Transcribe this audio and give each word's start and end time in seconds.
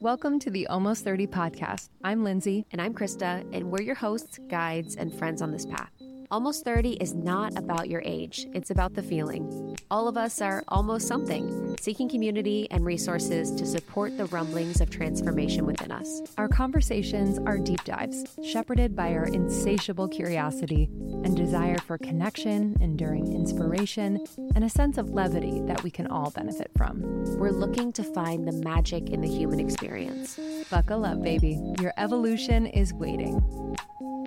Welcome 0.00 0.38
to 0.40 0.50
the 0.50 0.64
Almost 0.68 1.02
30 1.02 1.26
podcast. 1.26 1.88
I'm 2.04 2.22
Lindsay. 2.22 2.64
And 2.70 2.80
I'm 2.80 2.94
Krista, 2.94 3.44
and 3.52 3.68
we're 3.68 3.82
your 3.82 3.96
hosts, 3.96 4.38
guides, 4.48 4.94
and 4.94 5.12
friends 5.12 5.42
on 5.42 5.50
this 5.50 5.66
path. 5.66 5.90
Almost 6.30 6.64
30 6.64 6.92
is 6.92 7.14
not 7.14 7.58
about 7.58 7.88
your 7.88 8.00
age, 8.04 8.46
it's 8.54 8.70
about 8.70 8.94
the 8.94 9.02
feeling. 9.02 9.76
All 9.90 10.06
of 10.06 10.16
us 10.16 10.40
are 10.40 10.62
almost 10.68 11.08
something, 11.08 11.67
seeking 11.80 12.08
community 12.08 12.68
and 12.70 12.84
resources 12.84 13.50
to 13.52 13.64
support 13.64 14.16
the 14.16 14.26
rumblings 14.26 14.80
of 14.80 14.90
transformation 14.90 15.64
within 15.64 15.92
us. 15.92 16.22
Our 16.36 16.48
conversations 16.48 17.38
are 17.46 17.58
deep 17.58 17.82
dives, 17.84 18.24
shepherded 18.44 18.96
by 18.96 19.12
our 19.14 19.26
insatiable 19.26 20.08
curiosity 20.08 20.88
and 21.24 21.36
desire 21.36 21.78
for 21.78 21.98
connection, 21.98 22.76
enduring 22.80 23.32
inspiration, 23.32 24.24
and 24.54 24.64
a 24.64 24.68
sense 24.68 24.98
of 24.98 25.10
levity 25.10 25.60
that 25.62 25.82
we 25.82 25.90
can 25.90 26.06
all 26.06 26.30
benefit 26.30 26.70
from. 26.76 27.02
We're 27.38 27.50
looking 27.50 27.92
to 27.92 28.02
find 28.02 28.46
the 28.46 28.52
magic 28.52 29.10
in 29.10 29.20
the 29.20 29.28
human 29.28 29.60
experience. 29.60 30.38
Buckle 30.70 31.04
up, 31.04 31.22
baby. 31.22 31.60
Your 31.80 31.92
evolution 31.96 32.66
is 32.66 32.92
waiting. 32.92 33.42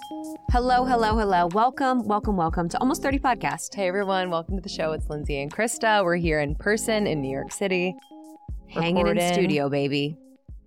Hello, 0.10 0.84
hello, 0.84 1.16
hello. 1.18 1.48
Welcome, 1.54 2.04
welcome, 2.08 2.36
welcome 2.36 2.68
to 2.70 2.80
Almost 2.80 3.04
30 3.04 3.20
Podcast. 3.20 3.76
Hey, 3.76 3.88
everyone. 3.88 4.30
Welcome 4.32 4.56
to 4.56 4.62
the 4.62 4.70
show. 4.70 4.94
It's 4.94 5.08
Lindsay 5.10 5.40
and 5.42 5.52
Krista. 5.54 6.04
We're 6.04 6.16
here 6.16 6.40
in 6.40 6.56
person 6.56 7.06
in 7.06 7.22
New 7.22 7.32
York 7.32 7.52
City. 7.52 7.96
Hanging 8.68 9.06
in 9.06 9.34
studio, 9.34 9.70
baby. 9.70 10.18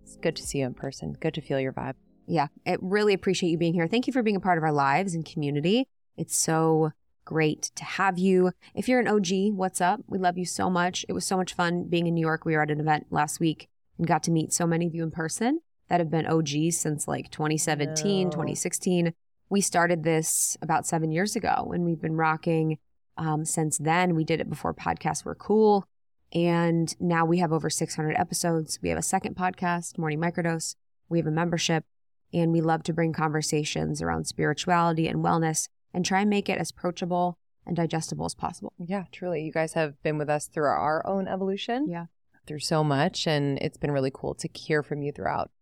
It's 0.02 0.16
good 0.16 0.36
to 0.36 0.42
see 0.42 0.58
you 0.58 0.66
in 0.66 0.74
person. 0.74 1.16
Good 1.20 1.34
to 1.34 1.40
feel 1.40 1.58
your 1.58 1.72
vibe. 1.72 1.94
Yeah, 2.26 2.46
I 2.66 2.76
really 2.80 3.12
appreciate 3.12 3.50
you 3.50 3.58
being 3.58 3.74
here. 3.74 3.88
Thank 3.88 4.06
you 4.06 4.12
for 4.12 4.22
being 4.22 4.36
a 4.36 4.40
part 4.40 4.56
of 4.56 4.64
our 4.64 4.72
lives 4.72 5.14
and 5.14 5.24
community. 5.24 5.88
It's 6.16 6.36
so 6.38 6.92
great 7.24 7.72
to 7.74 7.84
have 7.84 8.18
you. 8.18 8.52
If 8.74 8.88
you're 8.88 9.00
an 9.00 9.08
OG, 9.08 9.52
what's 9.56 9.80
up? 9.80 10.00
We 10.06 10.18
love 10.18 10.38
you 10.38 10.46
so 10.46 10.70
much. 10.70 11.04
It 11.08 11.12
was 11.12 11.24
so 11.24 11.36
much 11.36 11.54
fun 11.54 11.84
being 11.88 12.06
in 12.06 12.14
New 12.14 12.20
York. 12.20 12.44
We 12.44 12.54
were 12.54 12.62
at 12.62 12.70
an 12.70 12.80
event 12.80 13.06
last 13.10 13.40
week 13.40 13.68
and 13.98 14.06
got 14.06 14.22
to 14.24 14.30
meet 14.30 14.52
so 14.52 14.66
many 14.66 14.86
of 14.86 14.94
you 14.94 15.02
in 15.02 15.10
person 15.10 15.60
that 15.88 16.00
have 16.00 16.10
been 16.10 16.24
OGs 16.26 16.78
since 16.78 17.06
like 17.06 17.30
2017, 17.30 18.24
No. 18.28 18.30
2016. 18.30 19.12
We 19.54 19.60
started 19.60 20.02
this 20.02 20.56
about 20.62 20.84
seven 20.84 21.12
years 21.12 21.36
ago 21.36 21.70
and 21.72 21.84
we've 21.84 22.00
been 22.00 22.16
rocking 22.16 22.78
um, 23.16 23.44
since 23.44 23.78
then. 23.78 24.16
We 24.16 24.24
did 24.24 24.40
it 24.40 24.50
before 24.50 24.74
podcasts 24.74 25.24
were 25.24 25.36
cool. 25.36 25.86
And 26.32 26.92
now 26.98 27.24
we 27.24 27.38
have 27.38 27.52
over 27.52 27.70
600 27.70 28.16
episodes. 28.16 28.80
We 28.82 28.88
have 28.88 28.98
a 28.98 29.02
second 29.02 29.36
podcast, 29.36 29.96
Morning 29.96 30.18
Microdose. 30.18 30.74
We 31.08 31.18
have 31.20 31.28
a 31.28 31.30
membership 31.30 31.84
and 32.32 32.50
we 32.50 32.60
love 32.62 32.82
to 32.82 32.92
bring 32.92 33.12
conversations 33.12 34.02
around 34.02 34.24
spirituality 34.26 35.06
and 35.06 35.24
wellness 35.24 35.68
and 35.92 36.04
try 36.04 36.22
and 36.22 36.30
make 36.30 36.48
it 36.48 36.58
as 36.58 36.70
approachable 36.70 37.38
and 37.64 37.76
digestible 37.76 38.26
as 38.26 38.34
possible. 38.34 38.72
Yeah, 38.76 39.04
truly. 39.12 39.44
You 39.44 39.52
guys 39.52 39.74
have 39.74 40.02
been 40.02 40.18
with 40.18 40.28
us 40.28 40.48
through 40.48 40.64
our 40.64 41.06
own 41.06 41.28
evolution. 41.28 41.86
Yeah. 41.88 42.06
Through 42.48 42.58
so 42.58 42.82
much. 42.82 43.28
And 43.28 43.60
it's 43.60 43.78
been 43.78 43.92
really 43.92 44.10
cool 44.12 44.34
to 44.34 44.48
hear 44.52 44.82
from 44.82 45.02
you 45.02 45.12
throughout 45.12 45.52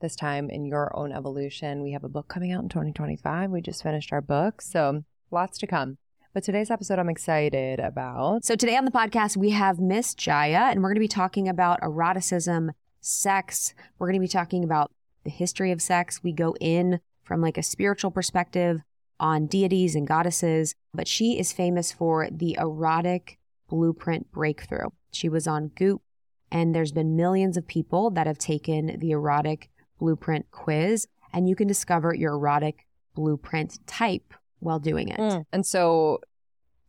this 0.00 0.16
time 0.16 0.50
in 0.50 0.64
your 0.64 0.96
own 0.96 1.12
evolution. 1.12 1.82
We 1.82 1.92
have 1.92 2.04
a 2.04 2.08
book 2.08 2.28
coming 2.28 2.52
out 2.52 2.62
in 2.62 2.68
2025. 2.68 3.50
We 3.50 3.60
just 3.60 3.82
finished 3.82 4.12
our 4.12 4.20
book. 4.20 4.60
So 4.60 5.04
lots 5.30 5.58
to 5.58 5.66
come. 5.66 5.98
But 6.34 6.44
today's 6.44 6.70
episode, 6.70 6.98
I'm 6.98 7.08
excited 7.08 7.80
about. 7.80 8.44
So 8.44 8.56
today 8.56 8.76
on 8.76 8.84
the 8.84 8.90
podcast, 8.90 9.38
we 9.38 9.50
have 9.50 9.78
Miss 9.78 10.14
Jaiya, 10.14 10.70
and 10.70 10.82
we're 10.82 10.90
going 10.90 10.96
to 10.96 11.00
be 11.00 11.08
talking 11.08 11.48
about 11.48 11.80
eroticism, 11.82 12.72
sex. 13.00 13.74
We're 13.98 14.08
going 14.08 14.20
to 14.20 14.24
be 14.24 14.28
talking 14.28 14.62
about 14.62 14.92
the 15.24 15.30
history 15.30 15.72
of 15.72 15.80
sex. 15.80 16.22
We 16.22 16.32
go 16.32 16.54
in 16.60 17.00
from 17.24 17.40
like 17.40 17.56
a 17.56 17.62
spiritual 17.62 18.10
perspective 18.10 18.82
on 19.18 19.46
deities 19.46 19.94
and 19.94 20.06
goddesses, 20.06 20.74
but 20.92 21.08
she 21.08 21.38
is 21.38 21.54
famous 21.54 21.90
for 21.90 22.28
the 22.30 22.56
erotic 22.60 23.38
blueprint 23.68 24.30
breakthrough. 24.30 24.88
She 25.12 25.30
was 25.30 25.46
on 25.46 25.68
Goop, 25.68 26.02
and 26.52 26.74
there's 26.74 26.92
been 26.92 27.16
millions 27.16 27.56
of 27.56 27.66
people 27.66 28.10
that 28.10 28.26
have 28.26 28.38
taken 28.38 28.98
the 28.98 29.12
erotic 29.12 29.70
blueprint 29.98 30.50
quiz, 30.50 31.06
and 31.32 31.48
you 31.48 31.56
can 31.56 31.66
discover 31.66 32.14
your 32.14 32.34
erotic 32.34 32.86
blueprint 33.14 33.78
type 33.86 34.34
while 34.60 34.78
doing 34.78 35.08
it. 35.08 35.18
Mm. 35.18 35.44
And 35.52 35.66
so 35.66 36.20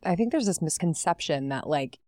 I 0.04 0.14
think 0.14 0.32
there's 0.32 0.46
this 0.46 0.62
misconception 0.62 1.48
that 1.48 1.68
like 1.68 1.98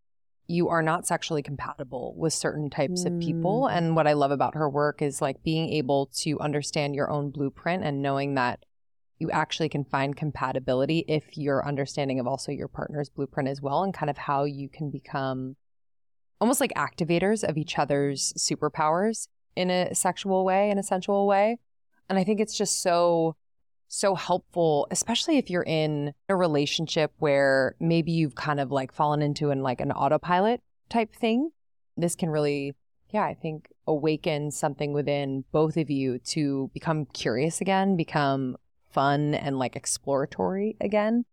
you 0.47 0.69
are 0.69 0.81
not 0.81 1.07
sexually 1.07 1.41
compatible 1.41 2.13
with 2.17 2.33
certain 2.33 2.69
types 2.69 3.05
of 3.05 3.19
people. 3.19 3.69
Mm. 3.69 3.77
And 3.77 3.95
what 3.95 4.07
I 4.07 4.13
love 4.13 4.31
about 4.31 4.55
her 4.55 4.69
work 4.69 5.01
is 5.01 5.21
like 5.21 5.43
being 5.43 5.71
able 5.73 6.07
to 6.17 6.39
understand 6.39 6.93
your 6.93 7.09
own 7.09 7.31
blueprint 7.31 7.83
and 7.83 8.01
knowing 8.01 8.35
that 8.35 8.65
you 9.17 9.29
actually 9.31 9.69
can 9.69 9.85
find 9.85 10.15
compatibility 10.15 11.05
if 11.07 11.37
your 11.37 11.65
understanding 11.65 12.19
of 12.19 12.27
also 12.27 12.51
your 12.51 12.67
partner's 12.67 13.09
blueprint 13.09 13.47
as 13.47 13.61
well 13.61 13.83
and 13.83 13.93
kind 13.93 14.09
of 14.09 14.17
how 14.17 14.43
you 14.43 14.67
can 14.67 14.89
become 14.89 15.55
almost 16.41 16.59
like 16.59 16.73
activators 16.73 17.47
of 17.47 17.55
each 17.55 17.77
other's 17.77 18.33
superpowers 18.33 19.27
in 19.55 19.69
a 19.69 19.93
sexual 19.95 20.45
way, 20.45 20.69
in 20.69 20.77
a 20.77 20.83
sensual 20.83 21.27
way. 21.27 21.57
And 22.09 22.17
I 22.17 22.23
think 22.23 22.39
it's 22.39 22.57
just 22.57 22.81
so 22.81 23.35
so 23.93 24.15
helpful, 24.15 24.87
especially 24.89 25.37
if 25.37 25.49
you're 25.49 25.65
in 25.67 26.13
a 26.29 26.35
relationship 26.35 27.11
where 27.19 27.75
maybe 27.81 28.13
you've 28.13 28.35
kind 28.35 28.61
of 28.61 28.71
like 28.71 28.93
fallen 28.93 29.21
into 29.21 29.51
an 29.51 29.61
like 29.61 29.81
an 29.81 29.91
autopilot 29.91 30.61
type 30.89 31.13
thing. 31.13 31.51
This 31.97 32.15
can 32.15 32.29
really, 32.29 32.73
yeah, 33.09 33.25
I 33.25 33.33
think 33.33 33.67
awaken 33.87 34.49
something 34.49 34.93
within 34.93 35.43
both 35.51 35.75
of 35.75 35.89
you 35.89 36.19
to 36.19 36.71
become 36.73 37.05
curious 37.07 37.59
again, 37.59 37.97
become 37.97 38.55
fun 38.91 39.33
and 39.33 39.59
like 39.59 39.75
exploratory 39.75 40.77
again, 40.79 41.25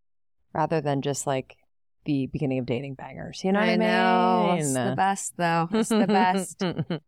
rather 0.52 0.80
than 0.80 1.00
just 1.00 1.28
like 1.28 1.56
the 2.04 2.26
beginning 2.26 2.58
of 2.58 2.66
dating 2.66 2.94
bangers. 2.94 3.42
You 3.44 3.52
know 3.52 3.60
what 3.60 3.68
I, 3.68 3.76
know. 3.76 4.46
mean? 4.52 4.58
It's 4.60 4.72
the 4.74 4.94
best, 4.96 5.34
though. 5.36 5.68
It's 5.72 5.88
the 5.90 6.06
best. 6.06 6.62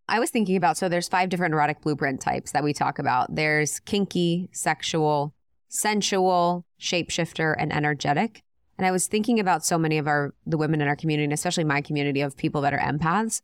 I 0.08 0.18
was 0.20 0.30
thinking 0.30 0.56
about 0.56 0.76
so 0.76 0.88
there's 0.88 1.08
five 1.08 1.28
different 1.30 1.54
erotic 1.54 1.80
blueprint 1.80 2.20
types 2.20 2.52
that 2.52 2.62
we 2.64 2.72
talk 2.72 2.98
about. 2.98 3.34
There's 3.34 3.80
kinky, 3.80 4.48
sexual, 4.52 5.34
sensual, 5.68 6.66
shapeshifter, 6.80 7.54
and 7.58 7.72
energetic. 7.72 8.42
And 8.78 8.86
I 8.86 8.90
was 8.90 9.06
thinking 9.06 9.38
about 9.40 9.64
so 9.64 9.78
many 9.78 9.98
of 9.98 10.06
our 10.06 10.34
the 10.46 10.58
women 10.58 10.80
in 10.80 10.88
our 10.88 10.96
community, 10.96 11.24
and 11.24 11.32
especially 11.32 11.64
my 11.64 11.80
community 11.80 12.20
of 12.20 12.36
people 12.36 12.60
that 12.62 12.72
are 12.74 12.78
empaths. 12.78 13.40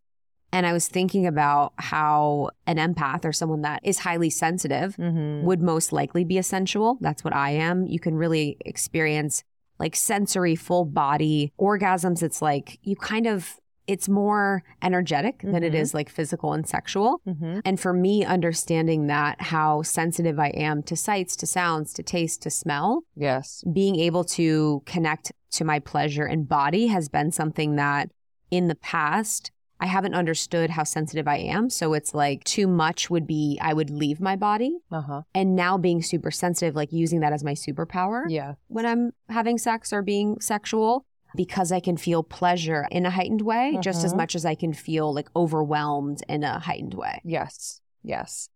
And 0.52 0.64
I 0.66 0.72
was 0.72 0.88
thinking 0.88 1.26
about 1.26 1.72
how 1.76 2.50
an 2.66 2.76
empath 2.76 3.24
or 3.24 3.32
someone 3.32 3.62
that 3.62 3.80
is 3.82 3.98
highly 4.00 4.30
sensitive 4.30 4.96
Mhm. 4.96 5.42
would 5.42 5.60
most 5.60 5.92
likely 5.92 6.24
be 6.24 6.38
a 6.38 6.42
sensual. 6.42 6.98
That's 7.00 7.24
what 7.24 7.34
I 7.34 7.50
am. 7.50 7.84
You 7.86 7.98
can 7.98 8.14
really 8.14 8.56
experience 8.64 9.42
like 9.78 9.94
sensory, 9.96 10.56
full 10.56 10.84
body 10.84 11.52
orgasms. 11.60 12.22
It's 12.22 12.40
like 12.42 12.78
you 12.82 12.96
kind 12.96 13.26
of, 13.26 13.56
it's 13.86 14.08
more 14.08 14.64
energetic 14.82 15.42
than 15.42 15.62
it 15.62 15.72
Mhm. 15.72 15.76
is 15.76 15.94
like 15.94 16.08
physical 16.08 16.52
and 16.52 16.66
sexual. 16.66 17.20
Mhm. 17.26 17.60
And 17.64 17.78
for 17.78 17.92
me, 17.92 18.24
understanding 18.24 19.06
that 19.06 19.40
how 19.40 19.82
sensitive 19.82 20.40
I 20.40 20.48
am 20.48 20.82
to 20.84 20.96
sights, 20.96 21.36
to 21.36 21.46
sounds, 21.46 21.92
to 21.94 22.02
taste, 22.02 22.42
to 22.42 22.50
smell, 22.50 23.02
Yes. 23.14 23.62
being 23.72 23.96
able 23.96 24.24
to 24.24 24.82
connect 24.86 25.30
to 25.52 25.64
my 25.64 25.78
pleasure 25.78 26.24
and 26.24 26.48
body 26.48 26.88
has 26.88 27.08
been 27.08 27.30
something 27.30 27.76
that 27.76 28.10
in 28.50 28.66
the 28.68 28.74
past 28.74 29.52
I 29.78 29.86
haven't 29.86 30.14
understood 30.14 30.70
how 30.70 30.84
sensitive 30.84 31.28
I 31.28 31.36
am. 31.36 31.68
So 31.68 31.92
it's 31.92 32.14
like 32.14 32.42
too 32.44 32.66
much 32.66 33.10
would 33.10 33.26
be 33.26 33.58
I 33.60 33.74
would 33.74 33.90
leave 33.90 34.20
my 34.20 34.34
body. 34.36 34.78
Uh 34.90 35.00
huh. 35.02 35.22
And 35.34 35.54
now 35.54 35.76
being 35.76 36.02
super 36.02 36.30
sensitive, 36.30 36.74
like 36.74 36.92
using 36.92 37.20
that 37.20 37.32
as 37.32 37.44
my 37.44 37.52
superpower 37.52 38.22
Yeah. 38.28 38.54
when 38.68 38.86
I'm 38.86 39.12
having 39.28 39.58
sex 39.58 39.92
or 39.92 40.00
being 40.02 40.40
sexual 40.40 41.04
because 41.34 41.72
I 41.72 41.80
can 41.80 41.98
feel 41.98 42.22
pleasure 42.22 42.86
in 42.90 43.04
a 43.04 43.10
heightened 43.10 43.42
way 43.42 43.76
just 43.82 44.02
as 44.04 44.14
Mhm. 44.14 44.16
much 44.16 44.34
as 44.34 44.46
I 44.46 44.54
can 44.54 44.72
feel 44.72 45.12
like 45.12 45.28
overwhelmed 45.36 46.22
in 46.28 46.42
a 46.44 46.58
heightened 46.58 46.94
way. 46.94 47.20
Yes. 47.24 47.80
Yes. 48.02 48.48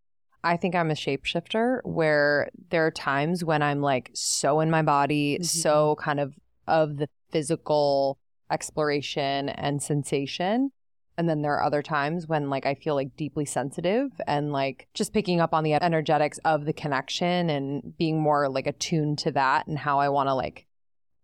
I 0.42 0.56
think 0.56 0.74
I'm 0.74 0.90
a 0.90 0.94
shapeshifter 0.94 1.80
where 1.84 2.48
there 2.70 2.86
are 2.86 2.90
times 2.90 3.44
when 3.44 3.60
I'm 3.62 3.82
like 3.82 4.10
so 4.14 4.60
in 4.60 4.70
my 4.70 4.80
body, 4.80 5.36
Mhm. 5.38 5.44
so 5.44 5.96
kind 5.96 6.18
of 6.18 6.32
of 6.66 6.96
the 6.96 7.08
physical 7.30 8.16
exploration 8.50 9.48
and 9.50 9.82
sensation. 9.82 10.70
And 11.20 11.28
then 11.28 11.42
there 11.42 11.52
are 11.52 11.62
other 11.62 11.82
times 11.82 12.28
when 12.28 12.48
like 12.48 12.64
I 12.64 12.74
feel 12.74 12.94
like 12.94 13.14
deeply 13.14 13.44
sensitive 13.44 14.10
and 14.26 14.52
like 14.52 14.88
just 14.94 15.12
picking 15.12 15.38
up 15.38 15.52
on 15.52 15.64
the 15.64 15.74
energetics 15.74 16.38
of 16.46 16.64
the 16.64 16.72
connection 16.72 17.50
and 17.50 17.94
being 17.98 18.18
more 18.18 18.48
like 18.48 18.66
attuned 18.66 19.18
to 19.18 19.32
that 19.32 19.66
and 19.66 19.78
how 19.78 19.98
I 19.98 20.08
want 20.08 20.30
to 20.30 20.34
like 20.34 20.66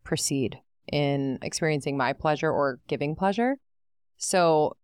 proceed 0.04 0.60
in 0.92 1.38
experiencing 1.40 1.96
my 1.96 2.12
pleasure 2.12 2.52
or 2.52 2.78
giving 2.88 3.16
pleasure. 3.16 3.56
So 4.18 4.76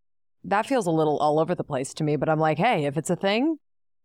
that 0.45 0.65
feels 0.65 0.87
a 0.87 0.91
little 0.91 1.19
all 1.19 1.39
over 1.39 1.55
the 1.55 1.63
place 1.63 1.93
to 1.93 2.05
me, 2.05 2.17
but 2.17 2.31
I'm 2.31 2.41
like, 2.41 2.57
hey, 2.57 2.87
if 2.87 2.97
it's 2.97 3.11
a 3.11 3.17
thing, 3.17 3.59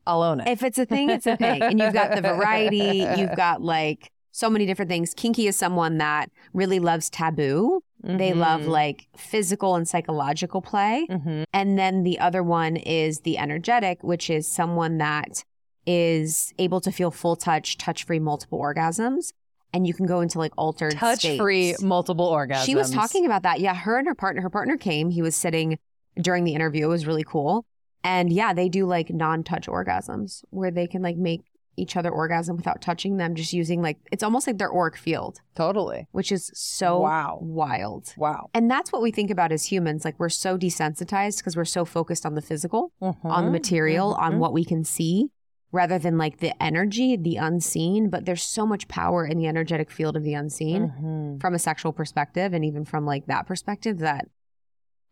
I'll 0.06 0.24
own 0.24 0.42
it. 0.42 0.50
If 0.50 0.62
it's 0.62 0.78
a 0.78 0.86
thing, 0.86 1.10
it's 1.10 1.26
a 1.26 1.38
thing. 1.38 1.62
And 1.62 1.80
you've 1.80 1.94
got 1.94 2.16
the 2.16 2.22
variety, 2.22 3.08
you've 3.16 3.38
got 3.38 3.62
like 3.62 4.12
so 4.32 4.50
many 4.50 4.66
different 4.66 4.92
things. 4.92 5.14
Kinky 5.14 5.48
is 5.48 5.56
someone 5.56 6.00
that 6.00 6.32
really 6.52 6.82
loves 6.82 7.10
taboo. 7.10 7.82
They 8.08 8.34
love 8.34 8.62
Mhm. 8.62 8.68
like 8.70 9.08
physical 9.18 9.76
and 9.76 9.86
psychological 9.88 10.62
play. 10.62 11.06
Mhm. 11.10 11.44
And 11.52 11.78
then 11.78 12.04
the 12.04 12.20
other 12.20 12.42
one 12.42 12.78
is 12.78 13.20
the 13.22 13.38
energetic, 13.38 14.02
which 14.02 14.30
is 14.30 14.48
someone 14.50 14.98
that 15.00 15.44
is 15.86 16.54
able 16.58 16.80
to 16.82 16.92
feel 16.92 17.12
full 17.12 17.36
touch, 17.36 17.78
touch 17.78 18.06
free, 18.06 18.20
multiple 18.20 18.60
orgasms. 18.60 19.34
And 19.74 19.86
you 19.86 19.94
can 19.94 20.06
go 20.06 20.22
into 20.22 20.38
like 20.40 20.54
altered 20.58 20.94
touch 20.94 21.28
free 21.38 21.76
multiple 21.82 22.32
orgasms. 22.32 22.66
She 22.66 22.76
was 22.76 22.90
talking 22.92 23.26
about 23.26 23.44
that. 23.44 23.60
Yeah, 23.60 23.76
her 23.76 23.98
and 23.98 24.08
her 24.08 24.16
partner. 24.16 24.42
Her 24.42 24.50
partner 24.50 24.78
came. 24.78 25.10
He 25.10 25.22
was 25.22 25.36
sitting 25.36 25.78
during 26.20 26.46
the 26.46 26.54
interview. 26.54 26.86
It 26.86 26.90
was 26.90 27.06
really 27.06 27.24
cool. 27.26 27.66
And 28.04 28.32
yeah, 28.32 28.54
they 28.54 28.70
do 28.70 28.86
like 28.86 29.10
non 29.10 29.44
touch 29.44 29.68
orgasms 29.68 30.44
where 30.50 30.72
they 30.72 30.88
can 30.88 31.02
like 31.02 31.18
make 31.18 31.42
each 31.78 31.96
other 31.96 32.10
orgasm 32.10 32.58
without 32.58 32.82
touching 32.82 33.18
them, 33.18 33.36
just 33.36 33.54
using 33.54 33.82
like, 33.82 33.98
it's 34.12 34.24
almost 34.24 34.48
like 34.48 34.58
their 34.58 34.74
auric 34.74 34.98
field, 34.98 35.40
Totally. 35.56 36.08
which 36.12 36.32
is 36.32 36.52
so 36.54 37.00
Wow. 37.00 37.40
wild. 37.42 38.14
Wow. 38.18 38.50
And 38.54 38.70
that's 38.70 38.92
what 38.92 39.02
we 39.02 39.12
think 39.12 39.30
about 39.30 39.52
as 39.52 39.66
humans. 39.66 40.04
Like 40.04 40.20
we're 40.20 40.30
so 40.30 40.58
desensitized 40.58 41.38
because 41.38 41.56
we're 41.56 41.66
so 41.66 41.86
focused 41.86 42.26
on 42.26 42.36
the 42.36 42.42
physical, 42.42 42.92
on 43.02 43.46
the 43.46 43.52
material, 43.52 44.16
on 44.16 44.34
Mhm. 44.34 44.40
what 44.40 44.54
we 44.54 44.66
can 44.66 44.84
see, 44.84 45.30
rather 45.72 46.00
than 46.00 46.18
like 46.18 46.40
the 46.40 46.52
energy, 46.62 47.16
the 47.16 47.36
unseen. 47.38 48.10
But 48.10 48.26
there's 48.26 48.44
so 48.44 48.66
much 48.66 48.88
power 48.88 49.26
in 49.26 49.38
the 49.38 49.48
energetic 49.48 49.92
field 49.92 50.16
of 50.18 50.24
the 50.24 50.34
unseen 50.34 50.90
Mhm. 51.00 51.42
from 51.42 51.54
a 51.54 51.60
sexual 51.60 51.94
perspective 51.94 52.54
and 52.54 52.66
even 52.66 52.86
from 52.86 53.06
like 53.06 53.28
that 53.28 53.46
perspective 53.46 54.00
that 54.00 54.28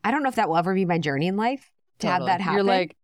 I 0.04 0.12
don't 0.12 0.24
know 0.24 0.30
if 0.30 0.36
that 0.36 0.50
will 0.50 0.58
ever 0.58 0.74
be 0.74 0.86
my 0.86 0.98
journey 0.98 1.28
in 1.28 1.36
life 1.38 1.72
to 2.00 2.08
have 2.08 2.26
that 2.26 2.42
happen. 2.42 2.56
You're 2.56 2.64
like, 2.64 2.96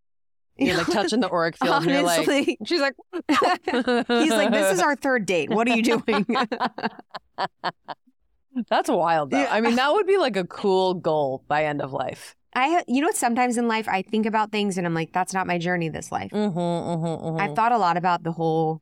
you're 0.61 0.77
like 0.77 0.87
touching 0.87 1.19
the 1.19 1.29
auric 1.29 1.57
field, 1.57 1.83
and 1.83 1.91
you're 1.91 2.03
like, 2.03 2.57
she's 2.65 2.79
like, 2.81 2.95
he's 4.07 4.31
like, 4.31 4.51
this 4.51 4.73
is 4.73 4.79
our 4.79 4.95
third 4.95 5.25
date. 5.25 5.49
What 5.49 5.67
are 5.67 5.75
you 5.75 5.83
doing? 5.83 6.25
That's 8.69 8.89
wild, 8.89 9.31
though. 9.31 9.39
Yeah. 9.39 9.47
I 9.49 9.61
mean, 9.61 9.75
that 9.75 9.93
would 9.93 10.07
be 10.07 10.17
like 10.17 10.35
a 10.35 10.43
cool 10.43 10.93
goal 10.93 11.43
by 11.47 11.65
end 11.65 11.81
of 11.81 11.93
life. 11.93 12.35
I, 12.53 12.83
you 12.87 12.99
know 12.99 13.07
what? 13.07 13.15
Sometimes 13.15 13.57
in 13.57 13.67
life, 13.69 13.87
I 13.87 14.01
think 14.01 14.25
about 14.25 14.51
things 14.51 14.77
and 14.77 14.85
I'm 14.85 14.93
like, 14.93 15.13
that's 15.13 15.33
not 15.33 15.47
my 15.47 15.57
journey 15.57 15.87
this 15.87 16.11
life. 16.11 16.31
Mm-hmm, 16.31 16.59
mm-hmm, 16.59 17.39
I've 17.39 17.55
thought 17.55 17.71
a 17.71 17.77
lot 17.77 17.95
about 17.95 18.23
the 18.23 18.33
whole 18.33 18.81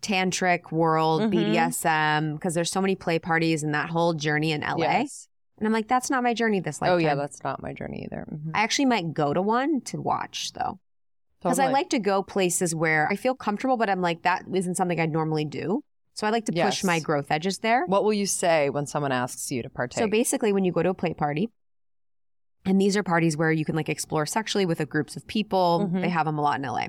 tantric 0.00 0.72
world. 0.72 1.20
BDSM, 1.30 2.34
because 2.34 2.54
there's 2.54 2.70
so 2.70 2.80
many 2.80 2.94
play 2.94 3.18
parties 3.18 3.62
and 3.62 3.74
that 3.74 3.90
whole 3.90 4.14
journey 4.14 4.52
in 4.52 4.62
LA. 4.62 4.76
Yes. 4.78 5.28
And 5.58 5.66
I'm 5.66 5.72
like, 5.72 5.88
that's 5.88 6.08
not 6.08 6.22
my 6.22 6.34
journey 6.34 6.60
this 6.60 6.80
life. 6.80 6.90
Oh 6.92 6.96
yeah, 6.96 7.14
that's 7.14 7.42
not 7.42 7.60
my 7.62 7.72
journey 7.74 8.06
either. 8.10 8.26
Mhm. 8.32 8.52
I 8.54 8.62
actually 8.62 8.86
might 8.86 9.12
go 9.12 9.34
to 9.34 9.42
one 9.42 9.80
to 9.82 10.00
watch 10.00 10.52
though. 10.52 10.78
Because 11.42 11.58
I 11.58 11.68
like 11.70 11.90
to 11.90 11.98
go 11.98 12.22
places 12.22 12.74
where 12.74 13.06
I 13.10 13.16
feel 13.16 13.34
comfortable, 13.34 13.76
but 13.76 13.88
I'm 13.88 14.00
like, 14.02 14.22
that 14.22 14.44
isn't 14.52 14.74
something 14.76 14.98
I'd 15.00 15.12
normally 15.12 15.44
do. 15.44 15.82
So 16.14 16.26
I 16.26 16.30
like 16.30 16.46
to 16.46 16.52
push 16.52 16.56
Yes. 16.58 16.84
my 16.84 16.98
growth 16.98 17.30
edges 17.30 17.58
there. 17.58 17.84
What 17.86 18.02
will 18.02 18.12
you 18.12 18.26
say 18.26 18.70
when 18.70 18.86
someone 18.86 19.12
asks 19.12 19.52
you 19.52 19.62
to 19.62 19.70
partake? 19.70 19.98
So 20.02 20.08
basically, 20.08 20.52
when 20.52 20.64
you 20.64 20.72
go 20.72 20.82
to 20.82 20.88
a 20.90 20.94
play 20.94 21.14
party, 21.14 21.48
and 22.66 22.80
these 22.80 22.96
are 22.96 23.02
parties 23.02 23.36
where 23.36 23.52
you 23.52 23.64
can 23.64 23.76
like 23.76 23.88
explore 23.88 24.26
sexually 24.26 24.66
with 24.66 24.80
a 24.80 24.84
groups 24.86 25.16
of 25.16 25.26
people. 25.26 25.88
Mhm. 25.92 26.02
They 26.02 26.08
have 26.08 26.26
them 26.26 26.38
a 26.38 26.42
lot 26.42 26.58
in 26.58 26.64
LA. 26.64 26.88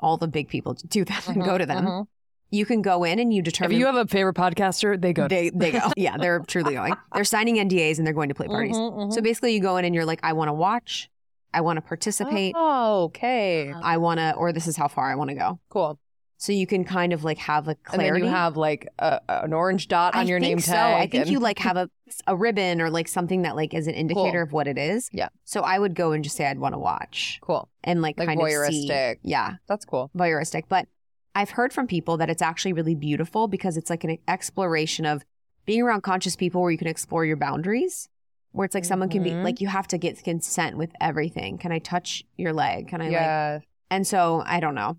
All 0.00 0.16
the 0.16 0.28
big 0.28 0.48
people 0.48 0.74
do 0.74 1.04
that 1.04 1.28
and 1.28 1.42
Mhm, 1.42 1.44
go 1.44 1.58
to 1.58 1.66
them. 1.66 1.84
mhm. 1.86 2.06
You 2.50 2.66
can 2.66 2.82
go 2.82 3.04
in 3.04 3.18
and 3.18 3.32
you 3.32 3.40
determine. 3.42 3.72
If 3.72 3.78
you 3.78 3.86
have 3.86 3.94
a 3.96 4.06
favorite 4.06 4.34
podcaster, 4.34 5.00
they 5.00 5.12
go. 5.12 5.28
they 5.28 5.50
they 5.50 5.70
go. 5.72 5.78
yeah, 5.96 6.16
they're 6.18 6.40
truly 6.40 6.74
going. 6.74 6.94
They're 7.14 7.24
signing 7.24 7.56
NDAs 7.56 7.98
and 7.98 8.06
they're 8.06 8.12
going 8.14 8.28
to 8.30 8.34
play 8.34 8.46
parties. 8.48 8.76
Mhm, 8.76 8.92
mhm. 9.08 9.12
So 9.12 9.20
basically, 9.22 9.54
you 9.54 9.60
go 9.60 9.76
in 9.76 9.84
and 9.84 9.94
you're 9.94 10.04
like, 10.06 10.20
I 10.22 10.32
want 10.32 10.48
to 10.48 10.52
watch, 10.52 11.08
I 11.54 11.60
want 11.60 11.76
to 11.76 11.82
participate, 11.82 12.54
Oh, 12.56 13.04
okay. 13.04 13.72
I 13.72 13.96
want 13.98 14.18
to, 14.18 14.34
or 14.36 14.52
this 14.52 14.66
is 14.66 14.76
how 14.76 14.88
far 14.88 15.10
I 15.10 15.14
want 15.16 15.30
to 15.30 15.36
go. 15.36 15.60
Cool. 15.68 15.98
So 16.38 16.50
you 16.52 16.66
can 16.66 16.84
kind 16.84 17.12
of 17.12 17.22
like 17.22 17.38
have 17.38 17.68
a 17.68 17.70
And 17.70 17.84
clarity. 17.84 18.20
then 18.22 18.28
you 18.28 18.34
have 18.34 18.56
like 18.56 18.88
a, 18.98 19.20
an 19.28 19.52
orange 19.52 19.86
dot 19.86 20.14
on 20.16 20.22
I 20.22 20.24
your 20.24 20.40
think 20.40 20.50
name 20.50 20.58
so. 20.60 20.72
tag. 20.72 20.94
I 20.96 21.06
think 21.06 21.22
and- 21.24 21.30
you 21.30 21.38
like 21.38 21.58
have 21.60 21.76
a 21.76 21.88
a 22.26 22.34
ribbon 22.36 22.80
or 22.82 22.90
like 22.90 23.06
something 23.08 23.42
that 23.42 23.54
like 23.56 23.72
is 23.72 23.86
an 23.86 23.94
indicator 23.94 24.42
of 24.42 24.52
what 24.52 24.66
it 24.66 24.76
is. 24.76 25.08
Yeah. 25.12 25.28
So 25.44 25.60
I 25.62 25.78
would 25.78 25.94
go 25.94 26.12
and 26.12 26.22
just 26.24 26.36
say 26.36 26.46
I'd 26.46 26.58
want 26.58 26.74
to 26.74 26.78
watch 26.78 27.38
Cool. 27.42 27.68
and 27.84 28.02
like, 28.02 28.18
Like 28.18 28.28
kind 28.28 28.40
of 28.40 28.46
voyeuristic. 28.46 29.16
Yeah, 29.22 29.54
That's 29.68 29.84
cool. 29.84 30.10
voyeuristic. 30.16 30.64
But 30.68 30.88
I've 31.34 31.50
heard 31.50 31.72
from 31.72 31.86
people 31.86 32.16
that 32.18 32.28
it's 32.28 32.42
actually 32.42 32.72
really 32.74 32.94
beautiful 32.94 33.46
because 33.48 33.76
it's 33.78 33.88
like 33.88 34.04
an 34.04 34.18
exploration 34.28 35.06
of 35.06 35.24
being 35.64 35.80
around 35.82 36.02
conscious 36.02 36.34
people 36.36 36.60
where 36.60 36.70
you 36.72 36.76
can 36.76 36.88
explore 36.88 37.24
your 37.24 37.36
boundaries. 37.36 38.08
Where 38.52 38.64
it's 38.66 38.74
like 38.74 38.84
someone 38.84 39.08
can 39.08 39.22
be 39.22 39.30
Mhm. 39.30 39.44
like 39.44 39.60
you 39.60 39.68
have 39.68 39.88
to 39.88 39.98
get 39.98 40.22
consent 40.22 40.76
with 40.76 40.90
everything. 41.00 41.58
Can 41.58 41.72
I 41.72 41.78
touch 41.78 42.24
your 42.36 42.52
leg? 42.52 42.88
Can 42.88 43.00
I 43.00 43.04
like 43.04 43.12
yeah. 43.12 43.58
and 43.90 44.06
so 44.06 44.42
I 44.46 44.60
don't 44.60 44.74
know. 44.74 44.96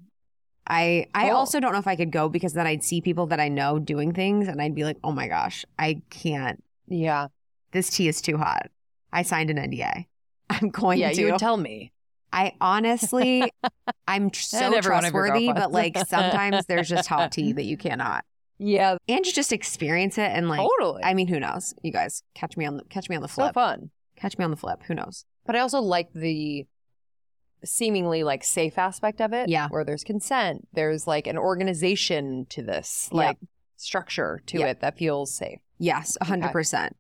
I 0.67 1.07
I 1.13 1.29
also 1.31 1.59
don't 1.59 1.71
know 1.73 1.79
if 1.79 1.87
I 1.87 1.95
could 1.95 2.11
go 2.11 2.29
because 2.29 2.53
then 2.53 2.65
I'd 2.67 2.83
see 2.83 3.01
people 3.01 3.27
that 3.27 3.39
I 3.39 3.49
know 3.49 3.79
doing 3.79 4.13
things 4.13 4.47
and 4.47 4.61
I'd 4.61 4.73
be 4.75 4.83
like, 4.85 4.97
oh 5.03 5.11
my 5.11 5.27
gosh, 5.27 5.65
I 5.77 6.01
can't. 6.09 6.63
yeah. 6.87 7.27
This 7.71 7.89
tea 7.89 8.07
is 8.07 8.21
too 8.21 8.37
hot. 8.37 8.69
I 9.11 9.23
signed 9.23 9.49
an 9.49 9.57
NDA. 9.57 10.05
I'm 10.49 10.69
going 10.69 10.99
Yeah. 10.99 11.11
to. 11.11 11.21
You 11.21 11.31
would 11.31 11.39
tell 11.39 11.57
me. 11.57 11.91
I 12.31 12.53
honestly, 12.61 13.51
I'm 14.07 14.33
so 14.33 14.57
And 14.57 14.75
every 14.75 14.91
one 14.91 15.05
of 15.05 15.13
your 15.13 15.23
trustworthy, 15.27 15.53
but 15.53 15.71
like 15.71 15.97
sometimes 16.07 16.65
there's 16.67 16.87
just 16.89 17.07
hot 17.09 17.31
tea 17.31 17.51
that 17.53 17.63
you 17.65 17.77
cannot. 17.85 18.25
Yeah. 18.59 18.97
And 19.07 19.25
you 19.25 19.31
just 19.33 19.51
experience 19.51 20.17
it 20.17 20.31
and 20.31 20.47
like, 20.47 20.59
totally. 20.59 21.03
I 21.03 21.13
mean, 21.13 21.27
who 21.27 21.39
knows? 21.39 21.73
You 21.83 21.91
guys 21.91 22.23
catch 22.35 22.55
me 22.57 22.65
on 22.65 22.77
the 22.77 22.83
catch 22.85 23.09
me 23.09 23.15
on 23.15 23.21
the 23.21 23.27
so 23.27 23.43
flip. 23.43 23.53
fun. 23.55 23.89
catch 24.15 24.37
me 24.37 24.45
on 24.45 24.51
the 24.51 24.57
flip. 24.57 24.83
Who 24.87 24.93
knows? 24.93 25.25
But 25.45 25.55
I 25.55 25.59
also 25.59 25.79
like 25.81 26.13
the 26.13 26.65
seemingly 27.65 28.23
like 28.23 28.43
safe 28.43 28.77
aspect 28.77 29.21
of 29.21 29.33
it. 29.33 29.49
Yeah. 29.49 29.67
Where 29.69 29.83
there's 29.83 30.03
consent. 30.03 30.67
There's 30.73 31.07
like 31.07 31.27
an 31.27 31.37
organization 31.37 32.45
to 32.49 32.61
this, 32.61 33.09
like 33.11 33.37
structure 33.77 34.41
to 34.47 34.59
Yeah. 34.59 34.67
it 34.67 34.81
that 34.81 34.97
feels 34.97 35.33
safe. 35.33 35.59
Yes, 35.79 36.17
a 36.21 36.25
hundred 36.25 36.45
Okay. 36.47 36.53
percent. 36.53 36.95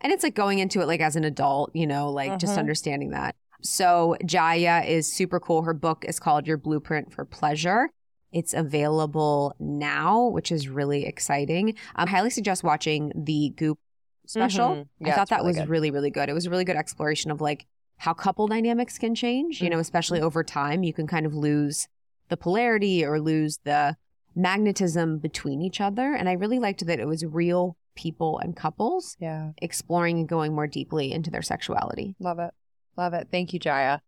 And 0.00 0.12
it's 0.12 0.22
like 0.22 0.34
going 0.34 0.58
into 0.58 0.80
it 0.80 0.86
like 0.86 1.00
as 1.00 1.16
an 1.16 1.24
adult, 1.24 1.70
you 1.74 1.86
know, 1.86 2.10
like 2.10 2.38
just 2.38 2.54
Mhm. 2.56 2.58
understanding 2.60 3.10
that. 3.10 3.34
So 3.62 4.16
Jaiya 4.22 4.86
is 4.86 5.10
super 5.10 5.40
cool. 5.40 5.62
Her 5.62 5.72
book 5.74 6.04
is 6.06 6.18
called 6.20 6.46
Your 6.46 6.58
Blueprint 6.58 7.12
for 7.12 7.24
Pleasure. 7.24 7.90
It's 8.32 8.52
available 8.54 9.54
now, 9.58 10.26
which 10.28 10.50
is 10.52 10.68
really 10.68 11.06
exciting. 11.06 11.74
I 11.94 12.08
highly 12.08 12.30
suggest 12.30 12.62
watching 12.64 13.12
the 13.14 13.50
Goop 13.56 13.78
special. 14.26 14.68
Mhm. 14.68 14.88
Yeah, 15.00 15.12
I 15.12 15.16
thought 15.16 15.28
that 15.30 15.36
really 15.36 15.46
was 15.48 15.56
good. 15.58 15.68
really, 15.68 15.90
really 15.90 16.10
good. 16.10 16.28
It 16.28 16.32
was 16.32 16.46
a 16.46 16.50
really 16.50 16.64
good 16.64 16.76
exploration 16.76 17.30
of 17.30 17.40
like 17.40 17.66
how 17.98 18.12
couple 18.12 18.46
dynamics 18.48 18.98
can 18.98 19.14
change, 19.14 19.62
you 19.62 19.70
know, 19.70 19.78
especially 19.78 20.18
Mm-hmm. 20.18 20.26
over 20.26 20.44
time. 20.44 20.82
You 20.82 20.92
can 20.92 21.06
kind 21.06 21.24
of 21.24 21.34
lose 21.34 21.88
the 22.28 22.36
polarity 22.36 23.04
or 23.04 23.20
lose 23.20 23.58
the 23.64 23.96
magnetism 24.34 25.18
between 25.18 25.62
each 25.62 25.80
other. 25.80 26.12
And 26.12 26.28
I 26.28 26.32
really 26.32 26.58
liked 26.58 26.84
that 26.86 27.00
it 27.00 27.06
was 27.06 27.24
real 27.24 27.76
people 27.94 28.38
and 28.38 28.54
couples 28.54 29.16
Yeah. 29.18 29.52
exploring 29.62 30.18
and 30.18 30.28
going 30.28 30.54
more 30.54 30.66
deeply 30.66 31.10
into 31.12 31.30
their 31.30 31.40
sexuality. 31.42 32.14
Love 32.20 32.38
it. 32.38 32.52
Love 32.98 33.14
it. 33.14 33.28
Thank 33.30 33.54
you, 33.54 33.60
Jaiya. 33.60 34.00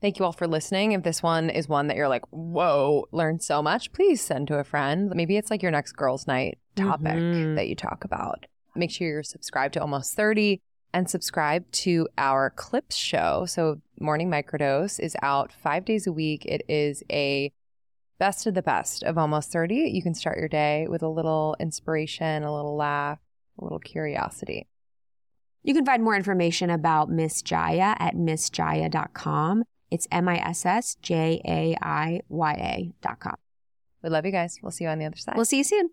Thank 0.00 0.18
you 0.18 0.24
all 0.24 0.32
for 0.32 0.46
listening. 0.46 0.92
If 0.92 1.02
this 1.02 1.22
one 1.22 1.50
is 1.50 1.68
one 1.68 1.88
that 1.88 1.96
you're 1.96 2.08
like, 2.08 2.24
whoa, 2.30 3.06
learned 3.12 3.42
so 3.42 3.62
much, 3.62 3.92
please 3.92 4.20
send 4.22 4.48
to 4.48 4.58
a 4.58 4.64
friend. 4.64 5.10
Maybe 5.14 5.36
it's 5.36 5.50
like 5.50 5.62
your 5.62 5.70
next 5.72 5.92
girls' 5.92 6.26
night 6.26 6.58
topic 6.74 7.12
Mhm. 7.12 7.56
that 7.56 7.68
you 7.68 7.74
talk 7.76 8.04
about. 8.04 8.46
Make 8.74 8.90
sure 8.90 9.06
you're 9.08 9.22
subscribed 9.22 9.74
to 9.74 9.80
Almost 9.80 10.14
30 10.14 10.62
and 10.94 11.10
subscribe 11.10 11.70
to 11.72 12.08
our 12.16 12.48
Clips 12.50 12.96
show. 12.96 13.44
So, 13.44 13.82
Morning 14.00 14.30
Microdose 14.30 14.98
is 14.98 15.16
out 15.22 15.52
five 15.52 15.84
days 15.84 16.06
a 16.06 16.12
week. 16.12 16.46
It 16.46 16.62
is 16.68 17.02
a 17.12 17.52
best 18.18 18.46
of 18.46 18.54
the 18.54 18.62
best 18.62 19.02
of 19.02 19.18
Almost 19.18 19.52
30. 19.52 19.90
You 19.90 20.02
can 20.02 20.14
start 20.14 20.38
your 20.38 20.48
day 20.48 20.86
with 20.88 21.02
a 21.02 21.08
little 21.08 21.56
inspiration, 21.60 22.42
a 22.42 22.54
little 22.54 22.76
laugh, 22.76 23.18
a 23.58 23.64
little 23.64 23.78
curiosity. 23.78 24.66
You 25.62 25.74
can 25.74 25.84
find 25.84 26.02
more 26.02 26.16
information 26.16 26.70
about 26.70 27.10
Miss 27.10 27.42
Jaiya 27.42 27.96
at 27.98 28.14
missjaiya.com. 28.14 29.64
It's 29.90 30.06
M 30.10 30.28
I 30.28 30.36
S 30.36 30.64
S 30.64 30.96
J 31.02 31.40
A 31.44 31.76
I 31.82 32.20
Y 32.28 32.52
A 32.52 32.92
dot 33.02 33.20
com. 33.20 33.36
We 34.02 34.10
love 34.10 34.24
you 34.24 34.32
guys. 34.32 34.58
We'll 34.62 34.70
see 34.70 34.84
you 34.84 34.90
on 34.90 34.98
the 34.98 35.06
other 35.06 35.16
side. 35.16 35.36
We'll 35.36 35.44
see 35.44 35.58
you 35.58 35.64
soon. 35.64 35.90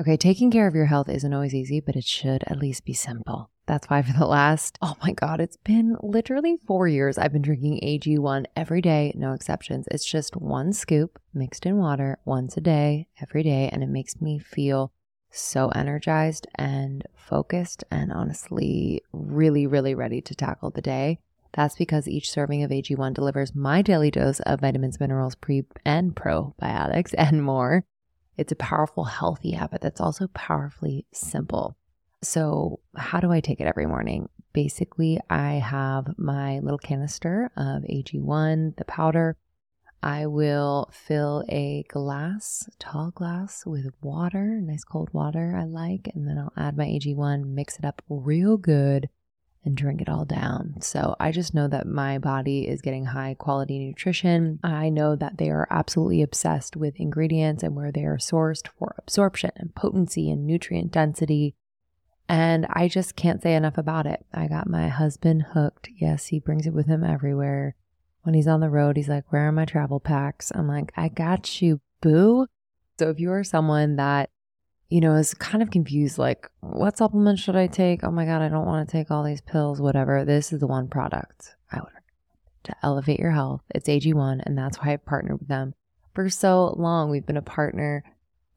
Okay, 0.00 0.16
taking 0.16 0.50
care 0.50 0.66
of 0.66 0.74
your 0.74 0.86
health 0.86 1.08
isn't 1.08 1.32
always 1.32 1.54
easy, 1.54 1.80
but 1.80 1.96
it 1.96 2.04
should 2.04 2.42
at 2.46 2.58
least 2.58 2.84
be 2.84 2.92
simple. 2.92 3.50
That's 3.66 3.88
why 3.88 4.02
for 4.02 4.12
the 4.12 4.26
last, 4.26 4.78
oh 4.82 4.94
my 5.02 5.12
God, 5.12 5.40
it's 5.40 5.56
been 5.56 5.96
literally 6.02 6.56
four 6.66 6.88
years 6.88 7.16
I've 7.16 7.32
been 7.32 7.42
drinking 7.42 7.80
AG1 7.82 8.44
every 8.56 8.80
day, 8.80 9.12
no 9.14 9.32
exceptions. 9.32 9.86
It's 9.90 10.04
just 10.04 10.36
one 10.36 10.72
scoop 10.72 11.18
mixed 11.32 11.64
in 11.64 11.78
water 11.78 12.18
once 12.24 12.56
a 12.56 12.60
day, 12.60 13.08
every 13.22 13.42
day, 13.42 13.68
and 13.72 13.82
it 13.82 13.88
makes 13.88 14.20
me 14.20 14.38
feel 14.38 14.92
so 15.34 15.68
energized 15.70 16.46
and 16.54 17.04
focused 17.14 17.84
and 17.90 18.12
honestly 18.12 19.02
really, 19.12 19.66
really 19.66 19.94
ready 19.94 20.20
to 20.22 20.34
tackle 20.34 20.70
the 20.70 20.82
day. 20.82 21.18
That's 21.52 21.76
because 21.76 22.08
each 22.08 22.30
serving 22.30 22.62
of 22.62 22.70
AG1 22.70 23.14
delivers 23.14 23.54
my 23.54 23.82
daily 23.82 24.10
dose 24.10 24.40
of 24.40 24.60
vitamins, 24.60 24.98
minerals, 24.98 25.34
pre 25.34 25.64
and 25.84 26.14
probiotics, 26.14 27.14
and 27.18 27.42
more. 27.42 27.84
It's 28.36 28.52
a 28.52 28.56
powerful, 28.56 29.04
healthy 29.04 29.52
habit 29.52 29.80
that's 29.80 30.00
also 30.00 30.26
powerfully 30.28 31.06
simple. 31.12 31.76
So, 32.22 32.80
how 32.96 33.20
do 33.20 33.30
I 33.30 33.40
take 33.40 33.60
it 33.60 33.66
every 33.66 33.86
morning? 33.86 34.28
Basically, 34.52 35.20
I 35.30 35.54
have 35.54 36.18
my 36.18 36.58
little 36.60 36.78
canister 36.78 37.50
of 37.56 37.82
AG1, 37.82 38.76
the 38.76 38.84
powder. 38.86 39.36
I 40.04 40.26
will 40.26 40.90
fill 40.92 41.44
a 41.48 41.82
glass, 41.88 42.68
tall 42.78 43.10
glass 43.10 43.64
with 43.64 43.90
water, 44.02 44.60
nice 44.60 44.84
cold 44.84 45.08
water 45.14 45.56
I 45.58 45.64
like, 45.64 46.10
and 46.14 46.28
then 46.28 46.36
I'll 46.36 46.52
add 46.58 46.76
my 46.76 46.84
AG1, 46.84 47.46
mix 47.46 47.78
it 47.78 47.86
up 47.86 48.02
real 48.10 48.58
good, 48.58 49.08
and 49.64 49.74
drink 49.74 50.02
it 50.02 50.10
all 50.10 50.26
down. 50.26 50.74
So 50.82 51.16
I 51.18 51.32
just 51.32 51.54
know 51.54 51.68
that 51.68 51.86
my 51.86 52.18
body 52.18 52.68
is 52.68 52.82
getting 52.82 53.06
high 53.06 53.34
quality 53.38 53.78
nutrition. 53.78 54.60
I 54.62 54.90
know 54.90 55.16
that 55.16 55.38
they 55.38 55.48
are 55.48 55.66
absolutely 55.70 56.20
obsessed 56.20 56.76
with 56.76 57.00
ingredients 57.00 57.62
and 57.62 57.74
where 57.74 57.90
they 57.90 58.04
are 58.04 58.18
sourced 58.18 58.68
for 58.78 58.94
absorption 58.98 59.52
and 59.56 59.74
potency 59.74 60.30
and 60.30 60.46
nutrient 60.46 60.92
density. 60.92 61.54
And 62.28 62.66
I 62.68 62.88
just 62.88 63.16
can't 63.16 63.42
say 63.42 63.54
enough 63.54 63.78
about 63.78 64.04
it. 64.04 64.26
I 64.34 64.48
got 64.48 64.68
my 64.68 64.88
husband 64.88 65.46
hooked. 65.54 65.88
Yes, 65.96 66.26
he 66.26 66.40
brings 66.40 66.66
it 66.66 66.74
with 66.74 66.88
him 66.88 67.02
everywhere. 67.02 67.74
When 68.24 68.34
he's 68.34 68.48
on 68.48 68.60
the 68.60 68.70
road, 68.70 68.96
he's 68.96 69.08
like, 69.08 69.30
Where 69.32 69.48
are 69.48 69.52
my 69.52 69.64
travel 69.64 70.00
packs? 70.00 70.50
I'm 70.54 70.66
like, 70.66 70.92
I 70.96 71.08
got 71.08 71.62
you, 71.62 71.80
boo. 72.00 72.46
So 72.98 73.10
if 73.10 73.20
you 73.20 73.30
are 73.32 73.44
someone 73.44 73.96
that, 73.96 74.30
you 74.88 75.00
know, 75.00 75.14
is 75.14 75.34
kind 75.34 75.62
of 75.62 75.70
confused, 75.70 76.18
like, 76.18 76.50
what 76.60 76.98
supplement 76.98 77.38
should 77.38 77.56
I 77.56 77.66
take? 77.66 78.02
Oh 78.02 78.10
my 78.10 78.24
God, 78.24 78.42
I 78.42 78.48
don't 78.48 78.66
want 78.66 78.88
to 78.88 78.92
take 78.92 79.10
all 79.10 79.24
these 79.24 79.40
pills, 79.40 79.80
whatever. 79.80 80.24
This 80.24 80.52
is 80.52 80.60
the 80.60 80.66
one 80.66 80.88
product 80.88 81.54
I 81.70 81.80
would 81.80 81.88
to 82.64 82.74
elevate 82.82 83.20
your 83.20 83.30
health. 83.30 83.62
It's 83.74 83.88
AG1, 83.88 84.42
and 84.44 84.56
that's 84.56 84.78
why 84.78 84.92
I've 84.92 85.04
partnered 85.04 85.38
with 85.38 85.48
them 85.48 85.74
for 86.14 86.28
so 86.28 86.74
long. 86.78 87.10
We've 87.10 87.26
been 87.26 87.36
a 87.36 87.42
partner 87.42 88.04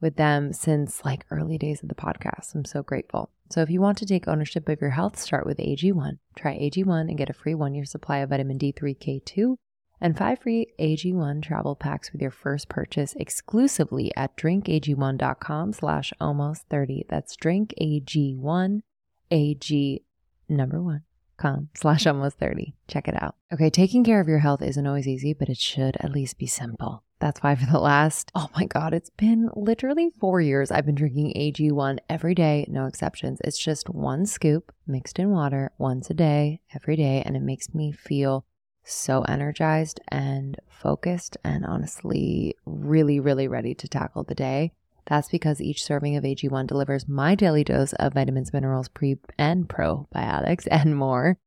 with 0.00 0.16
them 0.16 0.52
since 0.52 1.04
like 1.04 1.26
early 1.30 1.58
days 1.58 1.82
of 1.82 1.88
the 1.88 1.94
podcast. 1.94 2.54
I'm 2.54 2.64
so 2.64 2.82
grateful. 2.82 3.30
So 3.50 3.62
if 3.62 3.70
you 3.70 3.80
want 3.80 3.98
to 3.98 4.06
take 4.06 4.28
ownership 4.28 4.68
of 4.68 4.80
your 4.80 4.90
health, 4.90 5.18
start 5.18 5.46
with 5.46 5.58
AG1. 5.58 6.18
Try 6.36 6.58
AG1 6.58 7.00
and 7.08 7.16
get 7.16 7.30
a 7.30 7.34
free 7.34 7.54
one 7.54 7.74
year 7.74 7.84
supply 7.84 8.18
of 8.18 8.30
vitamin 8.30 8.58
D3K2 8.58 9.56
and 10.00 10.16
five 10.16 10.38
free 10.40 10.68
AG1 10.78 11.42
travel 11.42 11.74
packs 11.74 12.12
with 12.12 12.20
your 12.20 12.30
first 12.30 12.68
purchase 12.68 13.14
exclusively 13.14 14.14
at 14.16 14.36
drinkag1.com 14.36 15.72
slash 15.72 16.12
almost 16.20 16.68
30. 16.68 17.06
That's 17.08 17.36
drinkag1, 17.36 18.82
AG 19.30 20.02
number 20.48 20.82
one 20.82 21.02
com 21.38 21.70
slash 21.74 22.06
almost 22.06 22.38
30. 22.38 22.74
Check 22.86 23.08
it 23.08 23.20
out. 23.22 23.36
Okay, 23.52 23.70
taking 23.70 24.04
care 24.04 24.20
of 24.20 24.28
your 24.28 24.40
health 24.40 24.60
isn't 24.60 24.86
always 24.86 25.08
easy, 25.08 25.32
but 25.32 25.48
it 25.48 25.58
should 25.58 25.96
at 26.00 26.12
least 26.12 26.38
be 26.38 26.46
simple. 26.46 27.02
That's 27.20 27.42
why 27.42 27.54
for 27.56 27.70
the 27.70 27.80
last, 27.80 28.30
oh 28.34 28.48
my 28.54 28.66
God, 28.66 28.92
it's 28.92 29.10
been 29.10 29.50
literally 29.56 30.10
four 30.20 30.40
years 30.40 30.70
I've 30.70 30.86
been 30.86 30.94
drinking 30.94 31.32
AG1 31.36 31.98
every 32.08 32.34
day, 32.34 32.66
no 32.68 32.86
exceptions. 32.86 33.40
It's 33.44 33.58
just 33.58 33.88
one 33.88 34.26
scoop 34.26 34.72
mixed 34.86 35.18
in 35.18 35.30
water 35.30 35.72
once 35.78 36.10
a 36.10 36.14
day, 36.14 36.60
every 36.74 36.96
day, 36.96 37.22
and 37.24 37.36
it 37.36 37.42
makes 37.42 37.74
me 37.74 37.92
feel 37.92 38.44
so 38.84 39.22
energized 39.22 40.00
and 40.08 40.58
focused 40.68 41.36
and 41.44 41.64
honestly 41.66 42.54
really, 42.64 43.20
really 43.20 43.48
ready 43.48 43.74
to 43.74 43.88
tackle 43.88 44.24
the 44.24 44.34
day. 44.34 44.72
That's 45.08 45.30
because 45.30 45.60
each 45.60 45.82
serving 45.82 46.16
of 46.16 46.24
AG1 46.24 46.66
delivers 46.66 47.08
my 47.08 47.34
daily 47.34 47.64
dose 47.64 47.94
of 47.94 48.12
vitamins, 48.12 48.52
minerals, 48.52 48.88
pre 48.88 49.16
and 49.38 49.66
probiotics, 49.66 50.68
and 50.70 50.96
more. 50.96 51.38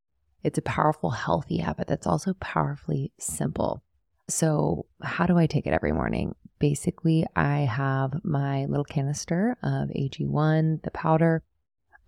It's 0.43 0.57
a 0.57 0.63
powerful, 0.63 1.11
healthy 1.11 1.57
habit 1.57 1.87
that's 1.87 2.07
also 2.07 2.33
powerfully 2.33 3.11
simple. 3.19 3.83
So, 4.27 4.87
how 5.03 5.27
do 5.27 5.37
I 5.37 5.45
take 5.45 5.67
it 5.67 5.73
every 5.73 5.91
morning? 5.91 6.33
Basically, 6.57 7.25
I 7.35 7.59
have 7.59 8.23
my 8.23 8.65
little 8.65 8.83
canister 8.83 9.55
of 9.61 9.89
AG1, 9.89 10.81
the 10.83 10.91
powder. 10.91 11.43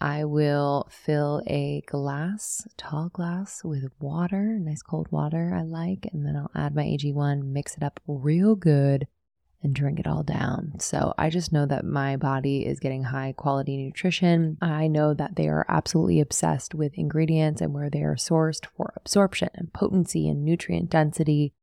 I 0.02 0.26
will 0.26 0.88
fill 0.90 1.44
a 1.48 1.82
glass, 1.86 2.68
tall 2.78 3.10
glass 3.10 3.64
with 3.64 3.92
water, 4.00 4.58
nice 4.60 4.82
cold 4.82 5.08
water 5.12 5.54
I 5.56 5.62
like, 5.62 6.10
and 6.12 6.26
then 6.26 6.36
I'll 6.36 6.52
add 6.56 6.76
my 6.76 6.84
AG1, 6.84 7.44
mix 7.44 7.78
it 7.78 7.84
up 7.84 8.00
real 8.08 8.56
good, 8.56 9.08
and 9.64 9.74
drink 9.74 10.00
it 10.00 10.08
all 10.08 10.24
down. 10.24 10.74
So 10.80 11.14
I 11.18 11.30
just 11.30 11.54
know 11.54 11.66
that 11.66 11.86
my 11.86 12.18
body 12.18 12.66
is 12.66 12.80
getting 12.80 13.04
high 13.04 13.34
quality 13.36 13.78
nutrition. 13.78 14.58
I 14.62 14.88
know 14.88 15.14
that 15.14 15.36
they 15.36 15.48
are 15.48 15.66
absolutely 15.70 16.20
obsessed 16.20 16.76
with 16.76 16.98
ingredients 16.98 17.62
and 17.62 17.74
where 17.74 17.90
they 17.90 18.04
are 18.04 18.16
sourced 18.16 18.66
for 18.78 18.94
absorption 18.96 19.50
and 19.56 19.74
potency 19.74 20.28
and 20.28 20.44
nutrient 20.44 20.90
density. 20.90 21.54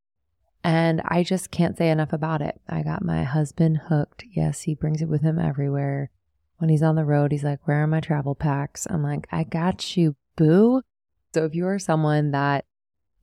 And 0.65 1.01
I 1.05 1.23
just 1.23 1.51
can't 1.51 1.77
say 1.77 1.91
enough 1.91 2.13
about 2.13 2.43
it. 2.43 2.61
I 2.69 2.83
got 2.83 3.05
my 3.05 3.25
husband 3.25 3.83
hooked. 3.89 4.25
Yes, 4.33 4.63
he 4.63 4.75
brings 4.75 5.03
it 5.03 5.09
with 5.09 5.23
him 5.23 5.39
everywhere. 5.39 6.11
When 6.59 6.69
he's 6.69 6.83
on 6.83 6.97
the 6.97 7.05
road, 7.07 7.33
he's 7.33 7.45
like, 7.45 7.67
Where 7.67 7.83
are 7.83 7.87
my 7.87 8.01
travel 8.01 8.35
packs? 8.35 8.87
I'm 8.91 9.03
like, 9.03 9.27
I 9.33 9.45
got 9.45 9.97
you, 9.97 10.17
boo. 10.37 10.83
So 11.33 11.45
if 11.45 11.55
you 11.55 11.67
are 11.67 11.79
someone 11.79 12.33
that, 12.33 12.65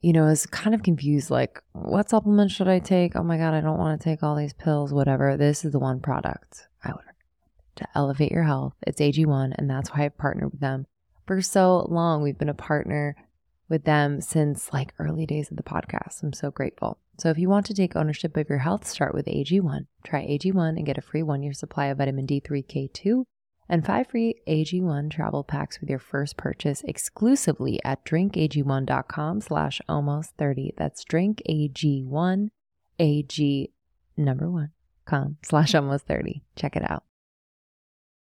you 0.02 0.14
know, 0.14 0.28
is 0.28 0.46
kind 0.46 0.76
of 0.76 0.84
confused, 0.84 1.30
like, 1.30 1.62
what 1.74 2.10
supplement 2.10 2.52
should 2.52 2.68
I 2.68 2.80
take? 2.80 3.16
Oh 3.16 3.24
my 3.24 3.38
God, 3.38 3.54
I 3.54 3.62
don't 3.62 3.80
want 3.80 4.00
to 4.00 4.04
take 4.04 4.24
all 4.24 4.36
these 4.36 4.54
pills, 4.54 4.94
whatever. 4.94 5.38
This 5.38 5.66
is 5.66 5.72
the 5.72 5.80
one 5.80 6.00
product 6.00 6.68
I 6.84 6.92
would 6.92 7.02
to 7.78 7.88
elevate 7.96 8.32
your 8.32 8.44
health. 8.44 8.74
It's 8.86 9.02
AG1, 9.02 9.54
and 9.58 9.70
that's 9.70 9.90
why 9.90 10.06
I've 10.06 10.18
partnered 10.18 10.52
with 10.52 10.60
them 10.60 10.86
for 11.26 11.42
so 11.42 11.88
long. 11.90 12.22
We've 12.22 12.38
been 12.38 12.50
a 12.50 12.54
partner 12.54 13.16
with 13.70 13.84
them 13.84 14.22
since 14.22 14.72
like 14.74 14.94
early 15.00 15.26
days 15.26 15.52
of 15.52 15.58
the 15.58 15.64
podcast. 15.64 16.24
I'm 16.24 16.34
so 16.34 16.52
grateful. 16.52 16.98
So 17.20 17.30
if 17.30 17.38
you 17.38 17.50
want 17.50 17.66
to 17.68 17.74
take 17.74 17.96
ownership 17.96 18.38
of 18.38 18.50
your 18.50 18.60
health, 18.60 18.88
start 18.88 19.14
with 19.14 19.26
AG1. 19.26 19.88
Try 20.04 20.26
AG1 20.26 20.70
and 20.78 20.86
get 20.86 20.98
a 20.98 21.02
free 21.02 21.24
one 21.24 21.44
year 21.44 21.54
supply 21.54 21.88
of 21.88 21.98
vitamin 21.98 22.28
D3K2 22.28 23.26
and 23.70 23.86
five 23.86 24.08
free 24.08 24.36
AG1 24.48 25.12
travel 25.12 25.44
packs 25.44 25.80
with 25.80 25.90
your 25.90 26.00
first 26.00 26.38
purchase 26.38 26.82
exclusively 26.84 27.80
at 27.84 28.06
drinkag1.com 28.06 29.42
slash 29.42 29.82
almost 29.88 30.32
30. 30.38 30.74
That's 30.78 31.04
drinkag1, 31.06 32.50
AG 33.00 33.72
number 34.16 34.50
one, 34.50 34.72
com 35.06 35.38
slash 35.44 35.76
almost 35.76 36.08
30. 36.08 36.44
Check 36.56 36.76
it 36.76 36.90
out. 36.90 37.04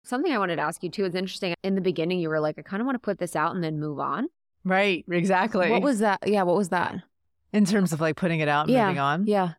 Something 0.05 0.33
I 0.33 0.37
wanted 0.37 0.57
to 0.57 0.63
ask 0.63 0.83
you 0.83 0.89
too 0.89 1.05
is 1.05 1.15
interesting. 1.15 1.53
In 1.63 1.75
the 1.75 1.81
beginning, 1.81 2.19
you 2.19 2.29
were 2.29 2.39
like, 2.39 2.59
I 2.59 2.61
kind 2.61 2.81
of 2.81 2.85
want 2.85 2.95
to 2.95 2.99
put 2.99 3.19
this 3.19 3.35
out 3.35 3.55
and 3.55 3.63
then 3.63 3.79
move 3.79 3.99
on. 3.99 4.27
Right, 4.65 5.05
exactly. 5.09 5.69
What 5.69 5.81
was 5.81 5.99
that? 5.99 6.19
Yeah, 6.25 6.43
what 6.43 6.55
was 6.55 6.69
that? 6.69 7.03
in 7.53 7.65
terms 7.65 7.93
of 7.93 8.01
like 8.01 8.15
putting 8.17 8.39
it 8.39 8.49
out 8.49 8.65
and 8.65 8.73
yeah, 8.73 8.87
moving 8.87 8.99
on? 8.99 9.27
Yeah. 9.27 9.53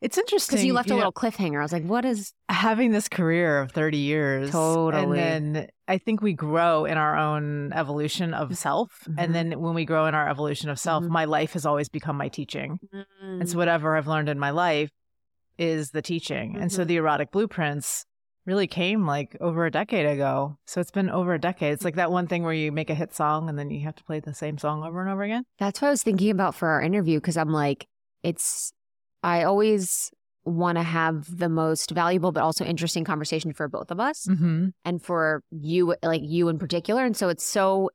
It's 0.00 0.16
interesting. 0.16 0.54
Because 0.54 0.64
you 0.64 0.72
left 0.72 0.88
a 0.88 0.92
know, 0.92 0.96
little 0.96 1.12
cliffhanger. 1.12 1.58
I 1.58 1.62
was 1.62 1.72
like, 1.72 1.84
what 1.84 2.04
is 2.06 2.32
having 2.48 2.90
this 2.90 3.08
career 3.08 3.60
of 3.60 3.72
30 3.72 3.98
years? 3.98 4.50
Totally. 4.50 5.20
And 5.20 5.54
then 5.56 5.68
I 5.88 5.98
think 5.98 6.22
we 6.22 6.32
grow 6.32 6.86
in 6.86 6.96
our 6.96 7.16
own 7.16 7.72
evolution 7.74 8.32
of 8.32 8.56
self. 8.56 8.88
Mhm. 9.06 9.14
And 9.18 9.34
then 9.34 9.60
when 9.60 9.74
we 9.74 9.84
grow 9.84 10.06
in 10.06 10.14
our 10.14 10.28
evolution 10.28 10.70
of 10.70 10.78
self, 10.78 11.04
Mhm. 11.04 11.08
my 11.10 11.24
life 11.26 11.52
has 11.52 11.66
always 11.66 11.88
become 11.90 12.16
my 12.16 12.28
teaching. 12.28 12.78
And 13.20 13.48
so 13.48 13.58
whatever 13.58 13.96
I've 13.96 14.06
learned 14.08 14.28
in 14.30 14.38
my 14.38 14.50
life 14.50 14.90
is 15.58 15.90
the 15.90 16.00
teaching. 16.02 16.56
And 16.58 16.72
so 16.72 16.84
Mhm. 16.84 16.86
the 16.88 16.96
erotic 16.96 17.30
blueprints 17.30 18.06
really 18.46 18.66
came 18.66 19.06
like 19.06 19.36
over 19.38 19.66
a 19.66 19.70
decade 19.70 20.06
ago. 20.06 20.56
So 20.66 20.80
it's 20.80 20.90
been 20.90 21.10
over 21.10 21.34
a 21.34 21.38
decade. 21.38 21.74
It's 21.74 21.84
like 21.84 21.96
that 21.96 22.10
one 22.10 22.26
thing 22.26 22.42
where 22.42 22.54
you 22.54 22.72
make 22.72 22.88
a 22.88 22.94
hit 22.94 23.14
song 23.14 23.50
and 23.50 23.58
then 23.58 23.68
you 23.70 23.84
have 23.84 23.96
to 23.96 24.04
play 24.04 24.18
the 24.20 24.32
same 24.32 24.56
song 24.56 24.82
over 24.82 25.02
and 25.02 25.10
over 25.10 25.22
again. 25.22 25.44
That's 25.58 25.82
what 25.82 25.88
I 25.88 25.90
was 25.90 26.02
thinking 26.02 26.30
about 26.30 26.54
for 26.54 26.68
our 26.68 26.80
interview 26.80 27.18
because 27.20 27.36
I'm 27.36 27.50
like, 27.52 27.86
it's, 28.22 28.72
I 29.22 29.44
always 29.44 30.10
want 30.44 30.78
to 30.78 30.82
have 30.82 31.38
the 31.38 31.48
most 31.48 31.90
valuable 31.90 32.32
but 32.32 32.42
also 32.42 32.64
interesting 32.64 33.04
conversation 33.04 33.52
for 33.52 33.68
both 33.68 33.90
of 33.90 34.00
us 34.00 34.26
Mm-hmm. 34.26 34.68
and 34.84 35.02
for 35.02 35.42
you, 35.50 35.94
like 36.02 36.22
you 36.24 36.48
in 36.48 36.58
particular. 36.58 37.04
And 37.04 37.16
so 37.16 37.28
it's 37.28 37.44
so, 37.44 37.90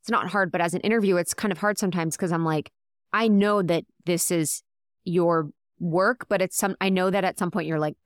it's 0.00 0.10
not 0.10 0.28
hard, 0.28 0.50
but 0.50 0.60
as 0.60 0.74
an 0.74 0.80
interview, 0.80 1.16
it's 1.16 1.34
kind 1.34 1.52
of 1.52 1.58
hard 1.58 1.78
sometimes 1.78 2.16
because 2.16 2.32
I'm 2.32 2.44
like, 2.44 2.70
I 3.12 3.28
know 3.28 3.62
that 3.62 3.84
this 4.04 4.30
is 4.30 4.62
your 5.04 5.50
work, 5.78 6.26
but 6.28 6.42
it's 6.42 6.56
some, 6.56 6.74
I 6.80 6.88
know 6.88 7.10
that 7.10 7.24
at 7.24 7.38
some 7.38 7.50
point 7.50 7.68
you're 7.68 7.78
like, 7.78 7.96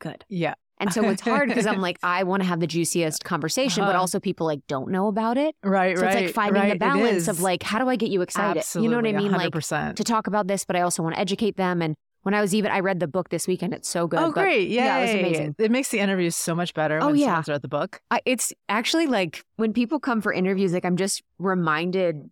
good. 0.00 0.24
Yeah. 0.28 0.54
And 0.80 0.92
so 0.92 1.08
it's 1.08 1.20
hard 1.22 1.48
because 1.48 1.66
I'm 1.66 1.80
like, 1.80 1.98
I 2.02 2.24
want 2.24 2.42
to 2.42 2.48
have 2.48 2.58
the 2.58 2.66
juiciest 2.66 3.22
conversation, 3.24 3.84
but 3.84 3.90
Uh-huh. 3.90 4.00
also 4.00 4.18
people 4.18 4.46
like 4.46 4.66
don't 4.66 4.90
know 4.90 5.06
about 5.08 5.36
it. 5.38 5.54
Right, 5.62 5.96
So 5.96 6.04
right. 6.04 6.16
it's 6.16 6.22
like 6.26 6.34
finding 6.34 6.62
right. 6.62 6.72
the 6.72 6.78
balance 6.78 7.28
of 7.28 7.40
like, 7.40 7.62
how 7.62 7.78
do 7.78 7.88
I 7.88 7.96
get 7.96 8.10
you 8.10 8.22
excited? 8.22 8.58
Absolutely, 8.58 8.86
You 8.86 8.90
know 8.90 8.96
what 9.08 9.14
I 9.14 9.18
mean? 9.22 9.32
Like 9.32 9.52
100%. 9.52 9.96
to 9.96 10.04
talk 10.04 10.26
about 10.26 10.46
this, 10.48 10.64
but 10.64 10.74
I 10.76 10.80
also 10.80 11.02
want 11.02 11.14
to 11.14 11.20
educate 11.20 11.56
them. 11.56 11.82
And 11.82 11.94
when 12.22 12.34
I 12.34 12.40
was 12.40 12.54
even, 12.54 12.70
I 12.70 12.80
read 12.80 13.00
the 13.00 13.06
book 13.08 13.28
this 13.30 13.46
weekend. 13.46 13.72
It's 13.74 13.88
so 13.88 14.06
good. 14.06 14.18
Oh, 14.20 14.26
but 14.32 14.42
great. 14.42 14.68
Yeah, 14.68 14.84
yeah, 14.84 14.98
it 14.98 15.02
was 15.02 15.10
amazing. 15.20 15.54
It 15.58 15.70
makes 15.70 15.88
the 15.90 16.00
interviews 16.00 16.36
so 16.36 16.54
much 16.54 16.74
better 16.74 16.98
Oh, 17.02 17.06
when 17.06 17.16
yeah. 17.16 17.26
someone's 17.26 17.48
read 17.48 17.62
the 17.62 17.68
book. 17.68 18.00
I, 18.10 18.20
it's 18.26 18.52
actually 18.68 19.06
like 19.06 19.44
when 19.56 19.72
people 19.72 20.00
come 20.00 20.20
for 20.20 20.32
interviews, 20.32 20.72
like 20.72 20.84
I'm 20.84 20.96
just 20.96 21.22
reminded 21.38 22.28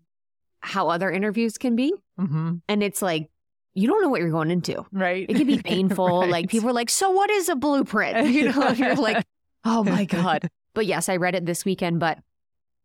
how 0.61 0.88
other 0.88 1.11
interviews 1.11 1.57
can 1.59 1.76
be. 1.76 1.93
Mm-hmm. 2.21 2.57
And 2.69 2.83
it's 2.83 3.00
like, 3.02 3.31
you 3.78 3.87
don't 3.88 4.02
know 4.02 4.08
what 4.08 4.20
you're 4.20 4.30
going 4.30 4.50
into. 4.50 4.85
Right. 4.92 5.25
It 5.28 5.37
can 5.37 5.47
be 5.47 5.58
painful. 5.62 6.26
Like 6.28 6.49
people 6.49 6.68
are 6.68 6.73
like, 6.75 6.90
so 6.90 7.11
what 7.11 7.30
is 7.30 7.49
a 7.49 7.56
blueprint? 7.56 8.28
You 8.38 8.52
know, 8.52 8.70
you're 8.70 8.94
like, 9.08 9.25
oh 9.64 9.85
my 9.85 10.04
God. 10.04 10.49
But 10.75 10.87
yes, 10.87 11.08
I 11.08 11.16
read 11.16 11.35
it 11.35 11.47
this 11.47 11.64
weekend. 11.64 12.00
But 12.00 12.18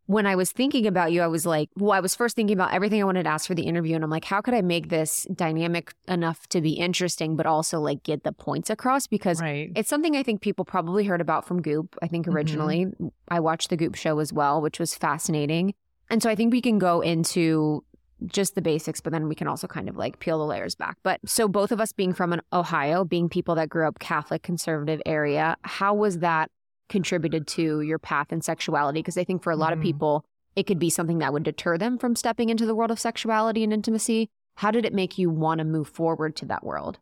when 0.05 0.25
I 0.25 0.35
was 0.35 0.51
thinking 0.51 0.85
about 0.85 1.11
you, 1.11 1.21
I 1.21 1.27
was 1.27 1.45
like, 1.45 1.69
well, 1.77 1.91
I 1.91 1.99
was 2.01 2.13
first 2.13 2.35
thinking 2.35 2.55
about 2.57 2.73
everything 2.73 3.01
I 3.01 3.05
wanted 3.05 3.23
to 3.23 3.29
ask 3.29 3.47
for 3.47 3.55
the 3.55 3.63
interview. 3.63 3.95
And 3.95 4.03
I'm 4.03 4.09
like, 4.09 4.25
how 4.25 4.41
could 4.41 4.53
I 4.53 4.61
make 4.61 4.89
this 4.89 5.25
dynamic 5.33 5.93
enough 6.07 6.45
to 6.49 6.61
be 6.61 6.73
interesting, 6.73 7.35
but 7.35 7.45
also 7.45 7.79
like 7.79 8.03
get 8.03 8.23
the 8.23 8.31
points 8.33 8.69
across? 8.69 9.07
Because 9.07 9.41
right. 9.41 9.71
it's 9.75 9.89
something 9.89 10.15
I 10.15 10.23
think 10.23 10.41
people 10.41 10.65
probably 10.65 11.05
heard 11.05 11.21
about 11.21 11.47
from 11.47 11.61
Goop. 11.61 11.95
I 12.01 12.07
think 12.07 12.25
Mhm. 12.27 12.33
originally 12.33 12.87
I 13.29 13.39
watched 13.39 13.69
the 13.69 13.77
Goop 13.77 13.95
show 13.95 14.19
as 14.19 14.33
well, 14.33 14.61
which 14.61 14.79
was 14.79 14.93
fascinating. 14.93 15.73
And 16.09 16.21
so 16.21 16.29
I 16.29 16.35
think 16.35 16.51
we 16.51 16.61
can 16.61 16.79
go 16.79 17.01
into 17.01 17.83
just 18.27 18.55
the 18.55 18.61
basics, 18.61 19.01
but 19.01 19.11
then 19.11 19.27
we 19.27 19.35
can 19.35 19.47
also 19.47 19.67
kind 19.67 19.89
of 19.89 19.97
like 19.97 20.19
peel 20.19 20.39
the 20.39 20.45
layers 20.45 20.75
back. 20.75 20.97
But 21.03 21.19
so 21.25 21.47
both 21.47 21.71
of 21.71 21.81
us 21.81 21.91
being 21.91 22.13
from 22.13 22.33
an 22.33 22.41
Ohio, 22.51 23.03
being 23.03 23.29
people 23.29 23.55
that 23.55 23.69
grew 23.69 23.87
up 23.87 23.99
Catholic 23.99 24.43
conservative 24.43 25.01
area, 25.05 25.57
how 25.63 25.93
was 25.93 26.19
that 26.19 26.49
contributed 26.89 27.47
to 27.47 27.81
your 27.81 27.99
path 27.99 28.31
in 28.31 28.41
sexuality? 28.41 28.99
Because 28.99 29.17
I 29.17 29.23
think 29.23 29.43
for 29.43 29.51
a 29.51 29.55
lot 29.55 29.73
of 29.73 29.79
Mhm. 29.79 29.83
people, 29.83 30.25
it 30.55 30.63
could 30.63 30.79
be 30.79 30.89
something 30.89 31.17
that 31.19 31.33
would 31.33 31.43
deter 31.43 31.77
them 31.77 31.97
from 31.97 32.15
stepping 32.15 32.49
into 32.49 32.65
the 32.65 32.75
world 32.75 32.91
of 32.91 32.99
sexuality 32.99 33.63
and 33.63 33.73
intimacy. 33.73 34.29
How 34.55 34.69
did 34.69 34.85
it 34.85 34.93
make 34.93 35.17
you 35.17 35.29
want 35.29 35.59
to 35.59 35.65
move 35.65 35.87
forward 35.87 36.35
to 36.37 36.45
that 36.45 36.63
world? 36.63 36.99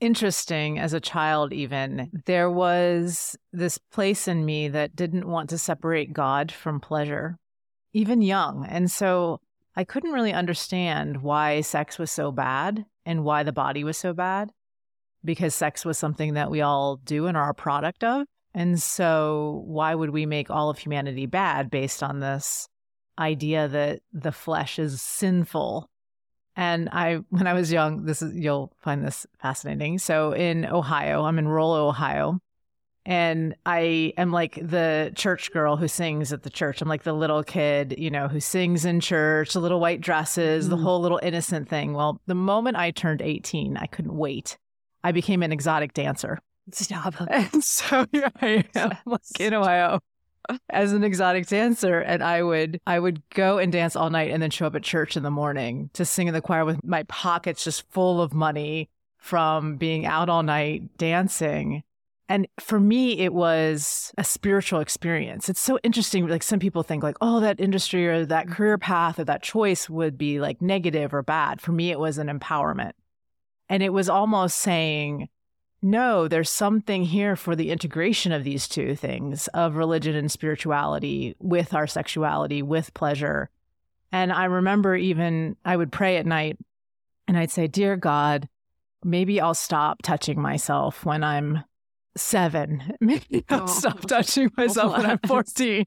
interesting 0.00 0.78
as 0.78 0.92
a 0.92 1.00
child, 1.00 1.52
even. 1.52 2.08
There 2.26 2.48
was 2.48 3.36
this 3.52 3.78
place 3.78 4.28
in 4.28 4.44
me 4.44 4.68
that 4.68 4.94
didn't 4.94 5.26
want 5.26 5.50
to 5.50 5.58
separate 5.58 6.12
God 6.12 6.52
from 6.52 6.78
pleasure, 6.78 7.36
even 7.92 8.22
young. 8.22 8.64
And 8.64 8.90
so 8.90 9.40
I 9.78 9.84
couldn't 9.84 10.10
really 10.10 10.32
understand 10.32 11.22
why 11.22 11.60
sex 11.60 12.00
was 12.00 12.10
so 12.10 12.32
bad 12.32 12.84
and 13.06 13.22
why 13.22 13.44
the 13.44 13.52
body 13.52 13.84
was 13.84 13.96
so 13.96 14.12
bad 14.12 14.50
because 15.24 15.54
sex 15.54 15.84
was 15.84 15.96
something 15.96 16.34
that 16.34 16.50
we 16.50 16.62
all 16.62 16.96
do 16.96 17.28
and 17.28 17.36
are 17.36 17.50
a 17.50 17.54
product 17.54 18.02
of. 18.02 18.26
And 18.52 18.82
so, 18.82 19.62
why 19.66 19.94
would 19.94 20.10
we 20.10 20.26
make 20.26 20.50
all 20.50 20.68
of 20.68 20.78
humanity 20.78 21.26
bad 21.26 21.70
based 21.70 22.02
on 22.02 22.18
this 22.18 22.68
idea 23.20 23.68
that 23.68 24.00
the 24.12 24.32
flesh 24.32 24.80
is 24.80 25.00
sinful? 25.00 25.88
And 26.56 26.88
I, 26.90 27.20
when 27.28 27.46
I 27.46 27.52
was 27.52 27.70
young, 27.70 28.04
this 28.04 28.20
is, 28.20 28.34
you'll 28.34 28.72
find 28.80 29.06
this 29.06 29.28
fascinating. 29.40 30.00
So, 30.00 30.32
in 30.32 30.66
Ohio, 30.66 31.22
I'm 31.22 31.38
in 31.38 31.46
rural 31.46 31.70
Ohio, 31.70 32.40
and 33.08 33.56
I 33.64 34.12
am 34.18 34.32
like 34.32 34.56
the 34.56 35.12
church 35.14 35.50
girl 35.50 35.78
who 35.78 35.88
sings 35.88 36.30
at 36.30 36.42
the 36.42 36.50
church. 36.50 36.82
I'm 36.82 36.88
like 36.88 37.04
the 37.04 37.14
little 37.14 37.42
kid, 37.42 37.94
you 37.96 38.10
know, 38.10 38.28
who 38.28 38.38
sings 38.38 38.84
in 38.84 39.00
church, 39.00 39.54
the 39.54 39.60
little 39.60 39.80
white 39.80 40.02
dresses, 40.02 40.66
mm. 40.66 40.70
the 40.70 40.76
whole 40.76 41.00
little 41.00 41.18
innocent 41.22 41.70
thing. 41.70 41.94
Well, 41.94 42.20
the 42.26 42.34
moment 42.34 42.76
I 42.76 42.90
turned 42.90 43.22
18, 43.22 43.78
I 43.78 43.86
couldn't 43.86 44.14
wait. 44.14 44.58
I 45.02 45.12
became 45.12 45.42
an 45.42 45.52
exotic 45.52 45.94
dancer. 45.94 46.38
Stop. 46.70 47.14
And 47.30 47.64
so 47.64 48.04
here 48.12 48.30
I 48.42 48.66
am, 48.74 48.92
like 49.06 49.40
in 49.40 49.54
Ohio, 49.54 50.00
as 50.68 50.92
an 50.92 51.02
exotic 51.02 51.46
dancer, 51.46 52.00
and 52.00 52.22
I 52.22 52.42
would 52.42 52.78
I 52.86 52.98
would 52.98 53.22
go 53.30 53.56
and 53.56 53.72
dance 53.72 53.96
all 53.96 54.10
night, 54.10 54.32
and 54.32 54.42
then 54.42 54.50
show 54.50 54.66
up 54.66 54.74
at 54.74 54.82
church 54.82 55.16
in 55.16 55.22
the 55.22 55.30
morning 55.30 55.88
to 55.94 56.04
sing 56.04 56.28
in 56.28 56.34
the 56.34 56.42
choir 56.42 56.66
with 56.66 56.84
my 56.84 57.04
pockets 57.04 57.64
just 57.64 57.90
full 57.90 58.20
of 58.20 58.34
money 58.34 58.90
from 59.16 59.76
being 59.78 60.04
out 60.04 60.28
all 60.28 60.42
night 60.42 60.98
dancing. 60.98 61.84
And 62.28 62.46
for 62.60 62.78
me, 62.78 63.20
it 63.20 63.32
was 63.32 64.12
a 64.18 64.24
spiritual 64.24 64.80
experience. 64.80 65.48
It's 65.48 65.60
so 65.60 65.78
interesting. 65.82 66.28
Like 66.28 66.42
some 66.42 66.58
people 66.58 66.82
think 66.82 67.02
like, 67.02 67.16
oh, 67.22 67.40
that 67.40 67.58
industry 67.58 68.06
or 68.06 68.26
that 68.26 68.46
mm-hmm. 68.46 68.54
career 68.54 68.78
path 68.78 69.18
or 69.18 69.24
that 69.24 69.42
choice 69.42 69.88
would 69.88 70.18
be 70.18 70.38
like 70.38 70.60
negative 70.60 71.14
or 71.14 71.22
bad. 71.22 71.60
For 71.60 71.72
me, 71.72 71.90
it 71.90 71.98
was 71.98 72.18
an 72.18 72.26
empowerment. 72.28 72.92
And 73.70 73.82
it 73.82 73.92
was 73.92 74.08
almost 74.10 74.58
saying, 74.58 75.28
no, 75.80 76.28
there's 76.28 76.50
something 76.50 77.04
here 77.04 77.36
for 77.36 77.56
the 77.56 77.70
integration 77.70 78.32
of 78.32 78.44
these 78.44 78.68
two 78.68 78.94
things 78.94 79.48
of 79.48 79.76
religion 79.76 80.14
and 80.14 80.30
spirituality 80.30 81.34
with 81.38 81.72
our 81.72 81.86
sexuality, 81.86 82.62
with 82.62 82.92
pleasure. 82.94 83.48
And 84.10 84.32
I 84.32 84.46
remember 84.46 84.96
even 84.96 85.56
I 85.64 85.76
would 85.76 85.92
pray 85.92 86.16
at 86.16 86.26
night 86.26 86.58
and 87.26 87.38
I'd 87.38 87.50
say, 87.50 87.68
Dear 87.68 87.96
God, 87.96 88.48
maybe 89.04 89.40
I'll 89.40 89.54
stop 89.54 90.02
touching 90.02 90.40
myself 90.40 91.04
when 91.04 91.22
I'm 91.22 91.62
seven. 92.18 92.94
Maybe 93.00 93.44
I'll 93.48 93.62
oh. 93.62 93.66
stop 93.66 94.00
touching 94.02 94.50
myself 94.56 94.96
when 94.96 95.06
I'm 95.06 95.18
14. 95.26 95.84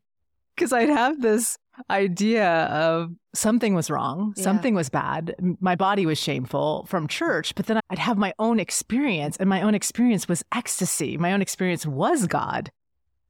Because 0.56 0.74
I'd 0.74 0.90
have 0.90 1.22
this 1.22 1.58
idea 1.90 2.66
of 2.66 3.12
something 3.34 3.74
was 3.74 3.90
wrong, 3.90 4.34
yeah. 4.36 4.44
something 4.44 4.76
was 4.76 4.90
bad, 4.90 5.34
my 5.60 5.76
body 5.76 6.06
was 6.06 6.20
shameful 6.20 6.86
from 6.88 7.08
church, 7.08 7.56
but 7.56 7.66
then 7.66 7.80
I'd 7.90 7.98
have 7.98 8.18
my 8.18 8.34
own 8.38 8.60
experience, 8.60 9.38
and 9.38 9.50
my 9.50 9.62
own 9.62 9.74
experience 9.74 10.28
was 10.28 10.44
ecstasy. 10.54 11.18
My 11.18 11.32
own 11.32 11.42
experience 11.42 11.86
was 11.86 12.28
God. 12.28 12.70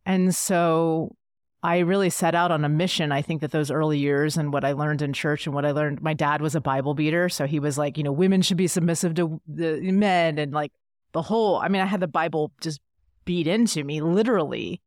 And 0.06 0.36
so 0.36 1.16
I 1.64 1.80
really 1.80 2.10
set 2.10 2.34
out 2.34 2.52
on 2.52 2.66
a 2.66 2.70
mission. 2.70 3.12
I 3.12 3.22
think 3.22 3.42
that 3.42 3.52
those 3.52 3.70
early 3.70 4.00
years 4.00 4.36
and 4.36 4.52
what 4.52 4.66
I 4.66 4.72
learned 4.72 5.02
in 5.02 5.14
church 5.14 5.46
and 5.46 5.54
what 5.54 5.66
I 5.66 5.72
learned, 5.72 6.02
my 6.02 6.14
dad 6.14 6.42
was 6.42 6.56
a 6.56 6.62
Bible 6.62 6.96
beater. 6.96 7.30
So 7.30 7.46
he 7.46 7.60
was 7.60 7.78
like, 7.78 7.98
you 7.98 8.04
know, 8.04 8.12
women 8.12 8.42
should 8.42 8.58
be 8.58 8.68
submissive 8.68 9.14
to 9.16 9.40
the 9.48 9.80
men 9.92 10.40
and 10.40 10.52
like 10.52 10.72
the 11.12 11.22
whole, 11.22 11.58
I 11.58 11.68
mean, 11.68 11.82
I 11.82 11.86
had 11.86 12.00
the 12.00 12.08
Bible 12.08 12.52
just 12.62 12.80
beat 13.26 13.48
into 13.48 13.84
me 13.84 14.02
literally 14.02 14.82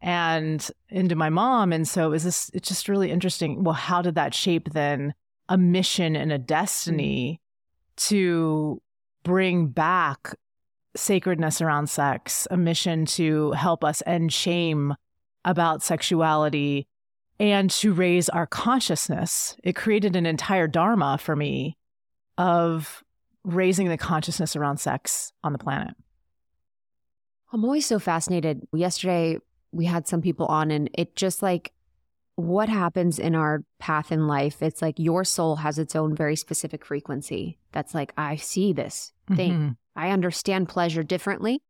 and 0.00 0.70
into 0.88 1.14
my 1.14 1.30
mom. 1.30 1.72
And 1.72 1.86
so 1.86 2.12
is 2.12 2.24
this 2.24 2.50
it's 2.54 2.68
just 2.68 2.88
really 2.88 3.10
interesting. 3.10 3.64
Well, 3.64 3.74
how 3.74 4.02
did 4.02 4.16
that 4.16 4.34
shape 4.34 4.72
then 4.72 5.14
a 5.48 5.56
mission 5.56 6.16
and 6.16 6.32
a 6.32 6.38
destiny 6.38 7.40
mm-hmm. 7.96 8.14
to 8.14 8.82
bring 9.22 9.68
back 9.68 10.34
sacredness 10.94 11.60
around 11.60 11.88
sex, 11.88 12.46
a 12.50 12.56
mission 12.56 13.06
to 13.06 13.52
help 13.52 13.84
us 13.84 14.02
end 14.06 14.32
shame 14.32 14.94
about 15.44 15.82
sexuality 15.82 16.86
and 17.40 17.70
to 17.70 17.92
raise 17.92 18.28
our 18.28 18.46
consciousness. 18.46 19.56
It 19.64 19.74
created 19.74 20.16
an 20.16 20.26
entire 20.26 20.68
dharma 20.68 21.18
for 21.18 21.34
me 21.34 21.76
of 22.38 23.02
raising 23.44 23.88
the 23.88 23.98
consciousness 23.98 24.54
around 24.54 24.78
sex 24.78 25.32
on 25.42 25.52
the 25.52 25.58
planet. 25.58 25.94
I'm 27.52 27.64
always 27.64 27.86
so 27.86 27.98
fascinated. 27.98 28.66
Yesterday, 28.72 29.38
we 29.72 29.86
had 29.86 30.06
some 30.06 30.22
people 30.22 30.46
on 30.46 30.70
and 30.70 30.90
it 30.94 31.16
just 31.16 31.42
like 31.42 31.72
what 32.36 32.68
happens 32.68 33.18
in 33.18 33.34
our 33.34 33.62
path 33.78 34.10
in 34.10 34.26
life 34.26 34.62
it's 34.62 34.80
like 34.80 34.98
your 34.98 35.24
soul 35.24 35.56
has 35.56 35.78
its 35.78 35.94
own 35.94 36.14
very 36.14 36.36
specific 36.36 36.84
frequency 36.84 37.58
that's 37.72 37.94
like 37.94 38.12
i 38.16 38.36
see 38.36 38.72
this 38.72 39.12
thing 39.34 39.52
mm-hmm. 39.52 39.68
i 39.96 40.10
understand 40.10 40.68
pleasure 40.68 41.02
differently 41.02 41.60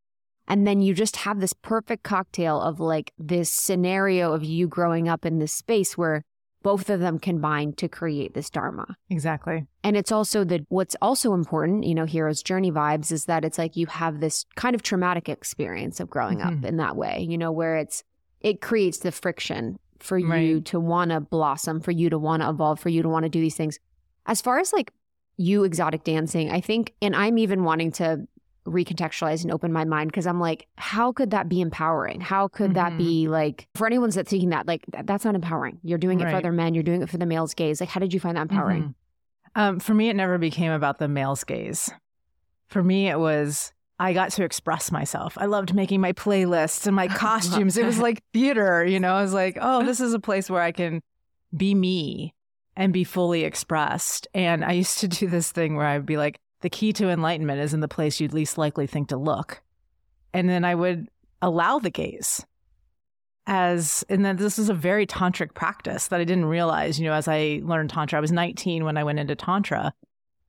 and 0.47 0.67
then 0.67 0.81
you 0.81 0.95
just 0.95 1.17
have 1.17 1.41
this 1.41 1.53
perfect 1.53 2.03
cocktail 2.03 2.61
of 2.61 2.79
like 2.79 3.13
this 3.19 3.51
scenario 3.51 4.33
of 4.33 4.45
you 4.45 4.69
growing 4.69 5.09
up 5.09 5.27
in 5.27 5.39
this 5.39 5.53
space 5.53 5.99
where 5.99 6.25
both 6.63 6.91
of 6.91 7.01
them 7.01 7.19
combine 7.19 7.73
to 7.75 7.89
create 7.89 8.35
this 8.35 8.51
dharma. 8.51 8.97
Exactly. 9.11 9.67
And 9.85 9.97
it's 9.97 10.13
also 10.13 10.45
that 10.45 10.63
what's 10.69 10.97
also 11.03 11.35
important, 11.35 11.85
you 11.85 11.95
know, 11.95 12.05
hero's 12.05 12.43
journey 12.43 12.71
vibes 12.71 13.11
is 13.11 13.27
that 13.27 13.45
it's 13.45 13.59
like 13.59 13.77
you 13.77 13.87
have 13.87 14.21
this 14.21 14.47
kind 14.55 14.75
of 14.75 14.83
traumatic 14.83 15.29
experience 15.29 16.01
of 16.01 16.09
growing 16.09 16.39
mm-hmm. 16.39 16.59
up 16.59 16.65
in 16.65 16.77
that 16.77 16.97
way, 16.97 17.27
you 17.29 17.39
know, 17.39 17.53
where 17.53 17.77
it's 17.77 18.05
it 18.41 18.61
creates 18.61 18.99
the 18.99 19.13
friction 19.13 19.79
for 19.99 20.19
right. 20.19 20.43
you 20.43 20.61
to 20.63 20.81
want 20.81 21.11
to 21.11 21.21
blossom, 21.21 21.81
for 21.81 21.93
you 21.93 22.11
to 22.11 22.19
want 22.19 22.43
to 22.43 22.49
evolve, 22.49 22.81
for 22.81 22.89
you 22.89 23.03
to 23.03 23.09
want 23.09 23.25
to 23.25 23.29
do 23.29 23.41
these 23.41 23.57
things. 23.57 23.79
As 24.27 24.41
far 24.41 24.59
as 24.59 24.73
like 24.73 24.93
you 25.37 25.65
exotic 25.65 26.05
dancing, 26.05 26.51
I 26.51 26.61
think, 26.61 26.95
and 27.01 27.17
I'm 27.17 27.39
even 27.39 27.65
wanting 27.65 27.93
to 27.93 28.27
recontextualize 28.67 29.43
and 29.43 29.53
open 29.53 29.73
my 29.73 29.85
mind 29.85 30.11
because 30.11 30.27
I'm 30.27 30.41
like, 30.41 30.67
how 30.77 31.13
could 31.13 31.31
that 31.33 31.49
be 31.49 31.61
empowering? 31.61 32.21
How 32.21 32.49
could 32.49 32.73
mm-hmm. 32.73 32.75
that 32.75 32.99
be 32.99 33.29
like 33.29 33.69
for 33.75 33.87
anyone's 33.87 34.15
that's 34.15 34.31
thinking 34.31 34.51
that 34.51 34.67
like 34.67 34.85
that's 35.05 35.25
not 35.25 35.35
empowering. 35.35 35.79
You're 35.83 35.99
doing 35.99 36.21
it 36.21 36.25
right. 36.25 36.31
for 36.31 36.37
other 36.37 36.53
men. 36.53 36.75
You're 36.75 36.83
doing 36.83 37.03
it 37.03 37.11
for 37.11 37.19
the 37.19 37.27
male's 37.27 37.55
gaze. 37.55 37.81
Like, 37.81 37.89
how 37.89 38.01
did 38.01 38.15
you 38.15 38.21
find 38.21 38.37
that 38.37 38.43
empowering? 38.43 38.83
Mm-hmm. 38.83 39.61
Um, 39.61 39.81
for 39.81 39.95
me, 39.95 40.09
it 40.09 40.17
never 40.17 40.39
became 40.39 40.73
about 40.73 40.99
the 40.99 41.09
male's 41.09 41.45
gaze. 41.45 41.91
For 42.69 42.83
me, 42.83 43.09
it 43.09 43.19
was 43.19 43.73
I 43.99 44.13
got 44.15 44.31
to 44.33 44.45
express 44.45 44.91
myself. 44.91 45.37
I 45.39 45.47
loved 45.47 45.75
making 45.75 46.01
my 46.01 46.13
playlists 46.13 46.87
and 46.87 46.97
my 46.97 47.09
costumes. 47.17 47.77
it 47.77 47.85
was 47.85 47.99
like 47.99 48.23
theater, 48.33 48.85
you 48.85 48.99
know. 48.99 49.15
I 49.15 49.23
was 49.23 49.35
like, 49.35 49.59
oh, 49.61 49.85
this 49.85 50.01
is 50.01 50.15
a 50.15 50.21
place 50.21 50.51
where 50.51 50.63
I 50.63 50.73
can 50.73 51.03
be 51.57 51.75
me 51.75 52.35
and 52.77 52.93
be 52.93 53.05
fully 53.05 53.45
expressed. 53.45 54.27
And 54.35 54.65
I 54.65 54.73
used 54.73 54.99
to 54.99 55.09
do 55.09 55.29
this 55.29 55.53
thing 55.53 55.77
where 55.77 55.87
I'd 55.87 56.07
be 56.07 56.17
like, 56.17 56.41
the 56.63 56.71
key 56.71 56.93
to 56.95 57.09
enlightenment 57.09 57.61
is 57.61 57.75
in 57.75 57.81
the 57.81 57.89
place 57.89 58.21
you'd 58.21 58.33
least 58.33 58.59
likely 58.59 58.87
think 58.87 59.09
to 59.09 59.17
look. 59.17 59.63
And 60.33 60.49
then 60.49 60.65
I 60.65 60.75
would 60.75 61.09
allow 61.43 61.79
the 61.79 61.91
gaze 61.91 62.45
as 63.47 64.05
and 64.09 64.25
then 64.25 64.37
this 64.37 64.59
is 64.59 64.69
a 64.69 64.75
very 64.75 65.07
tantric 65.07 65.55
practice 65.55 66.09
that 66.09 66.21
I 66.21 66.25
didn't 66.25 66.45
realize, 66.45 66.99
you 66.99 67.07
know, 67.07 67.13
as 67.13 67.27
I 67.27 67.61
learned 67.65 67.91
tantra. 67.91 68.19
I 68.19 68.21
was 68.21 68.33
19 68.33 68.85
when 68.85 68.97
I 68.97 69.05
went 69.05 69.19
into 69.19 69.35
tantra. 69.35 69.93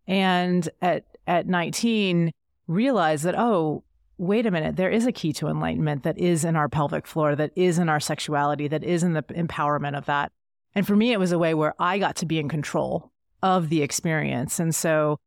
And 0.05 0.69
at 0.81 1.05
at 1.25 1.47
19 1.47 2.31
realized 2.67 3.23
that 3.23 3.35
oh, 3.37 3.83
wait 4.17 4.45
a 4.45 4.51
minute, 4.51 4.75
there 4.75 4.91
is 4.91 5.07
a 5.07 5.11
key 5.11 5.33
to 5.33 5.47
enlightenment 5.47 6.03
that 6.03 6.19
is 6.19 6.45
in 6.45 6.55
our 6.55 6.69
pelvic 6.69 7.07
floor, 7.07 7.35
that 7.35 7.51
is 7.55 7.79
in 7.79 7.89
our 7.89 7.99
sexuality, 7.99 8.67
that 8.67 8.83
is 8.83 9.03
in 9.03 9.13
the 9.13 9.23
empowerment 9.23 9.97
of 9.97 10.05
that. 10.05 10.31
And 10.75 10.85
for 10.85 10.95
me 10.95 11.11
it 11.11 11.19
was 11.19 11.31
a 11.31 11.39
way 11.39 11.53
where 11.53 11.73
I 11.79 11.97
got 11.97 12.17
to 12.17 12.25
be 12.25 12.39
in 12.39 12.47
control 12.47 13.11
of 13.41 13.69
the 13.69 13.81
experience. 13.81 14.59
And 14.59 14.73
so 14.73 15.19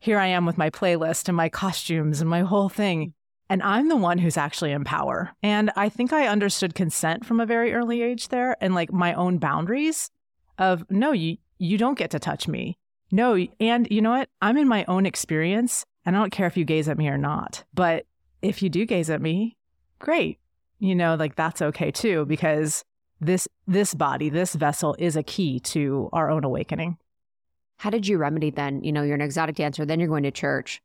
here 0.00 0.18
I 0.18 0.26
am 0.26 0.46
with 0.46 0.58
my 0.58 0.70
playlist 0.70 1.28
and 1.28 1.36
my 1.36 1.48
costumes 1.48 2.20
and 2.20 2.28
my 2.28 2.40
whole 2.40 2.68
thing. 2.68 3.00
Mm-hmm. 3.00 3.10
And 3.50 3.62
I'm 3.62 3.88
the 3.88 3.96
one 3.96 4.18
who's 4.18 4.36
actually 4.36 4.70
in 4.72 4.84
power. 4.84 5.32
And 5.42 5.72
I 5.76 5.88
think 5.88 6.12
I 6.12 6.28
understood 6.28 6.74
consent 6.74 7.26
from 7.26 7.40
a 7.40 7.46
very 7.46 7.72
early 7.72 8.00
age 8.00 8.28
there 8.28 8.56
and 8.60 8.74
like 8.74 8.92
my 8.92 9.12
own 9.14 9.38
boundaries 9.38 10.10
of 10.58 10.84
no, 10.88 11.12
you 11.12 11.36
you 11.58 11.76
don't 11.76 11.98
get 11.98 12.10
to 12.12 12.18
touch 12.18 12.48
me. 12.48 12.78
No, 13.12 13.36
and 13.58 13.88
you 13.90 14.00
know 14.00 14.10
what? 14.10 14.28
I'm 14.40 14.56
in 14.56 14.68
my 14.68 14.84
own 14.86 15.04
experience 15.04 15.84
and 16.06 16.16
I 16.16 16.20
don't 16.20 16.32
care 16.32 16.46
if 16.46 16.56
you 16.56 16.64
gaze 16.64 16.88
at 16.88 16.96
me 16.96 17.08
or 17.08 17.18
not. 17.18 17.64
But 17.74 18.06
if 18.40 18.62
you 18.62 18.70
do 18.70 18.86
gaze 18.86 19.10
at 19.10 19.20
me, 19.20 19.56
great. 19.98 20.38
You 20.78 20.94
know, 20.94 21.16
like 21.16 21.34
that's 21.34 21.60
okay 21.60 21.90
too 21.90 22.24
because 22.26 22.84
this 23.20 23.48
this 23.66 23.94
body, 23.94 24.30
this 24.30 24.54
vessel 24.54 24.94
is 24.98 25.16
a 25.16 25.22
key 25.22 25.60
to 25.60 26.08
our 26.12 26.30
own 26.30 26.44
awakening. 26.44 26.98
How 27.80 27.88
did 27.88 28.06
you 28.06 28.18
remedy 28.18 28.50
then? 28.50 28.84
You 28.84 28.92
know, 28.92 29.02
you're 29.02 29.14
an 29.14 29.22
exotic 29.22 29.56
dancer, 29.56 29.86
then 29.86 30.00
you're 30.00 30.08
going 30.10 30.24
to 30.24 30.30
church. 30.30 30.82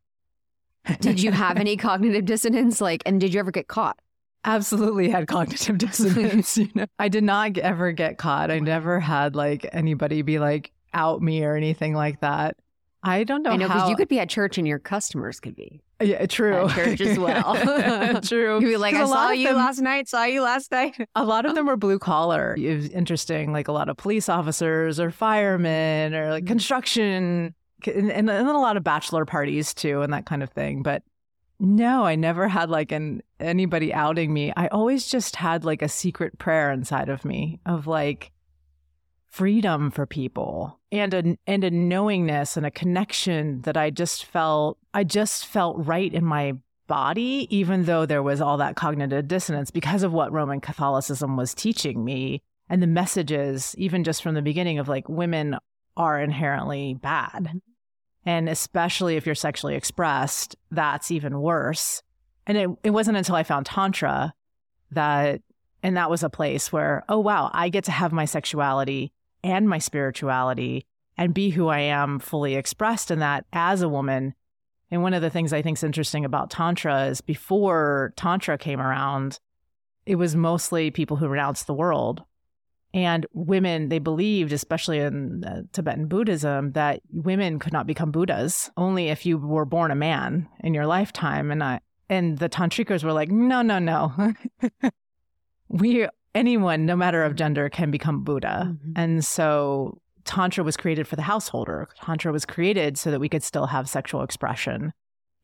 Did 1.02 1.22
you 1.22 1.30
have 1.34 1.58
any 1.58 1.76
cognitive 1.90 2.24
dissonance? 2.24 2.80
Like, 2.80 3.04
and 3.06 3.20
did 3.20 3.34
you 3.34 3.42
ever 3.42 3.52
get 3.52 3.68
caught? 3.68 4.00
Absolutely 4.46 5.10
had 5.10 5.28
cognitive 5.28 5.78
dissonance. 5.78 6.58
you 6.58 6.70
know, 6.74 6.86
I 6.98 7.10
did 7.10 7.26
not 7.26 7.58
ever 7.58 7.92
get 7.92 8.18
caught. 8.18 8.50
I 8.50 8.60
never 8.60 9.02
had 9.02 9.36
like 9.36 9.68
anybody 9.74 10.22
be 10.22 10.40
like 10.40 10.72
out 10.94 11.22
me 11.22 11.44
or 11.44 11.58
anything 11.58 11.96
like 11.96 12.22
that. 12.22 12.56
I 13.06 13.24
don't 13.24 13.44
know. 13.44 13.52
I 13.52 13.56
know 13.56 13.68
because 13.68 13.88
you 13.88 13.96
could 13.96 14.08
be 14.08 14.20
at 14.20 14.30
church 14.30 14.58
and 14.58 14.68
your 14.68 14.80
customers 14.80 15.40
could 15.40 15.56
be. 15.56 15.80
Yeah, 16.02 16.26
true. 16.26 16.68
Church 16.70 17.00
as 17.02 17.20
well. 17.20 17.56
true. 18.22 18.60
You'd 18.60 18.68
be 18.68 18.78
like, 18.78 18.96
I 18.96 19.06
saw 19.06 19.30
you 19.30 19.50
them, 19.50 19.58
last 19.58 19.80
night, 19.80 20.10
saw 20.10 20.24
you 20.24 20.42
last 20.42 20.72
night. 20.72 20.98
A 21.16 21.24
lot 21.24 21.46
of 21.46 21.54
them 21.54 21.68
were 21.68 21.78
blue 21.78 22.00
collar. 22.00 22.56
It 22.58 22.76
was 22.76 22.90
interesting, 22.90 23.54
like 23.54 23.68
a 23.68 23.72
lot 23.72 23.90
of 23.90 23.96
police 23.96 24.28
officers 24.28 25.00
or 25.00 25.12
firemen 25.12 26.16
or 26.16 26.32
like 26.32 26.44
mm-hmm. 26.44 26.52
construction, 26.52 27.54
and, 27.86 28.12
and 28.12 28.28
then 28.28 28.48
a 28.48 28.60
lot 28.60 28.76
of 28.76 28.84
bachelor 28.84 29.24
parties 29.26 29.74
too, 29.74 30.02
and 30.02 30.12
that 30.12 30.26
kind 30.26 30.42
of 30.42 30.50
thing. 30.50 30.82
But 30.82 31.04
no, 31.60 32.04
I 32.04 32.16
never 32.16 32.48
had 32.48 32.70
like 32.70 32.92
an 32.92 33.22
anybody 33.40 33.94
outing 33.94 34.34
me. 34.34 34.52
I 34.58 34.68
always 34.68 35.08
just 35.08 35.36
had 35.36 35.64
like 35.64 35.82
a 35.82 35.90
secret 35.90 36.38
prayer 36.40 36.72
inside 36.72 37.10
of 37.10 37.24
me 37.24 37.60
of 37.66 37.88
like 37.88 38.32
freedom 39.36 39.92
for 39.92 40.06
people 40.06 40.80
and 40.94 41.14
a 41.14 41.38
and 41.46 41.66
a 41.66 41.70
knowingness 41.70 42.56
and 42.56 42.66
a 42.66 42.72
connection 42.72 43.60
that 43.64 43.76
I 43.76 43.90
just 43.90 44.24
felt 44.24 44.78
I 44.94 45.04
just 45.04 45.46
felt 45.46 45.76
right 45.86 46.14
in 46.14 46.24
my 46.24 46.54
body 46.88 47.46
even 47.50 47.84
though 47.84 48.06
there 48.06 48.24
was 48.24 48.40
all 48.40 48.56
that 48.58 48.78
cognitive 48.78 49.28
dissonance 49.28 49.72
because 49.72 50.04
of 50.04 50.14
what 50.14 50.32
Roman 50.32 50.62
Catholicism 50.62 51.36
was 51.36 51.54
teaching 51.54 52.06
me 52.06 52.44
and 52.70 52.82
the 52.82 52.88
messages 52.88 53.76
even 53.78 54.06
just 54.06 54.24
from 54.24 54.36
the 54.36 54.42
beginning 54.42 54.80
of 54.80 54.88
like 54.88 55.10
women 55.10 55.58
are 55.98 56.18
inherently 56.22 56.94
bad. 56.94 57.60
And 58.26 58.48
especially 58.48 59.18
if 59.18 59.26
you're 59.26 59.36
sexually 59.36 59.76
expressed 59.76 60.56
that's 60.72 61.12
even 61.12 61.42
worse. 61.42 62.02
And 62.48 62.58
it 62.58 62.70
it 62.86 62.92
wasn't 62.92 63.18
until 63.18 63.36
I 63.36 63.44
found 63.44 63.66
tantra 63.66 64.34
that 64.92 65.42
and 65.84 65.98
that 65.98 66.10
was 66.10 66.24
a 66.24 66.30
place 66.30 66.72
where 66.72 67.04
oh 67.10 67.20
wow 67.20 67.52
I 67.54 67.68
get 67.68 67.84
to 67.84 67.92
have 67.92 68.14
my 68.14 68.24
sexuality 68.24 69.12
and 69.46 69.70
my 69.70 69.78
spirituality 69.78 70.86
and 71.18 71.34
be 71.34 71.52
who 71.52 71.68
I 71.68 71.80
am 71.80 72.20
fully 72.20 72.56
expressed 72.56 73.12
in 73.12 73.20
that 73.20 73.46
as 73.54 73.82
a 73.82 73.88
woman. 73.88 74.34
And 74.92 75.02
one 75.02 75.14
of 75.14 75.22
the 75.22 75.30
things 75.30 75.54
I 75.54 75.62
think 75.62 75.78
is 75.78 75.84
interesting 75.84 76.26
about 76.26 76.50
Tantra 76.50 77.06
is 77.06 77.22
before 77.22 78.14
Tantra 78.18 78.58
came 78.58 78.82
around, 78.82 79.40
it 80.06 80.16
was 80.16 80.36
mostly 80.36 80.92
people 80.92 81.18
who 81.18 81.28
renounced 81.28 81.68
the 81.68 81.74
world. 81.74 82.24
And 82.94 83.26
women, 83.34 83.90
they 83.90 84.00
believed, 84.00 84.54
especially 84.54 85.00
in 85.00 85.44
uh, 85.44 85.64
Tibetan 85.74 86.08
Buddhism, 86.08 86.72
that 86.72 87.02
women 87.12 87.60
could 87.60 87.74
not 87.74 87.88
become 87.88 88.12
Buddhas 88.12 88.72
only 88.78 89.10
if 89.10 89.26
you 89.26 89.38
were 89.38 89.66
born 89.66 89.92
a 89.92 89.96
man 89.96 90.48
in 90.62 90.74
your 90.74 90.86
lifetime. 90.86 91.52
And 91.52 91.64
I, 91.64 91.82
and 92.10 92.38
the 92.38 92.50
tantrikas 92.50 93.04
were 93.04 93.12
like, 93.12 93.30
no, 93.30 93.62
no, 93.62 93.80
no. 93.80 94.34
we 95.68 96.08
anyone, 96.36 96.86
no 96.86 96.96
matter 96.96 97.24
of 97.24 97.36
gender, 97.36 97.70
can 97.70 97.90
become 97.90 98.24
Buddha. 98.24 98.70
Mm-hmm. 98.70 98.92
And 98.96 99.26
so 99.26 100.00
Tantra 100.26 100.64
was 100.64 100.78
created 100.78 101.08
for 101.08 101.16
the 101.16 101.22
householder. 101.22 101.88
Tantra 102.04 102.32
was 102.32 102.46
created 102.46 102.98
so 102.98 103.12
that 103.12 103.20
we 103.20 103.30
could 103.30 103.44
still 103.44 103.68
have 103.68 103.90
sexual 103.90 104.22
expression 104.22 104.94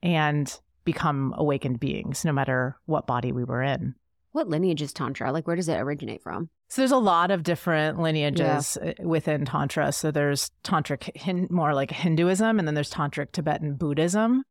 and 0.03 0.59
become 0.83 1.33
awakened 1.37 1.79
beings, 1.79 2.25
no 2.25 2.31
matter 2.31 2.77
what 2.85 3.07
body 3.07 3.31
we 3.31 3.43
were 3.43 3.61
in. 3.61 3.95
What 4.31 4.47
lineage 4.47 4.81
is 4.81 4.93
Tantra? 4.93 5.31
Like, 5.31 5.45
where 5.45 5.55
does 5.55 5.67
it 5.67 5.79
originate 5.79 6.23
from? 6.23 6.49
So 6.69 6.81
there's 6.81 6.91
a 6.91 6.97
lot 6.97 7.31
of 7.31 7.43
different 7.43 7.99
lineages 7.99 8.77
yeah. 8.81 8.93
Uh, 8.97 9.03
within 9.03 9.45
Tantra. 9.45 9.91
So 9.91 10.09
there's 10.09 10.51
Tantric, 10.63 11.51
more 11.51 11.73
like 11.73 11.91
Hinduism, 11.91 12.57
and 12.57 12.67
then 12.67 12.75
there's 12.75 12.91
Tantric 12.91 13.33
Tibetan 13.33 13.75
Buddhism. 13.75 14.43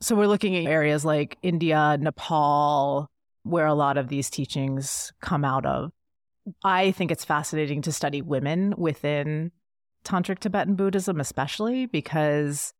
So 0.00 0.16
we're 0.16 0.26
looking 0.26 0.56
at 0.56 0.70
areas 0.70 1.04
like 1.04 1.36
India, 1.42 1.98
Nepal, 2.00 3.10
where 3.46 3.66
a 3.66 3.74
lot 3.74 3.96
of 3.96 4.08
these 4.08 4.30
teachings 4.30 5.12
come 5.20 5.44
out 5.44 5.64
of. 5.64 5.92
I 6.64 6.90
think 6.92 7.10
it's 7.10 7.24
fascinating 7.24 7.82
to 7.82 7.92
study 7.92 8.22
women 8.22 8.74
within 8.76 9.52
Tantric 10.04 10.38
Tibetan 10.38 10.76
Buddhism, 10.76 11.20
especially 11.20 11.86
because 11.86 12.72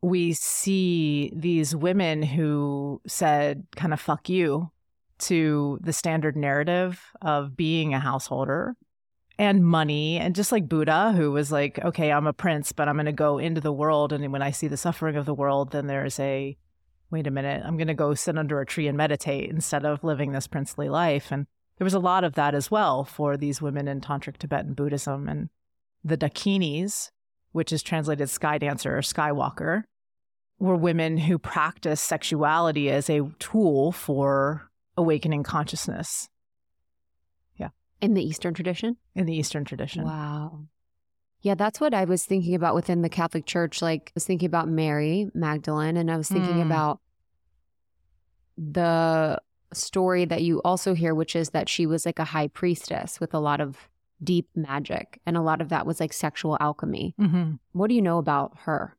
we 0.00 0.32
see 0.32 1.32
these 1.34 1.74
women 1.74 2.22
who 2.22 3.00
said, 3.06 3.66
kind 3.76 3.92
of 3.92 4.00
fuck 4.00 4.28
you 4.28 4.70
to 5.18 5.78
the 5.82 5.92
standard 5.92 6.36
narrative 6.36 7.02
of 7.20 7.56
being 7.56 7.92
a 7.92 8.00
householder 8.00 8.76
and 9.38 9.66
money. 9.66 10.16
And 10.18 10.34
just 10.34 10.52
like 10.52 10.68
Buddha, 10.68 11.12
who 11.12 11.32
was 11.32 11.52
like, 11.52 11.78
okay, 11.84 12.12
I'm 12.12 12.26
a 12.26 12.32
prince, 12.32 12.72
but 12.72 12.88
I'm 12.88 12.96
going 12.96 13.06
to 13.06 13.12
go 13.12 13.38
into 13.38 13.60
the 13.60 13.72
world. 13.72 14.12
And 14.12 14.32
when 14.32 14.42
I 14.42 14.52
see 14.52 14.68
the 14.68 14.76
suffering 14.76 15.16
of 15.16 15.26
the 15.26 15.34
world, 15.34 15.72
then 15.72 15.86
there's 15.86 16.18
a 16.20 16.56
wait 17.10 17.26
a 17.26 17.30
minute, 17.30 17.62
I'm 17.64 17.76
going 17.76 17.88
to 17.88 17.94
go 17.94 18.14
sit 18.14 18.38
under 18.38 18.60
a 18.60 18.66
tree 18.66 18.86
and 18.86 18.96
meditate 18.96 19.50
instead 19.50 19.84
of 19.84 20.04
living 20.04 20.32
this 20.32 20.46
princely 20.46 20.88
life. 20.88 21.30
And 21.30 21.46
there 21.78 21.84
was 21.84 21.94
a 21.94 21.98
lot 21.98 22.24
of 22.24 22.34
that 22.34 22.54
as 22.54 22.70
well 22.70 23.04
for 23.04 23.36
these 23.36 23.62
women 23.62 23.88
in 23.88 24.00
Tantric 24.00 24.36
Tibetan 24.36 24.74
Buddhism. 24.74 25.28
And 25.28 25.48
the 26.04 26.18
Dakinis, 26.18 27.10
which 27.52 27.72
is 27.72 27.82
translated 27.82 28.28
sky 28.28 28.58
dancer 28.58 28.96
or 28.96 29.00
skywalker, 29.00 29.84
were 30.58 30.76
women 30.76 31.18
who 31.18 31.38
practiced 31.38 32.04
sexuality 32.04 32.90
as 32.90 33.08
a 33.08 33.30
tool 33.38 33.92
for 33.92 34.70
awakening 34.96 35.44
consciousness. 35.44 36.28
Yeah. 37.56 37.68
In 38.00 38.14
the 38.14 38.22
Eastern 38.22 38.54
tradition? 38.54 38.96
In 39.14 39.26
the 39.26 39.34
Eastern 39.34 39.64
tradition. 39.64 40.04
Wow. 40.04 40.64
Yeah, 41.40 41.54
that's 41.54 41.80
what 41.80 41.94
I 41.94 42.04
was 42.04 42.24
thinking 42.24 42.54
about 42.54 42.74
within 42.74 43.02
the 43.02 43.08
Catholic 43.08 43.46
Church. 43.46 43.80
Like, 43.80 44.08
I 44.08 44.12
was 44.14 44.24
thinking 44.24 44.46
about 44.46 44.68
Mary 44.68 45.30
Magdalene, 45.34 45.96
and 45.96 46.10
I 46.10 46.16
was 46.16 46.28
thinking 46.28 46.56
mm. 46.56 46.66
about 46.66 47.00
the 48.56 49.40
story 49.72 50.24
that 50.24 50.42
you 50.42 50.60
also 50.62 50.94
hear, 50.94 51.14
which 51.14 51.36
is 51.36 51.50
that 51.50 51.68
she 51.68 51.86
was 51.86 52.04
like 52.04 52.18
a 52.18 52.24
high 52.24 52.48
priestess 52.48 53.20
with 53.20 53.34
a 53.34 53.38
lot 53.38 53.60
of 53.60 53.88
deep 54.22 54.48
magic, 54.56 55.20
and 55.26 55.36
a 55.36 55.42
lot 55.42 55.60
of 55.60 55.68
that 55.68 55.86
was 55.86 56.00
like 56.00 56.12
sexual 56.12 56.56
alchemy. 56.60 57.14
Mm-hmm. 57.20 57.52
What 57.72 57.88
do 57.88 57.94
you 57.94 58.02
know 58.02 58.18
about 58.18 58.56
her? 58.62 58.96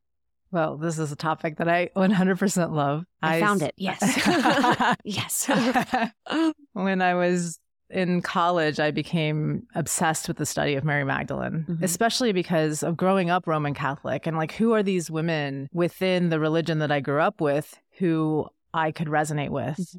Well, 0.51 0.77
this 0.77 0.97
is 0.97 1.11
a 1.11 1.15
topic 1.15 1.57
that 1.57 1.67
I 1.67 1.89
100% 1.95 2.71
love. 2.71 3.05
I, 3.21 3.37
I 3.37 3.39
found 3.39 3.61
it. 3.61 3.73
Yes. 3.77 3.99
yes. 5.03 5.49
when 6.73 7.01
I 7.01 7.13
was 7.13 7.59
in 7.89 8.21
college, 8.21 8.79
I 8.79 8.91
became 8.91 9.65
obsessed 9.75 10.27
with 10.27 10.37
the 10.37 10.45
study 10.45 10.75
of 10.75 10.83
Mary 10.83 11.03
Magdalene, 11.03 11.65
mm-hmm. 11.67 11.83
especially 11.83 12.31
because 12.33 12.83
of 12.83 12.97
growing 12.97 13.29
up 13.29 13.47
Roman 13.47 13.73
Catholic 13.73 14.27
and 14.27 14.37
like, 14.37 14.51
who 14.51 14.73
are 14.73 14.83
these 14.83 15.09
women 15.09 15.69
within 15.73 16.29
the 16.29 16.39
religion 16.39 16.79
that 16.79 16.91
I 16.91 16.99
grew 16.99 17.19
up 17.19 17.41
with 17.41 17.79
who 17.97 18.47
I 18.73 18.91
could 18.91 19.07
resonate 19.07 19.49
with? 19.49 19.77
Mm-hmm. 19.77 19.97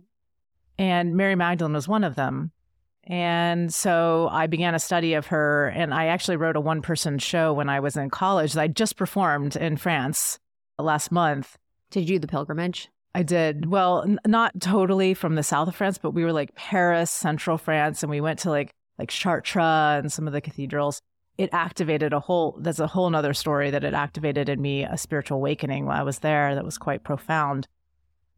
And 0.78 1.16
Mary 1.16 1.34
Magdalene 1.34 1.74
was 1.74 1.88
one 1.88 2.04
of 2.04 2.14
them. 2.14 2.52
And 3.04 3.72
so 3.74 4.28
I 4.30 4.46
began 4.46 4.74
a 4.74 4.78
study 4.78 5.14
of 5.14 5.26
her, 5.28 5.68
and 5.68 5.92
I 5.92 6.06
actually 6.06 6.36
wrote 6.36 6.56
a 6.56 6.60
one 6.60 6.82
person 6.82 7.18
show 7.18 7.52
when 7.52 7.68
I 7.68 7.80
was 7.80 7.96
in 7.96 8.08
college 8.08 8.52
that 8.52 8.62
I 8.62 8.68
just 8.68 8.96
performed 8.96 9.56
in 9.56 9.76
France 9.76 10.38
last 10.78 11.10
month. 11.10 11.56
Did 11.90 12.02
you 12.02 12.16
do 12.16 12.18
the 12.20 12.28
pilgrimage? 12.28 12.88
I 13.14 13.22
did. 13.22 13.66
Well, 13.66 14.02
n- 14.02 14.20
not 14.26 14.60
totally 14.60 15.14
from 15.14 15.34
the 15.34 15.42
south 15.42 15.68
of 15.68 15.76
France, 15.76 15.98
but 15.98 16.12
we 16.12 16.24
were 16.24 16.32
like 16.32 16.54
Paris, 16.54 17.10
central 17.10 17.58
France, 17.58 18.02
and 18.02 18.10
we 18.10 18.20
went 18.20 18.38
to 18.40 18.50
like 18.50 18.72
like 18.98 19.10
Chartres 19.10 20.00
and 20.00 20.12
some 20.12 20.26
of 20.26 20.32
the 20.32 20.40
cathedrals. 20.40 21.00
It 21.38 21.50
activated 21.52 22.12
a 22.12 22.20
whole. 22.20 22.56
That's 22.60 22.78
a 22.78 22.86
whole 22.86 23.10
nother 23.10 23.34
story 23.34 23.70
that 23.70 23.84
it 23.84 23.94
activated 23.94 24.48
in 24.48 24.60
me 24.60 24.84
a 24.84 24.96
spiritual 24.96 25.38
awakening 25.38 25.86
while 25.86 25.98
I 25.98 26.02
was 26.02 26.20
there. 26.20 26.54
That 26.54 26.64
was 26.64 26.78
quite 26.78 27.02
profound. 27.02 27.66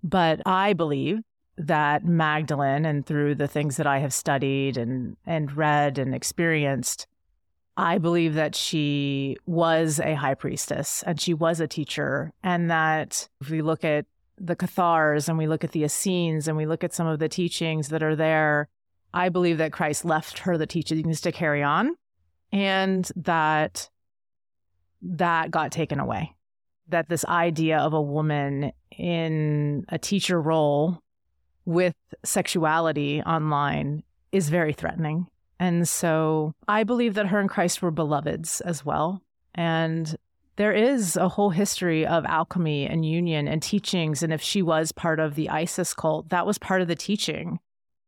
But 0.03 0.41
I 0.47 0.73
believe 0.73 1.21
that 1.59 2.05
Magdalene, 2.05 2.87
and 2.87 3.05
through 3.05 3.35
the 3.35 3.49
things 3.49 3.77
that 3.77 3.87
I 3.87 3.99
have 3.99 4.15
studied 4.15 4.77
and 4.77 5.17
and 5.27 5.55
read 5.55 5.99
and 5.99 6.15
experienced, 6.15 7.07
I 7.77 7.99
believe 7.99 8.35
that 8.35 8.55
she 8.55 9.37
was 9.45 10.01
a 10.01 10.15
high 10.15 10.35
priestess 10.35 11.03
and 11.07 11.21
she 11.21 11.35
was 11.35 11.61
a 11.61 11.69
teacher, 11.69 12.33
and 12.43 12.71
that 12.71 13.29
if 13.43 13.51
we 13.51 13.61
look 13.61 13.85
at 13.85 14.07
the 14.43 14.57
Cathars 14.57 15.29
and 15.29 15.39
we 15.39 15.47
look 15.47 15.63
at 15.63 15.71
the 15.71 15.85
Essenes 15.85 16.49
and 16.49 16.57
we 16.57 16.67
look 16.67 16.83
at 16.83 16.93
some 16.93 17.07
of 17.07 17.21
the 17.21 17.29
teachings 17.29 17.89
that 17.89 18.03
are 18.03 18.17
there, 18.17 18.69
I 19.15 19.29
believe 19.29 19.59
that 19.59 19.73
Christ 19.73 20.05
left 20.05 20.41
her 20.41 20.59
the 20.59 20.67
teachings 20.67 21.21
to 21.21 21.33
carry 21.33 21.63
on 21.63 21.95
and 22.51 23.09
that 23.17 23.89
that 25.03 25.51
got 25.51 25.71
taken 25.71 26.01
away. 26.01 26.35
That 26.89 27.09
this 27.09 27.25
idea 27.25 27.79
of 27.79 27.93
a 27.93 28.03
woman 28.03 28.73
in 28.91 29.85
a 29.89 29.99
teacher 29.99 30.41
role 30.41 31.01
with 31.65 31.95
sexuality 32.25 33.23
online 33.23 34.03
is 34.33 34.49
very 34.49 34.73
threatening. 34.73 35.29
And 35.61 35.89
so 35.89 36.55
I 36.67 36.83
believe 36.83 37.15
that 37.15 37.29
her 37.29 37.39
and 37.39 37.49
Christ 37.49 37.81
were 37.81 37.93
beloveds 37.93 38.61
as 38.63 38.85
well. 38.85 39.23
And 39.55 40.17
there 40.57 40.73
is 40.73 41.17
a 41.17 41.29
whole 41.29 41.51
history 41.51 42.07
of 42.07 42.25
alchemy 42.27 42.87
and 42.87 43.07
union 43.07 43.49
and 43.49 43.63
teachings. 43.63 44.23
And 44.23 44.33
if 44.33 44.43
she 44.43 44.63
was 44.63 44.93
part 44.93 45.19
of 45.19 45.35
the 45.35 45.49
isis 45.49 45.95
cult 45.95 46.29
that 46.29 46.47
was 46.47 46.59
part 46.59 46.83
of 46.83 46.89
the 46.89 46.97
teaching 46.97 47.59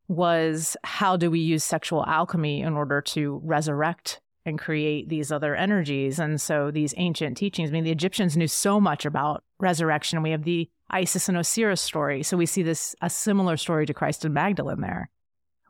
was 0.08 0.76
how 0.84 1.16
do 1.16 1.30
we 1.30 1.40
use 1.40 1.64
sexual 1.64 2.04
alchemy 2.06 2.60
in 2.60 2.74
order 2.74 3.00
to 3.00 3.40
resurrect 3.42 4.20
and 4.44 4.58
create 4.58 5.08
these 5.08 5.32
other 5.32 5.54
energies? 5.54 6.18
And 6.18 6.38
so 6.38 6.70
these 6.70 6.92
ancient 6.98 7.38
teachings 7.38 7.70
i 7.70 7.72
mean 7.72 7.84
the 7.84 7.90
egyptians 7.90 8.36
knew 8.36 8.48
so 8.48 8.78
much 8.78 9.06
about 9.06 9.42
resurrection. 9.58 10.22
We 10.22 10.30
have 10.32 10.44
the 10.44 10.68
isis 10.90 11.28
and 11.30 11.38
osiris 11.38 11.80
story. 11.80 12.22
So 12.22 12.36
we 12.36 12.46
see 12.46 12.62
this 12.62 12.94
a 13.00 13.08
similar 13.08 13.56
story 13.56 13.86
to 13.86 13.94
christ 13.94 14.24
and 14.24 14.34
magdalene 14.34 14.82
there 14.82 15.08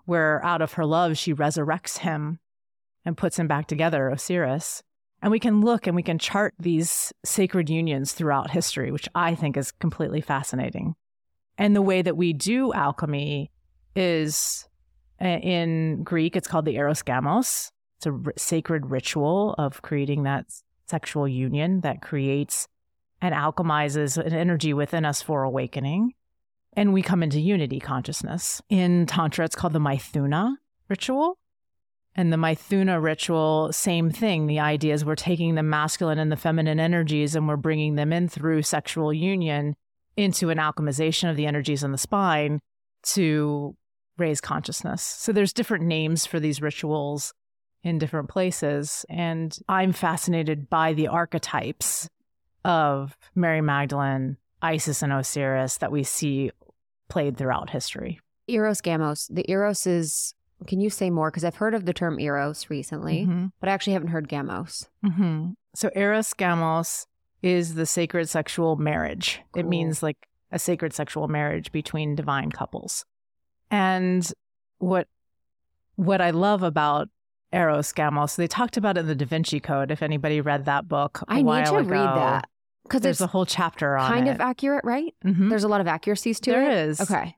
where 0.06 0.44
out 0.44 0.60
of 0.60 0.74
her 0.74 0.84
love 0.84 1.16
she 1.16 1.32
resurrects 1.32 1.98
him 1.98 2.40
and 3.04 3.16
puts 3.16 3.38
him 3.38 3.46
back 3.46 3.66
together 3.68 4.08
osiris 4.08 4.82
And 5.24 5.30
we 5.30 5.40
can 5.40 5.62
look 5.62 5.86
and 5.86 5.96
we 5.96 6.02
can 6.02 6.18
chart 6.18 6.52
these 6.58 7.10
sacred 7.24 7.70
unions 7.70 8.12
throughout 8.12 8.50
history, 8.50 8.92
which 8.92 9.08
I 9.14 9.34
think 9.34 9.56
is 9.56 9.72
completely 9.72 10.20
fascinating. 10.20 10.96
And 11.56 11.74
the 11.74 11.80
way 11.80 12.02
that 12.02 12.18
we 12.18 12.34
do 12.34 12.74
alchemy 12.74 13.50
is 13.96 14.68
uh, 15.22 15.26
in 15.26 16.02
Greek, 16.02 16.36
it's 16.36 16.46
called 16.46 16.66
the 16.66 16.76
eros 16.76 17.02
gamos. 17.02 17.70
It's 17.96 18.06
a 18.06 18.10
r- 18.10 18.34
sacred 18.36 18.90
ritual 18.90 19.54
of 19.56 19.80
creating 19.80 20.24
that 20.24 20.44
sexual 20.90 21.26
union 21.26 21.80
that 21.80 22.02
creates 22.02 22.68
and 23.22 23.34
alchemizes 23.34 24.18
an 24.18 24.34
energy 24.34 24.74
within 24.74 25.06
us 25.06 25.22
for 25.22 25.42
awakening. 25.42 26.12
And 26.74 26.92
we 26.92 27.00
come 27.00 27.22
into 27.22 27.40
unity 27.40 27.80
consciousness. 27.80 28.60
In 28.68 29.06
Tantra, 29.06 29.46
it's 29.46 29.56
called 29.56 29.72
the 29.72 29.78
Maithuna 29.78 30.56
ritual. 30.90 31.38
And 32.16 32.32
the 32.32 32.36
Maithuna 32.36 33.02
ritual, 33.02 33.72
same 33.72 34.10
thing. 34.10 34.46
The 34.46 34.60
idea 34.60 34.94
is 34.94 35.04
we're 35.04 35.16
taking 35.16 35.56
the 35.56 35.62
masculine 35.62 36.18
and 36.18 36.30
the 36.30 36.36
feminine 36.36 36.78
energies 36.78 37.34
and 37.34 37.48
we're 37.48 37.56
bringing 37.56 37.96
them 37.96 38.12
in 38.12 38.28
through 38.28 38.62
sexual 38.62 39.12
union 39.12 39.74
into 40.16 40.50
an 40.50 40.58
alchemization 40.58 41.28
of 41.28 41.36
the 41.36 41.46
energies 41.46 41.82
in 41.82 41.90
the 41.90 41.98
spine 41.98 42.60
to 43.02 43.76
raise 44.16 44.40
consciousness. 44.40 45.02
So 45.02 45.32
there's 45.32 45.52
different 45.52 45.84
names 45.84 46.24
for 46.24 46.38
these 46.38 46.62
rituals 46.62 47.34
in 47.82 47.98
different 47.98 48.28
places. 48.28 49.04
And 49.08 49.56
I'm 49.68 49.92
fascinated 49.92 50.70
by 50.70 50.92
the 50.92 51.08
archetypes 51.08 52.08
of 52.64 53.16
Mary 53.34 53.60
Magdalene, 53.60 54.36
Isis, 54.62 55.02
and 55.02 55.12
Osiris 55.12 55.78
that 55.78 55.92
we 55.92 56.04
see 56.04 56.50
played 57.08 57.36
throughout 57.36 57.70
history. 57.70 58.20
Eros 58.48 58.80
Gamos. 58.80 59.26
The 59.32 59.50
Eros 59.50 59.86
is. 59.86 60.34
Can 60.66 60.80
you 60.80 60.88
say 60.90 61.10
more? 61.10 61.30
Because 61.30 61.44
I've 61.44 61.56
heard 61.56 61.74
of 61.74 61.84
the 61.84 61.92
term 61.92 62.18
Eros 62.20 62.70
recently, 62.70 63.26
Mhm. 63.26 63.52
but 63.60 63.68
I 63.68 63.72
actually 63.72 63.92
haven't 63.94 64.08
heard 64.08 64.28
Gamos. 64.28 64.88
hmm 65.04 65.50
So 65.74 65.90
Eros 65.94 66.32
Gamos 66.34 67.06
is 67.42 67.74
the 67.74 67.84
sacred 67.86 68.28
sexual 68.28 68.76
marriage. 68.76 69.42
It 69.54 69.66
means 69.66 70.02
like 70.02 70.16
a 70.52 70.58
sacred 70.58 70.92
sexual 70.94 71.28
marriage 71.28 71.72
between 71.72 72.14
divine 72.14 72.50
couples. 72.50 73.04
And 73.70 74.26
what 74.78 75.08
what 75.96 76.20
I 76.20 76.30
love 76.30 76.62
about 76.62 77.08
Eros 77.52 77.92
Gamos, 77.92 78.34
they 78.36 78.46
talked 78.48 78.76
about 78.76 78.96
it 78.96 79.00
in 79.00 79.06
the 79.06 79.14
Da 79.14 79.26
Vinci 79.26 79.60
Code. 79.60 79.90
If 79.90 80.02
anybody 80.02 80.40
read 80.40 80.64
that 80.64 80.88
book, 80.88 81.22
I 81.28 81.42
need 81.42 81.66
to 81.66 81.74
read 81.82 81.88
that 81.90 82.48
because 82.82 83.02
There's 83.02 83.16
it's 83.16 83.20
a 83.20 83.26
whole 83.28 83.46
chapter 83.46 83.96
on 83.96 84.10
kind 84.10 84.28
it. 84.28 84.32
of 84.32 84.40
accurate, 84.40 84.84
right? 84.84 85.14
Mhm. 85.24 85.50
There's 85.50 85.62
a 85.64 85.68
lot 85.68 85.80
of 85.80 85.86
accuracies 85.86 86.40
to 86.40 86.50
There 86.50 86.64
it. 86.70 86.88
is. 86.88 87.00
Okay. 87.00 87.36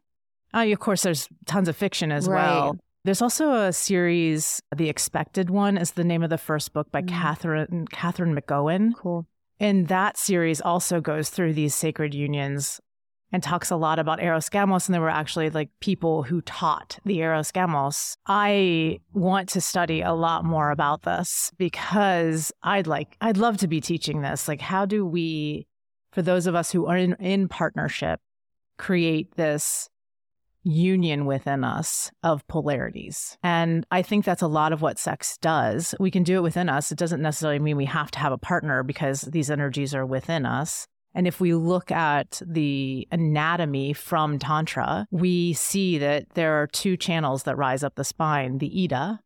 Oh, 0.55 0.63
of 0.73 0.79
course, 0.79 1.03
there's 1.03 1.29
tons 1.45 1.69
of 1.69 1.77
fiction 1.77 2.11
as 2.13 2.27
Right. 2.29 2.43
well. 2.49 2.79
There's 3.07 3.23
also 3.23 3.53
a 3.53 3.73
series, 3.73 4.61
The 4.75 4.89
Expected 4.89 5.49
One 5.49 5.79
is 5.79 5.93
the 5.93 6.03
name 6.03 6.25
of 6.25 6.31
the 6.31 6.37
first 6.37 6.73
book 6.73 6.91
by 6.91 7.03
Mm. 7.03 7.09
Catherine 7.09 7.87
Catherine 7.93 8.35
McGowan. 8.35 8.97
Cool. 8.97 9.29
And 9.61 9.87
that 9.87 10.17
series 10.17 10.61
also 10.61 11.01
goes 11.01 11.31
through 11.31 11.53
these 11.53 11.73
sacred 11.73 12.15
unions 12.15 12.81
and 13.31 13.45
talks 13.45 13.71
a 13.71 13.77
lot 13.77 14.01
about 14.01 14.21
Eros 14.21 14.49
Gamos. 14.49 14.89
And 14.89 14.95
there 14.95 15.01
were 15.01 15.09
actually 15.09 15.51
like 15.51 15.71
people 15.79 16.25
who 16.25 16.41
taught 16.41 16.99
the 17.05 17.21
Eros 17.21 17.53
Gamos. 17.53 18.17
I 18.27 18.99
want 19.13 19.51
to 19.51 19.61
study 19.61 20.01
a 20.01 20.13
lot 20.13 20.45
more 20.45 20.73
about 20.73 21.03
this 21.03 21.53
because 21.59 22.51
I'd 22.65 22.89
like, 22.89 23.17
I'd 23.21 23.37
love 23.37 23.57
to 23.59 23.69
be 23.69 23.81
teaching 23.81 24.23
this. 24.23 24.49
Like, 24.49 24.61
how 24.61 24.85
do 24.85 25.07
we, 25.07 25.69
for 26.11 26.23
those 26.23 26.49
of 26.49 26.57
us 26.57 26.73
who 26.73 26.87
are 26.87 26.97
in, 26.97 27.15
in 27.21 27.47
partnership, 27.47 28.19
create 28.79 29.37
this 29.37 29.89
union 30.67 31.27
within 31.27 31.63
us 31.63 32.11
of 32.25 32.47
polarities. 32.49 33.39
And 33.43 33.87
I 33.93 34.03
think 34.03 34.25
that's 34.25 34.43
a 34.43 34.49
lot 34.49 34.73
of 34.73 34.83
what 34.83 34.99
sex 34.99 35.39
does. 35.39 35.95
We 36.01 36.11
can 36.11 36.25
do 36.25 36.39
it 36.39 36.43
within 36.43 36.69
us. 36.69 36.91
It 36.91 36.99
doesn't 36.99 37.23
necessarily 37.23 37.61
mean 37.61 37.77
we 37.77 37.85
have 37.85 38.11
to 38.11 38.19
have 38.19 38.33
a 38.33 38.39
partner 38.39 38.83
because 38.83 39.21
these 39.23 39.51
energies 39.51 39.95
are 39.95 40.05
within 40.05 40.45
us. 40.45 40.89
And 41.15 41.27
if 41.27 41.41
we 41.41 41.55
look 41.55 41.91
at 41.93 42.43
the 42.45 43.07
anatomy 43.13 43.93
from 43.93 44.39
Tantra, 44.39 45.07
we 45.11 45.53
see 45.53 45.99
that 45.99 46.31
there 46.35 46.61
are 46.61 46.67
two 46.67 46.97
channels 46.97 47.45
that 47.45 47.57
rise 47.57 47.85
up 47.85 47.95
the 47.95 48.05
spine 48.05 48.59
the 48.59 48.85
Ida 48.85 49.21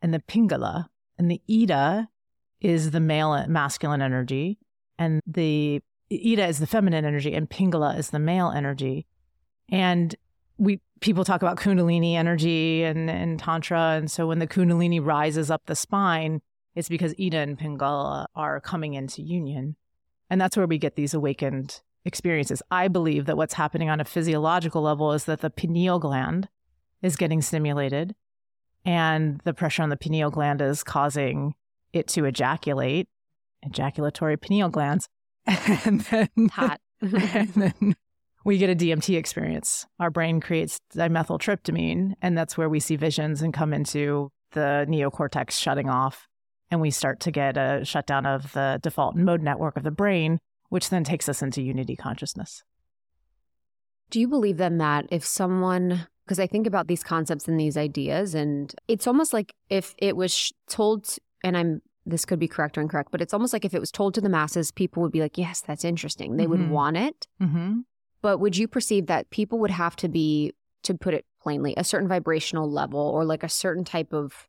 and 0.00 0.14
the 0.14 0.20
Pingala. 0.20 0.86
And 1.18 1.28
the 1.28 1.42
Ida 1.50 2.08
is 2.60 2.92
the 2.92 3.00
male 3.00 3.46
masculine 3.48 4.00
energy, 4.00 4.58
and 4.96 5.20
the 5.26 5.82
Ida 6.12 6.46
is 6.46 6.60
the 6.60 6.66
feminine 6.66 7.04
energy, 7.04 7.34
and 7.34 7.50
Pingala 7.50 7.98
is 7.98 8.10
the 8.10 8.18
male 8.20 8.52
energy. 8.54 9.06
And 9.70 10.14
we 10.58 10.80
people 11.00 11.24
talk 11.24 11.42
about 11.42 11.58
kundalini 11.58 12.14
energy 12.14 12.82
and, 12.84 13.08
and 13.08 13.38
tantra. 13.38 13.96
And 13.96 14.10
so 14.10 14.26
when 14.26 14.40
the 14.40 14.46
kundalini 14.46 15.04
rises 15.04 15.50
up 15.50 15.62
the 15.66 15.76
spine 15.76 16.40
it's 16.78 16.88
because 16.88 17.12
ida 17.20 17.38
and 17.38 17.58
pingala 17.58 18.26
are 18.36 18.60
coming 18.60 18.94
into 18.94 19.20
union. 19.20 19.74
And 20.30 20.40
that's 20.40 20.56
where 20.56 20.68
we 20.68 20.78
get 20.78 20.94
these 20.94 21.12
awakened 21.12 21.80
experiences. 22.04 22.62
I 22.70 22.86
believe 22.86 23.26
that 23.26 23.36
what's 23.36 23.54
happening 23.54 23.90
on 23.90 23.98
a 23.98 24.04
physiological 24.04 24.82
level 24.82 25.12
is 25.12 25.24
that 25.24 25.40
the 25.40 25.50
pineal 25.50 25.98
gland 25.98 26.48
is 27.02 27.16
getting 27.16 27.42
stimulated 27.42 28.14
and 28.84 29.40
the 29.40 29.52
pressure 29.52 29.82
on 29.82 29.88
the 29.88 29.96
pineal 29.96 30.30
gland 30.30 30.60
is 30.60 30.84
causing 30.84 31.54
it 31.92 32.06
to 32.08 32.26
ejaculate 32.26 33.08
ejaculatory 33.64 34.36
pineal 34.36 34.68
glands. 34.68 35.08
And 35.84 36.02
then 36.02 36.28
Hot. 36.52 36.80
and 37.00 37.48
then 37.54 37.96
we 38.48 38.56
get 38.56 38.70
a 38.70 38.74
DMT 38.74 39.14
experience. 39.16 39.86
Our 40.00 40.10
brain 40.10 40.40
creates 40.40 40.78
dimethyltryptamine, 40.96 42.14
and 42.22 42.36
that's 42.36 42.56
where 42.56 42.70
we 42.70 42.80
see 42.80 42.96
visions 42.96 43.42
and 43.42 43.52
come 43.52 43.74
into 43.74 44.30
the 44.52 44.86
neocortex 44.88 45.50
shutting 45.50 45.90
off. 45.90 46.26
And 46.70 46.80
we 46.80 46.90
start 46.90 47.20
to 47.20 47.30
get 47.30 47.58
a 47.58 47.84
shutdown 47.84 48.24
of 48.24 48.52
the 48.52 48.80
default 48.82 49.16
mode 49.16 49.42
network 49.42 49.76
of 49.76 49.82
the 49.82 49.90
brain, 49.90 50.38
which 50.70 50.88
then 50.88 51.04
takes 51.04 51.28
us 51.28 51.42
into 51.42 51.60
unity 51.60 51.94
consciousness. 51.94 52.62
Do 54.10 54.18
you 54.18 54.28
believe 54.28 54.56
then 54.56 54.78
that 54.78 55.04
if 55.10 55.26
someone, 55.26 56.06
because 56.24 56.40
I 56.40 56.46
think 56.46 56.66
about 56.66 56.88
these 56.88 57.02
concepts 57.02 57.48
and 57.48 57.60
these 57.60 57.76
ideas, 57.76 58.34
and 58.34 58.74
it's 58.88 59.06
almost 59.06 59.34
like 59.34 59.52
if 59.68 59.94
it 59.98 60.16
was 60.16 60.32
sh- 60.34 60.52
told, 60.68 61.06
and 61.44 61.54
I'm, 61.54 61.82
this 62.06 62.24
could 62.24 62.38
be 62.38 62.48
correct 62.48 62.78
or 62.78 62.80
incorrect, 62.80 63.10
but 63.12 63.20
it's 63.20 63.34
almost 63.34 63.52
like 63.52 63.66
if 63.66 63.74
it 63.74 63.80
was 63.80 63.90
told 63.90 64.14
to 64.14 64.22
the 64.22 64.30
masses, 64.30 64.70
people 64.70 65.02
would 65.02 65.12
be 65.12 65.20
like, 65.20 65.36
yes, 65.36 65.60
that's 65.60 65.84
interesting. 65.84 66.36
They 66.38 66.46
would 66.46 66.60
Mhm. 66.60 66.70
want 66.70 66.96
it. 66.96 67.26
Mm-hmm. 67.42 67.80
But 68.22 68.38
would 68.38 68.56
you 68.56 68.68
perceive 68.68 69.06
that 69.06 69.30
people 69.30 69.58
would 69.60 69.70
have 69.70 69.96
to 69.96 70.08
be, 70.08 70.52
to 70.82 70.94
put 70.94 71.14
it 71.14 71.24
plainly, 71.40 71.74
a 71.76 71.84
certain 71.84 72.08
vibrational 72.08 72.70
level 72.70 73.00
or 73.00 73.24
like 73.24 73.42
a 73.42 73.48
certain 73.48 73.84
type 73.84 74.12
of 74.12 74.48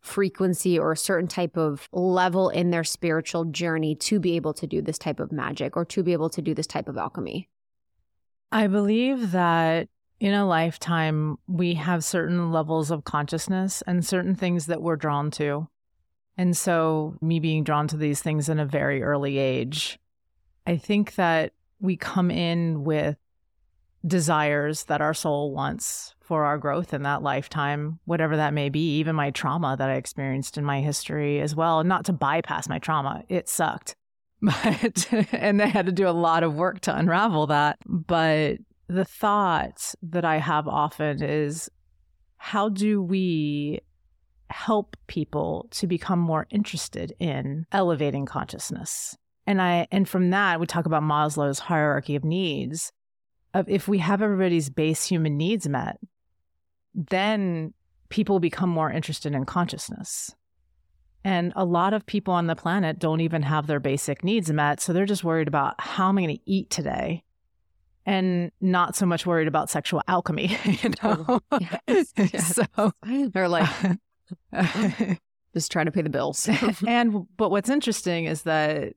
frequency 0.00 0.78
or 0.78 0.92
a 0.92 0.96
certain 0.96 1.28
type 1.28 1.56
of 1.56 1.88
level 1.92 2.48
in 2.48 2.70
their 2.70 2.84
spiritual 2.84 3.44
journey 3.44 3.94
to 3.94 4.18
be 4.18 4.36
able 4.36 4.54
to 4.54 4.66
do 4.66 4.80
this 4.80 4.98
type 4.98 5.20
of 5.20 5.30
magic 5.30 5.76
or 5.76 5.84
to 5.84 6.02
be 6.02 6.12
able 6.12 6.30
to 6.30 6.42
do 6.42 6.54
this 6.54 6.66
type 6.66 6.88
of 6.88 6.96
alchemy? 6.96 7.48
I 8.50 8.66
believe 8.66 9.32
that 9.32 9.88
in 10.18 10.34
a 10.34 10.46
lifetime, 10.46 11.38
we 11.46 11.74
have 11.74 12.04
certain 12.04 12.52
levels 12.52 12.90
of 12.90 13.04
consciousness 13.04 13.82
and 13.86 14.04
certain 14.04 14.34
things 14.34 14.66
that 14.66 14.82
we're 14.82 14.96
drawn 14.96 15.30
to. 15.32 15.68
And 16.36 16.56
so, 16.56 17.16
me 17.20 17.40
being 17.40 17.64
drawn 17.64 17.88
to 17.88 17.96
these 17.96 18.22
things 18.22 18.48
in 18.48 18.58
a 18.58 18.66
very 18.66 19.02
early 19.02 19.38
age, 19.38 19.98
I 20.66 20.76
think 20.76 21.14
that 21.16 21.52
we 21.80 21.96
come 21.96 22.30
in 22.30 22.84
with 22.84 23.16
desires 24.06 24.84
that 24.84 25.00
our 25.00 25.14
soul 25.14 25.52
wants 25.52 26.14
for 26.20 26.44
our 26.44 26.58
growth 26.58 26.94
in 26.94 27.02
that 27.02 27.22
lifetime, 27.22 27.98
whatever 28.04 28.36
that 28.36 28.54
may 28.54 28.68
be, 28.68 28.98
even 28.98 29.16
my 29.16 29.30
trauma 29.30 29.76
that 29.76 29.90
I 29.90 29.94
experienced 29.94 30.56
in 30.56 30.64
my 30.64 30.80
history 30.80 31.40
as 31.40 31.54
well. 31.54 31.82
Not 31.84 32.04
to 32.06 32.12
bypass 32.12 32.68
my 32.68 32.78
trauma, 32.78 33.24
it 33.28 33.48
sucked. 33.48 33.96
But, 34.42 35.12
and 35.32 35.60
I 35.60 35.66
had 35.66 35.84
to 35.84 35.92
do 35.92 36.08
a 36.08 36.16
lot 36.16 36.42
of 36.42 36.54
work 36.54 36.80
to 36.82 36.96
unravel 36.96 37.48
that. 37.48 37.76
But 37.84 38.56
the 38.88 39.04
thought 39.04 39.94
that 40.02 40.24
I 40.24 40.38
have 40.38 40.66
often 40.66 41.22
is 41.22 41.70
how 42.38 42.70
do 42.70 43.02
we 43.02 43.80
help 44.48 44.96
people 45.08 45.68
to 45.72 45.86
become 45.86 46.18
more 46.18 46.46
interested 46.50 47.14
in 47.20 47.66
elevating 47.70 48.24
consciousness? 48.24 49.16
And 49.50 49.60
I 49.60 49.88
and 49.90 50.08
from 50.08 50.30
that 50.30 50.60
we 50.60 50.66
talk 50.66 50.86
about 50.86 51.02
Maslow's 51.02 51.58
hierarchy 51.58 52.14
of 52.14 52.22
needs 52.22 52.92
of 53.52 53.68
if 53.68 53.88
we 53.88 53.98
have 53.98 54.22
everybody's 54.22 54.70
base 54.70 55.04
human 55.04 55.36
needs 55.36 55.68
met, 55.68 55.98
then 56.94 57.74
people 58.10 58.38
become 58.38 58.70
more 58.70 58.92
interested 58.92 59.34
in 59.34 59.44
consciousness. 59.44 60.32
And 61.24 61.52
a 61.56 61.64
lot 61.64 61.94
of 61.94 62.06
people 62.06 62.32
on 62.32 62.46
the 62.46 62.54
planet 62.54 63.00
don't 63.00 63.22
even 63.22 63.42
have 63.42 63.66
their 63.66 63.80
basic 63.80 64.22
needs 64.22 64.52
met. 64.52 64.80
So 64.80 64.92
they're 64.92 65.04
just 65.04 65.24
worried 65.24 65.48
about 65.48 65.74
how 65.80 66.10
am 66.10 66.18
I 66.18 66.20
going 66.20 66.36
to 66.36 66.42
eat 66.46 66.70
today? 66.70 67.24
And 68.06 68.52
not 68.60 68.94
so 68.94 69.04
much 69.04 69.26
worried 69.26 69.48
about 69.48 69.68
sexual 69.68 70.00
alchemy, 70.06 70.56
you 70.64 70.92
know? 71.02 71.40
Yes, 71.88 72.12
yes. 72.16 72.54
So 72.54 72.92
They're 73.32 73.48
like, 73.48 73.98
just 75.54 75.72
trying 75.72 75.86
to 75.86 75.92
pay 75.92 76.02
the 76.02 76.08
bills. 76.08 76.48
and 76.86 77.26
but 77.36 77.50
what's 77.50 77.68
interesting 77.68 78.26
is 78.26 78.42
that 78.42 78.94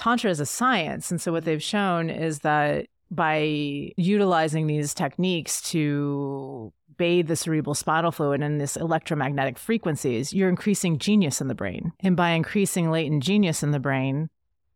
tantra 0.00 0.30
is 0.30 0.40
a 0.40 0.46
science 0.46 1.10
and 1.10 1.20
so 1.20 1.30
what 1.30 1.44
they've 1.44 1.62
shown 1.62 2.08
is 2.08 2.40
that 2.40 2.86
by 3.10 3.92
utilizing 3.96 4.66
these 4.66 4.94
techniques 4.94 5.60
to 5.60 6.72
bathe 6.96 7.28
the 7.28 7.36
cerebral 7.36 7.74
spinal 7.74 8.12
fluid 8.12 8.42
in 8.42 8.58
this 8.58 8.76
electromagnetic 8.76 9.58
frequencies, 9.58 10.32
you're 10.32 10.48
increasing 10.48 10.98
genius 10.98 11.40
in 11.40 11.48
the 11.48 11.54
brain. 11.54 11.92
And 12.00 12.14
by 12.16 12.30
increasing 12.30 12.90
latent 12.90 13.22
genius 13.22 13.62
in 13.62 13.70
the 13.70 13.80
brain, 13.80 14.28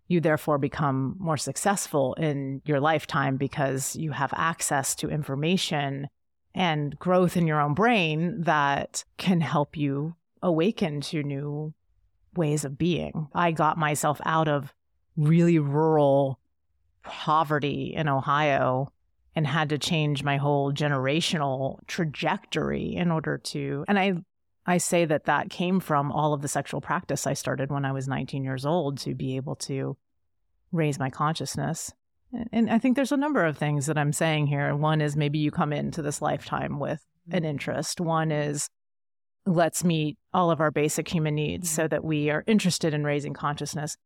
you 0.08 0.20
therefore 0.20 0.58
become 0.58 1.16
more 1.18 1.37
successful 1.37 2.14
in 2.14 2.62
your 2.64 2.80
lifetime 2.80 3.37
because 3.37 3.94
you 3.94 4.12
have 4.12 4.32
access 4.34 4.94
to 4.96 5.10
information 5.10 6.08
and 6.54 6.98
growth 6.98 7.37
in 7.37 7.46
your 7.46 7.60
own 7.60 7.74
brain 7.74 8.42
that 8.42 9.04
can 9.16 9.40
help 9.40 9.76
you 9.76 10.16
awaken 10.42 11.00
to 11.02 11.22
new 11.22 11.74
ways 12.37 12.64
of 12.64 12.78
being. 12.78 13.28
I 13.34 13.52
got 13.52 13.78
myself 13.78 14.20
out 14.24 14.48
of 14.48 14.72
really 15.16 15.59
rural 15.59 16.38
poverty 17.03 17.92
in 17.94 18.09
Ohio 18.09 18.92
and 19.37 19.46
had 19.46 19.68
to 19.70 19.79
change 19.79 20.22
my 20.22 20.37
whole 20.37 20.72
generational 20.72 21.79
trajectory 21.87 22.94
in 22.94 23.11
order 23.11 23.38
to 23.38 23.85
and 23.88 23.98
I 23.98 24.14
I 24.66 24.79
say 24.79 25.05
that 25.05 25.24
that 25.24 25.50
came 25.50 25.79
from 25.81 26.11
all 26.11 26.33
of 26.33 26.40
the 26.40 26.48
sexual 26.48 26.81
practice 26.81 27.27
I 27.27 27.35
started 27.35 27.70
when 27.70 27.85
I 27.85 27.92
was 27.92 28.09
19 28.09 28.44
years 28.44 28.64
old 28.64 28.98
to 29.00 29.14
be 29.14 29.37
able 29.37 29.57
to 29.57 29.96
raise 30.72 30.98
my 30.98 31.11
consciousness. 31.11 31.92
And 32.50 32.70
I 32.70 32.79
think 32.79 32.96
there's 32.96 33.12
a 33.12 33.16
number 33.16 33.44
of 33.44 33.57
things 33.57 33.87
that 33.87 33.98
I'm 33.98 34.12
saying 34.12 34.48
here. 34.48 34.74
One 34.74 35.00
is 35.00 35.16
maybe 35.16 35.38
you 35.38 35.50
come 35.50 35.72
into 35.72 36.03
this 36.03 36.20
lifetime 36.20 36.79
with 36.81 37.05
an 37.31 37.38
mm-hmm. 37.40 37.44
interest. 37.44 38.00
One 38.00 38.33
is 38.33 38.68
let's 39.46 39.85
meet 39.85 40.16
all 40.33 40.50
of 40.50 40.61
our 40.61 40.70
basic 40.70 41.09
human 41.09 41.35
needs 41.35 41.68
mm-hmm. 41.68 41.83
so 41.83 41.88
that 41.88 42.03
we 42.03 42.31
are 42.31 42.42
interested 42.46 42.94
in 42.94 43.05
raising 43.05 43.35
consciousness. 43.35 43.96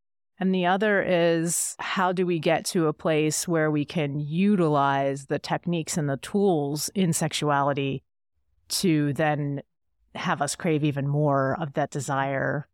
And 0.40 0.54
the 0.54 0.66
other 0.66 1.02
is 1.02 1.74
how 1.80 2.12
do 2.12 2.24
we 2.24 2.38
get 2.38 2.64
to 2.66 2.86
a 2.86 2.92
place 2.92 3.48
where 3.48 3.70
we 3.70 3.84
can 3.84 4.20
utilize 4.20 5.26
the 5.26 5.38
techniques 5.38 5.96
and 5.96 6.08
the 6.08 6.16
tools 6.18 6.90
in 6.94 7.12
sexuality 7.12 8.04
to 8.68 9.12
then 9.14 9.62
have 10.14 10.40
us 10.40 10.54
crave 10.54 10.84
even 10.84 11.08
more 11.08 11.56
of 11.60 11.72
that 11.74 11.90
desire. 11.90 12.68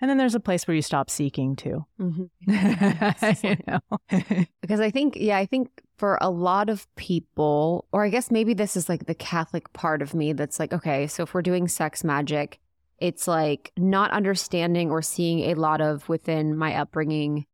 And 0.00 0.10
then 0.10 0.18
there's 0.18 0.34
a 0.34 0.40
place 0.40 0.66
where 0.66 0.74
you 0.74 0.82
stop 0.82 1.10
seeking 1.10 1.56
too. 1.56 1.84
Mm-hmm. 2.00 3.46
you 3.46 3.56
know? 3.66 4.44
because 4.60 4.80
I 4.80 4.90
think, 4.90 5.16
yeah, 5.16 5.38
I 5.38 5.46
think 5.46 5.70
for 5.96 6.18
a 6.20 6.30
lot 6.30 6.68
of 6.68 6.86
people, 6.96 7.86
or 7.92 8.04
I 8.04 8.08
guess 8.08 8.30
maybe 8.30 8.54
this 8.54 8.76
is 8.76 8.88
like 8.88 9.06
the 9.06 9.14
Catholic 9.14 9.72
part 9.72 10.02
of 10.02 10.14
me 10.14 10.32
that's 10.32 10.60
like, 10.60 10.72
okay, 10.72 11.06
so 11.06 11.22
if 11.22 11.34
we're 11.34 11.42
doing 11.42 11.68
sex 11.68 12.04
magic, 12.04 12.60
it's 12.98 13.26
like 13.28 13.72
not 13.76 14.10
understanding 14.12 14.90
or 14.90 15.02
seeing 15.02 15.50
a 15.50 15.54
lot 15.54 15.80
of 15.80 16.08
within 16.08 16.56
my 16.56 16.74
upbringing 16.74 17.46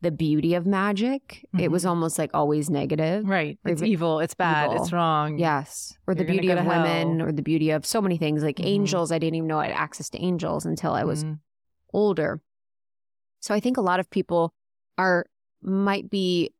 the 0.00 0.10
beauty 0.10 0.54
of 0.54 0.66
magic. 0.66 1.44
Mm-hmm. 1.48 1.60
It 1.64 1.70
was 1.70 1.82
mm-hmm. 1.82 1.90
almost 1.90 2.18
like 2.18 2.30
always 2.32 2.70
negative. 2.70 3.28
Right. 3.28 3.58
It's 3.64 3.82
evil. 3.82 4.20
It's 4.20 4.34
bad. 4.34 4.70
Evil. 4.70 4.82
It's 4.82 4.92
wrong. 4.92 5.38
Yes. 5.38 5.96
Or 6.06 6.14
You're 6.14 6.24
the 6.24 6.32
beauty 6.32 6.50
of 6.50 6.64
women 6.64 7.20
or 7.20 7.32
the 7.32 7.42
beauty 7.42 7.70
of 7.70 7.84
so 7.84 8.00
many 8.00 8.16
things 8.16 8.42
like 8.42 8.56
mm-hmm. 8.56 8.68
angels. 8.68 9.10
I 9.10 9.18
didn't 9.18 9.34
even 9.34 9.48
know 9.48 9.58
I 9.58 9.66
had 9.66 9.74
access 9.74 10.08
to 10.10 10.22
angels 10.22 10.64
until 10.64 10.92
I 10.92 11.04
was 11.04 11.24
mm-hmm. 11.24 11.34
older. 11.92 12.40
So 13.40 13.54
I 13.54 13.60
think 13.60 13.76
a 13.76 13.82
lot 13.82 14.00
of 14.00 14.10
people 14.10 14.52
are 14.96 15.26
might 15.62 16.08
be 16.08 16.52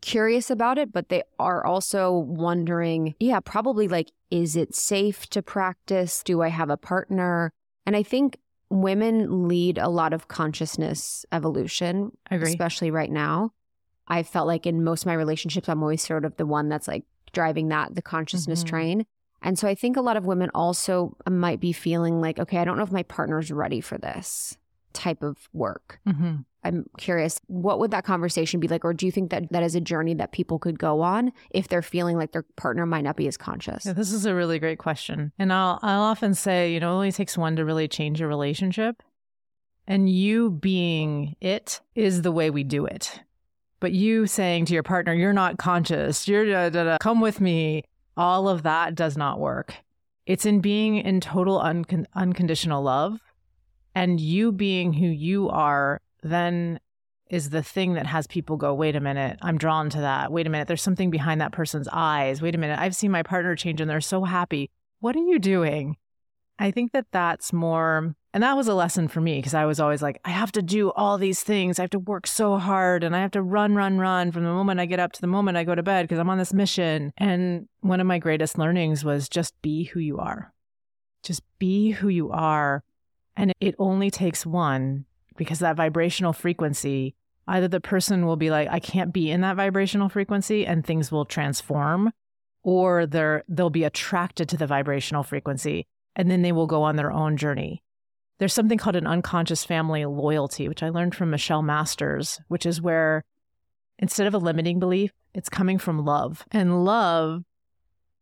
curious 0.00 0.50
about 0.50 0.78
it, 0.78 0.92
but 0.92 1.08
they 1.08 1.22
are 1.38 1.64
also 1.64 2.12
wondering, 2.12 3.14
yeah, 3.18 3.40
probably 3.40 3.88
like, 3.88 4.10
is 4.30 4.56
it 4.56 4.74
safe 4.74 5.28
to 5.30 5.42
practice? 5.42 6.22
Do 6.22 6.42
I 6.42 6.48
have 6.48 6.70
a 6.70 6.76
partner? 6.76 7.52
And 7.90 7.96
I 7.96 8.04
think 8.04 8.38
women 8.68 9.48
lead 9.48 9.76
a 9.76 9.88
lot 9.88 10.12
of 10.12 10.28
consciousness 10.28 11.26
evolution, 11.32 12.12
especially 12.30 12.92
right 12.92 13.10
now. 13.10 13.50
I 14.06 14.22
felt 14.22 14.46
like 14.46 14.64
in 14.64 14.84
most 14.84 15.02
of 15.02 15.06
my 15.06 15.14
relationships, 15.14 15.68
I'm 15.68 15.82
always 15.82 16.00
sort 16.00 16.24
of 16.24 16.36
the 16.36 16.46
one 16.46 16.68
that's 16.68 16.86
like 16.86 17.02
driving 17.32 17.66
that, 17.70 17.96
the 17.96 18.00
consciousness 18.00 18.60
mm-hmm. 18.60 18.68
train. 18.68 19.06
And 19.42 19.58
so 19.58 19.66
I 19.66 19.74
think 19.74 19.96
a 19.96 20.02
lot 20.02 20.16
of 20.16 20.24
women 20.24 20.50
also 20.54 21.16
might 21.28 21.58
be 21.58 21.72
feeling 21.72 22.20
like, 22.20 22.38
okay, 22.38 22.58
I 22.58 22.64
don't 22.64 22.76
know 22.76 22.84
if 22.84 22.92
my 22.92 23.02
partner's 23.02 23.50
ready 23.50 23.80
for 23.80 23.98
this 23.98 24.56
type 24.92 25.22
of 25.22 25.48
work. 25.52 26.00
Mm-hmm. 26.06 26.36
I'm 26.62 26.84
curious, 26.98 27.40
what 27.46 27.78
would 27.78 27.90
that 27.92 28.04
conversation 28.04 28.60
be 28.60 28.68
like? 28.68 28.84
Or 28.84 28.92
do 28.92 29.06
you 29.06 29.12
think 29.12 29.30
that 29.30 29.50
that 29.50 29.62
is 29.62 29.74
a 29.74 29.80
journey 29.80 30.14
that 30.14 30.32
people 30.32 30.58
could 30.58 30.78
go 30.78 31.00
on 31.00 31.32
if 31.50 31.68
they're 31.68 31.80
feeling 31.80 32.16
like 32.18 32.32
their 32.32 32.44
partner 32.56 32.84
might 32.84 33.04
not 33.04 33.16
be 33.16 33.26
as 33.28 33.36
conscious? 33.36 33.86
Yeah, 33.86 33.94
this 33.94 34.12
is 34.12 34.26
a 34.26 34.34
really 34.34 34.58
great 34.58 34.78
question. 34.78 35.32
And 35.38 35.52
I'll, 35.52 35.78
I'll 35.82 36.02
often 36.02 36.34
say, 36.34 36.72
you 36.72 36.80
know, 36.80 36.90
it 36.90 36.94
only 36.96 37.12
takes 37.12 37.38
one 37.38 37.56
to 37.56 37.64
really 37.64 37.88
change 37.88 38.20
a 38.20 38.26
relationship. 38.26 39.02
And 39.86 40.08
you 40.08 40.50
being 40.50 41.34
it 41.40 41.80
is 41.94 42.22
the 42.22 42.32
way 42.32 42.50
we 42.50 42.62
do 42.62 42.84
it. 42.84 43.20
But 43.80 43.92
you 43.92 44.26
saying 44.26 44.66
to 44.66 44.74
your 44.74 44.82
partner, 44.82 45.14
you're 45.14 45.32
not 45.32 45.56
conscious, 45.56 46.28
you're 46.28 46.44
da, 46.44 46.68
da, 46.68 46.84
da, 46.84 46.96
come 47.00 47.22
with 47.22 47.40
me, 47.40 47.84
all 48.16 48.46
of 48.48 48.62
that 48.64 48.94
does 48.94 49.16
not 49.16 49.40
work. 49.40 49.74
It's 50.26 50.44
in 50.44 50.60
being 50.60 50.96
in 50.96 51.20
total 51.20 51.58
uncon- 51.58 52.04
unconditional 52.14 52.82
love 52.82 53.20
and 53.94 54.20
you 54.20 54.52
being 54.52 54.92
who 54.92 55.06
you 55.06 55.48
are 55.48 56.00
then 56.22 56.80
is 57.30 57.50
the 57.50 57.62
thing 57.62 57.94
that 57.94 58.06
has 58.06 58.26
people 58.26 58.56
go, 58.56 58.74
wait 58.74 58.96
a 58.96 59.00
minute, 59.00 59.38
I'm 59.40 59.56
drawn 59.56 59.88
to 59.90 60.00
that. 60.00 60.32
Wait 60.32 60.46
a 60.46 60.50
minute, 60.50 60.66
there's 60.66 60.82
something 60.82 61.10
behind 61.10 61.40
that 61.40 61.52
person's 61.52 61.88
eyes. 61.92 62.42
Wait 62.42 62.54
a 62.54 62.58
minute, 62.58 62.78
I've 62.78 62.96
seen 62.96 63.10
my 63.12 63.22
partner 63.22 63.54
change 63.54 63.80
and 63.80 63.88
they're 63.88 64.00
so 64.00 64.24
happy. 64.24 64.70
What 64.98 65.16
are 65.16 65.20
you 65.20 65.38
doing? 65.38 65.96
I 66.58 66.72
think 66.72 66.92
that 66.92 67.06
that's 67.10 67.52
more, 67.52 68.14
and 68.34 68.42
that 68.42 68.56
was 68.56 68.68
a 68.68 68.74
lesson 68.74 69.08
for 69.08 69.20
me 69.20 69.38
because 69.38 69.54
I 69.54 69.64
was 69.64 69.80
always 69.80 70.02
like, 70.02 70.20
I 70.24 70.30
have 70.30 70.52
to 70.52 70.62
do 70.62 70.90
all 70.90 71.16
these 71.16 71.42
things. 71.42 71.78
I 71.78 71.82
have 71.82 71.90
to 71.90 71.98
work 71.98 72.26
so 72.26 72.58
hard 72.58 73.02
and 73.02 73.16
I 73.16 73.20
have 73.20 73.30
to 73.30 73.42
run, 73.42 73.74
run, 73.74 73.98
run 73.98 74.30
from 74.30 74.44
the 74.44 74.50
moment 74.50 74.80
I 74.80 74.86
get 74.86 75.00
up 75.00 75.12
to 75.12 75.20
the 75.20 75.26
moment 75.26 75.56
I 75.56 75.64
go 75.64 75.74
to 75.74 75.82
bed 75.82 76.02
because 76.02 76.18
I'm 76.18 76.28
on 76.28 76.36
this 76.36 76.52
mission. 76.52 77.12
And 77.16 77.66
one 77.80 78.00
of 78.00 78.06
my 78.06 78.18
greatest 78.18 78.58
learnings 78.58 79.04
was 79.04 79.28
just 79.28 79.54
be 79.62 79.84
who 79.84 80.00
you 80.00 80.18
are. 80.18 80.52
Just 81.22 81.42
be 81.58 81.92
who 81.92 82.08
you 82.08 82.30
are. 82.30 82.82
And 83.36 83.52
it 83.60 83.74
only 83.78 84.10
takes 84.10 84.44
one 84.44 85.06
because 85.36 85.60
that 85.60 85.76
vibrational 85.76 86.32
frequency, 86.32 87.14
either 87.46 87.68
the 87.68 87.80
person 87.80 88.26
will 88.26 88.36
be 88.36 88.50
like, 88.50 88.68
I 88.68 88.80
can't 88.80 89.12
be 89.12 89.30
in 89.30 89.40
that 89.40 89.56
vibrational 89.56 90.08
frequency 90.08 90.66
and 90.66 90.84
things 90.84 91.10
will 91.10 91.24
transform, 91.24 92.12
or 92.62 93.06
they're, 93.06 93.44
they'll 93.48 93.70
be 93.70 93.84
attracted 93.84 94.48
to 94.50 94.56
the 94.56 94.66
vibrational 94.66 95.22
frequency 95.22 95.86
and 96.16 96.30
then 96.30 96.42
they 96.42 96.52
will 96.52 96.66
go 96.66 96.82
on 96.82 96.96
their 96.96 97.12
own 97.12 97.36
journey. 97.36 97.82
There's 98.38 98.54
something 98.54 98.78
called 98.78 98.96
an 98.96 99.06
unconscious 99.06 99.64
family 99.64 100.04
loyalty, 100.04 100.68
which 100.68 100.82
I 100.82 100.88
learned 100.88 101.14
from 101.14 101.30
Michelle 101.30 101.62
Masters, 101.62 102.40
which 102.48 102.66
is 102.66 102.80
where 102.80 103.22
instead 103.98 104.26
of 104.26 104.34
a 104.34 104.38
limiting 104.38 104.80
belief, 104.80 105.12
it's 105.34 105.48
coming 105.48 105.78
from 105.78 106.04
love. 106.04 106.44
And 106.50 106.84
love 106.84 107.44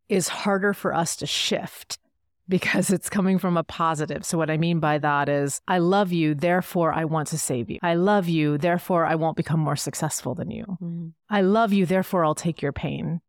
is 0.09 0.29
harder 0.29 0.75
for 0.75 0.95
us 0.95 1.17
to 1.17 1.27
shift 1.27 1.99
because 2.49 2.91
it's 2.91 3.11
coming 3.11 3.39
from 3.39 3.57
a 3.57 3.65
positive. 3.65 4.25
So, 4.25 4.39
what 4.39 4.51
I 4.51 4.57
mean 4.57 4.81
by 4.81 4.99
that 4.99 5.29
is, 5.29 5.61
I 5.69 5.79
love 5.79 6.13
you, 6.13 6.35
therefore 6.35 6.93
I 6.93 7.05
want 7.05 7.29
to 7.29 7.39
save 7.39 7.71
you. 7.71 7.79
I 7.83 7.95
love 7.95 8.29
you, 8.29 8.59
therefore 8.59 9.05
I 9.05 9.15
won't 9.15 9.37
become 9.37 9.61
more 9.61 9.77
successful 9.77 10.35
than 10.35 10.51
you. 10.51 10.65
Mm-hmm. 10.65 11.09
I 11.31 11.43
love 11.43 11.73
you, 11.73 11.87
therefore 11.87 12.25
I'll 12.25 12.35
take 12.35 12.63
your 12.63 12.73
pain. 12.73 13.21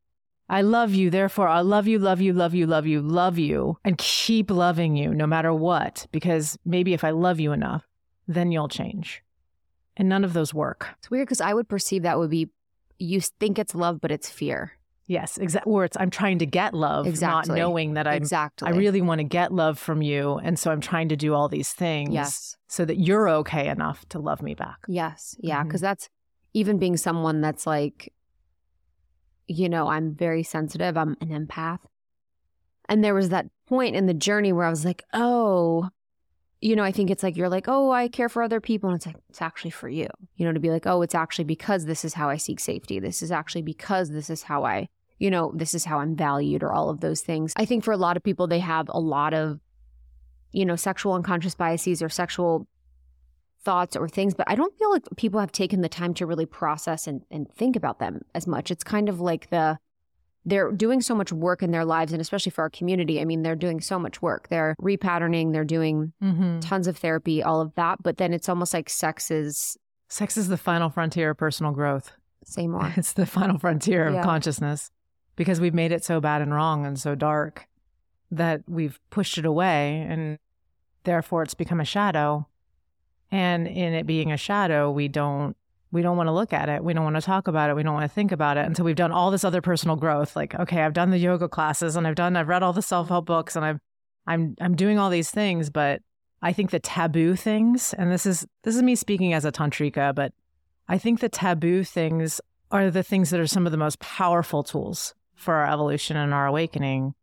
I 0.51 0.61
love 0.61 0.93
you, 0.93 1.09
therefore 1.09 1.47
I 1.47 1.61
love 1.61 1.87
you, 1.87 1.99
love 1.99 2.21
you, 2.21 2.33
love 2.33 2.55
you, 2.55 2.65
love 2.65 2.87
you, 2.87 3.01
love 3.01 3.37
you, 3.37 3.77
and 3.85 3.97
keep 3.97 4.49
loving 4.49 4.95
you 4.95 5.13
no 5.13 5.27
matter 5.27 5.53
what, 5.53 6.07
because 6.11 6.57
maybe 6.65 6.93
if 6.93 7.03
I 7.03 7.11
love 7.11 7.39
you 7.39 7.51
enough, 7.51 7.83
then 8.27 8.51
you'll 8.51 8.67
change. 8.67 9.21
And 9.95 10.09
none 10.09 10.23
of 10.23 10.33
those 10.33 10.53
work. 10.53 10.87
It's 10.97 11.11
weird 11.11 11.27
because 11.27 11.41
I 11.41 11.53
would 11.53 11.67
perceive 11.67 12.03
that 12.03 12.17
would 12.17 12.29
be 12.29 12.49
you 12.99 13.21
think 13.21 13.59
it's 13.59 13.75
love, 13.75 14.01
but 14.01 14.11
it's 14.11 14.29
fear. 14.29 14.73
Yes, 15.09 15.39
exactly. 15.39 15.71
Or 15.71 15.85
it's 15.85 15.97
I'm 15.99 16.11
trying 16.11 16.37
to 16.37 16.45
get 16.45 16.75
love, 16.75 17.07
exactly. 17.07 17.55
not 17.55 17.57
knowing 17.57 17.95
that 17.95 18.05
I 18.05 18.13
exactly 18.13 18.67
I 18.67 18.71
really 18.73 19.01
want 19.01 19.17
to 19.17 19.23
get 19.23 19.51
love 19.51 19.79
from 19.79 20.03
you, 20.03 20.35
and 20.35 20.57
so 20.57 20.71
I'm 20.71 20.81
trying 20.81 21.09
to 21.09 21.15
do 21.15 21.33
all 21.33 21.49
these 21.49 21.73
things, 21.73 22.13
yes, 22.13 22.55
so 22.67 22.85
that 22.85 22.97
you're 22.99 23.27
okay 23.27 23.69
enough 23.69 24.07
to 24.09 24.19
love 24.19 24.43
me 24.43 24.53
back. 24.53 24.77
Yes, 24.87 25.35
yeah, 25.39 25.63
because 25.63 25.79
mm-hmm. 25.79 25.87
that's 25.87 26.09
even 26.53 26.77
being 26.77 26.95
someone 26.95 27.41
that's 27.41 27.65
like, 27.65 28.13
you 29.47 29.67
know, 29.67 29.87
I'm 29.87 30.13
very 30.13 30.43
sensitive. 30.43 30.95
I'm 30.95 31.17
an 31.21 31.29
empath, 31.29 31.79
and 32.87 33.03
there 33.03 33.15
was 33.15 33.29
that 33.29 33.47
point 33.67 33.95
in 33.95 34.05
the 34.05 34.13
journey 34.13 34.53
where 34.53 34.67
I 34.67 34.69
was 34.69 34.85
like, 34.85 35.03
oh, 35.11 35.89
you 36.61 36.75
know, 36.75 36.83
I 36.83 36.91
think 36.91 37.09
it's 37.09 37.23
like 37.23 37.35
you're 37.35 37.49
like, 37.49 37.67
oh, 37.67 37.89
I 37.89 38.09
care 38.09 38.29
for 38.29 38.43
other 38.43 38.61
people. 38.61 38.91
And 38.91 38.97
it's 38.97 39.07
like, 39.07 39.15
it's 39.29 39.41
actually 39.41 39.71
for 39.71 39.89
you, 39.89 40.07
you 40.35 40.45
know, 40.45 40.53
to 40.53 40.59
be 40.59 40.69
like, 40.69 40.85
oh, 40.85 41.01
it's 41.01 41.15
actually 41.15 41.45
because 41.45 41.85
this 41.85 42.05
is 42.05 42.13
how 42.13 42.29
I 42.29 42.37
seek 42.37 42.59
safety. 42.59 42.99
This 42.99 43.23
is 43.23 43.31
actually 43.31 43.63
because 43.63 44.11
this 44.11 44.29
is 44.29 44.43
how 44.43 44.65
I 44.65 44.87
you 45.19 45.29
know, 45.29 45.51
this 45.53 45.73
is 45.73 45.85
how 45.85 45.99
I'm 45.99 46.15
valued 46.15 46.63
or 46.63 46.71
all 46.71 46.89
of 46.89 47.01
those 47.01 47.21
things. 47.21 47.53
I 47.55 47.65
think 47.65 47.83
for 47.83 47.91
a 47.91 47.97
lot 47.97 48.17
of 48.17 48.23
people, 48.23 48.47
they 48.47 48.59
have 48.59 48.89
a 48.89 48.99
lot 48.99 49.33
of, 49.33 49.59
you 50.51 50.65
know, 50.65 50.75
sexual 50.75 51.13
unconscious 51.13 51.55
biases 51.55 52.01
or 52.01 52.09
sexual 52.09 52.67
thoughts 53.61 53.97
or 53.97 54.07
things, 54.07 54.33
but 54.33 54.49
I 54.49 54.55
don't 54.55 54.77
feel 54.79 54.89
like 54.89 55.03
people 55.17 55.41
have 55.41 55.51
taken 55.51 55.81
the 55.81 55.89
time 55.89 56.13
to 56.15 56.25
really 56.25 56.45
process 56.45 57.05
and, 57.05 57.21
and 57.29 57.51
think 57.53 57.75
about 57.75 57.99
them 57.99 58.21
as 58.33 58.47
much. 58.47 58.71
It's 58.71 58.83
kind 58.83 59.09
of 59.09 59.19
like 59.19 59.49
the, 59.49 59.77
they're 60.45 60.71
doing 60.71 61.01
so 61.01 61.13
much 61.13 61.33
work 61.33 61.61
in 61.61 61.71
their 61.71 61.83
lives 61.83 62.13
and 62.13 62.21
especially 62.21 62.49
for 62.49 62.61
our 62.61 62.69
community 62.69 63.19
i 63.19 63.25
mean 63.25 63.43
they're 63.43 63.57
doing 63.57 63.81
so 63.81 63.99
much 63.99 64.21
work 64.21 64.47
they're 64.47 64.73
repatterning 64.81 65.51
they're 65.51 65.65
doing 65.65 66.13
mm-hmm. 66.23 66.59
tons 66.61 66.87
of 66.87 66.97
therapy 66.97 67.43
all 67.43 67.59
of 67.59 67.75
that 67.75 68.01
but 68.01 68.17
then 68.17 68.33
it's 68.33 68.47
almost 68.47 68.73
like 68.73 68.89
sex 68.89 69.29
is 69.29 69.77
sex 70.07 70.37
is 70.37 70.47
the 70.47 70.57
final 70.57 70.89
frontier 70.89 71.31
of 71.31 71.37
personal 71.37 71.73
growth 71.73 72.13
say 72.45 72.67
more 72.67 72.93
it's 72.97 73.13
the 73.13 73.25
final 73.25 73.59
frontier 73.59 74.07
of 74.07 74.23
consciousness 74.23 74.91
because 75.39 75.61
we've 75.61 75.73
made 75.73 75.93
it 75.93 76.03
so 76.03 76.19
bad 76.19 76.41
and 76.41 76.53
wrong 76.53 76.85
and 76.85 76.99
so 76.99 77.15
dark. 77.15 77.65
that 78.29 78.61
we've 78.67 78.99
pushed 79.09 79.37
it 79.37 79.45
away 79.45 80.05
and 80.07 80.37
therefore 81.03 81.43
it's 81.43 81.53
become 81.53 81.79
a 81.79 81.85
shadow. 81.85 82.45
And 83.31 83.67
in 83.67 83.93
it 83.93 84.05
being 84.05 84.31
a 84.31 84.37
shadow, 84.37 84.91
we 84.91 85.07
don't 85.07 85.55
we 85.91 86.01
don't 86.03 86.17
want 86.17 86.27
to 86.27 86.33
look 86.33 86.53
at 86.53 86.69
it. 86.69 86.83
We 86.83 86.93
don't 86.93 87.03
want 87.05 87.15
to 87.15 87.21
talk 87.21 87.47
about 87.47 87.69
it. 87.71 87.75
We 87.75 87.83
don't 87.83 87.95
want 87.95 88.03
to 88.03 88.13
think 88.13 88.31
about 88.31 88.57
it 88.57 88.65
until 88.65 88.85
we've 88.85 88.95
done 88.95 89.11
all 89.11 89.31
this 89.31 89.43
other 89.43 89.61
personal 89.61 89.95
growth. 89.95 90.35
Like, 90.35 90.53
okay, 90.53 90.83
I've 90.83 90.93
done 90.93 91.09
the 91.09 91.17
yoga 91.17 91.47
classes 91.47 91.95
and 91.95 92.05
I've 92.05 92.15
done 92.15 92.35
I've 92.35 92.49
read 92.49 92.61
all 92.61 92.73
the 92.73 92.81
self-help 92.81 93.25
books 93.25 93.55
and 93.55 93.65
I've 93.65 93.79
I'm 94.27 94.55
I'm 94.61 94.75
doing 94.75 94.99
all 94.99 95.09
these 95.09 95.31
things, 95.31 95.69
but 95.69 96.01
I 96.41 96.53
think 96.53 96.69
the 96.71 96.79
taboo 96.79 97.35
things, 97.35 97.93
and 97.93 98.11
this 98.11 98.25
is 98.25 98.45
this 98.63 98.75
is 98.75 98.83
me 98.83 98.95
speaking 98.95 99.33
as 99.33 99.45
a 99.45 99.51
tantrika, 99.51 100.13
but 100.13 100.33
I 100.87 100.97
think 100.97 101.19
the 101.21 101.29
taboo 101.29 101.83
things 101.83 102.41
are 102.71 102.91
the 102.91 103.03
things 103.03 103.29
that 103.31 103.39
are 103.39 103.47
some 103.47 103.65
of 103.65 103.71
the 103.71 103.77
most 103.77 103.99
powerful 103.99 104.63
tools 104.63 105.15
for 105.39 105.55
our 105.55 105.71
evolution 105.71 106.17
and 106.17 106.33
our 106.33 106.45
awakening 106.45 107.13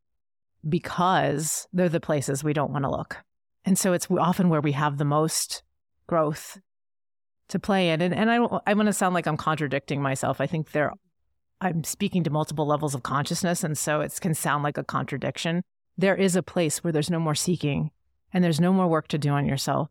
because 0.68 1.68
they're 1.72 1.88
the 1.88 2.00
places 2.00 2.42
we 2.42 2.52
don't 2.52 2.72
want 2.72 2.84
to 2.84 2.90
look. 2.90 3.18
And 3.64 3.78
so 3.78 3.92
it's 3.92 4.08
often 4.10 4.48
where 4.48 4.60
we 4.60 4.72
have 4.72 4.96
the 4.96 5.04
most 5.04 5.62
growth 6.06 6.58
to 7.48 7.58
play 7.58 7.90
in. 7.90 8.00
And, 8.00 8.14
and 8.14 8.30
I 8.30 8.36
I 8.66 8.74
want 8.74 8.86
to 8.86 8.92
sound 8.92 9.14
like 9.14 9.26
I'm 9.26 9.36
contradicting 9.36 10.00
myself. 10.00 10.40
I 10.40 10.46
think 10.46 10.72
there, 10.72 10.92
I'm 11.60 11.84
speaking 11.84 12.24
to 12.24 12.30
multiple 12.30 12.66
levels 12.66 12.94
of 12.94 13.02
consciousness. 13.02 13.62
And 13.62 13.76
so 13.76 14.00
it 14.00 14.18
can 14.20 14.34
sound 14.34 14.64
like 14.64 14.78
a 14.78 14.84
contradiction. 14.84 15.62
There 15.98 16.16
is 16.16 16.36
a 16.36 16.42
place 16.42 16.82
where 16.82 16.92
there's 16.92 17.10
no 17.10 17.20
more 17.20 17.34
seeking 17.34 17.90
and 18.32 18.42
there's 18.42 18.60
no 18.60 18.72
more 18.72 18.88
work 18.88 19.08
to 19.08 19.18
do 19.18 19.30
on 19.30 19.46
yourself. 19.46 19.88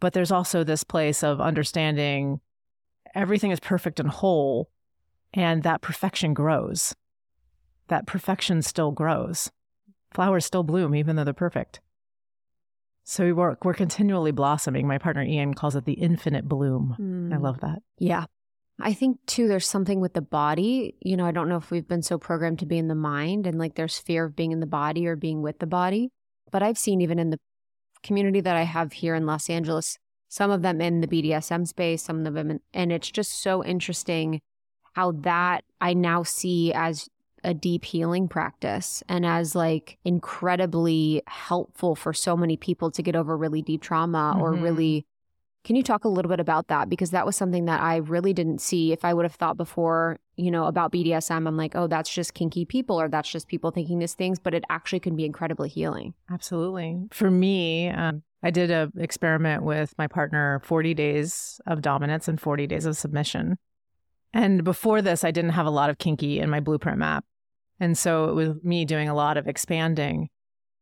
But 0.00 0.12
there's 0.12 0.32
also 0.32 0.62
this 0.62 0.84
place 0.84 1.22
of 1.22 1.40
understanding 1.40 2.40
everything 3.14 3.50
is 3.50 3.60
perfect 3.60 3.98
and 3.98 4.08
whole, 4.08 4.70
and 5.34 5.62
that 5.62 5.80
perfection 5.80 6.34
grows. 6.34 6.94
That 7.88 8.06
perfection 8.06 8.62
still 8.62 8.92
grows. 8.92 9.50
Flowers 10.12 10.44
still 10.44 10.62
bloom, 10.62 10.94
even 10.94 11.16
though 11.16 11.24
they're 11.24 11.34
perfect. 11.34 11.80
So 13.04 13.24
we 13.24 13.32
work, 13.32 13.64
we're 13.64 13.74
continually 13.74 14.32
blossoming. 14.32 14.86
My 14.86 14.98
partner 14.98 15.22
Ian 15.22 15.54
calls 15.54 15.74
it 15.74 15.86
the 15.86 15.94
infinite 15.94 16.46
bloom. 16.46 16.94
Mm. 16.98 17.32
I 17.32 17.36
hmm. 17.36 17.42
love 17.42 17.60
that. 17.60 17.78
Yeah. 17.98 18.26
I 18.80 18.92
think 18.92 19.18
too, 19.26 19.48
there's 19.48 19.66
something 19.66 19.98
with 20.00 20.12
the 20.12 20.20
body. 20.20 20.94
You 21.00 21.16
know, 21.16 21.24
I 21.24 21.32
don't 21.32 21.48
know 21.48 21.56
if 21.56 21.70
we've 21.70 21.88
been 21.88 22.02
so 22.02 22.18
programmed 22.18 22.60
to 22.60 22.66
be 22.66 22.78
in 22.78 22.88
the 22.88 22.94
mind 22.94 23.46
and 23.46 23.58
like 23.58 23.74
there's 23.74 23.98
fear 23.98 24.26
of 24.26 24.36
being 24.36 24.52
in 24.52 24.60
the 24.60 24.66
body 24.66 25.06
or 25.06 25.16
being 25.16 25.42
with 25.42 25.58
the 25.58 25.66
body. 25.66 26.10
But 26.52 26.62
I've 26.62 26.78
seen 26.78 27.00
even 27.00 27.18
in 27.18 27.30
the 27.30 27.38
community 28.02 28.40
that 28.40 28.56
I 28.56 28.62
have 28.62 28.92
here 28.92 29.14
in 29.14 29.26
Los 29.26 29.50
Angeles, 29.50 29.98
some 30.28 30.50
of 30.50 30.62
them 30.62 30.80
in 30.80 31.00
the 31.00 31.08
BDSM 31.08 31.66
space, 31.66 32.02
some 32.02 32.26
of 32.26 32.34
them, 32.34 32.50
in, 32.50 32.60
and 32.72 32.92
it's 32.92 33.10
just 33.10 33.42
so 33.42 33.64
interesting 33.64 34.40
how 34.92 35.12
that 35.12 35.64
I 35.80 35.94
now 35.94 36.22
see 36.22 36.72
as 36.72 37.08
a 37.44 37.54
deep 37.54 37.84
healing 37.84 38.28
practice 38.28 39.02
and 39.08 39.24
as 39.24 39.54
like 39.54 39.98
incredibly 40.04 41.22
helpful 41.26 41.94
for 41.94 42.12
so 42.12 42.36
many 42.36 42.56
people 42.56 42.90
to 42.90 43.02
get 43.02 43.16
over 43.16 43.36
really 43.36 43.62
deep 43.62 43.82
trauma 43.82 44.32
mm-hmm. 44.34 44.42
or 44.42 44.52
really 44.52 45.06
can 45.64 45.76
you 45.76 45.82
talk 45.82 46.04
a 46.04 46.08
little 46.08 46.30
bit 46.30 46.40
about 46.40 46.68
that 46.68 46.88
because 46.88 47.10
that 47.10 47.26
was 47.26 47.36
something 47.36 47.66
that 47.66 47.80
I 47.80 47.96
really 47.96 48.32
didn't 48.32 48.60
see 48.60 48.92
if 48.92 49.04
I 49.04 49.12
would 49.12 49.24
have 49.24 49.34
thought 49.34 49.56
before, 49.58 50.18
you 50.36 50.50
know, 50.50 50.64
about 50.64 50.92
BDSM 50.92 51.46
I'm 51.46 51.56
like, 51.58 51.74
"Oh, 51.74 51.86
that's 51.86 52.08
just 52.08 52.32
kinky 52.32 52.64
people 52.64 52.98
or 52.98 53.08
that's 53.08 53.30
just 53.30 53.48
people 53.48 53.70
thinking 53.70 53.98
these 53.98 54.14
things," 54.14 54.38
but 54.38 54.54
it 54.54 54.64
actually 54.70 55.00
can 55.00 55.14
be 55.14 55.26
incredibly 55.26 55.68
healing. 55.68 56.14
Absolutely. 56.30 57.08
For 57.10 57.30
me, 57.30 57.90
um, 57.90 58.22
I 58.42 58.50
did 58.50 58.70
a 58.70 58.90
experiment 58.96 59.62
with 59.62 59.94
my 59.98 60.06
partner 60.06 60.60
40 60.64 60.94
days 60.94 61.60
of 61.66 61.82
dominance 61.82 62.28
and 62.28 62.40
40 62.40 62.66
days 62.66 62.86
of 62.86 62.96
submission. 62.96 63.58
And 64.32 64.64
before 64.64 65.02
this, 65.02 65.24
I 65.24 65.30
didn't 65.30 65.50
have 65.50 65.66
a 65.66 65.70
lot 65.70 65.90
of 65.90 65.98
kinky 65.98 66.38
in 66.38 66.50
my 66.50 66.60
blueprint 66.60 66.98
map. 66.98 67.24
And 67.80 67.96
so 67.96 68.28
it 68.28 68.34
was 68.34 68.62
me 68.62 68.84
doing 68.84 69.08
a 69.08 69.14
lot 69.14 69.36
of 69.36 69.46
expanding. 69.46 70.28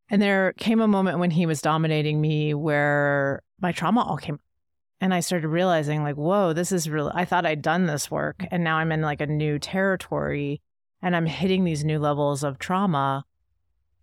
And 0.08 0.22
there 0.22 0.52
came 0.54 0.80
a 0.80 0.88
moment 0.88 1.18
when 1.18 1.30
he 1.30 1.46
was 1.46 1.60
dominating 1.60 2.20
me 2.20 2.54
where 2.54 3.42
my 3.60 3.72
trauma 3.72 4.02
all 4.02 4.16
came. 4.16 4.40
And 5.00 5.12
I 5.12 5.20
started 5.20 5.48
realizing, 5.48 6.02
like, 6.02 6.16
whoa, 6.16 6.54
this 6.54 6.72
is 6.72 6.88
really, 6.88 7.10
I 7.14 7.26
thought 7.26 7.44
I'd 7.44 7.60
done 7.60 7.86
this 7.86 8.10
work. 8.10 8.46
And 8.50 8.64
now 8.64 8.78
I'm 8.78 8.92
in 8.92 9.02
like 9.02 9.20
a 9.20 9.26
new 9.26 9.58
territory 9.58 10.62
and 11.02 11.14
I'm 11.14 11.26
hitting 11.26 11.64
these 11.64 11.84
new 11.84 11.98
levels 11.98 12.42
of 12.42 12.58
trauma. 12.58 13.24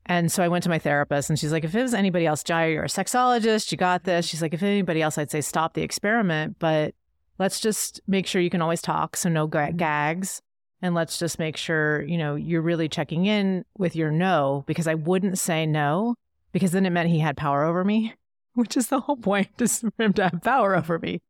And 0.06 0.32
so 0.32 0.44
I 0.44 0.50
went 0.50 0.64
to 0.64 0.70
my 0.70 0.80
therapist 0.80 1.30
and 1.30 1.40
she's 1.40 1.52
like, 1.52 1.64
if 1.64 1.74
it 1.74 1.82
was 1.82 1.94
anybody 1.94 2.28
else, 2.28 2.44
Jaiya, 2.44 2.74
you're 2.74 2.84
a 2.84 2.88
sexologist, 2.88 3.72
you 3.72 3.78
got 3.78 4.04
this. 4.04 4.28
She's 4.28 4.42
like, 4.42 4.54
if 4.54 4.62
anybody 4.62 5.02
else, 5.02 5.18
I'd 5.18 5.32
say 5.32 5.42
stop 5.42 5.74
the 5.74 5.82
experiment. 5.82 6.58
But 6.60 6.94
let's 7.40 7.60
just 7.60 8.02
make 8.08 8.28
sure 8.28 8.42
you 8.42 8.50
can 8.50 8.62
always 8.62 8.82
talk. 8.82 9.16
So 9.16 9.30
no 9.30 9.48
mm-hmm. 9.48 9.78
gags. 9.78 10.42
And 10.82 10.94
let's 10.94 11.18
just 11.18 11.40
make 11.40 11.56
sure, 11.56 12.02
you 12.02 12.18
know, 12.18 12.36
you're 12.36 12.62
really 12.62 12.90
checking 12.90 13.26
in 13.26 13.64
with 13.78 13.96
your 13.96 14.12
no, 14.12 14.66
because 14.68 14.86
I 14.86 14.96
wouldn't 14.96 15.40
say 15.40 15.66
no, 15.66 16.16
because 16.52 16.72
then 16.72 16.86
it 16.86 16.90
meant 16.90 17.08
he 17.08 17.20
had 17.20 17.38
power 17.38 17.64
over 17.64 17.86
me, 17.86 18.14
which 18.54 18.76
is 18.76 18.88
the 18.88 19.00
whole 19.00 19.16
point, 19.16 19.48
is 19.60 19.80
for 19.80 19.92
him 19.98 20.14
to 20.14 20.24
have 20.24 20.42
power 20.44 20.76
over 20.76 21.00
me. 21.00 21.22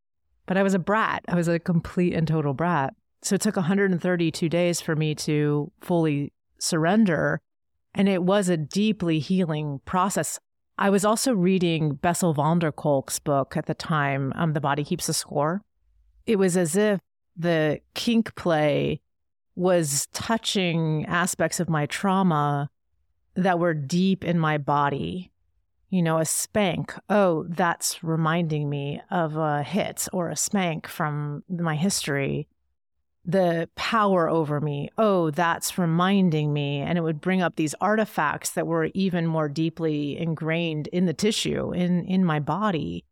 But 0.47 0.58
I 0.58 0.64
was 0.64 0.74
a 0.74 0.80
brat. 0.80 1.24
I 1.28 1.36
was 1.36 1.47
a 1.47 1.60
complete 1.60 2.14
and 2.14 2.28
total 2.28 2.54
brat. 2.54 2.95
So 3.22 3.36
it 3.36 3.41
took 3.41 3.56
132 3.56 4.49
days 4.49 4.82
for 4.82 4.95
me 4.95 5.16
to 5.16 5.72
fully 5.82 6.34
surrender. 6.60 7.39
And 7.93 8.10
it 8.10 8.24
was 8.24 8.49
a 8.49 8.58
deeply 8.58 9.20
healing 9.20 9.82
process. 9.86 10.39
I 10.80 10.89
was 10.89 11.06
also 11.06 11.34
reading 11.34 11.93
Bessel 11.93 12.34
van 12.34 12.58
der 12.58 12.72
Kolk's 12.72 13.20
book 13.20 13.56
at 13.56 13.68
the 13.68 13.76
time, 13.76 14.34
um, 14.36 14.54
The 14.54 14.60
Body 14.60 14.84
Keeps 14.84 15.08
a 15.08 15.14
Score 15.14 15.62
it 16.26 16.38
was 16.38 16.57
as 16.57 16.76
if 16.76 16.99
the 17.36 17.80
kink 17.93 18.36
play 18.36 19.01
was 19.55 20.07
touching 20.13 21.05
aspects 21.05 21.59
of 21.59 21.69
my 21.69 21.86
trauma 21.86 22.69
that 23.36 23.59
were 23.59 23.74
deep 23.74 24.24
in 24.24 24.39
my 24.39 24.57
body. 24.57 25.32
You 25.89 26.01
know, 26.01 26.17
a 26.17 26.26
spank. 26.26 26.93
Oh, 27.07 27.45
that's 27.47 28.03
reminding 28.03 28.67
me 28.67 28.99
of 29.11 29.38
a 29.38 29.61
hit 29.61 30.07
or 30.11 30.30
a 30.30 30.36
spank 30.36 30.88
from 30.88 31.43
my 31.47 31.76
history. 31.76 32.47
The 33.26 33.69
power 33.76 34.28
over 34.28 34.59
me. 34.59 34.89
Oh, 34.97 35.30
that's 35.30 35.78
reminding 35.78 36.51
me. 36.51 36.80
And 36.80 36.97
it 36.97 37.01
would 37.01 37.21
bring 37.21 37.43
up 37.43 37.55
these 37.55 37.76
artifacts 37.80 38.49
that 38.51 38.65
were 38.65 38.89
even 38.95 39.28
more 39.28 39.47
deeply 39.47 40.17
ingrained 40.17 40.88
in 40.88 41.05
the 41.05 41.13
tissue, 41.13 41.71
in, 41.71 42.05
in 42.05 42.26
my 42.26 42.39
body. 42.39 43.05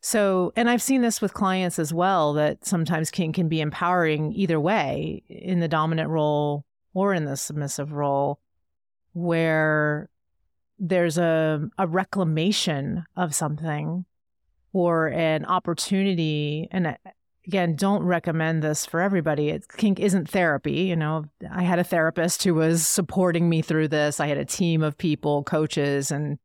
So, 0.00 0.52
and 0.54 0.70
I've 0.70 0.82
seen 0.82 1.02
this 1.02 1.20
with 1.20 1.34
clients 1.34 1.78
as 1.78 1.92
well 1.92 2.32
that 2.34 2.64
sometimes 2.64 3.10
kink 3.10 3.34
can 3.34 3.48
be 3.48 3.60
empowering 3.60 4.32
either 4.32 4.60
way 4.60 5.22
in 5.28 5.60
the 5.60 5.68
dominant 5.68 6.08
role 6.10 6.64
or 6.94 7.14
in 7.14 7.24
the 7.24 7.36
submissive 7.36 7.92
role, 7.92 8.38
where 9.12 10.08
there's 10.78 11.18
a, 11.18 11.68
a 11.78 11.86
reclamation 11.86 13.04
of 13.16 13.34
something 13.34 14.04
or 14.72 15.08
an 15.08 15.44
opportunity. 15.44 16.68
And 16.70 16.86
uh, 16.88 16.94
again, 17.46 17.74
don't 17.74 18.04
recommend 18.04 18.62
this 18.62 18.86
for 18.86 19.00
everybody. 19.00 19.48
It, 19.48 19.66
kink 19.76 19.98
isn't 19.98 20.30
therapy. 20.30 20.82
You 20.82 20.94
know, 20.94 21.24
I 21.50 21.64
had 21.64 21.80
a 21.80 21.84
therapist 21.84 22.44
who 22.44 22.54
was 22.54 22.86
supporting 22.86 23.48
me 23.48 23.62
through 23.62 23.88
this. 23.88 24.20
I 24.20 24.28
had 24.28 24.38
a 24.38 24.44
team 24.44 24.82
of 24.82 24.96
people, 24.96 25.42
coaches, 25.42 26.12
and 26.12 26.38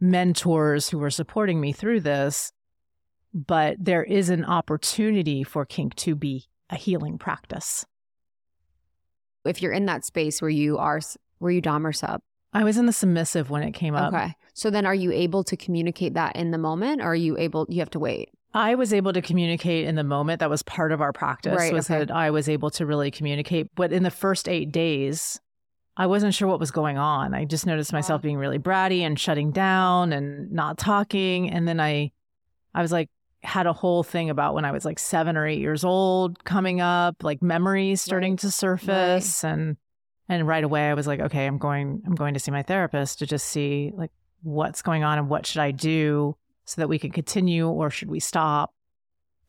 mentors 0.00 0.90
who 0.90 0.98
were 0.98 1.10
supporting 1.10 1.60
me 1.60 1.72
through 1.72 2.00
this 2.00 2.52
but 3.32 3.76
there 3.78 4.02
is 4.02 4.30
an 4.30 4.44
opportunity 4.44 5.42
for 5.42 5.64
kink 5.64 5.94
to 5.96 6.14
be 6.14 6.46
a 6.68 6.76
healing 6.76 7.18
practice. 7.18 7.84
If 9.44 9.62
you're 9.62 9.72
in 9.72 9.86
that 9.86 10.04
space 10.04 10.42
where 10.42 10.50
you 10.50 10.78
are, 10.78 11.00
were 11.38 11.50
you 11.50 11.60
dom 11.60 11.86
or 11.86 11.92
sub? 11.92 12.20
I 12.52 12.64
was 12.64 12.76
in 12.76 12.86
the 12.86 12.92
submissive 12.92 13.48
when 13.48 13.62
it 13.62 13.72
came 13.72 13.94
up. 13.94 14.12
Okay. 14.12 14.34
So 14.54 14.70
then 14.70 14.84
are 14.84 14.94
you 14.94 15.12
able 15.12 15.44
to 15.44 15.56
communicate 15.56 16.14
that 16.14 16.36
in 16.36 16.50
the 16.50 16.58
moment 16.58 17.00
or 17.00 17.12
are 17.12 17.14
you 17.14 17.38
able, 17.38 17.66
you 17.68 17.78
have 17.78 17.90
to 17.90 18.00
wait? 18.00 18.30
I 18.52 18.74
was 18.74 18.92
able 18.92 19.12
to 19.12 19.22
communicate 19.22 19.86
in 19.86 19.94
the 19.94 20.02
moment. 20.02 20.40
That 20.40 20.50
was 20.50 20.62
part 20.62 20.90
of 20.90 21.00
our 21.00 21.12
practice 21.12 21.56
right, 21.56 21.72
was 21.72 21.88
okay. 21.88 22.00
that 22.00 22.10
I 22.10 22.30
was 22.30 22.48
able 22.48 22.70
to 22.70 22.84
really 22.84 23.10
communicate. 23.12 23.68
But 23.76 23.92
in 23.92 24.02
the 24.02 24.10
first 24.10 24.48
eight 24.48 24.72
days, 24.72 25.40
I 25.96 26.06
wasn't 26.06 26.34
sure 26.34 26.48
what 26.48 26.58
was 26.58 26.72
going 26.72 26.98
on. 26.98 27.32
I 27.32 27.44
just 27.44 27.66
noticed 27.66 27.92
myself 27.92 28.22
being 28.22 28.38
really 28.38 28.58
bratty 28.58 29.00
and 29.00 29.18
shutting 29.18 29.52
down 29.52 30.12
and 30.12 30.50
not 30.50 30.78
talking. 30.78 31.48
And 31.48 31.68
then 31.68 31.78
I, 31.78 32.10
I 32.74 32.82
was 32.82 32.90
like, 32.90 33.08
had 33.42 33.66
a 33.66 33.72
whole 33.72 34.02
thing 34.02 34.30
about 34.30 34.54
when 34.54 34.64
I 34.64 34.72
was 34.72 34.84
like 34.84 34.98
seven 34.98 35.36
or 35.36 35.46
eight 35.46 35.60
years 35.60 35.84
old 35.84 36.44
coming 36.44 36.80
up, 36.80 37.22
like 37.22 37.42
memories 37.42 38.02
starting 38.02 38.32
right. 38.32 38.40
to 38.40 38.50
surface 38.50 39.42
right. 39.42 39.52
and 39.52 39.76
and 40.28 40.46
right 40.46 40.62
away 40.62 40.88
I 40.88 40.94
was 40.94 41.06
like, 41.06 41.20
okay, 41.20 41.46
I'm 41.46 41.58
going 41.58 42.02
I'm 42.06 42.14
going 42.14 42.34
to 42.34 42.40
see 42.40 42.50
my 42.50 42.62
therapist 42.62 43.18
to 43.20 43.26
just 43.26 43.46
see 43.46 43.92
like 43.94 44.10
what's 44.42 44.82
going 44.82 45.04
on 45.04 45.18
and 45.18 45.28
what 45.28 45.46
should 45.46 45.60
I 45.60 45.70
do 45.70 46.36
so 46.64 46.80
that 46.80 46.88
we 46.88 46.98
can 46.98 47.10
continue 47.10 47.68
or 47.68 47.90
should 47.90 48.10
we 48.10 48.20
stop 48.20 48.74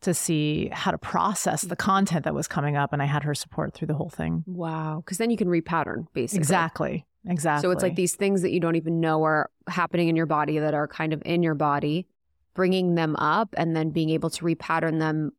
to 0.00 0.12
see 0.12 0.68
how 0.72 0.90
to 0.90 0.98
process 0.98 1.60
the 1.60 1.76
mm-hmm. 1.76 1.86
content 1.86 2.24
that 2.24 2.34
was 2.34 2.48
coming 2.48 2.76
up 2.76 2.92
and 2.92 3.00
I 3.02 3.06
had 3.06 3.22
her 3.22 3.34
support 3.34 3.74
through 3.74 3.86
the 3.86 3.94
whole 3.94 4.10
thing. 4.10 4.42
Wow, 4.46 5.02
cuz 5.06 5.18
then 5.18 5.30
you 5.30 5.36
can 5.36 5.48
repattern 5.48 6.06
basically. 6.14 6.38
Exactly. 6.38 7.06
Exactly. 7.24 7.62
So 7.62 7.70
it's 7.70 7.82
like 7.82 7.94
these 7.94 8.16
things 8.16 8.42
that 8.42 8.50
you 8.50 8.58
don't 8.58 8.74
even 8.74 8.98
know 8.98 9.22
are 9.22 9.48
happening 9.68 10.08
in 10.08 10.16
your 10.16 10.26
body 10.26 10.58
that 10.58 10.74
are 10.74 10.88
kind 10.88 11.12
of 11.12 11.22
in 11.24 11.42
your 11.42 11.54
body 11.54 12.08
bringing 12.54 12.94
them 12.94 13.16
up 13.16 13.54
and 13.56 13.74
then 13.74 13.90
being 13.90 14.10
able 14.10 14.30
to 14.30 14.44
repattern 14.44 14.98
them 14.98 15.32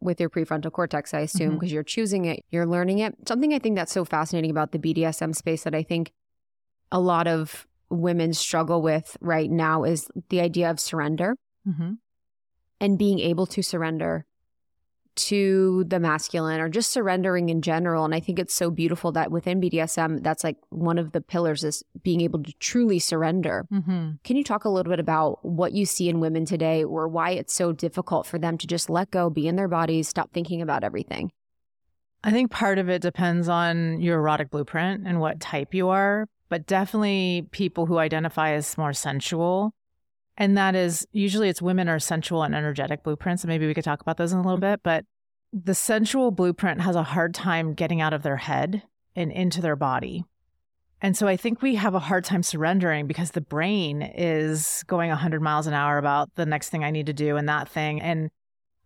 with 0.00 0.20
your 0.20 0.30
prefrontal 0.30 0.70
cortex, 0.70 1.12
I 1.12 1.20
assume, 1.20 1.54
because 1.54 1.68
mm-hmm. 1.68 1.74
you're 1.74 1.82
choosing 1.82 2.24
it, 2.26 2.44
you're 2.50 2.66
learning 2.66 3.00
it. 3.00 3.14
Something 3.26 3.52
I 3.52 3.58
think 3.58 3.76
that's 3.76 3.92
so 3.92 4.04
fascinating 4.04 4.50
about 4.50 4.72
the 4.72 4.78
BDSM 4.78 5.34
space 5.34 5.64
that 5.64 5.74
I 5.74 5.82
think 5.82 6.12
a 6.92 7.00
lot 7.00 7.26
of 7.26 7.66
women 7.90 8.32
struggle 8.32 8.80
with 8.80 9.16
right 9.20 9.50
now 9.50 9.84
is 9.84 10.08
the 10.28 10.40
idea 10.40 10.70
of 10.70 10.78
surrender 10.78 11.34
Mm-hmm. 11.68 11.94
and 12.80 12.98
being 12.98 13.18
able 13.18 13.44
to 13.46 13.62
surrender 13.62 14.24
to 15.18 15.84
the 15.84 15.98
masculine 16.00 16.60
or 16.60 16.68
just 16.68 16.90
surrendering 16.90 17.48
in 17.48 17.60
general. 17.60 18.04
And 18.04 18.14
I 18.14 18.20
think 18.20 18.38
it's 18.38 18.54
so 18.54 18.70
beautiful 18.70 19.12
that 19.12 19.30
within 19.30 19.60
BDSM, 19.60 20.22
that's 20.22 20.44
like 20.44 20.56
one 20.70 20.98
of 20.98 21.12
the 21.12 21.20
pillars 21.20 21.64
is 21.64 21.82
being 22.02 22.20
able 22.20 22.42
to 22.42 22.52
truly 22.60 22.98
surrender. 22.98 23.66
Mm-hmm. 23.72 24.12
Can 24.24 24.36
you 24.36 24.44
talk 24.44 24.64
a 24.64 24.68
little 24.68 24.90
bit 24.90 25.00
about 25.00 25.44
what 25.44 25.72
you 25.72 25.84
see 25.86 26.08
in 26.08 26.20
women 26.20 26.44
today 26.44 26.84
or 26.84 27.08
why 27.08 27.30
it's 27.30 27.52
so 27.52 27.72
difficult 27.72 28.26
for 28.26 28.38
them 28.38 28.56
to 28.58 28.66
just 28.66 28.88
let 28.88 29.10
go, 29.10 29.28
be 29.28 29.48
in 29.48 29.56
their 29.56 29.68
bodies, 29.68 30.08
stop 30.08 30.32
thinking 30.32 30.62
about 30.62 30.84
everything? 30.84 31.30
I 32.24 32.30
think 32.30 32.50
part 32.50 32.78
of 32.78 32.88
it 32.88 33.02
depends 33.02 33.48
on 33.48 34.00
your 34.00 34.18
erotic 34.18 34.50
blueprint 34.50 35.06
and 35.06 35.20
what 35.20 35.40
type 35.40 35.74
you 35.74 35.88
are, 35.88 36.28
but 36.48 36.66
definitely 36.66 37.46
people 37.50 37.86
who 37.86 37.98
identify 37.98 38.52
as 38.52 38.76
more 38.78 38.92
sensual. 38.92 39.72
And 40.38 40.56
that 40.56 40.74
is 40.74 41.06
usually 41.12 41.48
it's 41.48 41.60
women 41.60 41.88
are 41.88 41.98
sensual 41.98 42.44
and 42.44 42.54
energetic 42.54 43.02
blueprints. 43.02 43.42
And 43.42 43.48
maybe 43.48 43.66
we 43.66 43.74
could 43.74 43.84
talk 43.84 44.00
about 44.00 44.16
those 44.16 44.32
in 44.32 44.38
a 44.38 44.42
little 44.42 44.56
mm-hmm. 44.56 44.72
bit. 44.72 44.80
But 44.82 45.04
the 45.52 45.74
sensual 45.74 46.30
blueprint 46.30 46.80
has 46.80 46.96
a 46.96 47.02
hard 47.02 47.34
time 47.34 47.74
getting 47.74 48.00
out 48.00 48.12
of 48.14 48.22
their 48.22 48.36
head 48.36 48.84
and 49.16 49.32
into 49.32 49.60
their 49.60 49.76
body. 49.76 50.24
And 51.00 51.16
so 51.16 51.26
I 51.26 51.36
think 51.36 51.60
we 51.60 51.74
have 51.74 51.94
a 51.94 52.00
hard 52.00 52.24
time 52.24 52.42
surrendering 52.42 53.06
because 53.06 53.32
the 53.32 53.40
brain 53.40 54.02
is 54.02 54.84
going 54.86 55.10
100 55.10 55.42
miles 55.42 55.66
an 55.66 55.74
hour 55.74 55.98
about 55.98 56.34
the 56.36 56.46
next 56.46 56.70
thing 56.70 56.84
I 56.84 56.90
need 56.90 57.06
to 57.06 57.12
do 57.12 57.36
and 57.36 57.48
that 57.48 57.68
thing. 57.68 58.00
And 58.00 58.30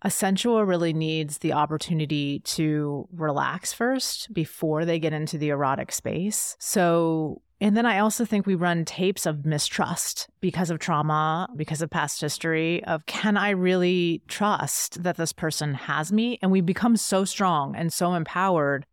a 0.03 0.11
sensual 0.11 0.64
really 0.64 0.92
needs 0.92 1.38
the 1.38 1.53
opportunity 1.53 2.40
to 2.40 3.09
relax 3.12 3.72
first 3.72 4.32
before 4.32 4.84
they 4.84 4.98
get 4.98 5.12
into 5.12 5.38
the 5.38 5.50
erotic 5.50 5.92
space. 5.92 6.57
So, 6.59 7.41
and 7.62 7.76
then 7.76 7.86
I 7.86 8.00
also 8.00 8.24
think 8.24 8.44
we 8.44 8.56
run 8.56 8.84
tapes 8.84 9.24
of 9.24 9.46
mistrust 9.46 10.28
because 10.40 10.68
of 10.68 10.80
trauma, 10.80 11.48
because 11.54 11.80
of 11.80 11.90
past 11.90 12.20
history 12.20 12.82
of 12.82 13.06
can 13.06 13.36
I 13.36 13.50
really 13.50 14.20
trust 14.26 15.04
that 15.04 15.16
this 15.16 15.32
person 15.32 15.74
has 15.74 16.10
me? 16.10 16.40
And 16.42 16.50
we 16.50 16.60
become 16.60 16.96
so 16.96 17.24
strong 17.24 17.76
and 17.76 17.92
so 17.92 18.14
empowered 18.14 18.84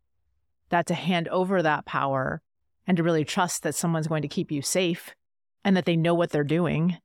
that 0.69 0.85
to 0.85 0.93
hand 0.93 1.27
over 1.29 1.63
that 1.63 1.87
power 1.87 2.43
and 2.85 2.95
to 2.97 3.01
really 3.01 3.25
trust 3.25 3.63
that 3.63 3.73
someone's 3.73 4.07
going 4.07 4.21
to 4.21 4.27
keep 4.27 4.51
you 4.51 4.61
safe 4.61 5.15
and 5.65 5.75
that 5.75 5.85
they 5.85 5.97
know 5.97 6.13
what 6.13 6.29
they're 6.29 6.43
doing. 6.43 6.95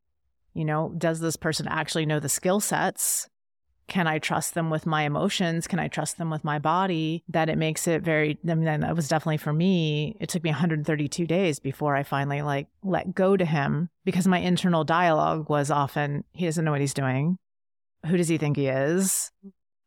You 0.53 0.67
know, 0.67 0.93
does 0.99 1.21
this 1.21 1.37
person 1.37 1.67
actually 1.67 2.05
know 2.05 2.21
the 2.21 2.29
skill 2.29 2.61
sets? 2.61 3.27
Can 3.87 4.07
I 4.07 4.19
trust 4.19 4.55
them 4.55 4.71
with 4.71 4.87
my 4.87 5.03
emotions? 5.03 5.67
Can 5.67 5.79
I 5.79 5.89
trust 5.89 6.17
them 6.17 6.31
with 6.31 6.43
my 6.43 6.59
body? 6.59 7.23
That 7.29 7.49
it 7.49 7.59
makes 7.59 7.87
it 7.87 8.03
very, 8.03 8.39
I 8.49 8.55
mean, 8.55 8.81
that 8.81 8.97
was 8.97 9.09
definitely 9.09 9.37
for 9.37 9.53
me. 9.53 10.17
It 10.21 10.29
took 10.29 10.43
me 10.43 10.51
132 10.51 11.27
days 11.27 11.59
before 11.59 11.95
I 11.95 12.03
finally 12.03 12.43
like 12.43 12.69
let 12.83 13.15
go 13.15 13.37
to 13.37 13.45
him 13.45 13.91
because 14.05 14.27
my 14.27 14.39
internal 14.39 14.85
dialogue 14.85 15.51
was 15.51 15.71
often, 15.71 16.25
he 16.33 16.47
doesn't 16.47 16.65
know 16.65 16.71
what 16.71 16.81
he's 16.81 16.95
doing. 16.95 17.39
Who 18.07 18.17
does 18.17 18.29
he 18.29 18.39
think 18.39 18.57
he 18.57 18.69
is? 18.69 19.31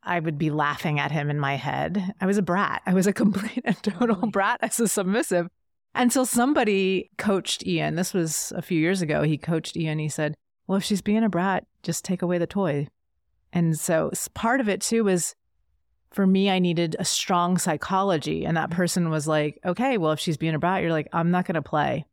I 0.03 0.19
would 0.19 0.37
be 0.37 0.49
laughing 0.49 0.99
at 0.99 1.11
him 1.11 1.29
in 1.29 1.39
my 1.39 1.55
head. 1.55 2.13
I 2.21 2.25
was 2.25 2.37
a 2.37 2.41
brat. 2.41 2.81
I 2.85 2.93
was 2.93 3.07
a 3.07 3.13
complete 3.21 3.61
and 3.65 3.81
total 3.83 4.27
brat 4.27 4.59
as 4.61 4.79
a 4.79 4.87
submissive 4.87 5.47
until 5.93 6.25
somebody 6.25 7.09
coached 7.17 7.65
Ian. 7.65 7.95
This 7.95 8.13
was 8.13 8.53
a 8.55 8.61
few 8.61 8.79
years 8.79 9.01
ago. 9.01 9.23
He 9.23 9.37
coached 9.37 9.75
Ian. 9.75 9.99
He 9.99 10.09
said, 10.09 10.35
Well, 10.65 10.77
if 10.77 10.83
she's 10.83 11.01
being 11.01 11.23
a 11.23 11.29
brat, 11.29 11.65
just 11.83 12.05
take 12.05 12.21
away 12.21 12.37
the 12.37 12.47
toy. 12.47 12.87
And 13.57 13.79
so 13.79 14.11
part 14.35 14.59
of 14.59 14.69
it 14.69 14.81
too 14.81 15.03
was 15.03 15.35
for 16.11 16.27
me, 16.27 16.47
I 16.47 16.59
needed 16.59 16.95
a 16.99 17.05
strong 17.05 17.57
psychology. 17.57 18.45
And 18.45 18.55
that 18.55 18.69
person 18.69 19.09
was 19.09 19.27
like, 19.27 19.59
Okay, 19.65 19.97
well, 19.97 20.11
if 20.11 20.19
she's 20.19 20.37
being 20.37 20.53
a 20.53 20.59
brat, 20.59 20.83
you're 20.83 20.91
like, 20.91 21.07
I'm 21.11 21.31
not 21.31 21.45
going 21.45 21.55
to 21.55 21.63
play. 21.63 22.05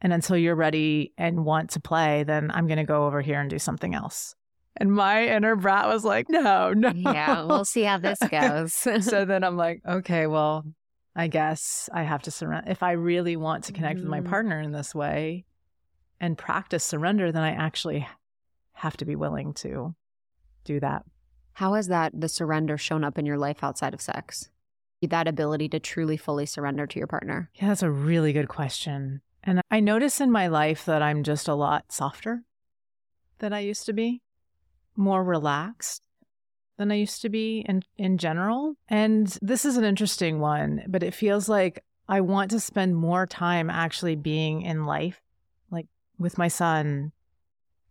And 0.00 0.12
until 0.12 0.36
you're 0.36 0.56
ready 0.56 1.12
and 1.16 1.44
want 1.44 1.70
to 1.70 1.80
play, 1.80 2.24
then 2.24 2.50
I'm 2.50 2.66
going 2.66 2.78
to 2.78 2.84
go 2.84 3.06
over 3.06 3.22
here 3.22 3.40
and 3.40 3.48
do 3.48 3.60
something 3.60 3.94
else. 3.94 4.34
And 4.76 4.92
my 4.92 5.28
inner 5.28 5.54
brat 5.54 5.86
was 5.86 6.04
like, 6.04 6.28
No, 6.28 6.72
no. 6.72 6.88
Yeah, 6.88 7.44
we'll 7.44 7.64
see 7.64 7.84
how 7.84 7.98
this 7.98 8.18
goes. 8.30 8.74
so 9.00 9.24
then 9.24 9.44
I'm 9.44 9.56
like, 9.56 9.80
okay, 9.86 10.26
well, 10.26 10.64
I 11.14 11.28
guess 11.28 11.88
I 11.92 12.02
have 12.02 12.22
to 12.22 12.32
surrender. 12.32 12.68
If 12.68 12.82
I 12.82 12.92
really 12.92 13.36
want 13.36 13.62
to 13.64 13.72
connect 13.72 14.00
with 14.00 14.10
my 14.10 14.22
Mhm. 14.22 14.24
partner 14.28 14.60
in 14.60 14.72
this 14.72 14.92
way 14.92 15.44
and 16.20 16.36
practice 16.36 16.82
surrender, 16.82 17.30
then 17.30 17.44
I 17.44 17.52
actually 17.52 18.08
have 18.72 18.96
to 18.96 19.04
be 19.04 19.14
willing 19.14 19.54
to 19.54 19.94
do 20.64 20.80
that. 20.80 21.04
How 21.54 21.74
has 21.74 21.88
that, 21.88 22.18
the 22.18 22.28
surrender, 22.28 22.76
shown 22.76 23.04
up 23.04 23.18
in 23.18 23.26
your 23.26 23.38
life 23.38 23.62
outside 23.62 23.94
of 23.94 24.00
sex? 24.00 24.48
That 25.02 25.28
ability 25.28 25.68
to 25.68 25.80
truly, 25.80 26.16
fully 26.16 26.46
surrender 26.46 26.86
to 26.86 26.98
your 26.98 27.06
partner? 27.06 27.50
Yeah, 27.54 27.68
that's 27.68 27.82
a 27.82 27.90
really 27.90 28.32
good 28.32 28.48
question. 28.48 29.20
And 29.42 29.60
I 29.70 29.80
notice 29.80 30.20
in 30.20 30.32
my 30.32 30.46
life 30.46 30.86
that 30.86 31.02
I'm 31.02 31.22
just 31.22 31.46
a 31.46 31.54
lot 31.54 31.92
softer 31.92 32.42
than 33.38 33.52
I 33.52 33.60
used 33.60 33.84
to 33.86 33.92
be, 33.92 34.22
more 34.96 35.22
relaxed 35.22 36.06
than 36.78 36.90
I 36.90 36.94
used 36.94 37.20
to 37.22 37.28
be 37.28 37.64
in, 37.68 37.82
in 37.98 38.16
general. 38.16 38.76
And 38.88 39.26
this 39.42 39.66
is 39.66 39.76
an 39.76 39.84
interesting 39.84 40.40
one, 40.40 40.82
but 40.88 41.02
it 41.02 41.12
feels 41.12 41.48
like 41.48 41.84
I 42.08 42.22
want 42.22 42.50
to 42.52 42.60
spend 42.60 42.96
more 42.96 43.26
time 43.26 43.68
actually 43.68 44.16
being 44.16 44.62
in 44.62 44.86
life, 44.86 45.20
like 45.70 45.86
with 46.18 46.38
my 46.38 46.48
son, 46.48 47.12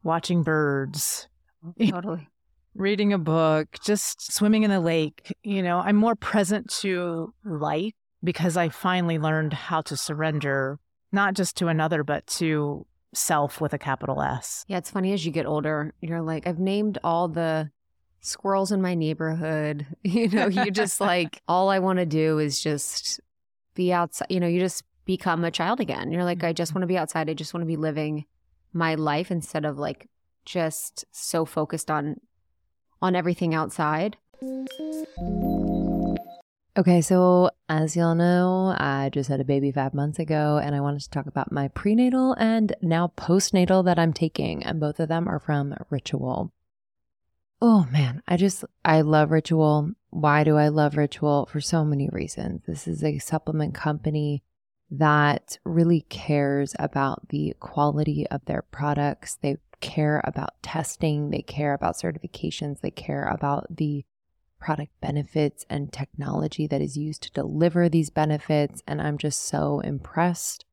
watching 0.02 0.42
birds, 0.44 1.28
oh, 1.64 1.74
Totally. 1.86 2.28
Reading 2.76 3.14
a 3.14 3.18
book, 3.18 3.68
just 3.84 4.34
swimming 4.34 4.64
in 4.64 4.70
the 4.70 4.80
lake. 4.80 5.36
You 5.44 5.62
know, 5.62 5.80
I'm 5.80 5.96
more 5.96 6.16
present 6.16 6.70
to 6.82 7.34
life 7.44 7.94
because 8.24 8.58
I 8.58 8.70
finally 8.70 9.20
learned 9.20 9.54
how 9.54 9.82
to 9.82 9.98
surrender, 9.98 10.80
not 11.12 11.34
just 11.34 11.58
to 11.58 11.68
another, 11.68 12.04
but 12.04 12.26
to 12.28 12.86
self 13.14 13.62
with 13.62 13.74
a 13.74 13.78
capital 13.78 14.22
S. 14.22 14.66
Yeah, 14.68 14.78
it's 14.78 14.90
funny 14.90 15.14
as 15.14 15.26
you 15.26 15.32
get 15.32 15.46
older, 15.46 15.94
you're 16.02 16.22
like, 16.22 16.48
I've 16.48 16.60
named 16.60 16.98
all 17.04 17.28
the 17.28 17.70
squirrels 18.22 18.72
in 18.72 18.82
my 18.82 18.96
neighborhood. 18.96 19.86
You 20.04 20.30
know, 20.30 20.48
you 20.48 20.72
just 20.72 21.00
like, 21.12 21.42
all 21.48 21.70
I 21.70 21.80
want 21.80 22.00
to 22.00 22.06
do 22.06 22.40
is 22.40 22.62
just 22.62 23.20
be 23.76 23.94
outside. 23.94 24.28
You 24.30 24.40
know, 24.40 24.48
you 24.48 24.60
just 24.60 24.84
become 25.06 25.44
a 25.44 25.52
child 25.52 25.80
again. 25.80 26.12
You're 26.12 26.24
like, 26.24 26.44
I 26.44 26.54
just 26.54 26.70
mm-hmm. 26.70 26.80
want 26.80 26.84
to 26.84 26.94
be 26.94 26.98
outside. 26.98 27.30
I 27.30 27.34
just 27.34 27.54
want 27.54 27.62
to 27.62 27.68
be 27.68 27.78
living 27.78 28.26
my 28.74 28.96
life 28.96 29.32
instead 29.32 29.66
of 29.66 29.78
like 29.78 30.10
just 30.46 31.06
so 31.12 31.46
focused 31.46 31.92
on 31.92 32.18
on 33.04 33.16
everything 33.16 33.54
outside. 33.54 34.16
Okay, 36.76 37.02
so 37.02 37.52
as 37.70 37.96
y'all 37.96 38.16
know, 38.16 38.74
I 38.76 39.12
just 39.14 39.30
had 39.30 39.40
a 39.40 39.46
baby 39.46 39.72
five 39.72 39.94
months 39.94 40.18
ago, 40.18 40.60
and 40.64 40.74
I 40.74 40.80
wanted 40.80 41.02
to 41.02 41.10
talk 41.12 41.28
about 41.28 41.52
my 41.52 41.68
prenatal 41.68 42.34
and 42.40 42.76
now 42.82 43.12
postnatal 43.16 43.86
that 43.86 44.00
I'm 44.00 44.14
taking, 44.14 44.64
and 44.64 44.80
both 44.80 45.00
of 45.00 45.10
them 45.10 45.28
are 45.28 45.40
from 45.40 45.76
Ritual. 45.92 46.52
Oh 47.62 47.88
man, 47.92 48.24
I 48.28 48.38
just, 48.38 48.66
I 48.84 49.02
love 49.02 49.30
Ritual. 49.32 49.92
Why 50.10 50.44
do 50.44 50.58
I 50.58 50.70
love 50.70 50.98
Ritual? 50.98 51.46
For 51.46 51.62
so 51.62 51.86
many 51.86 52.10
reasons. 52.10 52.62
This 52.66 52.88
is 52.88 53.04
a 53.04 53.20
supplement 53.20 53.76
company 53.76 54.44
that 54.98 55.58
really 55.66 56.02
cares 56.10 56.76
about 56.78 57.30
the 57.30 57.56
quality 57.60 58.28
of 58.30 58.46
their 58.46 58.62
products. 58.62 59.38
They 59.42 59.58
care 59.82 60.22
about 60.24 60.62
testing, 60.62 61.32
they 61.32 61.42
care 61.42 61.74
about 61.74 61.96
certifications, 61.96 62.82
they 62.82 62.92
care 62.92 63.24
about 63.26 63.76
the 63.76 64.06
product 64.60 64.92
benefits 65.02 65.66
and 65.68 65.92
technology 65.92 66.68
that 66.68 66.82
is 66.82 66.96
used 66.96 67.24
to 67.24 67.32
deliver 67.32 67.90
these 67.90 68.12
benefits. 68.12 68.84
And 68.88 69.02
I'm 69.02 69.18
just 69.18 69.42
so 69.42 69.80
impressed. 69.80 70.64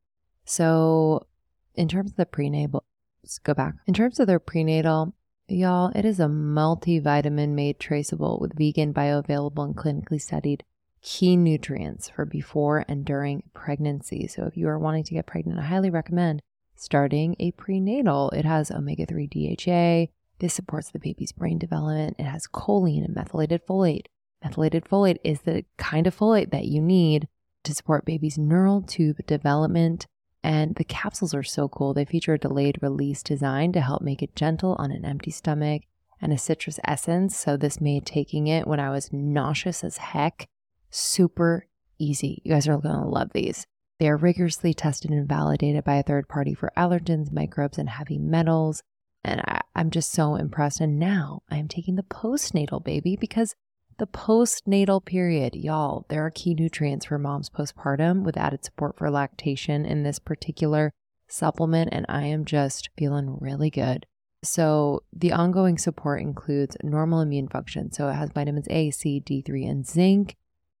So, 0.45 1.25
in 1.73 1.87
terms 1.87 2.11
of 2.11 2.17
the 2.17 2.25
prenatal, 2.27 2.83
let's 3.23 3.39
go 3.39 3.55
back. 3.55 3.73
In 3.87 3.93
terms 3.93 4.19
of 4.19 4.27
their 4.27 4.39
prenatal, 4.39 5.15
y'all, 5.47 5.91
it 5.95 6.05
is 6.05 6.19
a 6.19 6.25
multivitamin 6.25 7.49
made 7.49 7.79
traceable 7.79 8.37
with 8.39 8.55
vegan, 8.55 8.93
bioavailable, 8.93 9.65
and 9.65 9.75
clinically 9.75 10.21
studied 10.21 10.63
key 11.01 11.35
nutrients 11.35 12.09
for 12.09 12.25
before 12.25 12.85
and 12.87 13.05
during 13.05 13.43
pregnancy. 13.53 14.27
So, 14.27 14.45
if 14.45 14.55
you 14.55 14.67
are 14.67 14.79
wanting 14.79 15.03
to 15.05 15.13
get 15.13 15.25
pregnant, 15.25 15.59
I 15.59 15.63
highly 15.63 15.89
recommend 15.89 16.41
starting 16.75 17.35
a 17.39 17.51
prenatal. 17.51 18.29
It 18.31 18.45
has 18.45 18.71
omega 18.71 19.05
3 19.05 19.27
DHA. 19.27 20.11
This 20.39 20.53
supports 20.53 20.89
the 20.89 20.99
baby's 20.99 21.31
brain 21.31 21.59
development. 21.59 22.15
It 22.17 22.25
has 22.25 22.47
choline 22.47 23.05
and 23.05 23.13
methylated 23.13 23.65
folate. 23.67 24.07
Methylated 24.43 24.85
folate 24.85 25.19
is 25.23 25.41
the 25.41 25.65
kind 25.77 26.07
of 26.07 26.17
folate 26.17 26.51
that 26.51 26.65
you 26.65 26.81
need 26.81 27.27
to 27.63 27.75
support 27.75 28.05
baby's 28.05 28.37
neural 28.39 28.81
tube 28.81 29.17
development. 29.27 30.07
And 30.43 30.75
the 30.75 30.83
capsules 30.83 31.35
are 31.35 31.43
so 31.43 31.69
cool. 31.69 31.93
They 31.93 32.05
feature 32.05 32.33
a 32.33 32.39
delayed 32.39 32.79
release 32.81 33.21
design 33.21 33.71
to 33.73 33.81
help 33.81 34.01
make 34.01 34.23
it 34.23 34.35
gentle 34.35 34.75
on 34.79 34.91
an 34.91 35.05
empty 35.05 35.29
stomach 35.29 35.83
and 36.19 36.33
a 36.33 36.37
citrus 36.37 36.79
essence. 36.83 37.37
So, 37.37 37.57
this 37.57 37.79
made 37.79 38.07
taking 38.07 38.47
it 38.47 38.65
when 38.65 38.79
I 38.79 38.89
was 38.89 39.13
nauseous 39.13 39.83
as 39.83 39.97
heck 39.97 40.47
super 40.91 41.65
easy. 41.97 42.41
You 42.43 42.51
guys 42.53 42.67
are 42.67 42.77
going 42.77 43.01
to 43.01 43.07
love 43.07 43.31
these. 43.33 43.65
They 43.99 44.09
are 44.09 44.17
rigorously 44.17 44.73
tested 44.73 45.11
and 45.11 45.27
validated 45.27 45.83
by 45.83 45.95
a 45.95 46.03
third 46.03 46.27
party 46.27 46.53
for 46.53 46.71
allergens, 46.77 47.31
microbes, 47.31 47.77
and 47.77 47.89
heavy 47.89 48.17
metals. 48.17 48.83
And 49.23 49.41
I, 49.41 49.61
I'm 49.75 49.91
just 49.91 50.11
so 50.11 50.35
impressed. 50.35 50.81
And 50.81 50.99
now 50.99 51.43
I'm 51.49 51.67
taking 51.67 51.95
the 51.95 52.03
postnatal 52.03 52.83
baby 52.83 53.15
because 53.15 53.55
the 53.99 54.07
postnatal 54.07 55.05
period, 55.05 55.55
y'all, 55.55 56.07
there 56.09 56.25
are 56.25 56.31
key 56.31 56.55
nutrients 56.55 57.05
for 57.05 57.19
moms 57.19 57.49
postpartum 57.49 58.23
with 58.23 58.37
added 58.37 58.65
support 58.65 58.97
for 58.97 59.11
lactation 59.11 59.85
in 59.85 60.01
this 60.01 60.17
particular 60.17 60.91
supplement, 61.27 61.89
and 61.91 62.07
I 62.09 62.23
am 62.23 62.45
just 62.45 62.89
feeling 62.97 63.37
really 63.39 63.69
good. 63.69 64.07
So, 64.43 65.03
the 65.13 65.31
ongoing 65.33 65.77
support 65.77 66.19
includes 66.21 66.75
normal 66.81 67.21
immune 67.21 67.47
function. 67.47 67.91
So, 67.91 68.09
it 68.09 68.13
has 68.13 68.31
vitamins 68.31 68.67
A, 68.71 68.89
C, 68.89 69.21
D3, 69.23 69.69
and 69.69 69.87
zinc, 69.87 70.35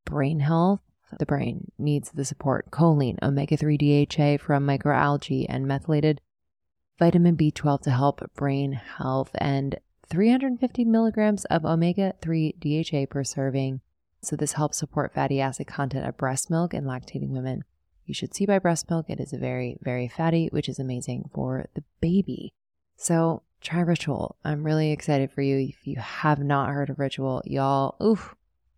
brain 0.05 0.39
health. 0.39 0.81
The 1.19 1.25
brain 1.25 1.71
needs 1.77 2.11
the 2.11 2.25
support, 2.25 2.71
choline, 2.71 3.17
omega 3.21 3.57
3 3.57 3.77
DHA 3.77 4.37
from 4.37 4.65
microalgae, 4.65 5.45
and 5.49 5.67
methylated 5.67 6.21
vitamin 6.97 7.35
B12 7.35 7.81
to 7.81 7.91
help 7.91 8.21
brain 8.35 8.73
health, 8.73 9.31
and 9.35 9.79
350 10.09 10.85
milligrams 10.85 11.45
of 11.45 11.65
omega 11.65 12.13
3 12.21 12.53
DHA 12.59 13.05
per 13.09 13.23
serving. 13.23 13.81
So, 14.21 14.35
this 14.35 14.53
helps 14.53 14.77
support 14.77 15.13
fatty 15.13 15.41
acid 15.41 15.67
content 15.67 16.07
of 16.07 16.17
breast 16.17 16.49
milk 16.49 16.73
in 16.73 16.83
lactating 16.83 17.29
women. 17.29 17.63
You 18.05 18.13
should 18.13 18.35
see 18.35 18.45
by 18.45 18.59
breast 18.59 18.89
milk. 18.89 19.09
It 19.09 19.19
is 19.19 19.31
very, 19.31 19.77
very 19.81 20.07
fatty, 20.07 20.47
which 20.51 20.69
is 20.69 20.79
amazing 20.79 21.29
for 21.33 21.65
the 21.73 21.83
baby. 22.01 22.53
So, 22.97 23.41
try 23.61 23.79
Ritual. 23.79 24.35
I'm 24.43 24.63
really 24.63 24.91
excited 24.91 25.31
for 25.31 25.41
you. 25.41 25.57
If 25.57 25.87
you 25.87 25.95
have 25.97 26.39
not 26.39 26.69
heard 26.69 26.89
of 26.89 26.99
Ritual, 26.99 27.41
y'all, 27.45 27.95
oof, 28.03 28.35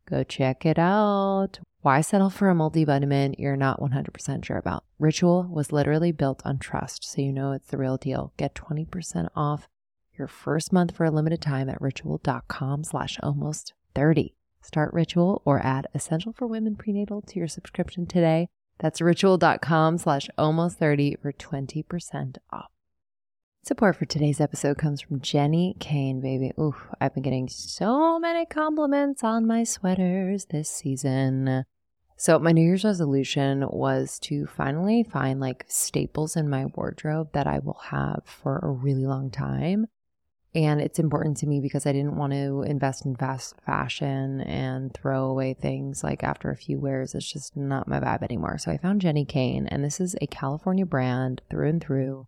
go 0.10 0.24
check 0.24 0.66
it 0.66 0.80
out. 0.80 1.60
Why 1.82 2.00
settle 2.02 2.30
for 2.30 2.50
a 2.50 2.56
multivitamin 2.56 3.36
you're 3.38 3.58
not 3.58 3.80
100% 3.80 4.46
sure 4.46 4.58
about? 4.58 4.86
Ritual 5.00 5.44
was 5.44 5.74
literally 5.74 6.12
built 6.12 6.42
on 6.46 6.60
trust, 6.60 7.04
so 7.04 7.22
you 7.22 7.34
know 7.34 7.52
it's 7.52 7.68
the 7.68 7.78
real 7.78 7.98
deal. 7.98 8.32
Get 8.38 8.56
20% 8.56 9.28
off 9.36 9.68
your 10.18 10.28
first 10.28 10.72
month 10.72 10.96
for 10.96 11.06
a 11.06 11.12
limited 11.12 11.42
time 11.42 11.70
at 11.70 11.82
ritual.com 11.82 12.84
slash 12.84 13.18
almost 13.22 13.74
30. 13.96 14.36
Start 14.62 14.94
Ritual 14.94 15.42
or 15.44 15.60
add 15.66 15.88
Essential 15.94 16.32
for 16.32 16.48
Women 16.48 16.76
Prenatal 16.76 17.22
to 17.22 17.40
your 17.40 17.50
subscription 17.50 18.06
today. 18.06 18.48
That's 18.80 19.02
ritual.com 19.02 19.98
slash 19.98 20.30
almost 20.38 20.80
30 20.80 21.18
for 21.22 21.34
20% 21.34 22.38
off. 22.52 22.73
Support 23.66 23.96
for 23.96 24.04
today's 24.04 24.42
episode 24.42 24.78
comes 24.78 25.00
from 25.00 25.22
Jenni 25.22 25.80
Kayne, 25.80 26.20
baby. 26.20 26.52
Oof, 26.60 26.90
I've 27.00 27.14
been 27.14 27.24
getting 27.24 27.48
so 27.48 28.20
many 28.20 28.46
compliments 28.46 29.24
on 29.24 29.48
my 29.48 29.64
sweaters 29.64 30.48
this 30.50 30.70
season. 30.70 31.64
So, 32.18 32.40
my 32.40 32.52
New 32.52 32.62
Year's 32.62 32.84
resolution 32.84 33.66
was 33.70 34.20
to 34.24 34.48
finally 34.48 35.04
find 35.04 35.40
like 35.40 35.64
staples 35.70 36.36
in 36.36 36.50
my 36.50 36.66
wardrobe 36.76 37.30
that 37.32 37.48
I 37.48 37.60
will 37.60 37.80
have 37.86 38.24
for 38.26 38.60
a 38.60 38.70
really 38.70 39.06
long 39.06 39.32
time. 39.32 39.88
And 40.54 40.82
it's 40.82 41.00
important 41.00 41.38
to 41.38 41.48
me 41.48 41.62
because 41.62 41.86
I 41.86 41.94
didn't 41.94 42.18
want 42.18 42.34
to 42.34 42.64
invest 42.64 43.06
in 43.06 43.16
fast 43.16 43.56
fashion 43.66 44.42
and 44.42 44.94
throw 44.94 45.24
away 45.28 45.54
things 45.54 46.04
like 46.04 46.22
after 46.22 46.52
a 46.52 46.58
few 46.58 46.82
wears. 46.82 47.16
It's 47.16 47.32
just 47.32 47.56
not 47.56 47.88
my 47.88 48.02
vibe 48.02 48.24
anymore. 48.24 48.58
So 48.58 48.74
I 48.74 48.78
found 48.78 49.02
Jenni 49.02 49.26
Kayne, 49.26 49.68
and 49.68 49.86
this 49.86 50.02
is 50.02 50.18
a 50.20 50.28
California 50.28 50.86
brand 50.86 51.42
through 51.50 51.70
and 51.70 51.82
through. 51.82 52.28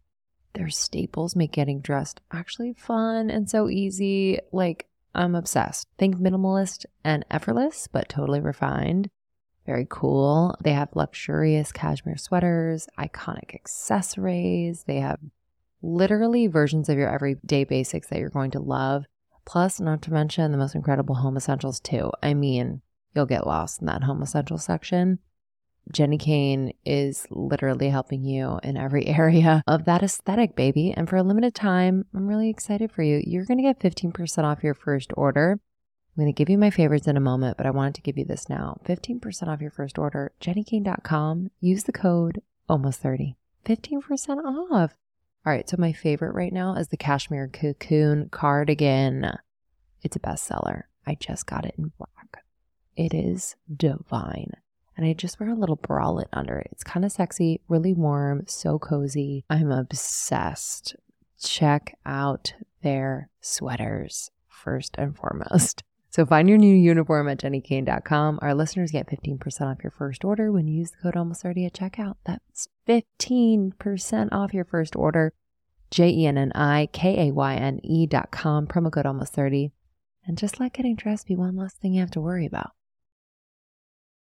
Their 0.55 0.69
staples 0.69 1.35
make 1.35 1.51
getting 1.51 1.81
dressed 1.81 2.21
actually 2.31 2.73
fun 2.73 3.29
and 3.29 3.49
so 3.49 3.69
easy. 3.69 4.39
Like, 4.51 4.87
I'm 5.13 5.35
obsessed. 5.35 5.87
Think 5.97 6.15
minimalist 6.17 6.85
and 7.03 7.25
effortless, 7.29 7.87
but 7.87 8.09
totally 8.09 8.39
refined. 8.39 9.09
Very 9.65 9.87
cool. 9.89 10.55
They 10.63 10.73
have 10.73 10.95
luxurious 10.95 11.71
cashmere 11.71 12.17
sweaters, 12.17 12.87
iconic 12.97 13.53
accessories. 13.53 14.83
They 14.83 14.97
have 14.97 15.19
literally 15.81 16.47
versions 16.47 16.87
of 16.87 16.97
your 16.97 17.09
everyday 17.09 17.63
basics 17.63 18.07
that 18.07 18.19
you're 18.19 18.29
going 18.29 18.51
to 18.51 18.59
love. 18.59 19.05
Plus, 19.45 19.79
not 19.79 20.01
to 20.03 20.13
mention 20.13 20.51
the 20.51 20.57
most 20.57 20.75
incredible 20.75 21.15
home 21.15 21.37
essentials, 21.37 21.79
too. 21.79 22.11
I 22.23 22.33
mean, 22.33 22.81
you'll 23.13 23.25
get 23.25 23.45
lost 23.45 23.81
in 23.81 23.87
that 23.87 24.03
home 24.03 24.21
essentials 24.21 24.63
section. 24.63 25.19
Jenni 25.93 26.19
Kayne 26.19 26.73
is 26.85 27.27
literally 27.29 27.89
helping 27.89 28.23
you 28.23 28.59
in 28.63 28.77
every 28.77 29.05
area 29.07 29.63
of 29.67 29.85
that 29.85 30.03
aesthetic, 30.03 30.55
baby. 30.55 30.91
And 30.95 31.07
for 31.09 31.17
a 31.17 31.23
limited 31.23 31.55
time, 31.55 32.05
I'm 32.13 32.27
really 32.27 32.49
excited 32.49 32.91
for 32.91 33.03
you. 33.03 33.21
You're 33.25 33.45
going 33.45 33.57
to 33.57 33.63
get 33.63 33.79
15% 33.79 34.43
off 34.43 34.63
your 34.63 34.73
first 34.73 35.11
order. 35.15 35.59
I'm 36.17 36.23
going 36.23 36.33
to 36.33 36.37
give 36.37 36.49
you 36.49 36.57
my 36.57 36.69
favorites 36.69 37.07
in 37.07 37.17
a 37.17 37.21
moment, 37.21 37.57
but 37.57 37.65
I 37.65 37.71
wanted 37.71 37.95
to 37.95 38.01
give 38.01 38.17
you 38.17 38.25
this 38.25 38.47
now. 38.47 38.79
15% 38.85 39.47
off 39.47 39.61
your 39.61 39.71
first 39.71 39.97
order. 39.97 40.31
jennikayne.com. 40.41 41.51
Use 41.59 41.83
the 41.83 41.91
code 41.91 42.41
almost 42.69 43.01
30. 43.01 43.35
15% 43.65 44.01
off. 44.45 44.95
All 45.45 45.53
right, 45.53 45.69
so 45.69 45.75
my 45.77 45.91
favorite 45.91 46.33
right 46.33 46.53
now 46.53 46.75
is 46.75 46.87
the 46.87 46.97
Cashmere 46.97 47.49
Cocoon 47.49 48.29
cardigan. 48.29 49.31
It's 50.01 50.15
a 50.15 50.19
bestseller. 50.19 50.83
I 51.05 51.15
just 51.15 51.45
got 51.45 51.65
it 51.65 51.75
in 51.77 51.91
black. 51.97 52.43
It 52.95 53.13
is 53.13 53.55
divine. 53.75 54.53
And 54.97 55.05
I 55.05 55.13
just 55.13 55.39
wear 55.39 55.49
a 55.49 55.55
little 55.55 55.77
bralette 55.77 56.29
under 56.31 56.57
it. 56.57 56.69
It's 56.71 56.83
kind 56.83 57.05
of 57.05 57.11
sexy, 57.11 57.59
really 57.67 57.93
warm, 57.93 58.43
so 58.47 58.79
cozy. 58.79 59.43
I'm 59.49 59.71
obsessed. 59.71 60.95
Check 61.41 61.97
out 62.05 62.53
their 62.81 63.29
sweaters 63.41 64.31
first 64.47 64.95
and 64.97 65.15
foremost. 65.15 65.83
So 66.15 66.25
find 66.25 66.47
your 66.47 66.57
new 66.57 66.73
uniform 66.73 67.27
at 67.27 67.39
jennikayne.com. 67.39 68.39
Our 68.41 68.55
listeners 68.55 68.89
get 68.89 69.09
15% 69.09 69.69
off 69.69 69.83
your 69.83 69.91
first 69.91 70.23
order 70.23 70.49
when 70.49 70.65
you 70.65 70.79
use 70.79 70.91
the 70.91 70.97
code 71.03 71.17
almost 71.17 71.41
30 71.41 71.65
at 71.65 71.73
checkout. 71.73 72.15
That's 72.23 72.69
15% 72.87 74.29
off 74.31 74.53
your 74.53 74.63
first 74.63 74.95
order. 74.95 75.33
J-E-N-N-I-K-A-Y-N-E 75.91 78.07
dot 78.07 78.31
com, 78.31 78.65
promo 78.65 78.93
code 78.93 79.05
almost 79.05 79.33
30. 79.33 79.73
And 80.25 80.37
just 80.37 80.57
let 80.57 80.71
getting 80.71 80.95
dressed 80.95 81.27
be 81.27 81.35
one 81.35 81.57
less 81.57 81.73
thing 81.73 81.93
you 81.93 81.99
have 81.99 82.11
to 82.11 82.21
worry 82.21 82.45
about. 82.45 82.71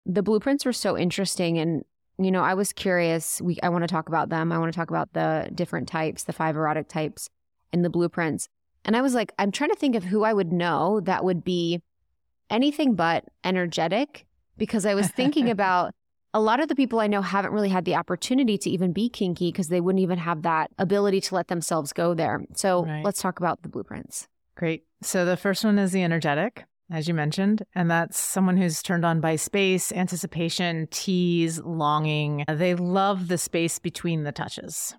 The 0.06 0.22
blueprints 0.22 0.64
were 0.64 0.72
so 0.72 0.96
interesting 0.98 1.58
and 1.58 1.84
you 2.18 2.30
know, 2.30 2.42
I 2.42 2.54
was 2.54 2.72
curious. 2.72 3.40
We 3.40 3.58
I 3.62 3.70
want 3.70 3.82
to 3.84 3.88
talk 3.88 4.08
about 4.08 4.28
them. 4.28 4.52
I 4.52 4.58
want 4.58 4.72
to 4.72 4.76
talk 4.76 4.90
about 4.90 5.12
the 5.12 5.50
different 5.54 5.88
types, 5.88 6.24
the 6.24 6.32
five 6.32 6.56
erotic 6.56 6.88
types 6.88 7.28
in 7.72 7.82
the 7.82 7.90
blueprints. 7.90 8.48
And 8.84 8.96
I 8.96 9.00
was 9.00 9.14
like, 9.14 9.32
I'm 9.38 9.50
trying 9.50 9.70
to 9.70 9.76
think 9.76 9.96
of 9.96 10.04
who 10.04 10.22
I 10.22 10.32
would 10.32 10.52
know 10.52 11.00
that 11.00 11.24
would 11.24 11.42
be 11.42 11.80
anything 12.50 12.94
but 12.94 13.24
energetic 13.44 14.26
because 14.58 14.84
I 14.84 14.94
was 14.94 15.08
thinking 15.08 15.48
about 15.56 15.94
a 16.34 16.40
lot 16.40 16.60
of 16.60 16.68
the 16.68 16.74
people 16.74 17.00
I 17.00 17.06
know 17.06 17.22
haven't 17.22 17.52
really 17.52 17.68
had 17.68 17.84
the 17.84 17.94
opportunity 17.94 18.56
to 18.58 18.70
even 18.70 18.92
be 18.92 19.08
kinky 19.08 19.50
because 19.50 19.68
they 19.68 19.80
wouldn't 19.80 20.02
even 20.02 20.18
have 20.18 20.42
that 20.42 20.70
ability 20.78 21.20
to 21.22 21.34
let 21.34 21.48
themselves 21.48 21.92
go 21.92 22.14
there. 22.14 22.42
So 22.54 22.84
Right. 22.84 23.04
let's 23.04 23.20
talk 23.20 23.38
about 23.38 23.62
the 23.62 23.68
blueprints. 23.68 24.28
Great. 24.56 24.84
So 25.02 25.24
the 25.24 25.36
first 25.36 25.64
one 25.64 25.78
is 25.78 25.92
the 25.92 26.02
energetic, 26.02 26.64
as 26.92 27.08
you 27.08 27.14
mentioned, 27.14 27.62
and 27.74 27.90
that's 27.90 28.18
someone 28.18 28.56
who's 28.56 28.82
turned 28.82 29.04
on 29.04 29.20
by 29.20 29.36
space, 29.36 29.90
anticipation, 29.92 30.86
tease, 30.90 31.58
longing. 31.60 32.44
They 32.46 32.74
love 32.74 33.28
the 33.28 33.38
space 33.38 33.78
between 33.78 34.24
the 34.24 34.32
touches. 34.32 34.94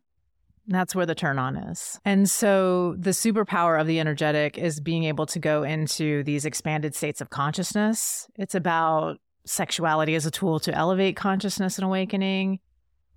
That's 0.67 0.95
where 0.95 1.05
the 1.05 1.15
turn 1.15 1.39
on 1.39 1.57
is. 1.57 1.99
And 2.05 2.29
so 2.29 2.95
the 2.97 3.11
superpower 3.11 3.79
of 3.79 3.85
the 3.85 3.99
energetic 3.99 4.57
is 4.57 4.79
being 4.79 5.03
able 5.03 5.25
to 5.27 5.39
go 5.39 5.63
into 5.63 6.23
these 6.23 6.45
expanded 6.45 6.95
states 6.95 7.21
of 7.21 7.29
consciousness. 7.29 8.27
It's 8.37 8.55
about 8.55 9.17
sexuality 9.45 10.15
as 10.15 10.25
a 10.25 10.31
tool 10.31 10.59
to 10.61 10.73
elevate 10.73 11.17
consciousness 11.17 11.77
and 11.77 11.85
awakening, 11.85 12.59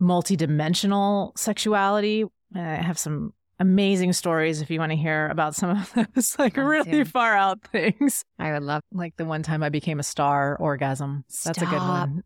multidimensional 0.00 1.38
sexuality. 1.38 2.24
I 2.54 2.60
have 2.60 2.98
some 2.98 3.32
amazing 3.59 4.12
stories 4.12 4.61
if 4.61 4.70
you 4.70 4.78
want 4.78 4.92
to 4.92 4.96
hear 4.96 5.28
about 5.28 5.54
some 5.54 5.70
of 5.70 5.92
those 6.14 6.38
like 6.38 6.57
really 6.57 7.04
far 7.04 7.34
out 7.34 7.62
things. 7.62 8.24
I 8.38 8.52
would 8.52 8.62
love. 8.62 8.82
Like 8.92 9.16
the 9.16 9.24
one 9.24 9.42
time 9.42 9.62
I 9.62 9.68
became 9.68 9.98
a 9.98 10.02
star 10.02 10.57
orgasm. 10.59 11.24
That's 11.44 11.62
a 11.62 11.66
good 11.66 11.78
one. 11.78 12.22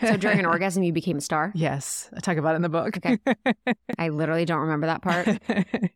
So 0.00 0.16
during 0.16 0.40
an 0.40 0.46
orgasm, 0.46 0.82
you 0.82 0.92
became 0.92 1.18
a 1.18 1.20
star. 1.20 1.52
Yes, 1.54 2.10
I 2.16 2.20
talk 2.20 2.36
about 2.36 2.54
it 2.54 2.56
in 2.56 2.62
the 2.62 2.68
book. 2.68 2.96
Okay. 2.96 3.18
I 3.98 4.08
literally 4.08 4.44
don't 4.44 4.60
remember 4.60 4.86
that 4.88 5.02
part. 5.02 5.28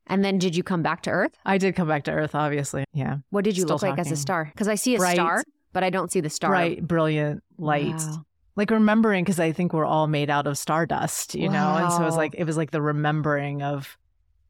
And 0.06 0.24
then 0.24 0.38
did 0.38 0.54
you 0.54 0.62
come 0.62 0.82
back 0.82 1.02
to 1.02 1.10
Earth? 1.10 1.36
I 1.44 1.58
did 1.58 1.74
come 1.74 1.88
back 1.88 2.04
to 2.04 2.12
Earth, 2.12 2.34
obviously. 2.34 2.84
Yeah. 2.92 3.18
What 3.30 3.44
did 3.44 3.56
you 3.56 3.62
Still 3.64 3.74
look 3.76 3.82
like 3.82 3.98
as 3.98 4.12
a 4.12 4.16
star? 4.16 4.44
Because 4.52 4.68
I 4.68 4.76
see 4.76 4.94
a 4.94 4.98
Bright. 4.98 5.14
star, 5.16 5.42
but 5.72 5.82
I 5.82 5.90
don't 5.90 6.12
see 6.12 6.20
the 6.20 6.30
star. 6.30 6.50
Bright, 6.50 6.86
brilliant, 6.86 7.42
light. 7.58 7.96
Wow. 7.96 8.24
Like 8.54 8.70
remembering 8.70 9.24
because 9.24 9.40
I 9.40 9.52
think 9.52 9.72
we're 9.72 9.84
all 9.84 10.06
made 10.06 10.30
out 10.30 10.46
of 10.46 10.56
stardust, 10.56 11.34
you 11.34 11.48
know? 11.48 11.74
And 11.76 11.92
so 11.92 12.02
it 12.02 12.06
was 12.06 12.16
like 12.16 12.34
it 12.38 12.44
was 12.44 12.56
like 12.56 12.70
the 12.70 12.80
remembering 12.80 13.62
of 13.62 13.98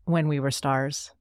when 0.06 0.26
we 0.28 0.40
were 0.40 0.50
stars. 0.50 1.12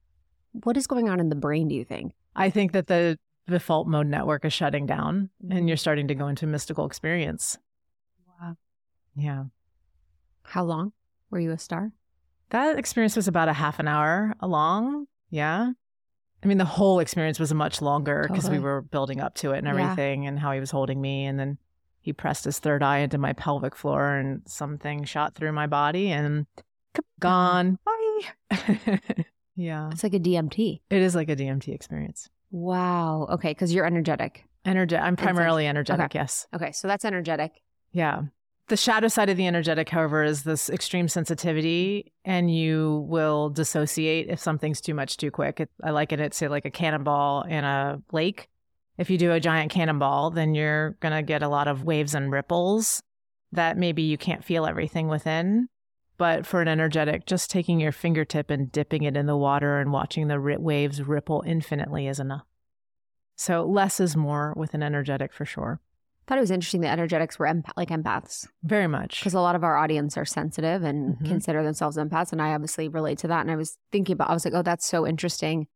What 0.64 0.76
is 0.76 0.86
going 0.86 1.08
on 1.10 1.20
in 1.20 1.28
the 1.28 1.36
brain? 1.36 1.68
Do 1.68 1.74
you 1.74 1.84
think? 1.84 2.12
I 2.34 2.50
think 2.50 2.72
that 2.72 2.86
the 2.86 3.18
default 3.46 3.86
mode 3.86 4.06
network 4.08 4.44
is 4.44 4.52
shutting 4.52 4.86
down 4.86 5.30
Mm-hmm. 5.44 5.56
and 5.56 5.68
you're 5.68 5.76
starting 5.76 6.08
to 6.08 6.14
go 6.14 6.26
into 6.28 6.46
mystical 6.46 6.86
experience. 6.86 7.58
Wow. 8.40 8.56
Yeah. 9.14 9.44
How 10.42 10.64
long 10.64 10.92
were 11.30 11.38
you 11.38 11.52
a 11.52 11.58
star? 11.58 11.92
That 12.50 12.78
experience 12.78 13.16
was 13.16 13.28
about 13.28 13.48
a 13.48 13.52
half 13.52 13.78
an 13.78 13.88
hour 13.88 14.34
long. 14.42 15.06
Yeah. 15.30 15.72
I 16.42 16.46
mean, 16.46 16.58
the 16.58 16.64
whole 16.64 17.00
experience 17.00 17.40
was 17.40 17.52
much 17.52 17.82
longer 17.82 18.26
because 18.30 18.48
we 18.48 18.58
were 18.58 18.82
building 18.82 19.20
up 19.20 19.34
to 19.36 19.52
it 19.52 19.58
and 19.58 19.66
Yeah. 19.66 19.72
everything 19.82 20.26
and 20.26 20.38
how 20.38 20.52
he 20.52 20.60
was 20.60 20.70
holding 20.70 21.00
me. 21.00 21.24
And 21.26 21.38
then 21.40 21.58
he 22.00 22.12
pressed 22.12 22.44
his 22.44 22.60
third 22.60 22.82
eye 22.84 22.98
into 22.98 23.18
my 23.18 23.32
pelvic 23.32 23.74
floor 23.74 24.14
and 24.14 24.42
something 24.46 25.04
shot 25.04 25.34
through 25.34 25.52
my 25.52 25.66
body 25.66 26.10
and 26.10 26.46
gone. 27.18 27.78
Bye. 27.84 27.95
yeah. 29.56 29.90
It's 29.90 30.02
like 30.02 30.14
a 30.14 30.20
DMT. 30.20 30.80
It 30.90 31.02
is 31.02 31.14
like 31.14 31.28
a 31.28 31.36
DMT 31.36 31.68
experience. 31.74 32.28
Wow. 32.50 33.26
Okay, 33.30 33.50
because 33.50 33.72
you're 33.74 33.86
energetic. 33.86 34.44
Energe- 34.64 35.00
I'm 35.00 35.16
primarily 35.16 35.66
energetic, 35.66 36.06
Okay. 36.06 36.18
yes. 36.18 36.46
Okay, 36.54 36.72
so 36.72 36.88
that's 36.88 37.04
energetic. 37.04 37.52
Yeah. 37.92 38.22
The 38.68 38.76
shadow 38.76 39.06
side 39.06 39.28
of 39.30 39.36
the 39.36 39.46
energetic, 39.46 39.88
however, 39.88 40.24
is 40.24 40.42
this 40.42 40.68
extreme 40.68 41.06
sensitivity, 41.06 42.12
and 42.24 42.52
you 42.52 43.06
will 43.08 43.48
dissociate 43.50 44.28
if 44.28 44.40
something's 44.40 44.80
too 44.80 44.92
much 44.94 45.16
too 45.18 45.30
quick. 45.30 45.60
It, 45.60 45.70
I 45.84 45.90
liken 45.90 46.18
it 46.18 46.32
to 46.34 46.48
like 46.48 46.64
a 46.64 46.70
cannonball 46.70 47.42
in 47.42 47.62
a 47.62 48.02
lake. 48.12 48.48
If 48.98 49.08
you 49.08 49.18
do 49.18 49.30
a 49.32 49.38
giant 49.38 49.70
cannonball, 49.70 50.30
then 50.30 50.54
you're 50.54 50.92
going 51.00 51.14
to 51.14 51.22
get 51.22 51.42
a 51.44 51.48
lot 51.48 51.68
of 51.68 51.84
waves 51.84 52.14
and 52.14 52.32
ripples 52.32 53.02
that 53.52 53.76
maybe 53.76 54.02
you 54.02 54.18
can't 54.18 54.44
feel 54.44 54.66
everything 54.66 55.06
within. 55.06 55.68
But 56.18 56.46
for 56.46 56.62
an 56.62 56.68
energetic, 56.68 57.26
just 57.26 57.50
taking 57.50 57.78
your 57.78 57.92
fingertip 57.92 58.50
and 58.50 58.72
dipping 58.72 59.02
it 59.02 59.16
in 59.16 59.26
the 59.26 59.36
water 59.36 59.78
and 59.78 59.92
watching 59.92 60.28
the 60.28 60.40
waves 60.40 61.02
ripple 61.02 61.42
infinitely 61.46 62.06
is 62.06 62.18
enough. 62.18 62.46
So 63.36 63.64
less 63.64 64.00
is 64.00 64.16
more 64.16 64.54
with 64.56 64.72
an 64.72 64.82
energetic 64.82 65.32
for 65.32 65.44
sure. 65.44 65.80
Thought 66.26 66.38
it 66.38 66.40
was 66.40 66.50
interesting 66.50 66.80
that 66.80 66.92
energetics 66.92 67.38
were 67.38 67.46
empath- 67.46 67.76
like 67.76 67.90
empaths. 67.90 68.48
Very 68.64 68.88
much. 68.88 69.20
Because 69.20 69.34
a 69.34 69.40
lot 69.40 69.54
of 69.54 69.62
our 69.62 69.76
audience 69.76 70.16
are 70.16 70.24
sensitive 70.24 70.82
and 70.82 71.14
mm-hmm. 71.14 71.26
consider 71.26 71.62
themselves 71.62 71.96
empaths 71.96 72.32
and 72.32 72.42
i 72.42 72.52
obviously 72.52 72.88
relate 72.88 73.18
to 73.18 73.28
that 73.28 73.42
and 73.42 73.50
i 73.50 73.54
was 73.54 73.78
thinking 73.92 74.14
about 74.14 74.30
i 74.30 74.34
was 74.34 74.44
like 74.44 74.54
oh 74.54 74.62
that's 74.62 74.84
so 74.84 75.06
interesting 75.06 75.68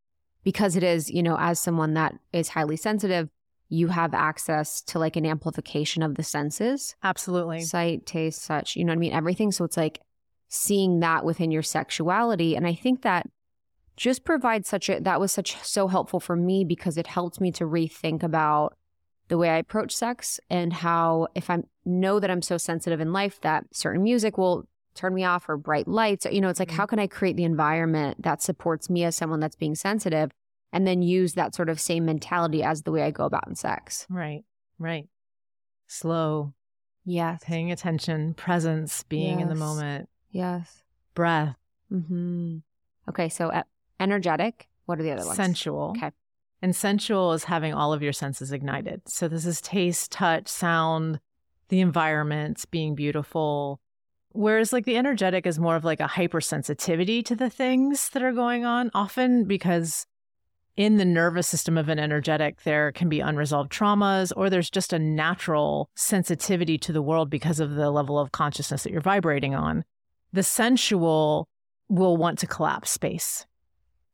because 0.43 0.74
it 0.74 0.82
is 0.82 1.09
you 1.09 1.22
know 1.22 1.36
as 1.38 1.61
someone 1.61 1.95
that 1.95 2.14
is 2.32 2.49
highly 2.49 2.76
sensitive 2.76 3.28
you 3.68 3.86
have 3.86 4.12
access 4.12 4.82
to 4.82 4.99
like 4.99 5.14
an 5.14 5.24
amplification 5.24 6.03
of 6.03 6.16
the 6.16 6.24
senses. 6.24 6.97
Absolutely. 7.05 7.61
Sight 7.61 8.05
taste 8.05 8.43
such 8.43 8.74
you 8.74 8.84
know 8.84 8.91
what 8.91 8.97
i 8.97 8.99
mean? 8.99 9.12
Everything 9.12 9.53
so 9.53 9.64
it's 9.64 9.76
like 9.76 10.01
seeing 10.51 11.01
that 11.01 11.24
within 11.24 11.51
your 11.51 11.62
sexuality 11.62 12.55
and 12.55 12.66
i 12.66 12.74
think 12.74 13.03
that 13.03 13.26
just 13.96 14.24
provides 14.24 14.68
such 14.68 14.88
a 14.88 15.01
that 15.01 15.20
was 15.20 15.32
such 15.32 15.57
so 15.62 15.88
helpful 15.88 16.20
for 16.20 16.36
me 16.36 16.64
because 16.64 16.96
it 16.96 17.07
helped 17.07 17.40
me 17.40 17.51
to 17.53 17.64
rethink 17.64 18.22
about 18.22 18.76
the 19.30 19.38
way 19.38 19.48
I 19.48 19.59
approach 19.59 19.94
sex 19.94 20.40
and 20.51 20.72
how 20.72 21.28
if 21.34 21.48
I 21.48 21.59
know 21.84 22.18
that 22.20 22.30
I'm 22.30 22.42
so 22.42 22.59
sensitive 22.59 23.01
in 23.01 23.12
life 23.12 23.40
that 23.42 23.64
certain 23.72 24.03
music 24.03 24.36
will 24.36 24.66
turn 24.94 25.14
me 25.14 25.24
off 25.24 25.48
or 25.48 25.57
bright 25.57 25.86
lights, 25.86 26.26
you 26.30 26.40
know, 26.40 26.48
it's 26.48 26.59
like 26.59 26.68
mm-hmm. 26.68 26.78
how 26.78 26.86
can 26.86 26.98
I 26.98 27.07
create 27.07 27.36
the 27.36 27.44
environment 27.44 28.22
that 28.22 28.42
supports 28.42 28.90
me 28.90 29.05
as 29.05 29.16
someone 29.16 29.38
that's 29.38 29.55
being 29.55 29.76
sensitive 29.76 30.32
and 30.72 30.86
then 30.86 31.01
use 31.01 31.34
that 31.34 31.55
sort 31.55 31.68
of 31.68 31.80
same 31.80 32.05
mentality 32.05 32.62
as 32.62 32.82
the 32.82 32.90
way 32.90 33.03
I 33.03 33.12
go 33.12 33.24
about 33.24 33.46
in 33.46 33.55
sex. 33.55 34.05
Right. 34.11 34.42
Right. 34.80 35.09
Slow. 35.86 36.53
Yes. 37.05 37.40
Paying 37.44 37.70
attention, 37.70 38.34
presence, 38.34 39.05
being 39.05 39.38
yes. 39.38 39.42
in 39.42 39.48
the 39.48 39.55
moment. 39.55 40.09
Yes. 40.31 40.83
Breath. 41.14 41.57
Mm-hmm. 41.93 42.59
Okay, 43.09 43.28
so 43.28 43.51
energetic. 43.99 44.68
What 44.87 45.01
are 45.01 45.03
the 45.03 45.12
other 45.12 45.24
ones? 45.24 45.37
Sensual. 45.37 45.95
Okay. 45.97 46.11
And 46.62 46.76
sensual 46.76 47.33
is 47.33 47.45
having 47.45 47.72
all 47.72 47.93
of 47.93 48.03
your 48.03 48.12
senses 48.12 48.53
ignited. 48.53 49.03
So 49.09 49.28
this 49.28 49.47
is 49.47 49.61
taste, 49.61 50.12
touch, 50.12 50.49
sound, 50.49 51.20
the 51.68 51.81
environment 51.81 52.64
being 52.70 52.95
beautiful. 52.95 53.81
Whereas 54.33 54.72
like 54.72 54.85
the 54.85 54.97
energetic 54.97 55.47
is 55.47 55.59
more 55.59 55.76
of 55.76 55.85
like 55.85 56.01
a 56.01 56.05
hypersensitivity 56.05 57.24
to 57.24 57.35
the 57.35 57.51
things 57.51 58.11
that 58.11 58.22
are 58.22 58.33
going 58.33 58.64
on, 58.64 58.91
often 58.95 59.45
because 59.45 60.07
in 60.76 60.99
the 60.99 61.05
nervous 61.05 61.49
system 61.49 61.76
of 61.76 61.89
an 61.89 61.99
energetic, 61.99 62.62
there 62.62 62.93
can 62.93 63.09
be 63.09 63.20
unresolved 63.20 63.72
traumas, 63.72 64.33
or 64.37 64.49
there's 64.49 64.70
just 64.70 64.93
a 64.93 64.99
natural 64.99 65.91
sensitivity 65.97 66.78
to 66.78 66.93
the 66.93 67.03
world 67.03 67.28
because 67.28 67.59
of 67.59 67.74
the 67.74 67.91
level 67.91 68.18
of 68.18 68.33
consciousness 68.33 68.85
that 68.85 68.93
you're 68.93 69.01
vibrating 69.01 69.55
on. 69.55 69.85
The 70.33 70.43
sensual 70.43 71.49
will 71.89 72.16
want 72.16 72.39
to 72.41 72.47
collapse 72.47 72.91
space. 72.91 73.47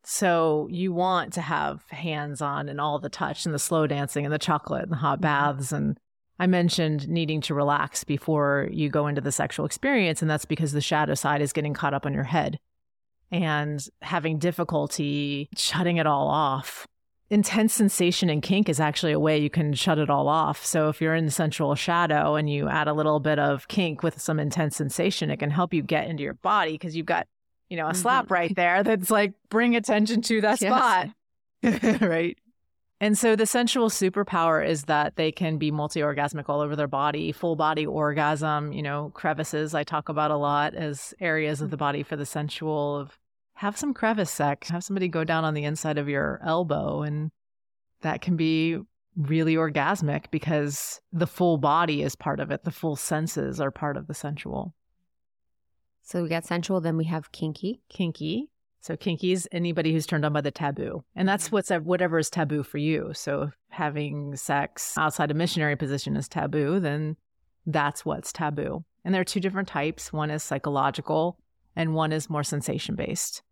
So 0.08 0.68
you 0.70 0.92
want 0.92 1.32
to 1.32 1.40
have 1.40 1.82
hands 1.90 2.40
on 2.40 2.68
and 2.68 2.80
all 2.80 2.98
the 2.98 3.08
touch 3.08 3.44
and 3.44 3.54
the 3.54 3.58
slow 3.58 3.88
dancing 3.88 4.24
and 4.24 4.32
the 4.32 4.38
chocolate 4.38 4.84
and 4.84 4.92
the 4.92 4.96
hot 4.96 5.16
mm-hmm. 5.16 5.22
baths. 5.22 5.72
And 5.72 5.98
I 6.38 6.46
mentioned 6.46 7.08
needing 7.08 7.40
to 7.42 7.54
relax 7.54 8.04
before 8.04 8.68
you 8.70 8.88
go 8.88 9.08
into 9.08 9.20
the 9.20 9.32
sexual 9.32 9.66
experience. 9.66 10.22
And 10.22 10.30
that's 10.30 10.44
because 10.44 10.72
the 10.72 10.80
shadow 10.80 11.14
side 11.14 11.42
is 11.42 11.52
getting 11.52 11.74
caught 11.74 11.92
up 11.92 12.06
on 12.06 12.14
your 12.14 12.24
head 12.24 12.58
and 13.32 13.84
having 14.00 14.38
difficulty 14.38 15.48
shutting 15.56 15.96
it 15.96 16.06
all 16.06 16.28
off. 16.28 16.86
Intense 17.28 17.74
sensation 17.74 18.30
and 18.30 18.40
kink 18.40 18.68
is 18.68 18.78
actually 18.78 19.12
a 19.12 19.18
way 19.18 19.38
you 19.38 19.50
can 19.50 19.74
shut 19.74 19.98
it 19.98 20.08
all 20.08 20.28
off. 20.28 20.64
So 20.64 20.88
if 20.88 21.00
you're 21.00 21.14
in 21.14 21.28
sensual 21.30 21.74
shadow 21.74 22.36
and 22.36 22.48
you 22.48 22.68
add 22.68 22.86
a 22.86 22.92
little 22.92 23.18
bit 23.18 23.38
of 23.38 23.66
kink 23.66 24.02
with 24.02 24.20
some 24.20 24.38
intense 24.38 24.76
sensation, 24.76 25.30
it 25.30 25.38
can 25.38 25.50
help 25.50 25.74
you 25.74 25.82
get 25.82 26.06
into 26.06 26.22
your 26.22 26.34
body 26.34 26.72
because 26.72 26.94
you've 26.94 27.06
got 27.06 27.26
you 27.68 27.76
know, 27.76 27.86
a 27.86 27.90
mm-hmm. 27.90 28.00
slap 28.00 28.30
right 28.30 28.54
there 28.54 28.82
that's 28.82 29.10
like 29.10 29.34
bring 29.48 29.76
attention 29.76 30.22
to 30.22 30.40
that 30.40 30.58
spot. 30.58 31.08
right. 32.00 32.38
And 32.98 33.18
so 33.18 33.36
the 33.36 33.44
sensual 33.44 33.90
superpower 33.90 34.66
is 34.66 34.84
that 34.84 35.16
they 35.16 35.30
can 35.30 35.58
be 35.58 35.70
multi 35.70 36.00
orgasmic 36.00 36.48
all 36.48 36.60
over 36.60 36.76
their 36.76 36.86
body, 36.86 37.30
full 37.32 37.56
body 37.56 37.84
orgasm, 37.84 38.72
you 38.72 38.82
know, 38.82 39.10
crevices 39.14 39.74
I 39.74 39.84
talk 39.84 40.08
about 40.08 40.30
a 40.30 40.36
lot 40.36 40.74
as 40.74 41.12
areas 41.20 41.60
of 41.60 41.70
the 41.70 41.76
body 41.76 42.02
for 42.02 42.16
the 42.16 42.24
sensual 42.24 42.96
of 42.96 43.18
have 43.56 43.76
some 43.76 43.94
crevice 43.94 44.30
sex, 44.30 44.68
have 44.68 44.84
somebody 44.84 45.08
go 45.08 45.24
down 45.24 45.44
on 45.44 45.54
the 45.54 45.64
inside 45.64 45.96
of 45.98 46.08
your 46.08 46.40
elbow 46.44 47.02
and 47.02 47.30
that 48.02 48.20
can 48.20 48.36
be 48.36 48.78
really 49.16 49.54
orgasmic 49.54 50.30
because 50.30 51.00
the 51.10 51.26
full 51.26 51.56
body 51.56 52.02
is 52.02 52.14
part 52.14 52.38
of 52.38 52.50
it. 52.50 52.64
The 52.64 52.70
full 52.70 52.96
senses 52.96 53.58
are 53.58 53.70
part 53.70 53.96
of 53.96 54.06
the 54.06 54.14
sensual. 54.14 54.74
So 56.02 56.22
we 56.22 56.28
got 56.28 56.44
sensual, 56.44 56.82
then 56.82 56.98
we 56.98 57.04
have 57.06 57.32
kinky. 57.32 57.80
Kinky. 57.88 58.50
So 58.80 58.94
kinky 58.94 59.32
is 59.32 59.48
anybody 59.50 59.90
who's 59.92 60.06
turned 60.06 60.26
on 60.26 60.34
by 60.34 60.42
the 60.42 60.50
taboo. 60.50 61.02
And 61.16 61.26
that's 61.26 61.46
mm-hmm. 61.46 61.56
what's 61.56 61.70
whatever 61.70 62.18
is 62.18 62.28
taboo 62.28 62.62
for 62.62 62.78
you. 62.78 63.10
So 63.14 63.50
having 63.70 64.36
sex 64.36 64.96
outside 64.98 65.30
a 65.30 65.34
missionary 65.34 65.76
position 65.76 66.14
is 66.14 66.28
taboo, 66.28 66.78
then 66.78 67.16
that's 67.64 68.04
what's 68.04 68.32
taboo. 68.32 68.84
And 69.02 69.14
there 69.14 69.22
are 69.22 69.24
two 69.24 69.40
different 69.40 69.68
types. 69.68 70.12
One 70.12 70.30
is 70.30 70.42
psychological 70.42 71.38
and 71.74 71.94
one 71.94 72.12
is 72.12 72.30
more 72.30 72.44
sensation 72.44 72.94
based. 72.94 73.42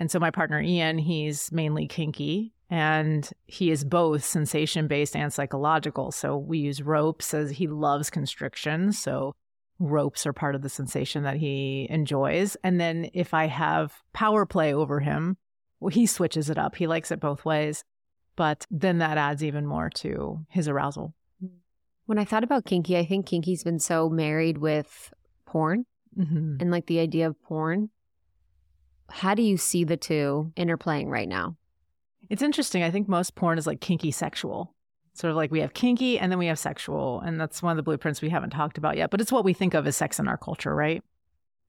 And 0.00 0.10
so 0.10 0.18
my 0.18 0.30
partner 0.30 0.60
Ian, 0.60 0.98
he's 0.98 1.50
mainly 1.50 1.86
kinky 1.86 2.52
and 2.70 3.28
he 3.46 3.70
is 3.70 3.84
both 3.84 4.24
sensation 4.24 4.86
based 4.86 5.16
and 5.16 5.32
psychological. 5.32 6.12
So 6.12 6.36
we 6.36 6.58
use 6.58 6.82
ropes 6.82 7.32
as 7.34 7.50
he 7.50 7.66
loves 7.66 8.10
constriction. 8.10 8.92
So 8.92 9.34
ropes 9.78 10.26
are 10.26 10.32
part 10.32 10.54
of 10.54 10.62
the 10.62 10.68
sensation 10.68 11.22
that 11.22 11.36
he 11.36 11.86
enjoys. 11.90 12.56
And 12.62 12.80
then 12.80 13.10
if 13.14 13.32
I 13.32 13.46
have 13.46 13.94
power 14.12 14.44
play 14.44 14.74
over 14.74 15.00
him, 15.00 15.36
well, 15.80 15.90
he 15.90 16.06
switches 16.06 16.50
it 16.50 16.58
up. 16.58 16.74
He 16.74 16.86
likes 16.86 17.10
it 17.10 17.20
both 17.20 17.44
ways. 17.44 17.84
But 18.36 18.66
then 18.70 18.98
that 18.98 19.18
adds 19.18 19.42
even 19.42 19.66
more 19.66 19.90
to 19.90 20.44
his 20.48 20.68
arousal. 20.68 21.14
When 22.06 22.18
I 22.18 22.24
thought 22.24 22.44
about 22.44 22.64
kinky, 22.64 22.96
I 22.96 23.04
think 23.04 23.26
kinky's 23.26 23.64
been 23.64 23.78
so 23.78 24.08
married 24.08 24.58
with 24.58 25.12
porn 25.44 25.86
mm-hmm. 26.16 26.56
and 26.60 26.70
like 26.70 26.86
the 26.86 27.00
idea 27.00 27.26
of 27.26 27.40
porn. 27.42 27.90
How 29.10 29.34
do 29.34 29.42
you 29.42 29.56
see 29.56 29.84
the 29.84 29.96
two 29.96 30.52
interplaying 30.56 31.06
right 31.06 31.28
now? 31.28 31.56
It's 32.28 32.42
interesting. 32.42 32.82
I 32.82 32.90
think 32.90 33.08
most 33.08 33.34
porn 33.34 33.58
is 33.58 33.66
like 33.66 33.80
kinky 33.80 34.10
sexual 34.10 34.74
sort 35.18 35.32
of 35.32 35.36
like 35.36 35.50
we 35.50 35.60
have 35.60 35.74
kinky 35.74 36.18
and 36.18 36.30
then 36.30 36.38
we 36.38 36.46
have 36.46 36.58
sexual. 36.58 37.20
And 37.20 37.40
that's 37.40 37.62
one 37.62 37.72
of 37.72 37.76
the 37.76 37.82
blueprints 37.82 38.22
we 38.22 38.30
haven't 38.30 38.50
talked 38.50 38.78
about 38.78 38.96
yet, 38.96 39.10
but 39.10 39.20
it's 39.20 39.32
what 39.32 39.44
we 39.44 39.52
think 39.52 39.74
of 39.74 39.86
as 39.86 39.96
sex 39.96 40.18
in 40.18 40.28
our 40.28 40.38
culture, 40.38 40.74
right? 40.74 41.02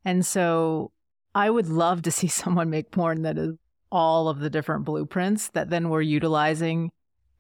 And 0.06 0.26
so 0.26 0.92
I 1.34 1.50
would 1.50 1.68
love 1.68 2.04
to 2.04 2.12
see 2.20 2.28
someone 2.28 2.70
make 2.70 2.92
porn 2.92 3.24
that 3.24 3.38
is 3.38 3.56
all 3.92 4.30
of 4.30 4.40
the 4.40 4.52
different 4.52 4.86
blueprints 4.86 5.50
that 5.50 5.72
then 5.72 5.90
we're 5.90 6.02
utilizing 6.02 6.92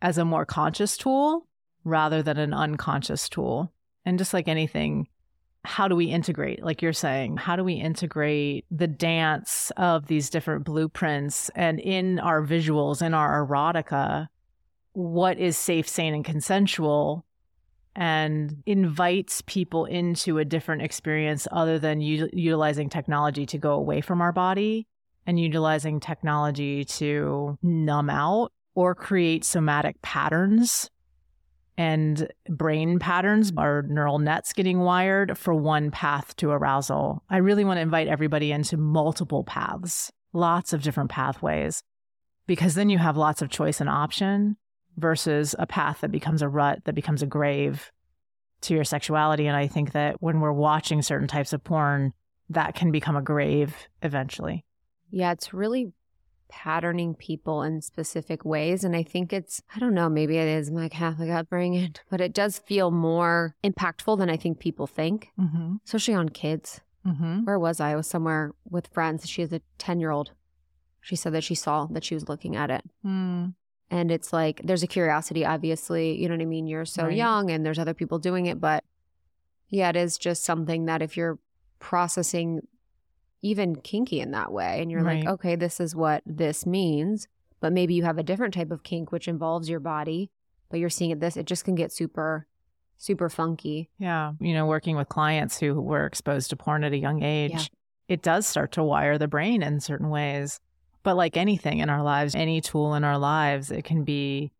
as 0.01 0.17
a 0.17 0.25
more 0.25 0.45
conscious 0.45 0.97
tool 0.97 1.47
rather 1.83 2.23
than 2.23 2.37
an 2.37 2.53
unconscious 2.53 3.29
tool. 3.29 3.71
And 4.03 4.17
just 4.17 4.33
like 4.33 4.47
anything, 4.47 5.07
how 5.65 5.87
do 5.87 5.95
we 5.95 6.05
integrate, 6.05 6.63
like 6.63 6.81
you're 6.81 6.93
saying, 6.93 7.37
how 7.37 7.55
do 7.55 7.63
we 7.63 7.73
integrate 7.73 8.65
the 8.71 8.87
dance 8.87 9.71
of 9.77 10.07
these 10.07 10.29
different 10.29 10.63
blueprints 10.63 11.49
and 11.55 11.79
in 11.79 12.19
our 12.19 12.41
visuals, 12.45 13.01
in 13.01 13.13
our 13.13 13.45
erotica, 13.45 14.27
what 14.93 15.37
is 15.37 15.57
safe, 15.57 15.87
sane, 15.87 16.13
and 16.13 16.25
consensual 16.25 17.25
and 17.95 18.63
invites 18.65 19.41
people 19.45 19.85
into 19.85 20.37
a 20.37 20.45
different 20.45 20.81
experience 20.81 21.47
other 21.51 21.77
than 21.77 21.99
u- 21.99 22.29
utilizing 22.31 22.89
technology 22.89 23.45
to 23.45 23.57
go 23.57 23.73
away 23.73 23.99
from 23.99 24.21
our 24.21 24.31
body 24.31 24.87
and 25.25 25.39
utilizing 25.39 25.99
technology 25.99 26.85
to 26.85 27.57
numb 27.61 28.09
out 28.09 28.51
or 28.75 28.95
create 28.95 29.43
somatic 29.43 30.01
patterns 30.01 30.89
and 31.79 32.27
brain 32.49 32.99
patterns 32.99 33.53
or 33.57 33.85
neural 33.87 34.19
nets 34.19 34.51
getting 34.51 34.79
wired 34.79 35.37
for 35.37 35.53
one 35.53 35.91
path 35.91 36.35
to 36.35 36.51
arousal. 36.51 37.23
I 37.29 37.37
really 37.37 37.63
want 37.63 37.77
to 37.77 37.81
invite 37.81 38.09
everybody 38.09 38.51
into 38.51 38.75
multiple 38.75 39.45
paths, 39.45 40.11
lots 40.33 40.73
of 40.73 40.83
different 40.83 41.09
pathways, 41.09 41.81
because 42.47 42.73
then 42.73 42.89
you 42.89 42.97
have 42.97 43.15
lots 43.15 43.41
of 43.41 43.49
choice 43.49 43.79
and 43.79 43.89
option 43.89 44.57
versus 44.97 45.55
a 45.57 45.65
path 45.65 46.01
that 46.01 46.11
becomes 46.11 46.41
a 46.41 46.49
rut, 46.49 46.81
that 46.83 46.95
becomes 46.95 47.23
a 47.23 47.25
grave 47.25 47.93
to 48.59 48.73
your 48.73 48.83
sexuality. 48.83 49.47
And 49.47 49.55
I 49.55 49.67
think 49.67 49.93
that 49.93 50.21
when 50.21 50.41
we're 50.41 50.51
watching 50.51 51.01
certain 51.01 51.29
types 51.29 51.53
of 51.53 51.63
porn, 51.63 52.11
that 52.49 52.75
can 52.75 52.91
become 52.91 53.15
a 53.15 53.21
grave 53.21 53.73
eventually. 54.01 54.65
Yeah, 55.11 55.31
it's 55.31 55.53
really 55.53 55.93
patterning 56.49 57.13
people 57.15 57.61
in 57.63 57.81
specific 57.81 58.43
ways. 58.43 58.83
And 58.83 58.95
I 58.95 59.03
think 59.03 59.31
it's, 59.31 59.61
I 59.75 59.79
don't 59.79 59.93
know, 59.93 60.09
maybe 60.09 60.37
it 60.37 60.47
is 60.47 60.71
my 60.71 60.89
Catholic 60.89 61.29
upbringing, 61.29 61.95
but 62.09 62.19
it 62.21 62.33
does 62.33 62.57
feel 62.59 62.91
more 62.91 63.55
impactful 63.63 64.17
than 64.17 64.29
I 64.29 64.37
think 64.37 64.59
people 64.59 64.87
think, 64.87 65.29
Mm-hmm. 65.39 65.75
especially 65.85 66.15
on 66.15 66.29
kids. 66.29 66.81
Mm-hmm. 67.07 67.45
Where 67.45 67.57
was 67.59 67.79
I? 67.79 67.91
I 67.91 67.95
was 67.95 68.07
somewhere 68.07 68.51
with 68.69 68.87
friends. 68.87 69.27
She 69.29 69.41
has 69.41 69.53
a 69.53 69.61
10 69.77 69.99
year 69.99 70.11
old. 70.11 70.31
She 71.01 71.15
said 71.15 71.33
that 71.33 71.43
she 71.45 71.55
saw 71.55 71.85
that 71.91 72.03
she 72.03 72.13
was 72.13 72.27
looking 72.27 72.55
at 72.57 72.69
it. 72.69 72.83
Mm. 73.05 73.53
And 73.89 74.11
it's 74.11 74.33
like, 74.33 74.61
there's 74.63 74.83
a 74.83 74.87
curiosity, 74.87 75.45
obviously. 75.45 76.21
You 76.21 76.27
know 76.27 76.35
what 76.35 76.41
I 76.41 76.45
mean? 76.45 76.67
You're 76.67 76.85
so 76.85 77.05
Right. 77.05 77.15
young 77.15 77.49
and 77.51 77.65
there's 77.65 77.79
other 77.79 77.93
people 77.93 78.19
doing 78.19 78.47
it. 78.47 78.59
But 78.59 78.83
yeah, 79.69 79.89
it 79.89 79.95
is 79.95 80.17
just 80.17 80.43
something 80.43 80.85
that 80.85 81.01
if 81.01 81.15
you're 81.15 81.39
processing 81.79 82.61
even 83.41 83.75
kinky 83.75 84.19
in 84.19 84.31
that 84.31 84.51
way 84.51 84.81
and 84.81 84.91
you're 84.91 85.03
Right. 85.03 85.23
like, 85.23 85.33
okay, 85.33 85.55
this 85.55 85.79
is 85.79 85.95
what 85.95 86.23
this 86.25 86.65
means. 86.65 87.27
But 87.61 87.73
maybe 87.73 87.93
you 87.93 88.03
have 88.03 88.17
a 88.17 88.23
different 88.23 88.53
type 88.53 88.71
of 88.71 88.83
kink, 88.83 89.11
which 89.11 89.27
involves 89.27 89.69
your 89.69 89.79
body, 89.79 90.29
but 90.69 90.79
you're 90.79 90.89
seeing 90.89 91.11
it 91.11 91.19
this, 91.19 91.35
it 91.37 91.45
just 91.45 91.65
can 91.65 91.75
get 91.75 91.91
super, 91.91 92.47
super 92.97 93.29
funky. 93.29 93.89
Yeah. 93.97 94.33
You 94.39 94.53
know, 94.53 94.65
working 94.65 94.95
with 94.95 95.09
clients 95.09 95.59
who 95.59 95.79
were 95.81 96.05
exposed 96.05 96.49
to 96.51 96.55
porn 96.55 96.83
at 96.83 96.93
a 96.93 96.97
young 96.97 97.21
age, 97.23 97.69
it 98.07 98.21
does 98.21 98.47
start 98.47 98.71
to 98.73 98.83
wire 98.83 99.17
the 99.17 99.27
brain 99.27 99.61
in 99.61 99.79
certain 99.79 100.09
ways. 100.09 100.59
But 101.03 101.15
like 101.15 101.37
anything 101.37 101.79
in 101.79 101.89
our 101.89 102.03
lives, 102.03 102.35
any 102.35 102.59
tool 102.61 102.93
in 102.93 103.03
our 103.03 103.17
lives, 103.17 103.71
it 103.71 103.83
can 103.83 104.03
be 104.03 104.51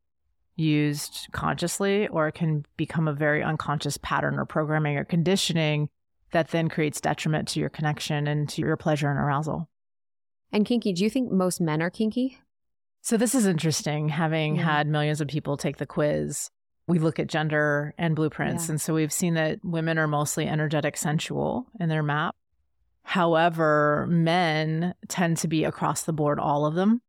used 0.56 1.28
consciously 1.32 2.08
or 2.10 2.28
it 2.28 2.34
can 2.34 2.66
become 2.76 3.08
a 3.08 3.14
very 3.14 3.42
unconscious 3.42 3.98
pattern 3.98 4.38
or 4.38 4.46
programming 4.46 4.98
or 4.98 5.06
conditioning 5.06 5.90
that 6.32 6.50
then 6.50 6.70
creates 6.70 7.02
detriment 7.02 7.48
to 7.50 7.60
your 7.60 7.70
connection 7.70 8.28
and 8.28 8.48
to 8.50 8.62
your 8.62 8.78
pleasure 8.78 9.10
and 9.10 9.20
arousal. 9.20 9.70
And 10.52 10.66
kinky, 10.66 10.94
do 10.94 11.04
you 11.04 11.10
think 11.10 11.32
most 11.32 11.60
men 11.62 11.82
are 11.82 11.90
kinky? 11.90 12.38
So 13.02 13.18
this 13.18 13.34
is 13.36 13.46
interesting 13.46 14.10
having 14.10 14.56
Yeah. 14.56 14.64
had 14.64 14.88
millions 14.88 15.22
of 15.22 15.28
people 15.28 15.58
take 15.58 15.78
the 15.78 15.86
quiz. 15.86 16.50
We 16.88 17.00
look 17.00 17.20
at 17.20 17.28
gender 17.28 17.94
and 17.98 18.16
blueprints 18.16 18.68
Yeah. 18.68 18.74
and 18.74 18.82
so 18.82 18.94
we've 18.94 19.14
seen 19.14 19.36
that 19.36 19.60
women 19.64 19.98
are 19.98 20.08
mostly 20.08 20.48
energetic 20.48 20.98
sensual 20.98 21.68
in 21.80 21.88
their 21.90 22.04
map. 22.04 22.36
However, 23.04 24.06
men 24.10 24.94
tend 25.08 25.38
to 25.38 25.48
be 25.48 25.64
across 25.64 26.04
the 26.04 26.14
board 26.14 26.40
all 26.40 26.66
of 26.66 26.76
them. 26.76 27.02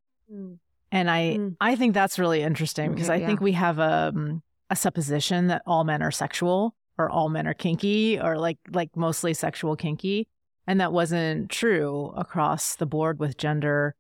And 0.92 1.10
I 1.10 1.36
Mm. 1.38 1.56
I 1.60 1.76
think 1.76 1.94
that's 1.94 2.18
really 2.18 2.42
interesting 2.42 2.90
because 2.92 3.10
Okay, 3.10 3.22
I 3.22 3.26
think 3.26 3.40
we 3.40 3.52
have 3.52 3.78
a 3.78 4.08
um, 4.14 4.42
a 4.70 4.76
supposition 4.76 5.48
that 5.48 5.62
all 5.66 5.82
men 5.84 6.02
are 6.02 6.10
sexual 6.12 6.74
or 7.00 7.10
all 7.10 7.28
men 7.28 7.46
are 7.46 7.54
kinky 7.54 8.20
or 8.20 8.38
like 8.38 8.58
like 8.70 8.94
mostly 8.96 9.34
sexual 9.34 9.74
kinky 9.76 10.28
and 10.66 10.80
that 10.80 10.92
wasn't 10.92 11.50
true 11.50 12.12
across 12.16 12.76
the 12.76 12.86
board 12.86 13.18
with 13.18 13.36
gender. 13.36 13.96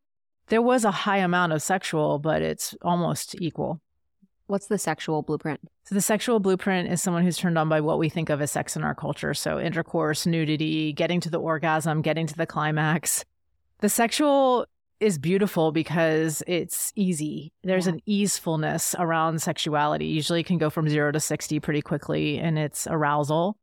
There 0.46 0.62
was 0.62 0.84
a 0.84 0.90
high 0.90 1.18
amount 1.18 1.52
of 1.52 1.62
sexual, 1.62 2.20
but 2.20 2.42
it's 2.42 2.76
almost 2.82 3.34
equal. 3.40 3.80
What's 4.46 4.66
the 4.66 4.78
sexual 4.78 5.22
blueprint? 5.22 5.60
So 5.84 5.96
the 5.96 6.00
sexual 6.00 6.38
blueprint 6.38 6.88
is 6.88 7.02
someone 7.02 7.24
who's 7.24 7.36
turned 7.36 7.58
on 7.58 7.68
by 7.68 7.80
what 7.80 7.98
we 7.98 8.08
think 8.08 8.30
of 8.30 8.40
as 8.40 8.52
sex 8.52 8.76
in 8.76 8.84
our 8.84 8.94
culture. 8.94 9.34
So 9.34 9.58
intercourse, 9.58 10.26
nudity, 10.26 10.92
getting 10.92 11.20
to 11.22 11.30
the 11.30 11.40
orgasm, 11.40 12.02
getting 12.02 12.28
to 12.28 12.36
the 12.36 12.46
climax. 12.46 13.24
The 13.80 13.88
sexual 13.88 14.66
is 15.00 15.18
beautiful 15.18 15.72
because 15.72 16.42
it's 16.46 16.92
easy. 16.94 17.52
There's 17.62 17.86
Yeah. 17.86 17.94
an 17.94 18.00
easefulness 18.06 18.94
around 18.98 19.40
sexuality. 19.40 20.06
Usually 20.06 20.40
it 20.40 20.46
can 20.46 20.58
go 20.58 20.70
from 20.70 20.88
0 20.88 21.12
to 21.12 21.20
60 21.20 21.58
pretty 21.60 21.80
quickly 21.82 22.38
in 22.38 22.58
its 22.58 22.86
arousal. 22.86 23.56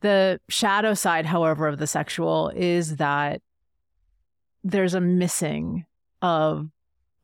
The 0.00 0.38
shadow 0.48 0.92
side, 0.94 1.26
however, 1.26 1.66
of 1.66 1.78
the 1.78 1.86
sexual 1.86 2.50
is 2.54 2.96
that 2.96 3.40
there's 4.62 4.94
a 4.94 5.00
missing 5.00 5.86
of 6.20 6.68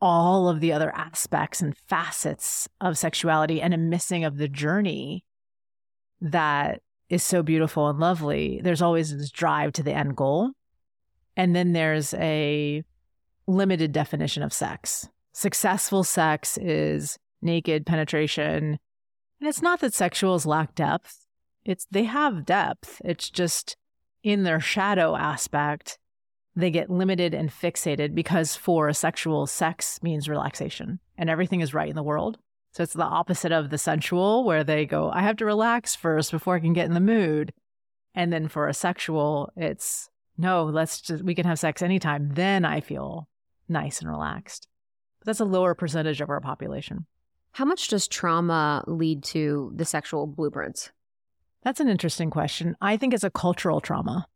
all 0.01 0.49
of 0.49 0.59
the 0.59 0.73
other 0.73 0.93
aspects 0.95 1.61
and 1.61 1.77
facets 1.77 2.67
of 2.81 2.97
sexuality 2.97 3.61
and 3.61 3.73
a 3.73 3.77
missing 3.77 4.23
of 4.23 4.37
the 4.37 4.47
journey 4.47 5.23
that 6.19 6.81
is 7.09 7.23
so 7.23 7.43
beautiful 7.43 7.87
and 7.89 7.99
lovely. 7.99 8.59
There's 8.63 8.81
always 8.81 9.15
this 9.15 9.29
drive 9.29 9.73
to 9.73 9.83
the 9.83 9.93
end 9.93 10.17
goal. 10.17 10.51
And 11.37 11.55
then 11.55 11.73
there's 11.73 12.13
a 12.15 12.83
limited 13.47 13.91
definition 13.91 14.43
of 14.43 14.53
sex. 14.53 15.09
Successful 15.31 16.03
sex 16.03 16.57
is 16.57 17.17
naked 17.41 17.85
penetration. 17.85 18.79
And 19.39 19.49
it's 19.49 19.61
not 19.61 19.79
that 19.81 19.93
sexuals 19.93 20.45
lack 20.45 20.75
depth. 20.75 21.25
It's 21.65 21.85
they 21.91 22.03
have 22.03 22.45
depth. 22.45 23.01
It's 23.03 23.29
just 23.29 23.75
in 24.23 24.43
their 24.43 24.59
shadow 24.59 25.15
aspect 25.15 25.97
they 26.55 26.69
get 26.69 26.89
limited 26.89 27.33
and 27.33 27.49
fixated 27.49 28.13
because 28.13 28.55
for 28.55 28.87
a 28.87 28.93
sexual 28.93 29.47
sex 29.47 30.01
means 30.03 30.29
relaxation 30.29 30.99
and 31.17 31.29
everything 31.29 31.61
is 31.61 31.73
right 31.73 31.89
in 31.89 31.95
the 31.95 32.03
world. 32.03 32.37
So 32.71 32.83
it's 32.83 32.93
the 32.93 33.03
opposite 33.03 33.51
of 33.51 33.69
the 33.69 33.77
sensual 33.77 34.43
where 34.43 34.63
they 34.63 34.85
go, 34.85 35.09
I 35.11 35.21
have 35.21 35.37
to 35.37 35.45
relax 35.45 35.95
first 35.95 36.31
before 36.31 36.55
I 36.55 36.59
can 36.59 36.73
get 36.73 36.85
in 36.85 36.93
the 36.93 36.99
mood. 36.99 37.53
And 38.15 38.31
then 38.31 38.47
for 38.47 38.67
a 38.67 38.73
sexual, 38.73 39.51
it's 39.55 40.09
no, 40.37 40.65
let's 40.65 41.01
just, 41.01 41.23
we 41.23 41.35
can 41.35 41.45
have 41.45 41.59
sex 41.59 41.81
anytime. 41.81 42.29
Then 42.33 42.65
I 42.65 42.81
feel 42.81 43.27
nice 43.67 43.99
and 44.01 44.09
relaxed. 44.09 44.67
But 45.19 45.27
that's 45.27 45.39
a 45.39 45.45
lower 45.45 45.73
percentage 45.75 46.21
of 46.21 46.29
our 46.29 46.41
population. 46.41 47.05
How 47.51 47.65
much 47.65 47.87
does 47.87 48.07
trauma 48.07 48.83
lead 48.87 49.23
to 49.25 49.71
the 49.75 49.85
sexual 49.85 50.25
blueprints? 50.27 50.91
That's 51.63 51.79
an 51.79 51.87
interesting 51.87 52.29
question. 52.29 52.75
I 52.81 52.97
think 52.97 53.13
it's 53.13 53.23
a 53.23 53.29
cultural 53.29 53.79
trauma. 53.79 54.27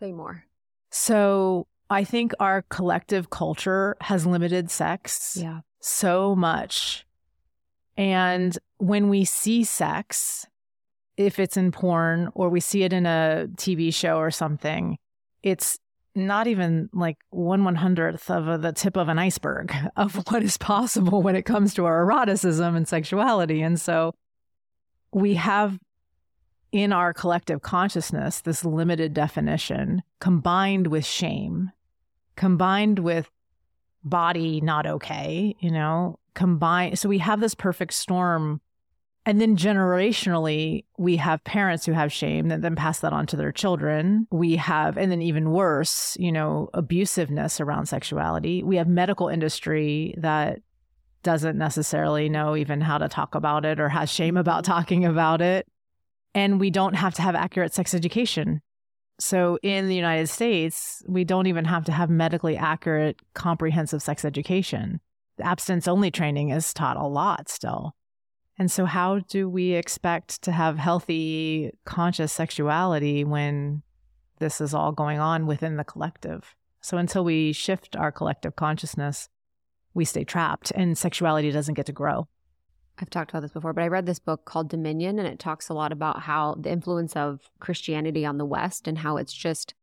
Say 0.00 0.12
more. 0.12 0.44
So 0.90 1.66
I 1.88 2.04
think 2.04 2.32
our 2.40 2.62
collective 2.62 3.30
culture 3.30 3.96
has 4.00 4.26
limited 4.26 4.70
sex 4.70 5.36
Yeah. 5.40 5.60
so 5.80 6.34
much. 6.34 7.06
And 7.96 8.58
when 8.78 9.08
we 9.08 9.24
see 9.24 9.64
sex, 9.64 10.46
if 11.16 11.38
it's 11.38 11.56
in 11.56 11.70
porn 11.70 12.28
or 12.34 12.48
we 12.48 12.60
see 12.60 12.82
it 12.82 12.92
in 12.92 13.06
a 13.06 13.46
TV 13.56 13.94
show 13.94 14.16
or 14.18 14.30
something, 14.32 14.98
it's 15.42 15.78
not 16.14 16.46
even 16.46 16.88
like 16.92 17.18
one 17.30 17.64
one 17.64 17.74
hundredth 17.74 18.30
of 18.30 18.62
the 18.62 18.72
tip 18.72 18.96
of 18.96 19.08
an 19.08 19.18
iceberg 19.18 19.74
of 19.96 20.14
what 20.28 20.42
is 20.42 20.56
possible 20.56 21.22
when 21.22 21.36
it 21.36 21.42
comes 21.42 21.74
to 21.74 21.84
our 21.84 22.00
eroticism 22.00 22.76
and 22.76 22.86
sexuality. 22.86 23.62
And 23.62 23.80
so 23.80 24.14
we 25.12 25.34
have 25.34 25.78
in 26.72 26.92
our 26.92 27.14
collective 27.14 27.62
consciousness 27.62 28.40
this 28.40 28.64
limited 28.64 29.14
definition 29.14 30.02
combined 30.20 30.88
with 30.88 31.06
shame, 31.06 31.70
combined 32.34 32.98
with 32.98 33.30
body 34.02 34.60
not 34.60 34.86
okay, 34.86 35.54
you 35.60 35.70
know, 35.70 36.18
combined. 36.34 36.98
So 36.98 37.08
we 37.08 37.18
have 37.18 37.40
this 37.40 37.54
perfect 37.54 37.94
storm. 37.94 38.60
And 39.26 39.40
then 39.40 39.56
generationally, 39.56 40.84
we 40.98 41.16
have 41.16 41.42
parents 41.44 41.86
who 41.86 41.92
have 41.92 42.12
shame 42.12 42.48
that 42.48 42.60
then 42.60 42.76
pass 42.76 43.00
that 43.00 43.14
on 43.14 43.26
to 43.28 43.36
their 43.36 43.52
children. 43.52 44.26
We 44.30 44.56
have, 44.56 44.98
and 44.98 45.10
then 45.10 45.22
even 45.22 45.50
worse, 45.50 46.14
you 46.20 46.30
know, 46.30 46.68
abusiveness 46.74 47.58
around 47.58 47.86
sexuality. 47.86 48.62
We 48.62 48.76
have 48.76 48.86
medical 48.86 49.28
industry 49.28 50.14
that 50.18 50.58
doesn't 51.22 51.56
necessarily 51.56 52.28
know 52.28 52.54
even 52.54 52.82
how 52.82 52.98
to 52.98 53.08
talk 53.08 53.34
about 53.34 53.64
it 53.64 53.80
or 53.80 53.88
has 53.88 54.10
shame 54.10 54.36
about 54.36 54.62
mm-hmm. 54.64 54.72
talking 54.72 55.04
about 55.06 55.40
it. 55.40 55.66
And 56.34 56.60
we 56.60 56.70
don't 56.70 56.94
have 56.94 57.14
to 57.14 57.22
have 57.22 57.34
accurate 57.34 57.72
sex 57.72 57.94
education. 57.94 58.60
So 59.18 59.58
in 59.62 59.88
the 59.88 59.94
United 59.94 60.28
States, 60.28 61.02
we 61.08 61.24
don't 61.24 61.46
even 61.46 61.64
have 61.64 61.84
to 61.86 61.92
have 61.92 62.10
medically 62.10 62.56
accurate, 62.56 63.16
comprehensive 63.32 64.02
sex 64.02 64.24
education. 64.24 65.00
Abstinence 65.40 65.88
only 65.88 66.10
training 66.10 66.50
is 66.50 66.74
taught 66.74 66.96
a 66.96 67.06
lot 67.06 67.48
still. 67.48 67.94
And 68.58 68.70
so, 68.70 68.84
how 68.84 69.18
do 69.18 69.48
we 69.48 69.72
expect 69.72 70.42
to 70.42 70.52
have 70.52 70.78
healthy, 70.78 71.72
conscious 71.84 72.32
sexuality 72.32 73.24
when 73.24 73.82
this 74.38 74.60
is 74.60 74.74
all 74.74 74.92
going 74.92 75.18
on 75.18 75.46
within 75.46 75.76
the 75.76 75.84
collective? 75.84 76.54
So, 76.80 76.96
until 76.96 77.24
we 77.24 77.52
shift 77.52 77.96
our 77.96 78.12
collective 78.12 78.54
consciousness, 78.54 79.28
we 79.92 80.04
stay 80.04 80.24
trapped 80.24 80.70
and 80.74 80.96
sexuality 80.96 81.50
doesn't 81.50 81.74
get 81.74 81.86
to 81.86 81.92
grow. 81.92 82.28
I've 82.98 83.10
talked 83.10 83.30
about 83.30 83.40
this 83.40 83.50
before, 83.50 83.72
but 83.72 83.82
I 83.82 83.88
read 83.88 84.06
this 84.06 84.20
book 84.20 84.44
called 84.44 84.68
Dominion, 84.68 85.18
and 85.18 85.26
it 85.26 85.40
talks 85.40 85.68
a 85.68 85.74
lot 85.74 85.90
about 85.90 86.22
how 86.22 86.54
the 86.54 86.70
influence 86.70 87.16
of 87.16 87.40
Christianity 87.58 88.24
on 88.24 88.38
the 88.38 88.44
West 88.44 88.86
and 88.86 88.98
how 88.98 89.16
it's 89.16 89.32
just 89.32 89.74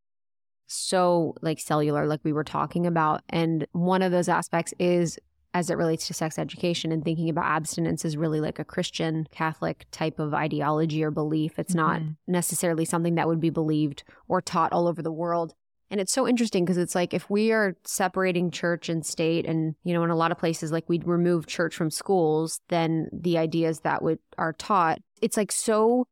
so 0.68 1.36
like 1.42 1.60
cellular, 1.60 2.08
like 2.08 2.22
we 2.24 2.32
were 2.32 2.46
talking 2.46 2.88
about. 2.88 3.22
And 3.28 3.68
one 3.74 4.02
of 4.02 4.14
those 4.14 4.30
aspects 4.30 4.74
is 4.80 5.20
as 5.54 5.70
it 5.70 5.78
relates 5.78 6.08
to 6.08 6.14
sex 6.14 6.40
education 6.40 6.92
and 6.92 7.04
thinking 7.04 7.30
about 7.30 7.46
abstinence 7.46 8.06
is 8.06 8.16
really 8.16 8.40
like 8.40 8.58
a 8.60 8.64
Christian 8.64 9.28
Catholic 9.32 9.86
type 9.92 10.18
of 10.20 10.34
ideology 10.34 11.04
or 11.04 11.12
belief. 11.12 11.60
It's 11.60 11.76
not 11.76 12.00
Mhm. 12.02 12.16
necessarily 12.28 12.86
something 12.86 13.16
that 13.16 13.28
would 13.28 13.42
be 13.42 13.50
believed 13.50 14.04
or 14.30 14.42
taught 14.42 14.72
all 14.72 14.88
over 14.88 15.02
the 15.02 15.12
world. 15.12 15.54
And 15.90 16.00
it's 16.00 16.14
so 16.14 16.26
interesting 16.26 16.64
because 16.64 16.78
it's 16.78 16.96
like 16.96 17.14
if 17.14 17.30
we 17.30 17.52
are 17.52 17.76
separating 17.84 18.50
church 18.50 18.88
and 18.88 19.06
state, 19.06 19.46
and 19.46 19.76
you 19.84 19.94
know, 19.94 20.06
in 20.06 20.10
a 20.10 20.16
lot 20.16 20.32
of 20.32 20.38
places, 20.38 20.72
like 20.72 20.88
we'd 20.88 21.06
remove 21.06 21.48
church 21.48 21.76
from 21.76 21.90
schools, 21.92 22.62
then 22.70 23.10
the 23.12 23.38
ideas 23.38 23.82
that 23.82 24.02
would 24.02 24.20
are 24.38 24.54
taught, 24.54 25.00
it's 25.22 25.36
like 25.36 25.52
so 25.52 26.08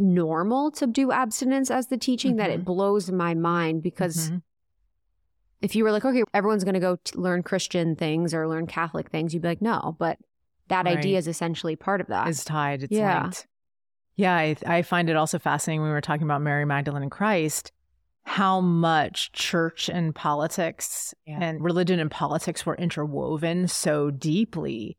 normal 0.00 0.72
to 0.72 0.86
do 0.88 1.12
abstinence 1.12 1.70
as 1.70 1.86
the 1.86 1.96
teaching 1.96 2.34
that 2.36 2.50
it 2.50 2.60
Mhm. 2.62 2.64
blows 2.64 3.10
my 3.12 3.34
mind 3.34 3.82
because 3.84 4.30
Mhm. 4.30 4.42
If 5.62 5.74
you 5.74 5.84
were 5.84 5.92
like, 5.92 6.04
okay, 6.04 6.22
everyone's 6.34 6.64
going 6.64 6.74
to 6.74 6.80
go 6.80 6.96
t- 7.02 7.18
learn 7.18 7.42
Christian 7.42 7.96
things 7.96 8.34
or 8.34 8.46
learn 8.48 8.66
Catholic 8.66 9.10
things, 9.10 9.32
you'd 9.32 9.42
be 9.42 9.48
like, 9.48 9.62
no. 9.62 9.96
But 9.98 10.18
that 10.68 10.84
Right. 10.84 10.98
idea 10.98 11.18
is 11.18 11.28
essentially 11.28 11.76
part 11.76 12.00
of 12.00 12.08
that. 12.08 12.28
is 12.28 12.44
tied. 12.44 12.82
It's 12.82 12.92
Yeah. 12.92 13.22
linked. 13.22 13.46
Yeah, 14.16 14.34
I, 14.34 14.56
I 14.66 14.82
find 14.82 15.10
it 15.10 15.16
also 15.16 15.38
fascinating 15.38 15.80
when 15.82 15.90
we 15.90 15.94
were 15.94 16.00
talking 16.00 16.24
about 16.24 16.40
Mary 16.42 16.64
Magdalene 16.64 17.02
and 17.02 17.10
Christ, 17.10 17.70
how 18.24 18.60
much 18.60 19.30
church 19.32 19.88
and 19.88 20.14
politics 20.14 21.14
Yeah. 21.26 21.38
and 21.40 21.62
religion 21.62 22.00
and 22.00 22.10
politics 22.10 22.64
were 22.66 22.74
interwoven 22.76 23.68
so 23.68 24.10
deeply, 24.10 24.96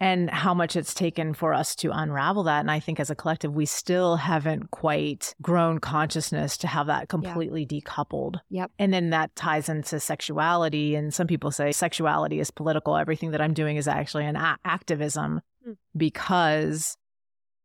and 0.00 0.30
how 0.30 0.54
much 0.54 0.76
it's 0.76 0.94
taken 0.94 1.34
for 1.34 1.52
us 1.52 1.76
to 1.76 1.90
unravel 1.92 2.44
that. 2.44 2.60
And 2.60 2.70
I 2.70 2.80
think 2.80 2.98
as 2.98 3.10
a 3.10 3.14
collective, 3.14 3.54
we 3.54 3.66
still 3.66 4.16
haven't 4.16 4.70
quite 4.70 5.34
grown 5.42 5.78
consciousness 5.78 6.56
to 6.58 6.66
have 6.66 6.86
that 6.86 7.08
completely 7.08 7.66
decoupled. 7.66 8.36
Yep. 8.48 8.70
And 8.78 8.94
then 8.94 9.10
that 9.10 9.36
ties 9.36 9.68
into 9.68 10.00
sexuality. 10.00 10.94
And 10.94 11.12
some 11.12 11.26
people 11.26 11.50
say 11.50 11.70
sexuality 11.70 12.40
is 12.40 12.50
political. 12.50 12.96
Everything 12.96 13.32
that 13.32 13.42
I'm 13.42 13.52
doing 13.52 13.76
is 13.76 13.86
actually 13.86 14.24
an 14.24 14.36
a- 14.36 14.58
activism 14.64 15.42
Hmm. 15.64 15.72
because 15.94 16.96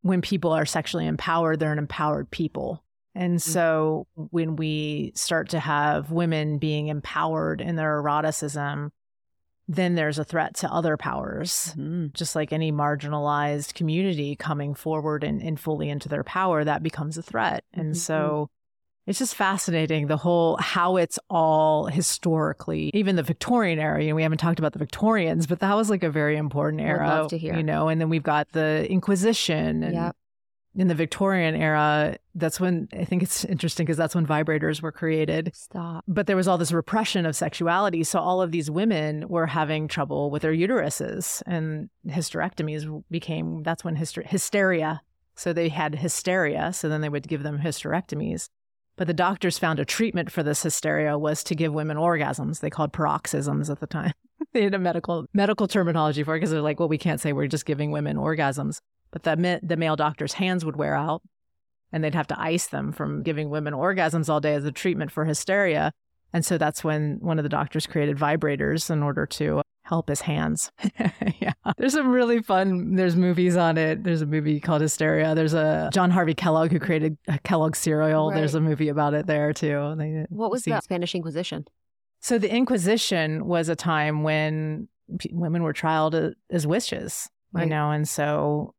when 0.01 0.21
people 0.21 0.51
are 0.51 0.65
sexually 0.65 1.07
empowered, 1.07 1.59
they're 1.59 1.71
an 1.71 1.79
empowered 1.79 2.29
people. 2.29 2.83
And 3.15 3.41
so 3.41 4.07
when 4.15 4.57
we 4.57 5.13
start 5.15 5.49
to 5.51 5.59
have 5.59 6.11
women 6.11 6.57
being 6.57 6.89
empowered 6.89 7.61
in 7.61 7.77
their 7.77 7.95
eroticism, 7.99 8.91
then 9.67 9.95
there's 9.95 10.19
a 10.19 10.23
threat 10.23 10.55
to 10.55 10.71
other 10.71 10.95
powers. 10.97 11.73
Mhm. 11.77 12.13
Just 12.13 12.35
like 12.35 12.53
any 12.53 12.71
marginalized 12.71 13.73
community 13.73 14.35
coming 14.35 14.73
forward 14.75 15.23
and, 15.23 15.41
and 15.41 15.59
fully 15.59 15.89
into 15.89 16.07
their 16.09 16.23
power, 16.23 16.63
that 16.63 16.83
becomes 16.83 17.17
a 17.17 17.23
threat. 17.23 17.63
And 17.73 17.93
Mhm. 17.93 17.97
so 17.97 18.49
it's 19.07 19.19
just 19.19 19.35
fascinating 19.35 20.07
the 20.07 20.17
whole 20.17 20.57
how 20.57 20.97
it's 20.97 21.19
all 21.29 21.85
historically, 21.87 22.89
even 22.93 23.15
the 23.15 23.23
Victorian 23.23 23.79
era. 23.79 24.01
You 24.03 24.09
know, 24.09 24.15
we 24.15 24.23
haven't 24.23 24.39
talked 24.39 24.59
about 24.59 24.73
the 24.73 24.79
Victorians, 24.79 25.47
but 25.47 25.59
that 25.59 25.75
was 25.75 25.89
like 25.89 26.03
a 26.03 26.09
very 26.09 26.37
important 26.37 26.81
era. 26.81 27.07
love 27.07 27.29
to 27.29 27.37
hear. 27.37 27.55
You 27.55 27.63
know, 27.63 27.87
and 27.87 27.99
then 28.01 28.09
we've 28.09 28.23
got 28.23 28.51
the 28.51 28.85
Inquisition 28.89 29.83
and 29.83 29.93
Yep. 29.93 30.15
In 30.75 30.87
the 30.87 30.95
Victorian 30.95 31.55
era, 31.55 32.17
that's 32.35 32.59
when 32.59 32.87
I 32.93 33.05
think 33.05 33.23
it's 33.23 33.45
interesting 33.45 33.85
because 33.85 33.97
that's 33.97 34.15
when 34.15 34.27
vibrators 34.27 34.81
were 34.81 34.91
created. 34.91 35.51
Stop. 35.53 36.03
But 36.07 36.27
there 36.27 36.35
was 36.35 36.47
all 36.47 36.57
this 36.57 36.71
repression 36.71 37.25
of 37.25 37.35
sexuality. 37.35 38.03
So 38.03 38.19
all 38.19 38.41
of 38.41 38.51
these 38.51 38.69
women 38.69 39.27
were 39.27 39.47
having 39.47 39.87
trouble 39.87 40.29
with 40.29 40.41
their 40.41 40.53
uteruses, 40.53 41.41
and 41.45 41.89
hysterectomies 42.07 43.03
became 43.09 43.63
that's 43.63 43.83
when 43.83 43.95
hyster- 43.95 44.25
hysteria. 44.25 45.01
So 45.35 45.53
they 45.53 45.69
had 45.69 45.95
hysteria. 45.95 46.73
So 46.73 46.89
then 46.89 47.01
they 47.01 47.09
would 47.09 47.27
give 47.27 47.43
them 47.43 47.59
hysterectomies. 47.59 48.49
But 48.97 49.07
the 49.07 49.13
doctors 49.13 49.57
found 49.57 49.79
a 49.79 49.85
treatment 49.85 50.31
for 50.31 50.43
this 50.43 50.63
hysteria 50.63 51.17
was 51.17 51.43
to 51.45 51.55
give 51.55 51.73
women 51.73 51.97
orgasms. 51.97 52.61
They 52.61 52.69
called 52.69 52.93
paroxysms 52.93 53.69
at 53.69 53.79
the 53.79 53.87
time. 53.87 54.13
they 54.53 54.63
had 54.63 54.73
a 54.73 54.79
medical 54.79 55.25
medical 55.33 55.67
terminology 55.67 56.23
for 56.23 56.35
it 56.35 56.39
because 56.39 56.51
they're 56.51 56.61
like, 56.61 56.79
well, 56.79 56.89
we 56.89 56.97
can't 56.97 57.19
say 57.19 57.33
we're 57.33 57.47
just 57.47 57.65
giving 57.65 57.91
women 57.91 58.17
orgasms. 58.17 58.79
But 59.15 59.23
the 59.23 59.61
the 59.63 59.77
male 59.77 59.95
doctor's 59.95 60.33
hands 60.33 60.65
would 60.65 60.75
wear 60.75 60.93
out, 60.93 61.21
and 61.93 62.03
they'd 62.03 62.13
have 62.15 62.27
to 62.27 62.37
ice 62.39 62.67
them 62.67 62.91
from 62.91 63.23
giving 63.23 63.49
women 63.49 63.73
orgasms 63.73 64.27
all 64.27 64.41
day 64.41 64.53
as 64.55 64.65
a 64.65 64.73
treatment 64.73 65.09
for 65.09 65.23
hysteria. 65.23 65.93
And 66.33 66.43
so 66.43 66.57
that's 66.57 66.83
when 66.83 67.19
one 67.21 67.39
of 67.39 67.43
the 67.43 67.49
doctors 67.49 67.87
created 67.87 68.17
vibrators 68.17 68.89
in 68.89 69.01
order 69.01 69.25
to 69.27 69.61
help 69.83 70.09
his 70.09 70.19
hands. 70.21 70.69
yeah. 71.39 71.53
There's 71.77 71.93
some 71.93 72.09
really 72.11 72.41
fun, 72.41 72.95
there's 72.95 73.15
movies 73.15 73.55
on 73.55 73.77
it. 73.77 74.03
There's 74.03 74.21
a 74.21 74.25
movie 74.25 74.59
called 74.59 74.81
Hysteria. 74.81 75.33
There's 75.33 75.53
a 75.53 75.89
John 75.93 76.11
Harvey 76.11 76.33
Kellogg 76.33 76.71
who 76.71 76.79
created 76.79 77.17
Kellogg's 77.45 77.79
cereal. 77.79 78.31
Right. 78.31 78.35
There's 78.35 78.55
a 78.55 78.59
movie 78.59 78.89
about 78.89 79.13
it 79.13 79.27
there 79.27 79.53
too. 79.53 79.95
They- 79.97 80.25
What 80.27 80.51
was 80.51 80.63
see- 80.63 80.71
the 80.71 80.81
Spanish 80.81 81.15
Inquisition? 81.15 81.65
So 82.19 82.37
the 82.37 82.53
Inquisition 82.53 83.45
was 83.45 83.69
a 83.69 83.75
time 83.77 84.23
when 84.23 84.89
p- 85.19 85.29
women 85.31 85.63
were 85.63 85.73
trialed 85.73 86.33
as 86.49 86.67
witches, 86.67 87.29
you 87.57 87.67
know, 87.67 87.91
and 87.91 88.09
so 88.09 88.73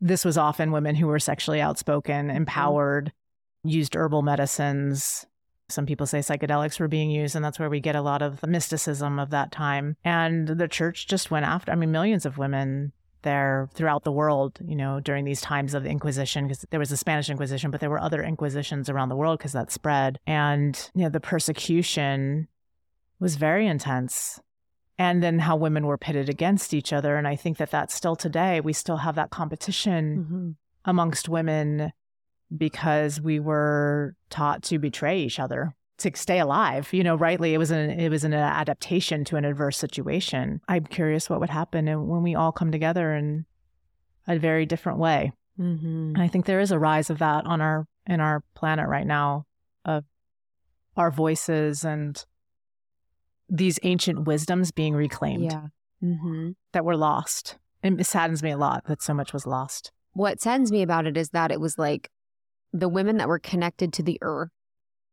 this 0.00 0.24
was 0.24 0.38
often 0.38 0.72
women 0.72 0.94
who 0.94 1.06
were 1.06 1.18
sexually 1.18 1.60
outspoken, 1.60 2.28
mm-hmm. 2.28 2.36
empowered, 2.36 3.12
used 3.64 3.96
herbal 3.96 4.22
medicines. 4.22 5.26
Some 5.68 5.86
people 5.86 6.06
say 6.06 6.18
psychedelics 6.20 6.78
were 6.78 6.88
being 6.88 7.10
used, 7.10 7.34
and 7.34 7.44
that's 7.44 7.58
where 7.58 7.70
we 7.70 7.80
get 7.80 7.96
a 7.96 8.02
lot 8.02 8.22
of 8.22 8.40
the 8.40 8.46
mysticism 8.46 9.18
of 9.18 9.30
that 9.30 9.50
time. 9.50 9.96
And 10.04 10.46
the 10.46 10.68
church 10.68 11.08
just 11.08 11.30
went 11.30 11.46
after, 11.46 11.72
I 11.72 11.74
mean, 11.74 11.90
millions 11.90 12.24
of 12.24 12.38
women 12.38 12.92
there 13.22 13.68
throughout 13.74 14.04
the 14.04 14.12
world, 14.12 14.60
you 14.64 14.76
know, 14.76 15.00
during 15.00 15.24
these 15.24 15.40
times 15.40 15.74
of 15.74 15.82
the 15.82 15.90
Inquisition, 15.90 16.46
because 16.46 16.64
there 16.70 16.78
was 16.78 16.90
the 16.90 16.96
Spanish 16.96 17.28
Inquisition, 17.28 17.72
but 17.72 17.80
there 17.80 17.90
were 17.90 18.00
other 18.00 18.22
Inquisitions 18.22 18.88
around 18.88 19.08
the 19.08 19.16
world 19.16 19.38
because 19.38 19.52
that 19.52 19.72
spread. 19.72 20.20
And, 20.26 20.90
you 20.94 21.02
know, 21.02 21.08
the 21.08 21.18
persecution 21.18 22.46
was 23.18 23.34
very 23.34 23.66
intense. 23.66 24.40
And 24.98 25.22
then 25.22 25.38
how 25.38 25.56
women 25.56 25.86
were 25.86 25.98
pitted 25.98 26.28
against 26.28 26.72
each 26.72 26.92
other. 26.92 27.16
And 27.16 27.28
I 27.28 27.36
think 27.36 27.58
that 27.58 27.70
that's 27.70 27.94
still 27.94 28.16
today. 28.16 28.60
We 28.60 28.72
still 28.72 28.96
have 28.98 29.14
that 29.16 29.30
competition 29.30 30.24
Mm-hmm. 30.24 30.50
amongst 30.84 31.28
women 31.28 31.92
because 32.56 33.20
we 33.20 33.40
were 33.40 34.14
taught 34.30 34.62
to 34.62 34.78
betray 34.78 35.20
each 35.20 35.38
other 35.38 35.74
to 35.98 36.10
stay 36.14 36.38
alive. 36.38 36.92
You 36.92 37.02
know, 37.02 37.16
rightly, 37.16 37.54
it 37.54 37.58
was 37.58 37.70
an 37.70 37.90
it 37.90 38.08
was 38.08 38.24
an 38.24 38.34
adaptation 38.34 39.24
to 39.26 39.36
an 39.36 39.44
adverse 39.44 39.76
situation. 39.76 40.60
I'm 40.68 40.84
curious 40.84 41.28
what 41.28 41.40
would 41.40 41.50
happen 41.50 41.86
when 42.08 42.22
we 42.22 42.34
all 42.34 42.52
come 42.52 42.70
together 42.70 43.14
in 43.14 43.46
a 44.26 44.38
very 44.38 44.66
different 44.66 44.98
way. 44.98 45.32
Mm-hmm. 45.58 46.12
And 46.14 46.22
I 46.22 46.28
think 46.28 46.44
there 46.44 46.60
is 46.60 46.70
a 46.70 46.78
rise 46.78 47.10
of 47.10 47.18
that 47.18 47.46
on 47.46 47.60
our 47.60 47.86
in 48.06 48.20
our 48.20 48.42
planet 48.54 48.88
right 48.88 49.06
now 49.06 49.44
of 49.84 50.04
our 50.96 51.10
voices 51.10 51.84
and 51.84 52.22
these 53.48 53.78
ancient 53.82 54.26
wisdoms 54.26 54.70
being 54.72 54.94
reclaimed 54.94 55.44
Yeah. 55.44 55.66
Mm-hmm. 56.02 56.50
that 56.72 56.84
were 56.84 56.96
lost. 56.96 57.56
It 57.82 58.04
saddens 58.06 58.42
me 58.42 58.50
a 58.50 58.56
lot 58.56 58.84
that 58.86 59.00
so 59.02 59.14
much 59.14 59.32
was 59.32 59.46
lost. 59.46 59.92
What 60.12 60.40
saddens 60.40 60.72
me 60.72 60.82
about 60.82 61.06
it 61.06 61.16
is 61.16 61.30
that 61.30 61.52
it 61.52 61.60
was 61.60 61.78
like 61.78 62.10
the 62.72 62.88
women 62.88 63.18
that 63.18 63.28
were 63.28 63.38
connected 63.38 63.92
to 63.94 64.02
the 64.02 64.18
earth 64.22 64.50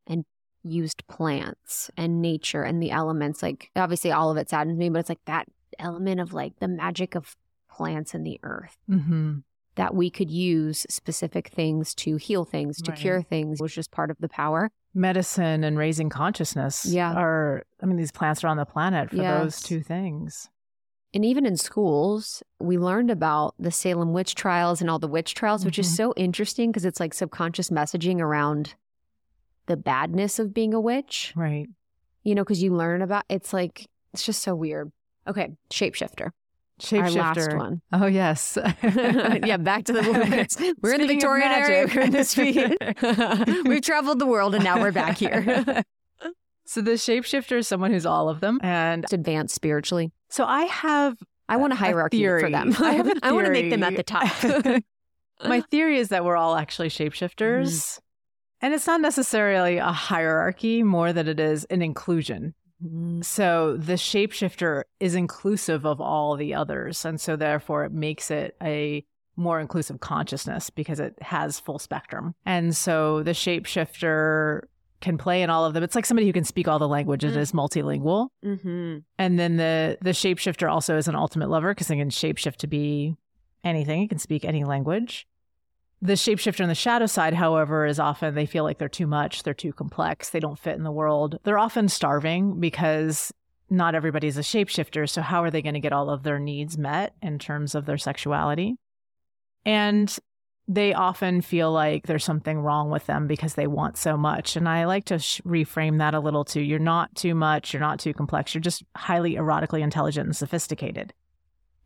and 0.08 0.26
used 0.64 1.06
plants 1.08 1.92
and 1.96 2.22
nature 2.22 2.64
and 2.64 2.82
the 2.82 2.92
elements. 2.92 3.44
Like, 3.44 3.70
obviously, 3.76 4.12
all 4.12 4.32
of 4.32 4.38
it 4.38 4.50
saddens 4.50 4.78
me, 4.78 4.90
but 4.90 5.00
it's 5.00 5.10
like 5.10 5.24
that 5.26 5.46
element 5.78 6.20
of 6.20 6.34
like 6.34 6.58
the 6.60 6.68
magic 6.68 7.16
of 7.16 7.36
plants 7.70 8.14
and 8.14 8.26
the 8.26 8.40
earth 8.44 8.78
Mm-hmm. 8.90 9.40
That 9.76 9.96
we 9.96 10.10
could 10.10 10.30
use 10.30 10.86
specific 10.90 11.48
things 11.50 11.96
to 11.96 12.16
heal 12.18 12.46
things, 12.46 12.82
to 12.82 12.92
Right. 12.92 13.00
cure 13.00 13.22
things 13.22 13.60
was 13.62 13.74
just 13.74 13.92
part 13.92 14.12
of 14.12 14.18
the 14.20 14.30
power. 14.30 14.72
medicine 14.96 15.64
and 15.64 15.76
raising 15.76 16.08
consciousness 16.08 16.86
Yeah. 16.86 17.14
are 17.16 17.64
i 17.82 17.86
mean 17.88 17.98
these 17.98 18.12
plants 18.12 18.44
are 18.44 18.48
on 18.48 18.58
the 18.58 18.66
planet 18.66 19.10
for 19.10 19.16
those 19.18 19.60
two 19.62 19.82
things 19.82 20.50
And 21.16 21.26
even 21.26 21.46
in 21.48 21.58
schools, 21.58 22.42
we 22.60 22.78
learned 22.78 23.10
about 23.12 23.54
the 23.60 23.70
Salem 23.72 24.14
witch 24.14 24.34
trials 24.36 24.82
and 24.82 24.90
all 24.90 24.98
the 25.00 25.08
witch 25.08 25.36
trials, 25.36 25.64
which 25.66 25.78
is 25.80 25.88
Mhm. 25.88 25.96
so 25.96 26.14
interesting 26.18 26.72
because 26.72 26.86
it's 26.86 27.00
like 27.00 27.14
subconscious 27.14 27.70
messaging 27.72 28.20
around 28.20 28.74
the 29.68 29.78
badness 29.78 30.38
of 30.40 30.54
being 30.56 30.74
a 30.74 30.80
witch. 30.82 31.34
right 31.36 31.68
You 32.24 32.34
know, 32.36 32.44
because 32.44 32.62
you 32.64 32.74
learn 32.76 33.02
about 33.02 33.26
it's 33.30 33.52
like 33.54 33.88
it's 34.14 34.24
just 34.26 34.42
so 34.44 34.54
weird. 34.56 34.92
Okay, 35.28 35.56
shapeshifter, 35.72 36.32
our 36.92 37.10
last 37.12 37.38
shapeshifter 37.38 37.58
one. 37.58 37.82
oh 37.94 38.06
yes 38.08 38.58
yeah, 39.46 39.58
back 39.58 39.86
to 39.86 39.94
the. 39.94 40.02
We're 40.82 40.94
in 40.94 41.02
the 41.02 41.06
Speaking 41.06 41.08
Victorian 41.08 41.52
era. 41.52 41.88
magic. 41.88 41.96
We're 41.96 42.20
in 42.20 42.24
speed. 42.26 43.66
We've 43.70 43.82
traveled 43.82 44.20
the 44.20 44.26
world 44.26 44.56
and 44.56 44.64
now 44.64 44.80
we're 44.80 44.92
back 44.92 45.18
here. 45.18 45.84
so 46.66 46.82
the 46.82 46.92
shapeshifter 46.92 47.58
is 47.58 47.68
someone 47.68 47.92
who's 47.92 48.06
all 48.06 48.28
of 48.30 48.40
them 48.40 48.60
and 48.64 49.04
It's 49.04 49.14
advanced 49.14 49.54
spiritually. 49.56 50.12
so 50.30 50.46
i 50.46 50.64
have 50.64 51.18
I 51.50 51.58
want 51.58 51.74
a 51.74 51.76
hierarchy 51.76 52.24
for 52.26 52.50
them. 52.50 52.74
I 52.80 52.92
have 52.94 53.08
a 53.08 53.16
I 53.22 53.32
want 53.34 53.46
to 53.48 53.52
make 53.52 53.70
them 53.70 53.84
at 53.84 53.96
the 53.98 54.04
top. 54.04 54.82
my 55.48 55.60
theory 55.62 55.98
is 55.98 56.08
that 56.10 56.24
we're 56.26 56.38
all 56.38 56.56
actually 56.56 56.90
shapeshifters 56.90 57.68
Mm-hmm. 57.68 58.66
and 58.66 58.74
it's 58.74 58.88
not 58.88 59.02
necessarily 59.02 59.78
a 59.78 59.92
hierarchy 59.92 60.84
more 60.84 61.12
that 61.14 61.28
it 61.28 61.40
is 61.40 61.66
an 61.66 61.82
inclusion 61.82 62.42
Mm, 62.44 62.63
So 63.22 63.78
the 63.78 63.94
shapeshifter 63.94 64.84
is 65.00 65.16
inclusive 65.16 65.86
of 65.86 66.02
all 66.02 66.36
the 66.36 66.54
others. 66.54 67.06
And 67.06 67.20
so 67.20 67.36
therefore 67.36 67.86
it 67.86 67.92
makes 67.92 68.30
it 68.32 68.56
a 68.62 69.06
more 69.36 69.60
inclusive 69.60 70.00
consciousness 70.00 70.70
because 70.70 71.00
it 71.00 71.16
has 71.22 71.60
full 71.60 71.80
spectrum. 71.80 72.36
And 72.46 72.76
so 72.76 73.24
the 73.24 73.32
shapeshifter 73.32 74.62
can 75.02 75.18
play 75.18 75.42
in 75.42 75.50
all 75.50 75.66
of 75.66 75.74
them. 75.74 75.84
It's 75.84 75.96
like 75.96 76.06
somebody 76.06 76.28
who 76.28 76.34
can 76.34 76.44
speak 76.44 76.68
all 76.68 76.80
the 76.80 76.88
languages 76.88 77.36
Mm. 77.36 77.40
is 77.40 77.52
multilingual. 77.52 78.30
Mm-hmm. 78.46 78.98
And 79.18 79.40
then 79.40 79.58
the 79.58 79.98
the 80.02 80.12
shapeshifter 80.12 80.72
also 80.72 80.98
is 80.98 81.08
an 81.08 81.16
ultimate 81.16 81.50
lover 81.50 81.72
because 81.74 81.88
they 81.88 81.98
can 81.98 82.10
shapeshift 82.10 82.58
to 82.58 82.68
be 82.68 83.16
anything. 83.64 84.04
It 84.04 84.10
can 84.10 84.20
speak 84.20 84.46
any 84.46 84.64
language. 84.64 85.28
The 86.04 86.14
shapeshifter 86.14 86.62
on 86.62 86.68
the 86.68 86.76
shadow 86.76 87.06
side, 87.06 87.34
however, 87.34 87.86
is 87.86 87.98
often 87.98 88.36
they 88.36 88.46
feel 88.46 88.66
like 88.66 88.78
they're 88.78 88.90
too 88.90 89.08
much, 89.08 89.44
they're 89.44 89.54
too 89.54 89.72
complex, 89.72 90.32
they 90.32 90.42
don't 90.42 90.60
fit 90.60 90.76
in 90.76 90.84
the 90.84 90.92
world. 90.92 91.40
They're 91.46 91.58
often 91.58 91.88
starving 91.88 92.60
because 92.60 93.32
not 93.70 93.96
everybody's 93.96 94.38
a 94.38 94.42
shapeshifter. 94.42 95.10
So 95.10 95.22
how 95.22 95.44
are 95.44 95.50
they 95.50 95.62
going 95.62 95.76
to 95.76 95.80
get 95.80 95.94
all 95.94 96.10
of 96.10 96.24
their 96.24 96.40
needs 96.40 96.78
met 96.78 97.16
in 97.22 97.40
terms 97.40 97.74
of 97.74 97.86
their 97.86 97.98
sexuality? 97.98 98.76
And 99.66 100.14
they 100.68 100.94
often 100.94 101.40
feel 101.40 101.72
like 101.72 102.06
there's 102.06 102.26
something 102.26 102.60
wrong 102.60 102.90
with 102.90 103.06
them 103.06 103.26
because 103.26 103.54
they 103.54 103.68
want 103.68 103.96
so 103.96 104.18
much. 104.18 104.58
And 104.58 104.68
I 104.68 104.84
like 104.84 105.06
to 105.06 105.20
sh- 105.20 105.40
reframe 105.46 106.00
that 106.00 106.14
a 106.14 106.20
little 106.20 106.44
too. 106.44 106.60
You're 106.60 106.80
not 106.80 107.16
too 107.16 107.34
much, 107.34 107.72
you're 107.72 107.80
not 107.80 108.00
too 108.00 108.14
complex, 108.14 108.54
you're 108.54 108.60
just 108.60 108.84
highly 108.98 109.36
erotically 109.36 109.80
intelligent 109.80 110.26
and 110.26 110.36
sophisticated. 110.36 111.14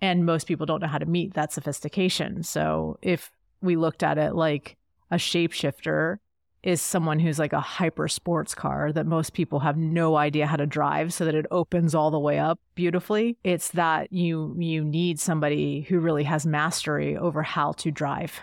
And 0.02 0.26
most 0.26 0.48
people 0.48 0.66
don't 0.66 0.82
know 0.82 0.88
how 0.88 0.98
to 0.98 1.06
meet 1.06 1.36
that 1.36 1.54
sophistication. 1.54 2.42
So 2.42 2.98
if 3.04 3.30
we 3.62 3.76
looked 3.76 4.04
at 4.04 4.18
it 4.18 4.36
like 4.36 4.78
a 5.12 5.16
shapeshifter 5.16 6.18
is 6.64 6.82
someone 6.82 7.20
who's 7.20 7.40
like 7.40 7.54
a 7.54 7.62
hyper 7.62 8.08
sports 8.08 8.54
car 8.54 8.92
that 8.92 9.06
most 9.06 9.34
people 9.34 9.60
have 9.60 9.78
no 9.78 10.18
idea 10.18 10.48
how 10.48 10.56
to 10.58 10.66
drive 10.66 11.14
so 11.14 11.24
that 11.24 11.36
it 11.36 11.46
opens 11.52 11.96
all 11.96 12.12
the 12.12 12.20
way 12.20 12.40
up 12.40 12.60
beautifully. 12.76 13.38
It's 13.44 13.70
that 13.72 14.12
you 14.12 14.56
you 14.58 14.84
need 14.84 15.20
somebody 15.20 15.82
who 15.82 16.00
really 16.00 16.24
has 16.24 16.46
mastery 16.46 17.16
over 17.16 17.44
how 17.44 17.74
to 17.74 17.92
drive 17.92 18.42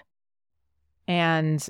and 1.07 1.69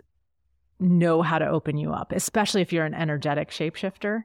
know 0.78 1.22
how 1.22 1.38
to 1.38 1.48
open 1.48 1.76
you 1.76 1.92
up 1.92 2.12
especially 2.12 2.60
if 2.60 2.72
you're 2.72 2.84
an 2.84 2.94
energetic 2.94 3.50
shapeshifter 3.50 4.24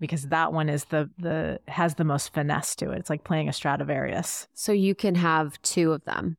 because 0.00 0.24
that 0.28 0.52
one 0.52 0.68
is 0.68 0.84
the 0.86 1.10
the 1.18 1.60
has 1.68 1.94
the 1.94 2.04
most 2.04 2.32
finesse 2.32 2.74
to 2.76 2.90
it. 2.90 2.98
It's 2.98 3.10
like 3.10 3.24
playing 3.24 3.48
a 3.48 3.52
stradivarius. 3.52 4.48
So 4.54 4.72
you 4.72 4.94
can 4.94 5.14
have 5.16 5.60
two 5.62 5.92
of 5.92 6.04
them. 6.04 6.36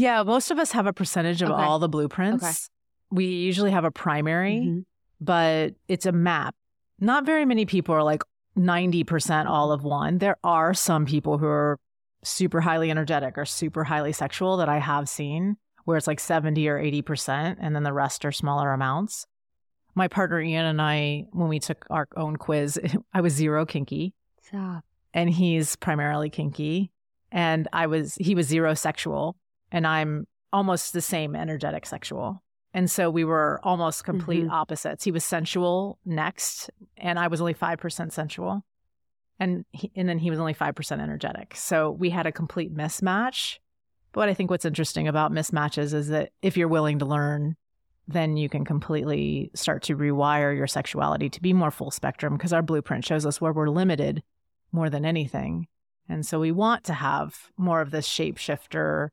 Yeah 0.00 0.22
most 0.22 0.50
of 0.50 0.58
us 0.58 0.70
have 0.72 0.86
a 0.86 0.92
percentage 0.92 1.42
of 1.42 1.50
Okay. 1.50 1.62
all 1.62 1.78
the 1.78 1.88
blueprints 1.88 2.44
Okay. 2.44 2.54
we 3.18 3.24
usually 3.26 3.70
have 3.76 3.84
a 3.84 3.90
primary 3.90 4.56
Mhm. 4.56 4.84
but 5.20 5.74
it's 5.88 6.06
a 6.06 6.12
map. 6.12 6.54
Not 6.98 7.24
very 7.26 7.44
many 7.44 7.64
people 7.66 7.94
are 7.94 8.02
like 8.12 8.22
90% 8.56 9.46
all 9.48 9.72
of 9.72 9.82
one. 9.84 10.18
There 10.18 10.36
are 10.44 10.74
some 10.74 11.04
people 11.06 11.38
who 11.38 11.46
are 11.46 11.78
super 12.22 12.60
highly 12.60 12.90
energetic 12.90 13.38
or 13.38 13.44
super 13.46 13.84
highly 13.84 14.12
sexual 14.12 14.56
that 14.58 14.68
I 14.68 14.78
have 14.78 15.08
seen 15.08 15.56
where 15.84 15.96
it's 15.96 16.06
like 16.06 16.20
70 16.20 16.68
or 16.68 16.78
80%, 16.78 17.56
and 17.60 17.74
then 17.74 17.84
the 17.84 17.92
rest 17.92 18.24
are 18.26 18.32
smaller 18.32 18.72
amounts. 18.72 19.26
My 19.94 20.08
partner 20.08 20.40
Ian 20.40 20.66
and 20.66 20.80
I, 20.80 21.24
when 21.32 21.48
we 21.48 21.58
took 21.58 21.86
our 21.90 22.06
own 22.16 22.36
quiz, 22.36 22.78
I 23.14 23.20
was 23.22 23.32
zero 23.32 23.64
kinky 23.66 24.12
Stop. 24.42 24.84
and 25.14 25.30
he's 25.30 25.76
primarily 25.76 26.28
kinky. 26.30 26.90
And 27.32 27.66
I 27.72 27.86
was, 27.86 28.14
he 28.16 28.34
was 28.34 28.46
zero 28.46 28.74
sexual, 28.74 29.36
and 29.70 29.86
I'm 29.86 30.26
almost 30.52 30.92
the 30.92 31.00
same 31.00 31.36
energetic 31.36 31.86
sexual. 31.86 32.42
And 32.72 32.90
so 32.90 33.10
we 33.10 33.24
were 33.24 33.60
almost 33.62 34.04
complete 34.04 34.44
Mhm. 34.44 34.50
opposites. 34.50 35.04
He 35.04 35.10
was 35.10 35.24
sensual 35.24 35.98
next, 36.04 36.70
and 36.96 37.18
I 37.18 37.26
was 37.26 37.40
only 37.40 37.54
5% 37.54 38.12
sensual. 38.12 38.64
And, 39.38 39.64
he, 39.72 39.90
and 39.96 40.08
then 40.08 40.18
he 40.18 40.30
was 40.30 40.38
only 40.38 40.52
5% 40.54 41.00
energetic. 41.00 41.56
So 41.56 41.90
we 41.90 42.10
had 42.10 42.26
a 42.26 42.32
complete 42.32 42.74
mismatch. 42.74 43.58
But 44.12 44.28
I 44.28 44.34
think 44.34 44.50
what's 44.50 44.64
interesting 44.64 45.08
about 45.08 45.32
mismatches 45.32 45.94
is 45.94 46.08
that 46.08 46.30
if 46.42 46.56
you're 46.56 46.68
willing 46.68 46.98
to 46.98 47.06
learn, 47.06 47.56
then 48.08 48.36
you 48.36 48.48
can 48.48 48.64
completely 48.64 49.50
start 49.54 49.82
to 49.84 49.96
rewire 49.96 50.54
your 50.54 50.66
sexuality 50.66 51.28
to 51.30 51.40
be 51.40 51.52
more 51.52 51.70
full 51.70 51.92
spectrum 51.92 52.36
because 52.36 52.52
our 52.52 52.62
blueprint 52.62 53.04
shows 53.04 53.24
us 53.24 53.40
where 53.40 53.52
we're 53.52 53.68
limited 53.68 54.22
more 54.72 54.90
than 54.90 55.04
anything. 55.04 55.68
And 56.08 56.26
so 56.26 56.40
we 56.40 56.50
want 56.50 56.84
to 56.84 56.94
have 56.94 57.50
more 57.56 57.80
of 57.80 57.92
this 57.92 58.08
shapeshifter. 58.08 59.10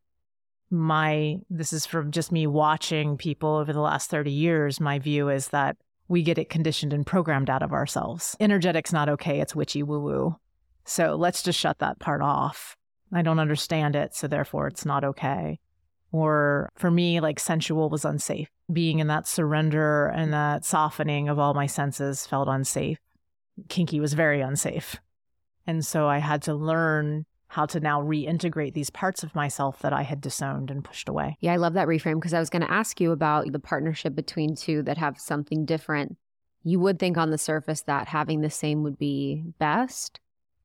My, 0.69 1.37
this 1.49 1.71
is 1.71 1.85
from 1.85 2.11
just 2.11 2.31
me 2.31 2.45
watching 2.47 3.17
people 3.17 3.55
over 3.55 3.71
the 3.71 3.81
last 3.81 4.09
30 4.09 4.31
years. 4.31 4.79
My 4.79 4.99
view 4.99 5.29
is 5.29 5.49
that 5.49 5.77
we 6.07 6.23
get 6.23 6.37
it 6.37 6.49
conditioned 6.49 6.93
and 6.93 7.05
programmed 7.05 7.49
out 7.49 7.63
of 7.63 7.73
ourselves. 7.73 8.35
Energetic's 8.39 8.93
not 8.93 9.09
okay. 9.09 9.39
It's 9.39 9.55
witchy 9.55 9.83
woo 9.83 9.99
woo. 9.99 10.35
So 10.85 11.15
let's 11.15 11.43
just 11.43 11.59
shut 11.59 11.79
that 11.79 11.99
part 11.99 12.21
off. 12.21 12.75
I 13.13 13.21
don't 13.21 13.39
understand 13.39 13.95
it. 13.95 14.15
So 14.15 14.27
therefore 14.27 14.67
it's 14.67 14.85
not 14.85 15.03
okay. 15.03 15.59
Or 16.11 16.69
for 16.75 16.89
me, 16.89 17.19
like 17.19 17.39
sensual 17.39 17.89
was 17.89 18.05
unsafe. 18.05 18.49
Being 18.71 18.99
in 18.99 19.07
that 19.07 19.27
surrender 19.27 20.07
and 20.07 20.33
that 20.33 20.65
softening 20.65 21.29
of 21.29 21.39
all 21.39 21.53
my 21.53 21.65
senses 21.65 22.25
felt 22.25 22.47
unsafe. 22.47 22.99
Kinky 23.69 23.99
was 23.99 24.13
very 24.13 24.41
unsafe. 24.41 24.97
And 25.65 25.85
so 25.85 26.07
I 26.07 26.19
had 26.19 26.41
to 26.43 26.55
learn 26.55 27.25
how 27.49 27.65
to 27.65 27.79
now 27.79 28.01
reintegrate 28.01 28.73
these 28.73 28.89
parts 28.89 29.23
of 29.23 29.33
myself 29.33 29.79
that 29.79 29.93
I 29.93 30.03
had 30.03 30.19
disowned 30.21 30.69
and 30.69 30.83
pushed 30.83 31.07
away. 31.07 31.37
Yeah, 31.39 31.53
I 31.53 31.57
love 31.57 31.73
that 31.73 31.87
reframe 31.87 32.15
because 32.15 32.33
I 32.33 32.39
was 32.39 32.49
going 32.49 32.61
to 32.61 32.71
ask 32.71 32.99
you 32.99 33.11
about 33.11 33.51
the 33.51 33.59
partnership 33.59 34.15
between 34.15 34.55
two 34.55 34.83
that 34.83 34.97
have 34.97 35.19
something 35.19 35.65
different. 35.65 36.17
You 36.63 36.79
would 36.81 36.99
think 36.99 37.17
on 37.17 37.31
the 37.31 37.37
surface 37.37 37.81
that 37.83 38.09
having 38.09 38.41
the 38.41 38.49
same 38.49 38.83
would 38.83 38.97
be 38.97 39.45
best, 39.59 40.19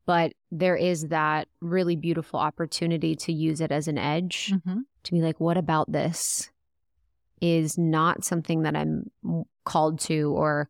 but 0.07 0.33
there 0.51 0.75
is 0.75 1.09
that 1.09 1.47
really 1.61 1.95
beautiful 1.95 2.41
opportunity 2.41 3.15
to 3.15 3.33
use 3.33 3.61
it 3.61 3.71
as 3.71 3.87
an 3.87 3.99
edge 3.99 4.53
mm-hmm. 4.53 4.81
to 5.05 5.13
be 5.13 5.21
like, 5.21 5.39
what 5.39 5.57
about 5.57 5.93
this 5.93 6.51
is 7.41 7.79
not 7.79 8.25
something 8.25 8.63
that 8.63 8.77
I'm 8.77 9.11
called 9.65 10.01
to 10.01 10.33
or 10.33 10.69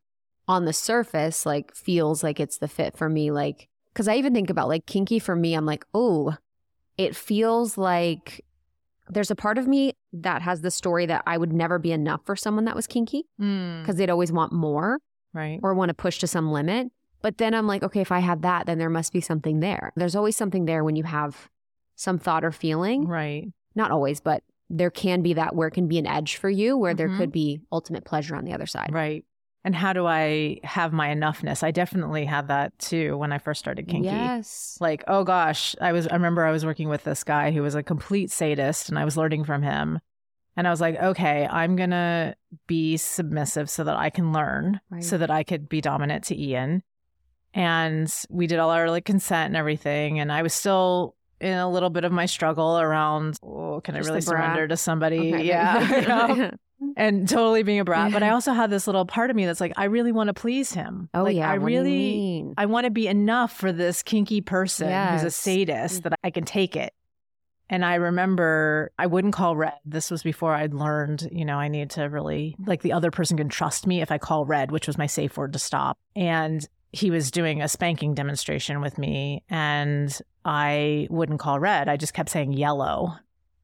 on 0.48 0.64
the 0.66 0.72
surface, 0.72 1.46
like 1.46 1.74
feels 1.74 2.22
like 2.22 2.40
it's 2.40 2.58
the 2.58 2.68
fit 2.68 2.96
for 2.96 3.08
me. 3.08 3.30
Like, 3.30 3.68
because 3.92 4.08
I 4.08 4.16
even 4.16 4.34
think 4.34 4.50
about 4.50 4.68
like 4.68 4.86
kinky 4.86 5.18
for 5.18 5.34
me, 5.36 5.54
I'm 5.54 5.66
like, 5.66 5.84
oh, 5.94 6.36
it 6.96 7.14
feels 7.16 7.76
like 7.78 8.44
there's 9.08 9.30
a 9.30 9.34
part 9.36 9.58
of 9.58 9.66
me 9.66 9.94
that 10.12 10.42
has 10.42 10.60
the 10.60 10.70
story 10.70 11.06
that 11.06 11.22
I 11.26 11.36
would 11.38 11.52
never 11.52 11.78
be 11.78 11.92
enough 11.92 12.20
for 12.24 12.36
someone 12.36 12.64
that 12.66 12.76
was 12.76 12.86
kinky 12.86 13.24
Mm. 13.40 13.82
because 13.82 13.96
they'd 13.96 14.10
always 14.10 14.32
want 14.32 14.52
more 14.52 14.98
Right. 15.34 15.58
or 15.62 15.74
want 15.74 15.88
to 15.88 15.94
push 15.94 16.18
to 16.20 16.26
some 16.26 16.50
limit. 16.52 16.90
But 17.20 17.38
then 17.38 17.54
I'm 17.54 17.66
like, 17.66 17.82
okay, 17.82 18.00
if 18.00 18.10
I 18.12 18.18
have 18.20 18.42
that, 18.42 18.66
then 18.66 18.78
there 18.78 18.90
must 18.90 19.12
be 19.12 19.20
something 19.20 19.60
there. 19.60 19.92
There's 19.96 20.16
always 20.16 20.36
something 20.36 20.64
there 20.64 20.82
when 20.84 20.96
you 20.96 21.04
have 21.04 21.48
some 21.94 22.18
thought 22.18 22.44
or 22.44 22.52
feeling. 22.52 23.06
Right. 23.06 23.48
Not 23.74 23.90
always, 23.90 24.20
but 24.20 24.42
there 24.68 24.90
can 24.90 25.22
be 25.22 25.34
that 25.34 25.54
where 25.54 25.68
it 25.68 25.72
can 25.72 25.86
be 25.88 25.98
an 25.98 26.06
edge 26.06 26.36
for 26.36 26.48
you 26.50 26.76
where 26.76 26.94
there 26.94 27.08
Mhm. 27.08 27.16
could 27.18 27.32
be 27.32 27.60
ultimate 27.70 28.04
pleasure 28.04 28.34
on 28.34 28.44
the 28.44 28.52
other 28.52 28.66
side. 28.66 28.90
Right. 28.92 29.24
And 29.64 29.76
how 29.76 29.92
do 29.92 30.06
I 30.06 30.58
have 30.64 30.92
my 30.92 31.08
enoughness? 31.14 31.62
I 31.62 31.70
definitely 31.70 32.24
had 32.24 32.48
that 32.48 32.76
too 32.80 33.16
when 33.16 33.32
I 33.32 33.38
first 33.38 33.60
started 33.60 33.86
kinky. 33.86 34.06
Yes. 34.08 34.76
Like, 34.80 35.04
oh 35.06 35.22
gosh, 35.22 35.76
I 35.80 35.92
was 35.92 36.08
I 36.08 36.14
remember 36.14 36.44
I 36.44 36.50
was 36.50 36.64
working 36.64 36.88
with 36.88 37.04
this 37.04 37.22
guy 37.22 37.52
who 37.52 37.62
was 37.62 37.76
a 37.76 37.82
complete 37.82 38.30
sadist 38.32 38.88
and 38.88 38.98
I 38.98 39.04
was 39.04 39.16
learning 39.16 39.44
from 39.44 39.62
him. 39.62 40.00
And 40.56 40.66
I 40.66 40.70
was 40.70 40.80
like, 40.82 40.96
okay, 41.00 41.46
I'm 41.50 41.76
going 41.76 41.90
to 41.90 42.34
be 42.66 42.98
submissive 42.98 43.70
so 43.70 43.84
that 43.84 43.96
I 43.96 44.10
can 44.10 44.32
learn, 44.34 44.80
Right. 44.90 45.02
so 45.02 45.16
that 45.16 45.30
I 45.30 45.44
could 45.44 45.66
be 45.66 45.80
dominant 45.80 46.24
to 46.24 46.38
Ian. 46.38 46.82
And 47.54 48.12
we 48.30 48.46
did 48.46 48.58
all 48.58 48.70
our 48.70 48.90
like 48.90 49.04
consent 49.04 49.46
and 49.48 49.56
everything. 49.56 50.18
And 50.20 50.30
I 50.32 50.42
was 50.42 50.52
still 50.54 51.14
in 51.40 51.56
a 51.56 51.70
little 51.70 51.90
bit 51.90 52.04
of 52.04 52.12
my 52.12 52.26
struggle 52.26 52.78
around, 52.78 53.38
oh, 53.42 53.80
can 53.82 53.94
Just 53.94 54.08
I 54.08 54.10
really 54.10 54.20
surrender 54.20 54.68
to 54.68 54.76
somebody? 54.76 55.34
Okay. 55.34 55.44
Yeah. 55.46 56.00
you 56.00 56.08
know? 56.38 56.50
And 56.96 57.28
totally 57.28 57.62
being 57.62 57.80
a 57.80 57.84
brat. 57.84 58.12
But 58.12 58.22
I 58.22 58.30
also 58.30 58.52
had 58.52 58.70
this 58.70 58.86
little 58.86 59.06
part 59.06 59.30
of 59.30 59.36
me 59.36 59.46
that's 59.46 59.60
like, 59.60 59.72
I 59.76 59.84
really 59.84 60.12
want 60.12 60.28
to 60.28 60.34
please 60.34 60.72
him. 60.72 61.08
oh, 61.14 61.24
like, 61.24 61.36
yeah. 61.36 61.50
I 61.50 61.58
what 61.58 61.66
really. 61.66 62.44
I 62.56 62.66
want 62.66 62.84
to 62.84 62.90
be 62.90 63.08
enough 63.08 63.56
for 63.56 63.72
this 63.72 64.02
kinky 64.02 64.40
person 64.40 64.88
who's 64.88 65.24
a 65.24 65.30
sadist 65.30 66.02
that 66.04 66.18
I 66.22 66.30
can 66.30 66.44
take 66.44 66.76
it. 66.76 66.92
And 67.70 67.86
I 67.86 67.94
remember 67.94 68.92
I 68.98 69.06
wouldn't 69.06 69.32
call 69.32 69.56
red. 69.56 69.78
This 69.86 70.10
was 70.10 70.22
before 70.22 70.54
I'd 70.54 70.74
learned, 70.74 71.26
you 71.32 71.46
know, 71.46 71.56
I 71.56 71.68
need 71.68 71.90
to 71.90 72.02
really, 72.02 72.54
like, 72.66 72.82
the 72.82 72.92
other 72.92 73.10
person 73.10 73.38
can 73.38 73.48
trust 73.48 73.86
me 73.86 74.02
if 74.02 74.12
I 74.12 74.18
call 74.18 74.44
red, 74.44 74.70
which 74.70 74.86
was 74.86 74.98
my 74.98 75.06
safe 75.06 75.38
word 75.38 75.54
to 75.54 75.58
stop. 75.58 75.96
And 76.14 76.68
he 76.92 77.10
was 77.10 77.30
doing 77.30 77.62
a 77.62 77.68
spanking 77.68 78.12
demonstration 78.12 78.82
with 78.82 78.98
me, 78.98 79.42
and 79.48 80.20
I 80.44 81.06
wouldn't 81.08 81.40
call 81.40 81.58
red. 81.58 81.88
I 81.88 81.96
just 81.96 82.12
kept 82.12 82.28
saying 82.28 82.52
yellow 82.52 83.14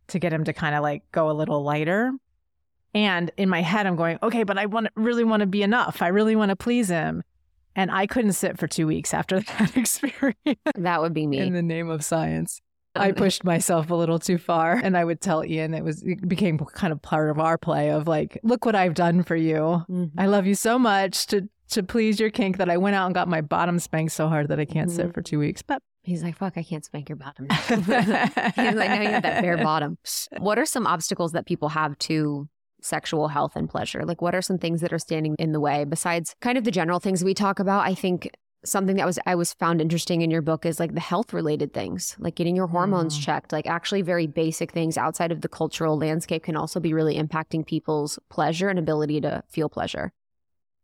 to 0.06 0.18
get 0.18 0.32
him 0.32 0.44
to 0.44 0.54
kind 0.54 0.74
of 0.74 0.82
like 0.82 1.02
go 1.12 1.30
a 1.30 1.32
little 1.32 1.62
lighter. 1.62 2.10
And 2.98 3.30
in 3.36 3.48
my 3.48 3.62
head, 3.62 3.86
I'm 3.86 3.94
going, 3.96 4.18
okay, 4.22 4.42
but 4.42 4.58
I 4.58 4.66
want 4.66 4.88
really 4.96 5.22
want 5.24 5.40
to 5.42 5.46
be 5.46 5.62
enough. 5.62 6.02
I 6.02 6.08
really 6.08 6.34
want 6.34 6.48
to 6.48 6.56
please 6.56 6.88
him. 6.88 7.22
And 7.76 7.92
I 7.92 8.06
couldn't 8.08 8.32
sit 8.32 8.58
for 8.58 8.66
two 8.66 8.86
weeks 8.88 9.14
after 9.14 9.38
that 9.58 9.76
experience. 9.76 10.36
that 10.74 11.00
would 11.00 11.14
be 11.14 11.26
me. 11.26 11.38
In 11.38 11.52
the 11.52 11.62
name 11.62 11.90
of 11.90 12.02
science, 12.04 12.60
I 12.96 13.12
pushed 13.12 13.44
myself 13.44 13.90
a 13.90 13.94
little 13.94 14.18
too 14.18 14.36
far. 14.38 14.72
And 14.72 14.96
I 14.96 15.04
would 15.04 15.20
tell 15.20 15.44
Ian 15.44 15.74
it 15.74 15.84
was 15.84 16.02
it 16.02 16.26
became 16.28 16.58
kind 16.58 16.92
of 16.92 17.00
part 17.00 17.30
of 17.30 17.38
our 17.38 17.56
play 17.56 17.90
of 17.90 18.08
like, 18.08 18.40
look 18.42 18.64
what 18.64 18.74
I've 18.74 18.94
done 18.94 19.22
for 19.22 19.36
you. 19.36 19.84
Mhm. 19.88 20.10
I 20.18 20.26
love 20.26 20.46
you 20.46 20.56
so 20.56 20.76
much 20.78 21.26
to 21.28 21.48
to 21.70 21.82
please 21.82 22.18
your 22.18 22.30
kink 22.30 22.56
that 22.56 22.70
I 22.70 22.78
went 22.78 22.96
out 22.96 23.06
and 23.06 23.14
got 23.14 23.28
my 23.28 23.42
bottom 23.42 23.78
spanked 23.78 24.12
so 24.12 24.26
hard 24.26 24.48
that 24.48 24.58
I 24.58 24.64
can't 24.64 24.90
sit 24.90 25.08
Mhm. 25.08 25.14
for 25.14 25.22
two 25.22 25.38
weeks. 25.38 25.62
But 25.62 25.82
He's 26.02 26.22
like, 26.24 26.36
fuck, 26.38 26.54
I 26.56 26.62
can't 26.62 26.82
spank 26.84 27.10
your 27.10 27.16
bottom. 27.16 27.46
He's 27.68 27.88
like, 27.88 28.88
now 28.88 29.02
you 29.02 29.08
have 29.08 29.22
that 29.24 29.42
bare 29.42 29.58
bottom. 29.62 29.98
What 30.38 30.58
are 30.58 30.64
some 30.64 30.86
obstacles 30.86 31.32
that 31.32 31.44
people 31.44 31.68
have 31.68 31.98
to 31.98 32.48
sexual 32.80 33.28
health 33.28 33.56
and 33.56 33.68
pleasure? 33.68 34.04
Like, 34.04 34.22
what 34.22 34.34
are 34.34 34.42
some 34.42 34.58
things 34.58 34.80
that 34.80 34.92
are 34.92 34.98
standing 34.98 35.34
in 35.38 35.52
the 35.52 35.60
way 35.60 35.84
besides 35.84 36.34
kind 36.40 36.58
of 36.58 36.64
the 36.64 36.70
general 36.70 37.00
things 37.00 37.24
we 37.24 37.34
talk 37.34 37.58
about? 37.58 37.86
I 37.86 37.94
think 37.94 38.30
something 38.64 38.96
that 38.96 39.06
was 39.06 39.18
I 39.24 39.34
was 39.36 39.52
found 39.52 39.80
interesting 39.80 40.20
in 40.22 40.30
your 40.30 40.42
book 40.42 40.66
is 40.66 40.80
like 40.80 40.94
the 40.94 41.00
health 41.00 41.32
related 41.32 41.72
things, 41.72 42.16
like 42.18 42.34
getting 42.34 42.56
your 42.56 42.66
hormones 42.66 43.16
Mm. 43.18 43.22
checked, 43.22 43.52
like 43.52 43.66
actually 43.66 44.02
very 44.02 44.26
basic 44.26 44.72
things 44.72 44.98
outside 44.98 45.30
of 45.30 45.42
the 45.42 45.48
cultural 45.48 45.96
landscape 45.96 46.42
can 46.42 46.56
also 46.56 46.80
be 46.80 46.92
really 46.92 47.16
impacting 47.16 47.64
people's 47.64 48.18
pleasure 48.28 48.68
and 48.68 48.78
ability 48.78 49.20
to 49.20 49.42
feel 49.48 49.68
pleasure. 49.68 50.12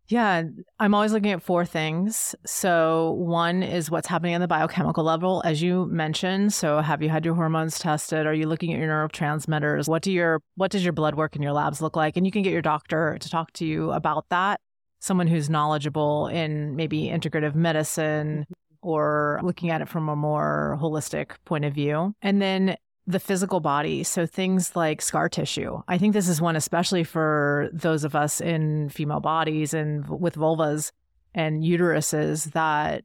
Yeah, 0.09 0.43
I'm 0.79 0.95
always 0.95 1.13
looking 1.13 1.31
at 1.31 1.43
four 1.43 1.65
things. 1.65 2.35
So, 2.45 3.13
one 3.13 3.63
is 3.63 3.91
what's 3.91 4.07
happening 4.07 4.35
on 4.35 4.43
the 4.43 4.47
biochemical 4.47 5.03
level, 5.03 5.41
as 5.47 5.63
you 5.63 5.87
mentioned. 5.87 6.53
So, 6.53 6.81
have 6.81 7.03
you 7.03 7.09
had 7.09 7.25
your 7.25 7.35
hormones 7.35 7.79
tested? 7.79 8.27
Are 8.27 8.35
you 8.35 8.47
looking 8.47 8.75
at 8.75 8.81
your 8.81 8.89
neurotransmitters? 8.89 9.89
What 9.89 10.03
do 10.03 10.13
your 10.13 10.43
what 10.57 10.71
does 10.71 10.85
your 10.85 10.93
blood 10.93 11.15
work 11.15 11.37
in 11.37 11.43
your 11.43 11.53
labs 11.53 11.81
look 11.81 11.97
like? 11.97 12.19
And 12.19 12.27
you 12.27 12.33
can 12.33 12.43
get 12.43 12.53
your 12.53 12.61
doctor 12.61 13.17
to 13.19 13.31
talk 13.31 13.53
to 13.55 13.65
you 13.65 13.93
about 13.93 14.27
that. 14.29 14.61
Someone 15.01 15.27
who's 15.27 15.49
knowledgeable 15.49 16.27
in 16.27 16.77
maybe 16.77 17.05
integrative 17.05 17.55
medicine 17.55 18.41
mm-hmm. 18.41 18.89
or 18.89 19.41
looking 19.43 19.71
at 19.71 19.81
it 19.81 19.89
from 19.89 20.11
a 20.11 20.17
more 20.17 20.79
holistic 20.83 21.31
point 21.47 21.65
of 21.65 21.73
view. 21.73 22.15
And 22.21 22.43
then 22.43 22.77
the 23.07 23.21
physical 23.21 23.61
body. 23.61 24.03
So 24.03 24.27
things 24.27 24.75
like 24.75 25.03
scar 25.03 25.29
tissue. 25.29 25.83
I 25.89 25.99
think 25.99 26.15
this 26.15 26.29
is 26.29 26.41
one, 26.41 26.57
especially 26.57 27.05
for 27.05 27.69
those 27.73 28.05
of 28.05 28.15
us 28.15 28.41
in 28.41 28.89
female 28.89 29.21
bodies 29.21 29.75
and 29.75 30.09
with 30.09 30.37
vulvas 30.37 30.91
and 31.35 31.63
uteruses, 31.63 32.53
that 32.53 33.05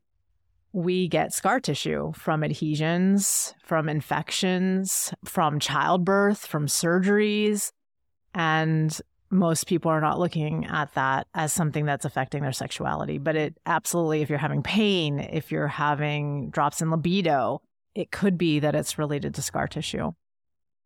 we 0.71 1.07
get 1.07 1.34
scar 1.34 1.59
tissue 1.59 2.13
from 2.13 2.43
adhesions, 2.43 3.53
from 3.63 3.89
infections, 3.89 5.11
from 5.26 5.59
childbirth, 5.59 6.45
from 6.45 6.67
surgeries. 6.67 7.71
And 8.35 8.97
most 9.31 9.67
people 9.67 9.91
are 9.91 10.01
not 10.01 10.19
looking 10.19 10.65
at 10.65 10.93
that 10.93 11.27
as 11.34 11.53
something 11.53 11.85
that's 11.85 12.05
affecting 12.05 12.43
their 12.43 12.51
sexuality. 12.51 13.17
But 13.17 13.35
it 13.35 13.57
absolutely, 13.65 14.21
if 14.21 14.30
you're 14.30 14.39
having 14.39 14.63
pain, 14.63 15.19
if 15.19 15.51
you're 15.51 15.67
having 15.67 16.51
drops 16.51 16.81
in 16.81 16.89
libido, 16.91 17.61
it 17.95 18.11
could 18.11 18.38
be 18.38 18.60
that 18.60 18.76
it's 18.76 18.98
related 18.98 19.34
to 19.36 19.41
scar 19.41 19.68
tissue. 19.68 20.11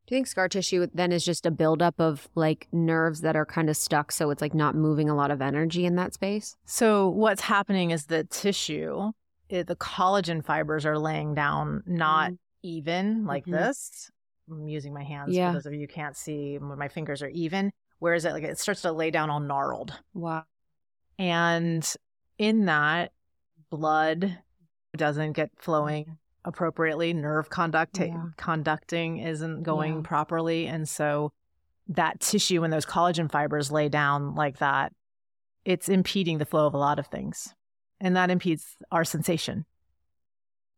Do 0.05 0.15
you 0.15 0.17
think 0.17 0.27
scar 0.27 0.49
tissue 0.49 0.85
then 0.93 1.13
is 1.13 1.23
just 1.23 1.45
a 1.45 1.51
buildup 1.51 1.99
of 1.99 2.27
like 2.35 2.67
nerves 2.73 3.21
that 3.21 3.37
are 3.37 3.45
kind 3.45 3.69
of 3.69 3.77
stuck? 3.77 4.11
So 4.11 4.31
it's 4.31 4.41
like 4.41 4.53
not 4.53 4.75
moving 4.75 5.09
a 5.09 5.15
lot 5.15 5.31
of 5.31 5.41
energy 5.41 5.85
in 5.85 5.95
that 5.95 6.13
space? 6.13 6.57
So 6.65 7.07
what's 7.07 7.41
happening 7.41 7.91
is 7.91 8.07
the 8.07 8.25
tissue, 8.25 9.11
it, 9.47 9.55
eh, 9.55 9.63
the 9.63 9.77
collagen 9.77 10.43
fibers 10.43 10.85
are 10.85 10.99
laying 10.99 11.35
down 11.35 11.83
not 11.85 12.31
mm. 12.31 12.37
even 12.63 13.25
like 13.25 13.43
mm-hmm. 13.43 13.53
this. 13.53 14.11
I'm 14.51 14.67
using 14.67 14.93
my 14.93 15.03
hands 15.03 15.33
yeah. 15.33 15.51
for 15.51 15.53
those 15.53 15.65
of 15.67 15.73
you 15.73 15.79
who 15.79 15.87
can't 15.87 16.17
see 16.17 16.59
my 16.59 16.89
fingers 16.89 17.21
are 17.21 17.29
even. 17.29 17.71
Whereas 17.99 18.25
it 18.25 18.33
like 18.33 18.43
it 18.43 18.59
starts 18.59 18.81
to 18.81 18.91
lay 18.91 19.09
down 19.09 19.29
all 19.29 19.39
gnarled. 19.39 19.97
Wow. 20.13 20.43
And 21.17 21.89
in 22.37 22.65
that, 22.65 23.13
blood 23.69 24.37
doesn't 24.97 25.31
get 25.31 25.51
flowing 25.57 26.17
appropriately. 26.45 27.13
Nerve 27.13 27.49
conduct 27.49 27.99
yeah. 27.99 28.25
conducting 28.37 29.17
isn't 29.17 29.63
going 29.63 29.95
yeah. 29.95 30.01
properly, 30.03 30.67
and 30.67 30.87
so 30.87 31.31
that 31.87 32.19
tissue 32.19 32.63
and 32.63 32.71
those 32.71 32.85
collagen 32.85 33.31
fibers 33.31 33.71
lay 33.71 33.89
down 33.89 34.35
like 34.35 34.59
that. 34.59 34.93
It's 35.65 35.89
impeding 35.89 36.37
the 36.37 36.45
flow 36.45 36.67
of 36.67 36.73
a 36.73 36.77
lot 36.77 36.99
of 36.99 37.07
things, 37.07 37.53
and 37.99 38.15
that 38.15 38.29
impedes 38.29 38.75
our 38.91 39.03
sensation. 39.03 39.65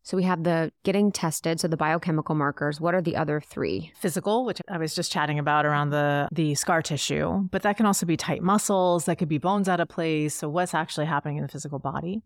So 0.04 0.16
we 0.16 0.24
have 0.24 0.44
the 0.44 0.72
getting 0.84 1.12
tested, 1.12 1.60
so 1.60 1.68
the 1.68 1.78
biochemical 1.78 2.36
markers. 2.36 2.80
What 2.80 2.94
are 2.94 3.02
the 3.02 3.16
other 3.16 3.42
three? 3.42 3.92
Physical, 4.00 4.46
which 4.46 4.62
I 4.70 4.78
was 4.78 4.94
just 4.94 5.12
chatting 5.12 5.40
about 5.40 5.66
around 5.66 5.90
the 5.90 6.28
the 6.32 6.54
scar 6.54 6.84
tissue, 6.84 7.48
but 7.50 7.64
that 7.64 7.76
can 7.76 7.88
also 7.88 8.06
be 8.06 8.16
tight 8.16 8.44
muscles, 8.44 9.06
that 9.06 9.18
could 9.18 9.30
be 9.30 9.40
bones 9.40 9.68
out 9.68 9.80
of 9.80 9.90
place. 9.90 10.36
So 10.36 10.48
what's 10.48 10.76
actually 10.76 11.08
happening 11.08 11.38
in 11.38 11.44
the 11.44 11.50
physical 11.50 11.80
body? 11.80 12.22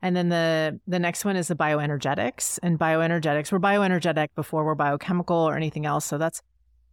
And 0.00 0.16
then 0.16 0.28
the 0.28 0.80
the 0.86 0.98
next 0.98 1.24
one 1.24 1.36
is 1.36 1.48
the 1.48 1.56
bioenergetics. 1.56 2.58
And 2.62 2.78
bioenergetics, 2.78 3.50
we're 3.50 3.58
bioenergetic 3.58 4.28
before 4.34 4.64
we're 4.64 4.74
biochemical 4.74 5.36
or 5.36 5.56
anything 5.56 5.86
else. 5.86 6.04
So 6.04 6.18
that's 6.18 6.40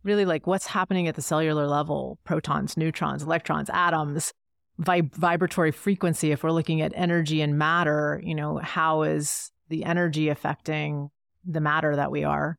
really 0.04 0.26
like 0.26 0.48
what's 0.48 0.68
happening 0.68 1.08
at 1.08 1.16
the 1.16 1.22
cellular 1.22 1.68
level 1.68 2.20
protons, 2.24 2.78
neutrons, 2.78 3.24
electrons, 3.24 3.70
atoms, 3.74 4.34
vib- 4.80 5.14
vibratory 5.16 5.72
frequency. 5.72 6.32
If 6.32 6.44
we're 6.44 6.52
looking 6.52 6.82
at 6.82 6.94
energy 6.96 7.42
and 7.42 7.58
matter, 7.58 8.22
you 8.24 8.36
know, 8.36 8.58
how 8.58 9.04
is 9.04 9.52
the 9.70 9.84
energy 9.84 10.30
affecting 10.30 11.10
the 11.46 11.62
matter 11.62 11.96
that 11.96 12.12
we 12.12 12.24
are? 12.24 12.58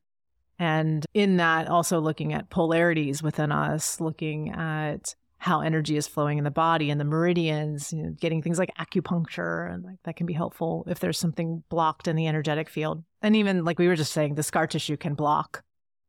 And 0.59 1.05
in 1.13 1.37
that, 1.37 1.67
also 1.67 1.99
looking 1.99 2.33
at 2.33 2.49
polarities 2.49 3.21
within 3.21 3.51
us, 3.51 4.01
looking 4.01 4.49
at 4.49 5.15
how 5.39 5.61
energy 5.61 5.97
is 5.97 6.07
flowing 6.07 6.37
in 6.37 6.43
the 6.43 6.51
body 6.51 6.89
and 6.89 6.99
the 6.99 7.05
meridians, 7.05 7.93
you 7.93 8.01
know, 8.01 8.09
getting 8.19 8.41
things 8.41 8.57
like 8.57 8.73
acupuncture 8.79 9.71
and 9.71 9.83
like 9.83 9.97
that 10.03 10.15
can 10.15 10.25
be 10.25 10.33
helpful 10.33 10.83
if 10.87 10.99
there's 10.99 11.19
something 11.19 11.63
blocked 11.69 12.07
in 12.07 12.15
the 12.15 12.27
energetic 12.27 12.69
field. 12.69 13.03
And 13.21 13.35
even 13.35 13.63
like 13.63 13.77
we 13.77 13.87
were 13.87 13.95
just 13.95 14.13
saying, 14.13 14.35
the 14.35 14.43
scar 14.43 14.65
tissue 14.65 14.97
can 14.97 15.13
block 15.13 15.63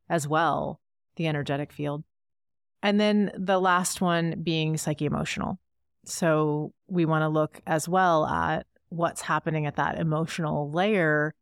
as 0.09 0.27
well 0.27 0.81
the 1.17 1.27
energetic 1.27 1.73
field. 1.73 2.05
And 2.83 2.99
then 2.99 3.33
the 3.37 3.61
last 3.61 4.01
one 4.01 4.41
being 4.43 4.77
psyche 4.77 5.05
emotional. 5.05 5.59
So 6.05 6.73
we 6.87 7.05
want 7.05 7.23
to 7.23 7.29
look 7.29 7.61
as 7.67 7.89
well 7.89 8.25
at 8.27 8.67
what's 8.89 9.21
happening 9.21 9.67
at 9.67 9.77
that 9.77 9.99
emotional 9.99 10.71
layer 10.71 11.35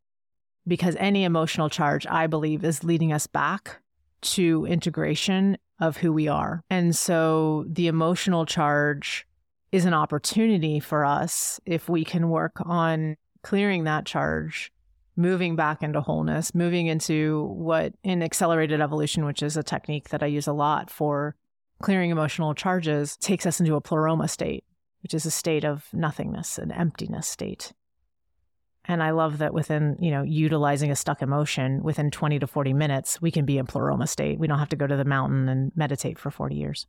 because 0.67 0.97
any 0.99 1.23
emotional 1.23 1.69
charge, 1.69 2.05
I 2.07 2.27
believe, 2.27 2.65
is 2.65 2.83
leading 2.83 3.13
us 3.13 3.27
back 3.27 3.79
to 4.21 4.65
integration 4.65 5.57
of 5.79 5.97
who 5.97 6.11
we 6.11 6.27
are. 6.27 6.63
And 6.69 6.95
so 6.95 7.65
the 7.67 7.87
emotional 7.87 8.45
charge 8.45 9.27
is 9.71 9.85
an 9.85 9.93
opportunity 9.93 10.79
for 10.79 11.05
us 11.05 11.59
if 11.65 11.89
we 11.89 12.03
can 12.03 12.29
work 12.29 12.53
on 12.61 13.17
clearing 13.43 13.83
that 13.83 14.05
charge, 14.05 14.71
moving 15.15 15.55
back 15.55 15.83
into 15.83 16.01
wholeness, 16.01 16.55
moving 16.55 16.87
into 16.87 17.43
what 17.53 17.93
in 18.03 18.23
accelerated 18.23 18.81
evolution, 18.81 19.25
which 19.25 19.43
is 19.43 19.57
a 19.57 19.63
technique 19.63 20.09
that 20.09 20.23
I 20.23 20.27
use 20.27 20.47
a 20.47 20.53
lot 20.53 20.89
for 20.89 21.35
clearing 21.81 22.09
emotional 22.09 22.55
charges, 22.55 23.17
takes 23.17 23.45
us 23.45 23.59
into 23.59 23.75
a 23.75 23.81
pleroma 23.81 24.27
state, 24.27 24.63
which 25.03 25.13
is 25.13 25.25
a 25.25 25.31
state 25.31 25.63
of 25.63 25.87
nothingness, 25.93 26.57
an 26.57 26.71
emptiness 26.71 27.27
state. 27.27 27.73
And 28.87 29.03
I 29.03 29.11
love 29.11 29.39
that 29.39 29.53
within, 29.53 29.97
you 29.99 30.11
know, 30.11 30.23
utilizing 30.23 30.91
a 30.91 30.95
stuck 30.95 31.21
emotion 31.21 31.83
within 31.83 32.09
20 32.09 32.39
to 32.39 32.47
40 32.47 32.73
minutes, 32.73 33.21
we 33.21 33.31
can 33.31 33.45
be 33.45 33.57
in 33.57 33.65
pleroma 33.65 34.07
state. 34.07 34.39
We 34.39 34.47
don't 34.47 34.59
have 34.59 34.69
to 34.69 34.75
go 34.77 34.87
to 34.87 34.95
the 34.95 35.05
mountain 35.05 35.49
and 35.49 35.71
meditate 35.75 36.17
for 36.17 36.31
40 36.31 36.55
years. 36.55 36.87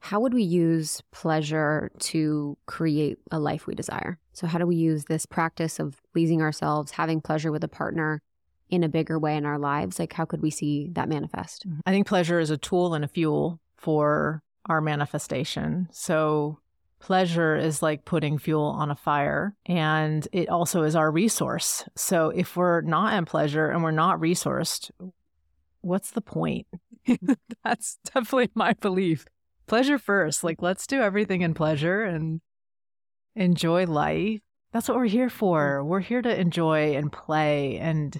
How 0.00 0.18
would 0.18 0.34
we 0.34 0.42
use 0.42 1.00
pleasure 1.12 1.92
to 2.00 2.58
create 2.66 3.18
a 3.30 3.38
life 3.38 3.68
we 3.68 3.76
desire? 3.76 4.18
So, 4.32 4.48
how 4.48 4.58
do 4.58 4.66
we 4.66 4.74
use 4.74 5.04
this 5.04 5.26
practice 5.26 5.78
of 5.78 6.00
pleasing 6.12 6.42
ourselves, 6.42 6.90
having 6.90 7.20
pleasure 7.20 7.52
with 7.52 7.62
a 7.62 7.68
partner 7.68 8.20
in 8.68 8.82
a 8.82 8.88
bigger 8.88 9.16
way 9.16 9.36
in 9.36 9.46
our 9.46 9.60
lives? 9.60 10.00
Like, 10.00 10.12
how 10.12 10.24
could 10.24 10.42
we 10.42 10.50
see 10.50 10.88
that 10.94 11.08
manifest? 11.08 11.68
Mm-hmm. 11.68 11.80
I 11.86 11.92
think 11.92 12.08
pleasure 12.08 12.40
is 12.40 12.50
a 12.50 12.56
tool 12.56 12.94
and 12.94 13.04
a 13.04 13.08
fuel 13.08 13.60
for 13.76 14.42
our 14.66 14.80
manifestation. 14.80 15.88
So, 15.92 16.58
pleasure 17.02 17.56
is 17.56 17.82
like 17.82 18.04
putting 18.04 18.38
fuel 18.38 18.64
on 18.64 18.90
a 18.90 18.96
fire 18.96 19.54
and 19.66 20.26
it 20.32 20.48
also 20.48 20.84
is 20.84 20.96
our 20.96 21.10
resource. 21.10 21.84
So 21.96 22.30
if 22.30 22.56
we're 22.56 22.80
not 22.80 23.14
in 23.14 23.24
pleasure 23.24 23.68
and 23.68 23.82
we're 23.82 23.90
not 23.90 24.20
resourced, 24.20 24.90
what's 25.80 26.12
the 26.12 26.20
point? 26.20 26.68
That's 27.64 27.98
definitely 28.04 28.50
my 28.54 28.74
belief. 28.74 29.26
Pleasure 29.66 29.98
first. 29.98 30.44
Like 30.44 30.62
let's 30.62 30.86
do 30.86 31.02
everything 31.02 31.42
in 31.42 31.54
pleasure 31.54 32.04
and 32.04 32.40
enjoy 33.34 33.84
life. 33.86 34.40
That's 34.72 34.88
what 34.88 34.96
we're 34.96 35.06
here 35.06 35.30
for. 35.30 35.82
Mm. 35.82 35.86
We're 35.86 36.00
here 36.00 36.22
to 36.22 36.40
enjoy 36.40 36.94
and 36.94 37.12
play 37.12 37.78
and 37.78 38.16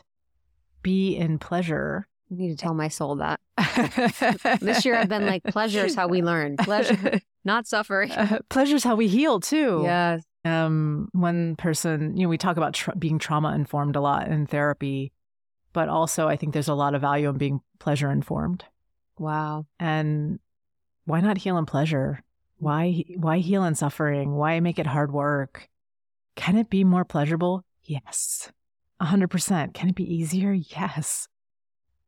be 0.82 1.16
in 1.16 1.38
pleasure. 1.38 2.08
I 2.30 2.34
need 2.34 2.50
to 2.50 2.56
tell 2.56 2.74
my 2.74 2.88
soul 2.88 3.16
that. 3.16 3.38
this 4.60 4.84
year 4.84 4.96
I've 4.96 5.08
been 5.08 5.26
like, 5.26 5.44
pleasure 5.44 5.84
is 5.84 5.94
how 5.94 6.08
we 6.08 6.20
learn. 6.22 6.56
Pleasure, 6.56 7.20
not 7.44 7.66
suffering. 7.66 8.10
Uh, 8.22 8.38
pleasure 8.48 8.76
is 8.76 8.84
how 8.84 8.94
we 8.94 9.08
heal 9.08 9.40
too. 9.40 9.82
Yes. 9.84 10.22
Um, 10.44 11.08
one 11.12 11.56
person, 11.56 12.16
you 12.16 12.24
know, 12.24 12.28
we 12.28 12.38
talk 12.38 12.56
about 12.56 12.74
tra- 12.74 12.96
being 12.96 13.18
trauma 13.18 13.54
informed 13.54 13.96
a 13.96 14.00
lot 14.00 14.28
in 14.28 14.46
therapy, 14.46 15.12
but 15.72 15.88
also 15.88 16.28
I 16.28 16.36
think 16.36 16.52
there's 16.52 16.68
a 16.68 16.74
lot 16.74 16.94
of 16.94 17.00
value 17.00 17.28
in 17.28 17.38
being 17.38 17.60
pleasure 17.78 18.10
informed. 18.10 18.64
Wow. 19.18 19.66
And 19.78 20.40
why 21.04 21.20
not 21.20 21.38
heal 21.38 21.58
in 21.58 21.66
pleasure? 21.66 22.22
Why 22.58 23.04
why 23.16 23.38
heal 23.38 23.64
in 23.64 23.74
suffering? 23.74 24.34
Why 24.34 24.60
make 24.60 24.78
it 24.78 24.86
hard 24.86 25.12
work? 25.12 25.68
Can 26.36 26.56
it 26.56 26.70
be 26.70 26.84
more 26.84 27.04
pleasurable? 27.04 27.64
Yes. 27.84 28.50
100%. 29.00 29.74
Can 29.74 29.88
it 29.88 29.94
be 29.96 30.14
easier? 30.14 30.52
Yes 30.52 31.28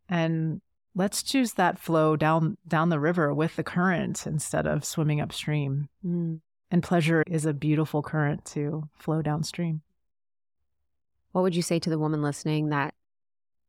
and 0.08 0.60
let's 0.94 1.22
choose 1.22 1.54
that 1.54 1.78
flow 1.78 2.16
down 2.16 2.56
down 2.66 2.88
the 2.88 3.00
river 3.00 3.34
with 3.34 3.56
the 3.56 3.64
current 3.64 4.26
instead 4.26 4.66
of 4.66 4.84
swimming 4.84 5.20
upstream. 5.20 5.88
Mm. 6.04 6.40
And 6.70 6.82
pleasure 6.82 7.22
is 7.26 7.44
a 7.44 7.52
beautiful 7.52 8.02
current 8.02 8.44
to 8.46 8.88
flow 8.98 9.22
downstream. 9.22 9.82
What 11.32 11.42
would 11.42 11.56
you 11.56 11.62
say 11.62 11.78
to 11.78 11.90
the 11.90 11.98
woman 11.98 12.22
listening 12.22 12.70
that 12.70 12.94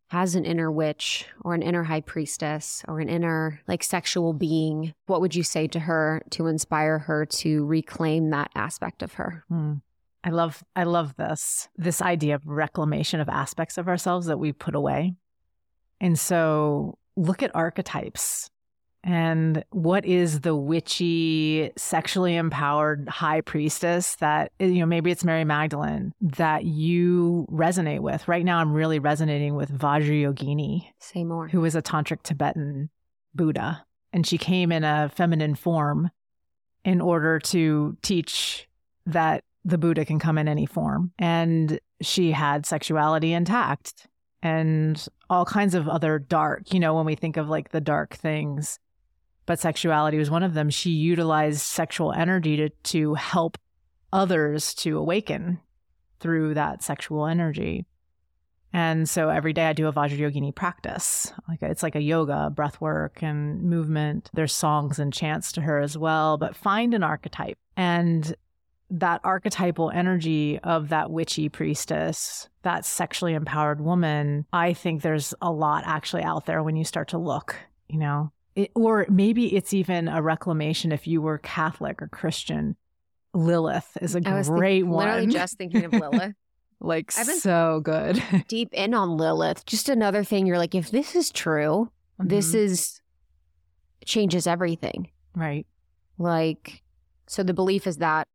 has 0.10 0.36
an 0.36 0.46
inner 0.46 0.72
witch 0.72 1.26
or 1.42 1.54
an 1.54 1.62
inner 1.62 1.84
high 1.84 2.02
priestess 2.02 2.84
or 2.88 3.00
an 3.00 3.10
inner 3.10 3.62
like 3.68 3.84
sexual 3.84 4.34
being? 4.34 4.94
What 5.08 5.22
would 5.22 5.36
you 5.36 5.44
say 5.44 5.68
to 5.68 5.80
her 5.80 6.22
to 6.32 6.48
inspire 6.48 7.00
her 7.00 7.26
to 7.26 7.66
reclaim 7.66 8.30
that 8.30 8.52
aspect 8.56 9.02
of 9.04 9.14
her? 9.14 9.44
Mm. 9.52 9.82
I 10.24 10.30
love 10.30 10.64
I 10.76 10.84
love 10.84 11.16
this 11.18 11.70
this 11.76 12.02
idea 12.02 12.36
of 12.36 12.48
reclamation 12.48 13.20
of 13.20 13.30
aspects 13.30 13.78
of 13.78 13.88
ourselves 13.88 14.26
that 14.28 14.40
we 14.40 14.52
put 14.54 14.74
away 14.74 15.14
and 16.02 16.18
so 16.18 16.98
look 17.16 17.44
at 17.44 17.56
archetypes 17.56 18.50
And 19.06 19.64
what 19.70 20.04
is 20.04 20.40
the 20.40 20.56
witchy, 20.56 21.72
sexually 21.78 22.36
empowered 22.36 23.08
high 23.08 23.42
priestess 23.42 24.16
that, 24.16 24.52
eh, 24.60 24.66
you 24.66 24.80
know, 24.80 24.88
maybe 24.88 25.12
it's 25.12 25.24
Mary 25.24 25.46
Magdalene 25.46 26.12
that 26.22 26.66
you 26.66 27.46
resonate 27.52 28.00
with? 28.00 28.28
Right 28.28 28.44
now, 28.44 28.58
I'm 28.58 28.74
really 28.74 28.98
resonating 28.98 29.54
with 29.54 29.72
Vajrayogini. 29.72 30.88
Say 31.00 31.24
more. 31.24 31.48
Who 31.48 31.62
was 31.62 31.76
a 31.76 31.84
tantric 31.84 32.24
Tibetan 32.24 32.90
Buddha. 33.36 33.86
And 34.12 34.26
she 34.26 34.40
came 34.40 34.72
in 34.72 34.84
a 34.84 35.12
feminine 35.14 35.54
form 35.54 36.10
in 36.84 37.00
order 37.00 37.38
to 37.40 37.96
teach 38.02 38.68
that 39.06 39.44
the 39.64 39.78
Buddha 39.78 40.04
can 40.06 40.18
come 40.18 40.40
in 40.40 40.48
any 40.48 40.66
form. 40.66 41.12
And 41.20 41.80
she 42.02 42.32
had 42.32 42.66
sexuality 42.66 43.34
intact 43.34 44.08
and 44.46 45.08
all 45.30 45.46
kinds 45.46 45.76
of 45.76 45.90
other 45.90 46.20
dark, 46.20 46.74
you 46.74 46.80
know, 46.80 46.94
when 46.94 47.06
we 47.06 47.16
think 47.16 47.36
of 47.36 47.50
like 47.50 47.70
the 47.72 47.82
dark 47.82 48.14
things 48.14 48.80
but 49.46 49.60
sexuality 49.60 50.18
was 50.18 50.32
one 50.32 50.44
of 50.44 50.54
them. 50.54 50.70
She 50.70 50.92
utilized 50.92 51.62
sexual 51.62 52.12
energy 52.12 52.58
to, 52.58 52.70
to 52.70 53.14
help 53.14 53.58
others 54.12 54.74
to 54.76 54.98
awaken 54.98 55.60
through 56.20 56.56
that 56.56 56.82
sexual 56.82 57.28
energy. 57.28 57.86
And 58.74 59.08
so 59.08 59.30
every 59.30 59.54
day 59.54 59.68
I 59.68 59.74
do 59.74 59.88
a 59.88 59.94
Vajrayogini 59.94 60.54
practice. 60.54 61.32
Like 61.48 61.62
it's 61.62 61.84
like 61.84 61.96
a 61.96 62.02
yoga, 62.02 62.50
breath 62.50 62.82
work 62.82 63.22
and 63.22 63.62
movement. 63.64 64.30
There's 64.34 64.54
songs 64.54 65.00
and 65.00 65.14
chants 65.14 65.52
to 65.54 65.62
her 65.62 65.80
as 65.80 65.98
well, 65.98 66.38
but 66.38 66.56
find 66.56 66.94
an 66.94 67.04
archetype 67.04 67.58
and 67.78 68.36
that 68.90 69.22
archetypal 69.24 69.92
energy 69.92 70.60
of 70.60 70.90
that 70.90 71.10
witchy 71.10 71.50
priestess, 71.50 72.50
that 72.62 72.86
sexually 72.86 73.34
empowered 73.34 73.82
woman, 73.82 74.46
I 74.54 74.74
think 74.74 75.02
there's 75.02 75.34
a 75.42 75.52
lot 75.52 75.84
actually 75.86 76.24
out 76.24 76.46
there 76.46 76.62
when 76.62 76.76
you 76.76 76.84
start 76.84 77.10
to 77.10 77.18
look, 77.18 77.56
you 77.90 78.00
know, 78.00 78.32
it, 78.56 78.72
or 78.76 79.06
maybe 79.10 79.56
it's 79.56 79.74
even 79.74 80.08
a 80.08 80.22
reclamation 80.22 80.92
if 80.92 81.08
you 81.08 81.22
were 81.22 81.38
Catholic 81.40 82.02
or 82.02 82.08
Christian. 82.08 82.76
Lilith 83.34 83.98
is 84.02 84.16
a 84.16 84.22
great 84.22 84.84
think, 84.84 84.94
one. 84.94 85.08
Literally 85.08 85.28
just 85.28 85.58
thinking 85.58 85.84
of 85.84 85.92
Lilith. 85.92 86.34
like 86.80 87.12
I've 87.18 87.28
been 87.28 87.40
so 87.40 87.82
good. 87.84 88.24
deep 88.48 88.70
in 88.72 88.94
on 88.94 89.18
Lilith. 89.18 89.66
Just 89.66 89.90
another 89.90 90.24
thing 90.24 90.46
you're 90.46 90.58
like, 90.58 90.76
if 90.76 90.92
this 90.92 91.16
is 91.16 91.32
true, 91.32 91.92
mm-hmm. 92.20 92.30
this 92.30 92.54
is 92.54 93.02
changes 94.06 94.48
everything. 94.48 95.10
Right. 95.36 95.68
Like, 96.18 96.82
so 97.28 97.44
the 97.44 97.54
belief 97.54 97.88
is 97.88 97.98
that 97.98 98.28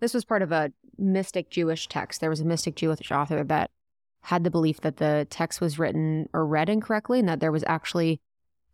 this 0.00 0.14
was 0.14 0.24
part 0.24 0.42
of 0.42 0.52
a 0.52 0.72
mystic 0.98 1.50
Jewish 1.50 1.88
text. 1.88 2.20
There 2.20 2.30
was 2.30 2.40
a 2.40 2.44
mystic 2.44 2.74
Jewish 2.74 3.10
author 3.10 3.44
that 3.44 3.70
had 4.22 4.44
the 4.44 4.50
belief 4.50 4.80
that 4.82 4.98
the 4.98 5.26
text 5.30 5.60
was 5.60 5.78
written 5.78 6.28
or 6.32 6.44
read 6.46 6.68
incorrectly 6.68 7.20
and 7.20 7.28
that 7.28 7.40
there 7.40 7.52
was 7.52 7.64
actually 7.66 8.20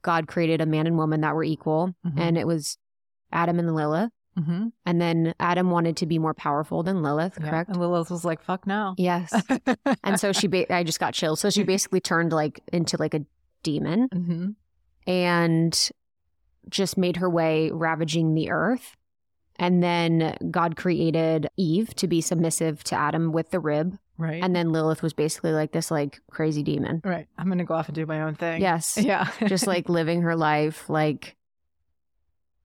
God 0.02 0.28
created 0.28 0.60
a 0.60 0.66
man 0.66 0.86
and 0.86 0.96
woman 0.96 1.22
that 1.22 1.34
were 1.34 1.44
equal, 1.44 1.92
mm-hmm. 2.06 2.18
and 2.18 2.38
it 2.38 2.46
was 2.46 2.78
Adam 3.32 3.58
and 3.58 3.74
Lilith. 3.74 4.12
Mm-hmm. 4.38 4.68
And 4.84 5.00
then 5.00 5.34
Adam 5.40 5.70
wanted 5.70 5.96
to 5.96 6.06
be 6.06 6.18
more 6.18 6.34
powerful 6.34 6.82
than 6.82 7.02
Lilith, 7.02 7.38
yeah. 7.40 7.50
correct? 7.50 7.70
And 7.70 7.80
Lilith 7.80 8.10
was 8.10 8.24
like, 8.24 8.42
"Fuck 8.42 8.66
no." 8.66 8.94
Yes. 8.98 9.34
and 10.04 10.20
so 10.20 10.32
she, 10.32 10.46
ba- 10.46 10.72
I 10.72 10.84
just 10.84 11.00
got 11.00 11.14
chills. 11.14 11.40
So 11.40 11.50
she 11.50 11.64
basically 11.64 12.00
turned 12.00 12.32
like 12.32 12.60
into 12.72 12.96
like 12.98 13.14
a 13.14 13.24
demon, 13.64 14.08
mm-hmm. 14.10 15.10
and 15.10 15.90
just 16.68 16.96
made 16.96 17.16
her 17.16 17.30
way 17.30 17.70
ravaging 17.72 18.34
the 18.34 18.50
earth. 18.50 18.96
And 19.58 19.82
then 19.82 20.36
God 20.50 20.76
created 20.76 21.48
Eve 21.56 21.94
to 21.96 22.06
be 22.06 22.20
submissive 22.20 22.84
to 22.84 22.94
Adam 22.94 23.32
with 23.32 23.50
the 23.50 23.60
rib. 23.60 23.98
Right. 24.18 24.42
And 24.42 24.54
then 24.54 24.72
Lilith 24.72 25.02
was 25.02 25.12
basically 25.12 25.52
like 25.52 25.72
this 25.72 25.90
like 25.90 26.20
crazy 26.30 26.62
demon. 26.62 27.00
Right. 27.04 27.26
I'm 27.38 27.46
going 27.46 27.58
to 27.58 27.64
go 27.64 27.74
off 27.74 27.88
and 27.88 27.94
do 27.94 28.06
my 28.06 28.22
own 28.22 28.34
thing. 28.34 28.60
Yes. 28.60 28.98
Yeah. 29.06 29.30
just 29.46 29.66
like 29.66 29.88
living 29.88 30.22
her 30.22 30.34
life 30.36 30.88
like 30.88 31.36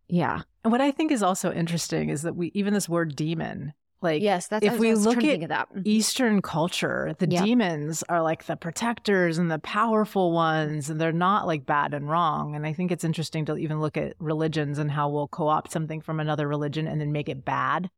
yeah. 0.08 0.42
And 0.64 0.72
what 0.72 0.82
I 0.82 0.92
think 0.92 1.12
is 1.12 1.24
also 1.24 1.54
interesting 1.54 2.10
is 2.10 2.24
that 2.24 2.36
we 2.36 2.52
even 2.54 2.74
this 2.74 2.90
word 2.90 3.16
demon 3.16 3.74
like 4.02 4.22
yes, 4.22 4.48
that's 4.48 4.66
if 4.66 4.80
we 4.80 4.96
look 4.96 5.24
at 5.24 5.40
mm-hmm. 5.40 5.82
Eastern 5.86 6.42
culture, 6.42 7.16
the 7.20 7.30
yep. 7.30 7.44
demons 7.44 8.04
are 8.10 8.22
like 8.22 8.46
the 8.46 8.56
protectors 8.56 9.38
and 9.38 9.52
the 9.52 9.60
powerful 9.60 10.32
ones, 10.32 10.90
and 10.90 11.00
they're 11.00 11.12
not 11.12 11.46
like 11.46 11.66
bad 11.66 11.94
and 11.94 12.10
wrong. 12.10 12.56
And 12.56 12.66
I 12.66 12.74
think 12.74 12.92
it's 12.92 13.04
interesting 13.04 13.46
to 13.46 13.58
even 13.58 13.80
look 13.80 13.98
at 13.98 14.16
religions 14.20 14.80
and 14.80 14.90
how 14.90 15.10
we'll 15.10 15.28
co-opt 15.28 15.72
something 15.72 16.02
from 16.02 16.20
another 16.20 16.48
religion 16.48 16.88
and 16.88 17.00
then 17.00 17.12
make 17.12 17.30
it 17.30 17.46
bad. 17.46 17.90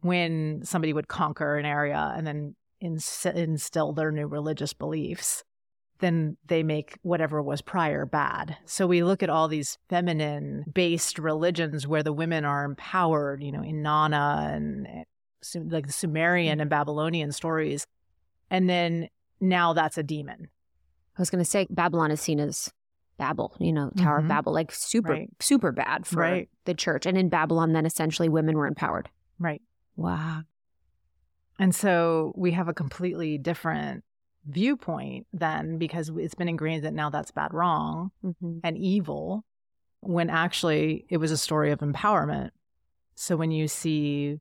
When 0.00 0.64
somebody 0.64 0.92
would 0.92 1.08
conquer 1.08 1.56
an 1.56 1.64
area 1.64 2.12
and 2.16 2.26
then 2.26 2.56
ins- 2.80 3.24
instill 3.24 3.92
their 3.92 4.10
new 4.10 4.26
religious 4.26 4.72
beliefs, 4.72 5.44
then 6.00 6.36
they 6.46 6.62
make 6.62 6.98
whatever 7.02 7.40
was 7.40 7.62
prior 7.62 8.04
bad. 8.04 8.56
So 8.66 8.86
we 8.86 9.02
look 9.02 9.22
at 9.22 9.30
all 9.30 9.48
these 9.48 9.78
feminine 9.88 10.64
based 10.74 11.18
religions 11.18 11.86
where 11.86 12.02
the 12.02 12.12
women 12.12 12.44
are 12.44 12.64
empowered, 12.64 13.42
you 13.42 13.52
know, 13.52 13.60
Inanna 13.60 14.52
and 14.54 14.86
like 15.54 15.86
the 15.86 15.92
Sumerian 15.92 16.60
and 16.60 16.70
Babylonian 16.70 17.32
stories. 17.32 17.86
And 18.50 18.68
then 18.68 19.08
now 19.40 19.72
that's 19.72 19.98
a 19.98 20.02
demon. 20.02 20.48
I 21.16 21.20
was 21.20 21.30
going 21.30 21.42
to 21.44 21.50
say 21.50 21.66
Babylon 21.70 22.10
is 22.10 22.20
seen 22.20 22.40
as 22.40 22.72
Babel, 23.18 23.54
you 23.60 23.72
know, 23.72 23.90
Tower 23.96 24.16
mm-hmm. 24.16 24.26
of 24.26 24.28
Babel, 24.28 24.52
like 24.52 24.72
super, 24.72 25.12
right. 25.12 25.30
super 25.40 25.72
bad 25.72 26.06
for 26.06 26.20
right. 26.20 26.48
the 26.64 26.74
church. 26.74 27.06
And 27.06 27.16
in 27.18 27.28
Babylon, 27.28 27.72
then 27.72 27.86
essentially 27.86 28.28
women 28.28 28.56
were 28.56 28.66
empowered. 28.66 29.08
Right. 29.38 29.62
Wow. 29.96 30.42
And 31.58 31.74
so 31.74 32.32
we 32.36 32.52
have 32.52 32.68
a 32.68 32.74
completely 32.74 33.38
different 33.38 34.04
viewpoint 34.46 35.26
then 35.32 35.78
because 35.78 36.10
it's 36.16 36.34
been 36.34 36.48
ingrained 36.48 36.84
that 36.84 36.94
now 36.94 37.10
that's 37.10 37.30
bad, 37.30 37.54
wrong, 37.54 38.10
mm-hmm. 38.24 38.58
and 38.64 38.76
evil, 38.76 39.44
when 40.00 40.30
actually 40.30 41.04
it 41.08 41.18
was 41.18 41.30
a 41.30 41.36
story 41.36 41.70
of 41.70 41.80
empowerment. 41.80 42.50
So 43.14 43.36
when 43.36 43.50
you 43.50 43.68
see 43.68 44.40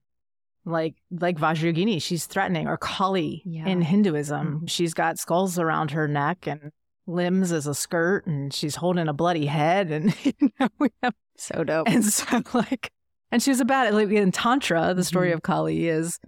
like 0.66 0.96
like 1.12 1.38
Vajrayogini, 1.38 2.02
she's 2.02 2.26
threatening, 2.26 2.68
or 2.68 2.78
Kali 2.78 3.42
yeah. 3.46 3.68
in 3.68 3.82
Hinduism, 3.82 4.48
mm-hmm. 4.48 4.66
she's 4.66 4.94
got 4.94 5.20
skulls 5.20 5.58
around 5.58 5.92
her 5.92 6.08
neck 6.08 6.48
and 6.48 6.72
limbs 7.08 7.52
as 7.52 7.68
a 7.68 7.74
skirt, 7.74 8.26
and 8.28 8.54
she's 8.54 8.76
holding 8.76 9.08
a 9.08 9.14
bloody 9.14 9.46
head, 9.46 9.92
and 9.92 10.16
you 10.24 10.52
know, 10.60 10.68
we 10.80 10.90
have 11.04 11.14
so 11.38 11.64
dope. 11.64 11.88
And 11.90 12.06
so 12.06 12.42
like, 12.54 12.92
and 13.32 13.42
she's 13.42 13.60
a 13.60 13.66
bad 13.66 13.94
like 13.94 14.10
in 14.10 14.32
Tantra. 14.32 14.94
The 14.94 15.04
story 15.04 15.30
mm-hmm. 15.30 15.36
of 15.36 15.42
Kali 15.44 15.88
is 15.88 16.20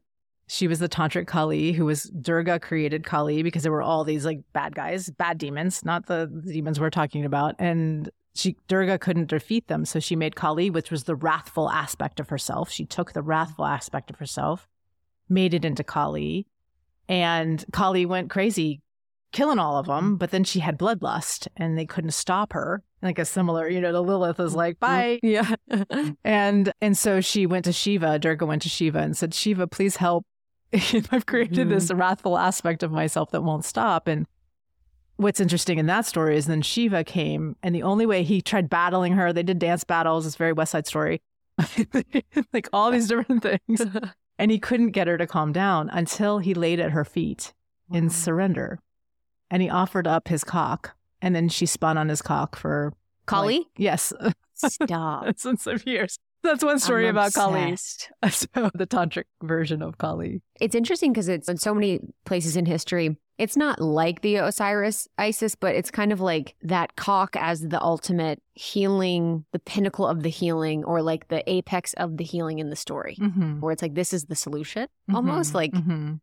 she 0.48 0.68
was 0.68 0.80
the 0.80 0.90
tantric 0.90 1.28
Kali 1.28 1.72
who 1.72 1.86
was 1.86 2.04
Durga 2.04 2.60
created 2.60 3.06
Kali 3.06 3.44
because 3.44 3.64
there 3.64 3.72
were 3.72 3.82
all 3.82 4.04
these 4.04 4.26
like 4.26 4.40
bad 4.54 4.76
guys, 4.76 5.10
bad 5.10 5.38
demons, 5.38 5.86
not 5.86 6.06
the 6.06 6.30
demons 6.46 6.80
we're 6.80 6.90
talking 6.90 7.26
about. 7.26 7.56
And 7.60 8.10
she 8.36 8.58
Durga 8.68 8.98
couldn't 8.98 9.30
defeat 9.30 9.68
them, 9.68 9.86
so 9.86 10.00
she 10.00 10.16
made 10.16 10.36
Kali, 10.36 10.70
which 10.70 10.90
was 10.90 11.04
the 11.04 11.16
wrathful 11.16 11.70
aspect 11.70 12.20
of 12.20 12.30
herself. 12.30 12.72
She 12.72 12.86
took 12.86 13.14
the 13.14 13.22
wrathful 13.22 13.66
aspect 13.66 14.10
of 14.10 14.18
herself, 14.18 14.68
made 15.30 15.54
it 15.54 15.66
into 15.66 15.84
Kali, 15.84 16.48
and 17.08 17.64
Kali 17.72 18.06
went 18.06 18.32
crazy, 18.32 18.82
killing 19.32 19.60
all 19.60 19.78
of 19.78 19.86
them. 19.86 20.18
But 20.18 20.32
then 20.32 20.44
she 20.44 20.62
had 20.62 20.80
bloodlust, 20.80 21.48
and 21.56 21.78
they 21.78 21.86
couldn't 21.86 22.12
stop 22.12 22.54
her. 22.54 22.82
Like 23.04 23.20
a 23.20 23.26
similar, 23.26 23.70
you 23.70 23.82
know, 23.82 23.92
the 23.92 24.02
Lilith 24.02 24.40
was 24.40 24.56
like, 24.56 24.80
"Bye." 24.80 25.20
Yeah, 25.22 25.56
and 26.24 26.72
and 26.82 26.98
so 26.98 27.22
she 27.22 27.46
went 27.46 27.66
to 27.66 27.74
Shiva. 27.74 28.18
Durga 28.18 28.46
went 28.46 28.64
to 28.64 28.70
Shiva 28.70 29.00
and 29.00 29.16
said, 29.16 29.34
"Shiva, 29.34 29.68
please 29.68 29.98
help." 29.98 30.26
I've 31.12 31.28
created 31.28 31.60
mm-hmm. 31.60 31.70
this 31.70 31.92
wrathful 31.92 32.38
aspect 32.38 32.82
of 32.82 32.92
myself 32.92 33.30
that 33.32 33.44
won't 33.44 33.66
stop. 33.66 34.08
And 34.08 34.26
what's 35.18 35.40
interesting 35.40 35.77
in 35.80 35.85
that 35.88 36.06
story 36.06 36.38
is 36.38 36.45
then 36.48 36.61
Shiva 36.61 37.03
came, 37.03 37.56
and 37.64 37.73
the 37.73 37.84
only 37.84 38.06
way 38.06 38.23
he 38.23 38.41
tried 38.41 38.69
battling 38.69 39.14
her, 39.14 39.31
they 39.31 39.44
did 39.44 39.60
dance 39.60 39.84
battles. 39.84 40.26
It's 40.26 40.35
very 40.35 40.53
West 40.53 40.72
Side 40.72 40.88
Story, 40.88 41.22
like 42.53 42.68
all 42.73 42.91
these 42.91 43.07
different 43.07 43.44
things, 43.44 43.81
and 44.40 44.52
he 44.52 44.60
couldn't 44.60 44.91
get 44.91 45.07
her 45.07 45.18
to 45.18 45.27
calm 45.27 45.52
down 45.52 45.90
until 45.90 46.40
he 46.40 46.53
laid 46.53 46.80
at 46.80 46.91
her 46.91 47.06
feet 47.06 47.53
wow. 47.90 47.98
in 47.98 48.10
surrender, 48.10 48.80
and 49.49 49.61
he 49.61 49.69
offered 49.69 50.07
up 50.07 50.27
his 50.27 50.44
cock, 50.44 50.95
and 51.22 51.35
then 51.35 51.49
she 51.49 51.65
spun 51.65 51.98
on 51.98 52.10
his 52.10 52.22
cock 52.22 52.56
for 52.56 52.94
Kali. 53.26 53.60
Like, 53.60 53.68
yes, 53.77 54.14
stop. 54.53 55.26
Since 55.38 55.68
of 55.68 55.85
years. 55.88 56.18
That's 56.44 56.64
one 56.64 56.77
story 56.80 57.07
I'm 57.07 57.15
about 57.15 57.34
Kali. 57.34 57.77
So 57.77 58.48
the 58.73 58.85
tantric 58.85 59.26
version 59.41 59.81
of 59.81 59.98
Kali. 59.98 60.41
It's 60.60 60.76
interesting 60.76 61.14
because 61.14 61.30
it's 61.30 61.48
in 61.48 61.56
so 61.56 61.73
many 61.73 62.02
places 62.26 62.57
in 62.57 62.65
history. 62.65 63.15
It's 63.38 63.58
not 63.58 63.82
like 63.82 64.22
the 64.22 64.36
Osiris 64.36 65.08
Isis, 65.18 65.56
but 65.56 65.76
it's 65.76 65.90
kind 65.90 66.12
of 66.12 66.22
like 66.22 66.56
that 66.62 66.96
cock 66.96 67.36
as 67.36 67.62
the 67.62 67.82
ultimate 67.82 68.42
healing, 68.54 69.46
the 69.52 69.60
pinnacle 69.60 70.08
of 70.08 70.22
the 70.22 70.30
healing, 70.30 70.84
or 70.84 71.02
like 71.02 71.30
the 71.30 71.50
apex 71.52 71.94
of 71.94 72.18
the 72.18 72.24
healing 72.24 72.60
in 72.60 72.70
the 72.70 72.76
story, 72.76 73.18
mm-hmm. 73.20 73.60
where 73.60 73.72
it's 73.72 73.82
like 73.82 73.96
this 73.96 74.14
is 74.14 74.26
the 74.26 74.36
solution, 74.36 74.84
mm-hmm. 74.84 75.16
almost 75.16 75.56
like, 75.56 75.72
mm-hmm. 75.72 76.16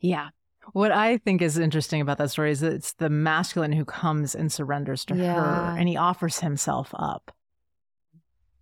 yeah. 0.00 0.28
What 0.74 0.92
I 0.92 1.16
think 1.16 1.42
is 1.42 1.58
interesting 1.58 2.00
about 2.00 2.18
that 2.18 2.30
story 2.30 2.52
is 2.52 2.60
that 2.60 2.72
it's 2.72 2.92
the 2.92 3.08
masculine 3.08 3.72
who 3.72 3.84
comes 3.84 4.34
and 4.34 4.52
surrenders 4.52 5.04
to 5.06 5.16
yeah. 5.16 5.34
her, 5.34 5.78
and 5.78 5.88
he 5.88 5.96
offers 5.96 6.40
himself 6.40 6.90
up. 6.94 7.32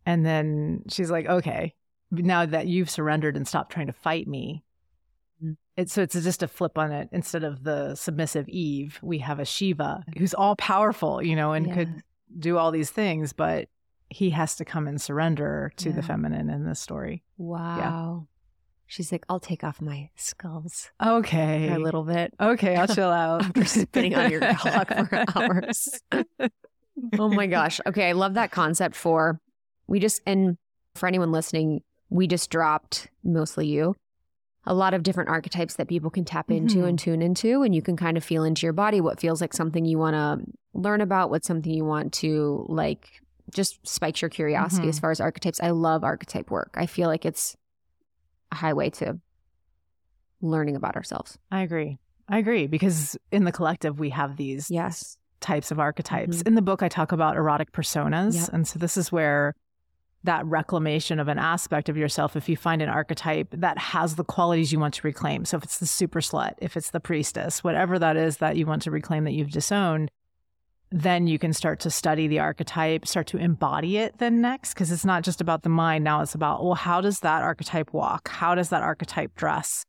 And 0.07 0.25
then 0.25 0.85
she's 0.89 1.11
like, 1.11 1.27
okay, 1.27 1.75
now 2.11 2.47
that 2.47 2.69
you've 2.69 2.89
surrendered 2.89 3.37
and 3.37 3.47
stopped 3.47 3.73
trying 3.73 3.89
to 3.89 3.93
fight 3.93 4.29
me. 4.29 4.63
It's, 5.77 5.93
so 5.93 6.03
it's 6.03 6.15
just 6.15 6.43
a 6.43 6.49
flip 6.49 6.79
on 6.79 6.91
it. 6.93 7.09
Instead 7.13 7.45
of 7.45 7.63
the 7.63 7.95
submissive 7.95 8.49
Eve, 8.49 8.99
we 9.03 9.19
have 9.19 9.39
a 9.39 9.45
Shiva 9.45 10.05
who's 10.17 10.33
all 10.35 10.57
powerful, 10.57 11.23
you 11.23 11.37
know, 11.37 11.53
and 11.53 11.67
yeah. 11.67 11.75
could 11.75 12.03
do 12.39 12.57
all 12.57 12.71
these 12.71 12.91
things, 12.91 13.33
but 13.33 13.69
he 14.09 14.31
has 14.31 14.57
to 14.57 14.65
come 14.65 14.87
and 14.89 15.01
surrender 15.01 15.73
to 15.77 15.93
the 15.93 16.03
feminine 16.03 16.49
in 16.49 16.65
this 16.65 16.81
story. 16.81 17.23
Wow. 17.37 18.27
She's 18.87 19.11
like, 19.11 19.27
I'll 19.29 19.41
take 19.41 19.65
off 19.65 19.81
my 19.81 20.11
skulls 20.15 20.91
Okay. 21.05 21.73
a 21.73 21.79
little 21.79 22.05
bit. 22.05 22.33
Okay, 22.41 22.77
I'll 22.77 22.87
chill 22.87 23.11
out. 23.11 23.43
After 23.45 23.65
spitting 23.65 24.15
on 24.15 24.31
your 24.31 24.41
cock 24.55 24.89
for 24.89 25.25
hours. 25.37 26.01
oh 27.19 27.29
my 27.29 27.47
gosh. 27.49 27.81
Okay. 27.87 28.09
I 28.09 28.13
love 28.13 28.35
that 28.35 28.53
concept 28.53 28.95
for 28.95 29.41
we 29.89 29.99
just, 29.99 30.23
and 30.25 30.57
for 30.95 31.07
anyone 31.09 31.33
listening, 31.33 31.83
we 32.11 32.27
just 32.29 32.49
dropped 32.49 33.09
mostly 33.25 33.67
you 33.67 33.95
a 34.67 34.75
lot 34.75 34.95
of 34.95 35.03
different 35.03 35.29
archetypes 35.31 35.77
that 35.77 35.89
people 35.89 36.11
can 36.11 36.25
tap 36.25 36.51
into 36.51 36.79
Mhm. 36.79 36.89
and 36.89 36.99
tune 36.99 37.23
into. 37.23 37.63
And 37.63 37.75
you 37.75 37.83
can 37.83 37.97
kind 37.97 38.17
of 38.17 38.25
feel 38.25 38.43
into 38.45 38.67
your 38.67 38.73
body 38.73 39.01
what 39.01 39.21
feels 39.21 39.41
like 39.41 39.53
something 39.55 39.85
you 39.85 39.99
want 39.99 40.15
to 40.15 40.45
learn 40.75 41.01
about, 41.01 41.31
what's 41.31 41.47
something 41.47 41.73
you 41.73 41.85
want 41.85 42.13
to 42.15 42.67
like 42.69 43.21
just 43.55 43.79
spikes 43.87 44.21
your 44.21 44.29
curiosity 44.29 44.87
Mhm. 44.87 44.91
as 44.91 44.99
far 44.99 45.11
as 45.13 45.21
archetypes. 45.21 45.61
I 45.61 45.71
love 45.71 46.03
archetype 46.03 46.51
work. 46.51 46.75
I 46.77 46.87
feel 46.87 47.09
like 47.09 47.25
it's 47.25 47.57
a 48.51 48.57
highway 48.57 48.91
to 48.91 49.21
learning 50.41 50.77
about 50.77 50.97
ourselves. 50.97 51.39
I 51.51 51.63
agree. 51.63 51.99
I 52.29 52.39
agree 52.39 52.67
because 52.67 53.17
in 53.31 53.45
the 53.45 53.53
collective 53.53 54.01
we 54.01 54.11
have 54.11 54.37
these 54.37 54.71
Yes. 54.71 55.17
types 55.41 55.71
of 55.71 55.79
archetypes. 55.79 56.39
Mhm. 56.43 56.49
In 56.49 56.55
the 56.57 56.63
book 56.63 56.83
I 56.83 56.89
talk 56.89 57.13
about 57.13 57.37
erotic 57.37 57.71
personas 57.73 58.35
Yep. 58.35 58.49
and 58.53 58.67
so 58.67 58.79
this 58.79 58.97
is 58.97 59.13
where 59.13 59.55
that 60.27 60.47
reclamation 60.47 61.19
of 61.19 61.29
an 61.29 61.39
aspect 61.39 61.89
of 61.89 61.97
yourself 61.97 62.37
if 62.37 62.49
you 62.49 62.57
find 62.57 62.83
an 62.83 62.89
archetype 62.89 63.49
that 63.53 63.79
has 63.79 64.15
the 64.15 64.25
qualities 64.25 64.73
you 64.73 64.79
want 64.79 64.95
to 64.95 65.07
reclaim. 65.07 65.45
So 65.45 65.57
if 65.57 65.65
it's 65.65 65.79
the 65.79 65.87
super 65.87 66.21
slut, 66.21 66.55
if 66.59 66.77
it's 66.77 66.91
the 66.91 67.01
priestess, 67.01 67.65
whatever 67.65 67.99
that 67.99 68.17
is 68.17 68.37
that 68.37 68.57
you 68.57 68.67
want 68.67 68.83
to 68.83 68.91
reclaim 68.91 69.25
that 69.25 69.33
you've 69.33 69.51
disowned, 69.51 70.11
then 70.91 71.27
you 71.27 71.39
can 71.39 71.53
start 71.53 71.81
to 71.81 71.91
study 71.91 72.29
the 72.29 72.39
archetype, 72.39 73.07
start 73.07 73.27
to 73.29 73.39
embody 73.39 73.97
it 73.97 74.19
then 74.19 74.41
next 74.41 74.75
because 74.75 74.93
it's 74.93 75.05
not 75.05 75.25
just 75.25 75.41
about 75.41 75.63
the 75.63 75.69
mind 75.69 76.05
now 76.05 76.21
it's 76.21 76.35
about 76.35 76.63
well 76.63 76.75
how 76.75 77.01
does 77.01 77.21
that 77.21 77.43
archetype 77.43 77.93
walk? 77.93 78.29
How 78.29 78.55
does 78.55 78.69
that 78.69 78.83
archetype 78.83 79.35
dress? 79.35 79.85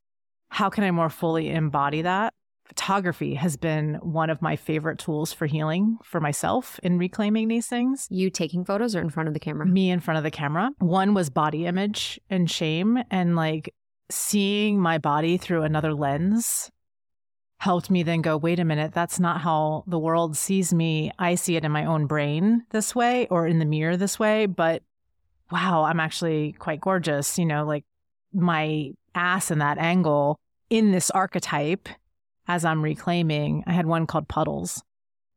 How 0.49 0.69
can 0.69 0.83
I 0.83 0.91
more 0.91 1.09
fully 1.09 1.49
embody 1.49 2.01
that? 2.01 2.33
Photography 2.67 3.35
has 3.35 3.55
been 3.55 3.95
one 4.01 4.29
of 4.29 4.41
my 4.41 4.55
favorite 4.55 4.99
tools 4.99 5.31
for 5.31 5.45
healing 5.45 5.97
for 6.03 6.19
myself 6.19 6.79
in 6.83 6.97
reclaiming 6.97 7.47
these 7.47 7.67
things. 7.67 8.07
You 8.09 8.29
taking 8.29 8.65
photos 8.65 8.95
or 8.95 8.99
in 8.99 9.09
front 9.09 9.27
of 9.27 9.33
the 9.33 9.39
camera? 9.39 9.65
Me 9.65 9.89
in 9.89 10.01
front 10.01 10.17
of 10.17 10.23
the 10.23 10.31
camera. 10.31 10.71
One 10.79 11.13
was 11.13 11.29
body 11.29 11.65
image 11.65 12.19
and 12.29 12.51
shame, 12.51 12.99
and 13.09 13.35
like 13.35 13.73
seeing 14.09 14.79
my 14.79 14.97
body 14.97 15.37
through 15.37 15.63
another 15.63 15.93
lens 15.93 16.69
helped 17.59 17.89
me 17.89 18.03
then 18.03 18.21
go, 18.21 18.37
wait 18.37 18.59
a 18.59 18.65
minute, 18.65 18.93
that's 18.93 19.19
not 19.19 19.41
how 19.41 19.83
the 19.87 19.97
world 19.97 20.37
sees 20.37 20.73
me. 20.73 21.11
I 21.17 21.35
see 21.35 21.55
it 21.55 21.65
in 21.65 21.71
my 21.71 21.85
own 21.85 22.05
brain 22.05 22.63
this 22.69 22.93
way 22.93 23.27
or 23.27 23.47
in 23.47 23.59
the 23.59 23.65
mirror 23.65 23.97
this 23.97 24.19
way, 24.19 24.45
but 24.45 24.83
wow, 25.51 25.83
I'm 25.83 25.99
actually 25.99 26.53
quite 26.59 26.81
gorgeous. 26.81 27.39
You 27.39 27.45
know, 27.45 27.65
like 27.65 27.85
my 28.33 28.91
ass 29.15 29.49
in 29.49 29.59
that 29.59 29.77
angle 29.77 30.39
in 30.69 30.91
this 30.91 31.09
archetype 31.09 31.89
as 32.47 32.63
I'm 32.65 32.81
reclaiming. 32.83 33.63
I 33.67 33.73
had 33.73 33.85
one 33.85 34.07
called 34.07 34.27
Puddles, 34.27 34.83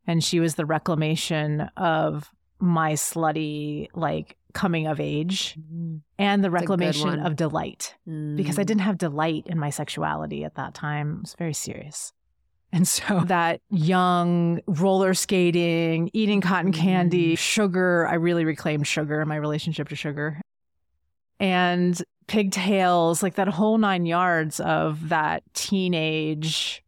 and 0.07 0.23
she 0.23 0.41
was 0.41 0.55
the 0.55 0.67
reclamation 0.67 1.63
of 1.77 2.31
my 2.59 2.93
slutty, 2.93 3.89
like 3.95 4.37
coming 4.53 4.87
of 4.87 4.99
age 5.01 5.57
Mm. 5.73 6.01
and 6.19 6.43
the 6.45 6.51
reclamation 6.51 7.21
of 7.21 7.37
delight 7.37 7.95
because 8.05 8.59
I 8.59 8.63
Mm. 8.65 8.67
didn't 8.67 8.81
have 8.83 8.99
delight 8.99 9.45
in 9.47 9.59
my 9.59 9.71
sexuality 9.71 10.45
at 10.45 10.57
that 10.57 10.75
time. 10.75 11.17
It 11.19 11.21
was 11.23 11.35
very 11.39 11.55
serious. 11.55 12.13
And 12.73 12.87
so 12.87 13.21
that 13.27 13.61
young 13.71 14.61
roller 14.67 15.15
skating, 15.15 16.11
eating 16.13 16.41
cotton 16.41 16.73
candy, 16.73 17.35
sugar, 17.37 18.07
I 18.09 18.15
really 18.15 18.45
reclaimed 18.45 18.87
sugar, 18.87 19.21
in 19.23 19.29
my 19.29 19.37
relationship 19.37 19.89
to 19.89 19.97
sugar. 19.97 20.41
And 21.39 22.01
pigtails, 22.27 23.23
like 23.23 23.37
that 23.37 23.49
whole 23.49 23.79
nine 23.79 24.05
yards 24.07 24.61
of 24.61 25.09
that 25.09 25.43
teenage 25.55 26.83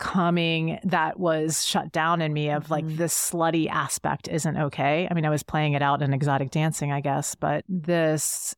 coming 0.00 0.80
that 0.82 1.20
was 1.20 1.64
shut 1.64 1.92
down 1.92 2.20
in 2.20 2.32
me 2.32 2.50
of 2.50 2.70
like 2.70 2.84
Mhm. 2.84 2.96
this 2.96 3.14
slutty 3.14 3.68
aspect 3.68 4.26
isn't 4.26 4.56
okay. 4.56 5.06
I 5.08 5.14
mean, 5.14 5.24
I 5.26 5.30
was 5.30 5.44
playing 5.44 5.74
it 5.74 5.82
out 5.82 6.02
in 6.02 6.12
exotic 6.12 6.50
dancing, 6.50 6.90
I 6.90 7.00
guess, 7.00 7.36
but 7.36 7.64
this 7.68 8.56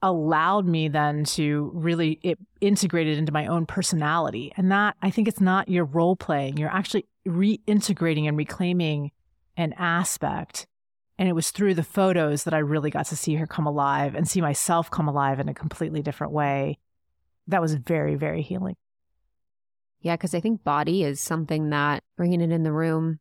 allowed 0.00 0.66
me 0.66 0.88
then 0.88 1.24
to 1.24 1.70
really 1.74 2.20
it 2.22 2.38
integrate 2.60 3.08
it 3.08 3.18
into 3.18 3.32
my 3.32 3.46
own 3.46 3.66
personality. 3.66 4.52
And 4.56 4.70
that 4.70 4.94
I 5.02 5.10
think 5.10 5.26
it's 5.26 5.40
not 5.40 5.68
your 5.68 5.84
role 5.84 6.16
playing. 6.16 6.56
You're 6.56 6.72
actually 6.72 7.06
reintegrating 7.26 8.28
and 8.28 8.36
reclaiming 8.36 9.10
an 9.56 9.72
aspect. 9.76 10.66
And 11.18 11.28
it 11.28 11.32
was 11.32 11.50
through 11.50 11.74
the 11.74 11.82
photos 11.82 12.44
that 12.44 12.54
I 12.54 12.58
really 12.58 12.90
got 12.90 13.06
to 13.06 13.16
see 13.16 13.34
her 13.36 13.46
come 13.46 13.66
alive 13.66 14.14
and 14.14 14.28
see 14.28 14.40
myself 14.40 14.90
come 14.90 15.08
alive 15.08 15.40
in 15.40 15.48
a 15.48 15.54
completely 15.54 16.02
different 16.02 16.32
way. 16.32 16.78
That 17.48 17.62
was 17.62 17.74
very, 17.74 18.14
very 18.14 18.42
healing. 18.42 18.76
Yeah, 20.00 20.16
because 20.16 20.34
I 20.34 20.40
think 20.40 20.62
body 20.62 21.02
is 21.02 21.20
something 21.20 21.70
that 21.70 22.02
bringing 22.16 22.40
it 22.40 22.52
in 22.52 22.62
the 22.62 22.72
room 22.72 23.18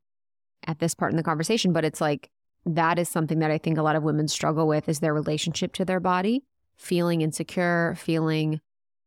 at 0.68 0.80
this 0.80 0.94
part 0.94 1.12
in 1.12 1.18
the 1.18 1.24
conversation, 1.24 1.74
but 1.74 1.86
it's 1.86 2.02
like 2.02 2.30
that 2.66 3.00
is 3.00 3.10
something 3.10 3.40
that 3.40 3.52
I 3.52 3.58
think 3.58 3.78
a 3.78 3.84
lot 3.84 3.96
of 3.96 4.04
women 4.04 4.28
struggle 4.28 4.68
with 4.68 4.90
is 4.90 5.00
their 5.00 5.14
relationship 5.14 5.74
to 5.74 5.86
their 5.86 6.00
body, 6.00 6.44
feeling 6.78 7.22
insecure, 7.22 7.96
feeling 7.98 8.60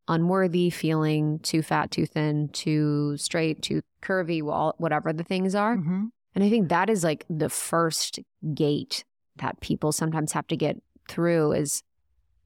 unworthy, 0.06 0.70
feeling 0.70 1.38
too 1.40 1.62
fat, 1.62 1.90
too 1.90 2.06
thin, 2.06 2.48
too 2.48 3.16
straight, 3.16 3.62
too 3.62 3.82
curvy, 4.02 4.42
whatever 4.78 5.12
the 5.12 5.24
things 5.24 5.54
are. 5.54 5.76
Mm-hmm. 5.76 6.06
And 6.34 6.44
I 6.44 6.48
think 6.48 6.68
that 6.68 6.88
is 6.88 7.04
like 7.04 7.26
the 7.28 7.48
first 7.48 8.20
gate 8.54 9.04
that 9.36 9.60
people 9.60 9.92
sometimes 9.92 10.32
have 10.32 10.46
to 10.48 10.56
get 10.56 10.80
through 11.08 11.52
is 11.52 11.82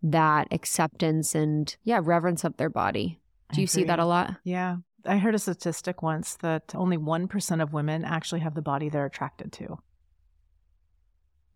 that 0.03 0.49
acceptance 0.51 1.35
and 1.35 1.75
yeah, 1.85 2.01
reverence 2.03 2.43
of 2.45 2.57
their 2.57 2.71
body. 2.71 3.21
Do 3.53 3.61
you 3.61 3.67
see 3.67 3.85
that 3.85 3.99
a 3.99 4.07
lot? 4.07 4.37
Yeah. 4.45 4.77
I 5.05 5.19
heard 5.19 5.35
a 5.35 5.39
statistic 5.39 6.03
once 6.03 6.37
that 6.37 6.75
only 6.75 6.97
1% 6.97 7.63
of 7.63 7.73
women 7.73 8.05
actually 8.05 8.41
have 8.41 8.55
the 8.55 8.63
body 8.63 8.89
they're 8.89 9.07
attracted 9.07 9.53
to. 9.55 9.79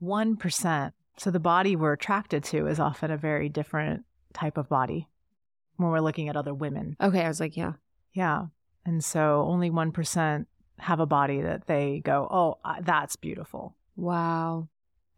1%. 0.02 0.92
So 1.18 1.30
the 1.30 1.40
body 1.40 1.76
we're 1.76 1.92
attracted 1.92 2.44
to 2.44 2.66
is 2.66 2.78
often 2.78 3.10
a 3.10 3.16
very 3.16 3.48
different 3.48 4.04
type 4.34 4.58
of 4.58 4.68
body 4.68 5.08
when 5.76 5.90
we're 5.90 6.00
looking 6.00 6.28
at 6.28 6.36
other 6.36 6.54
women. 6.54 6.96
Okay, 7.00 7.24
I 7.24 7.28
was 7.28 7.40
like, 7.40 7.56
yeah. 7.56 7.72
Yeah. 8.12 8.46
And 8.84 9.02
so 9.02 9.44
only 9.46 9.70
1% 9.70 10.46
have 10.78 11.00
a 11.00 11.06
body 11.06 11.40
that 11.40 11.66
they 11.66 12.02
go, 12.04 12.28
oh, 12.30 12.58
that's 12.82 13.16
beautiful. 13.16 13.74
Wow. 13.96 14.68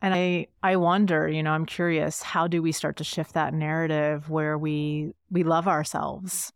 And 0.00 0.14
I, 0.14 0.46
I 0.62 0.76
wonder, 0.76 1.28
you 1.28 1.42
know, 1.42 1.50
I'm 1.50 1.66
curious, 1.66 2.22
how 2.22 2.46
do 2.46 2.62
we 2.62 2.70
start 2.70 2.96
to 2.98 3.05
shift 3.05 3.34
that 3.34 3.52
narrative 3.52 4.30
where 4.30 4.56
we 4.56 5.12
we 5.30 5.42
love 5.42 5.66
ourselves? 5.66 6.52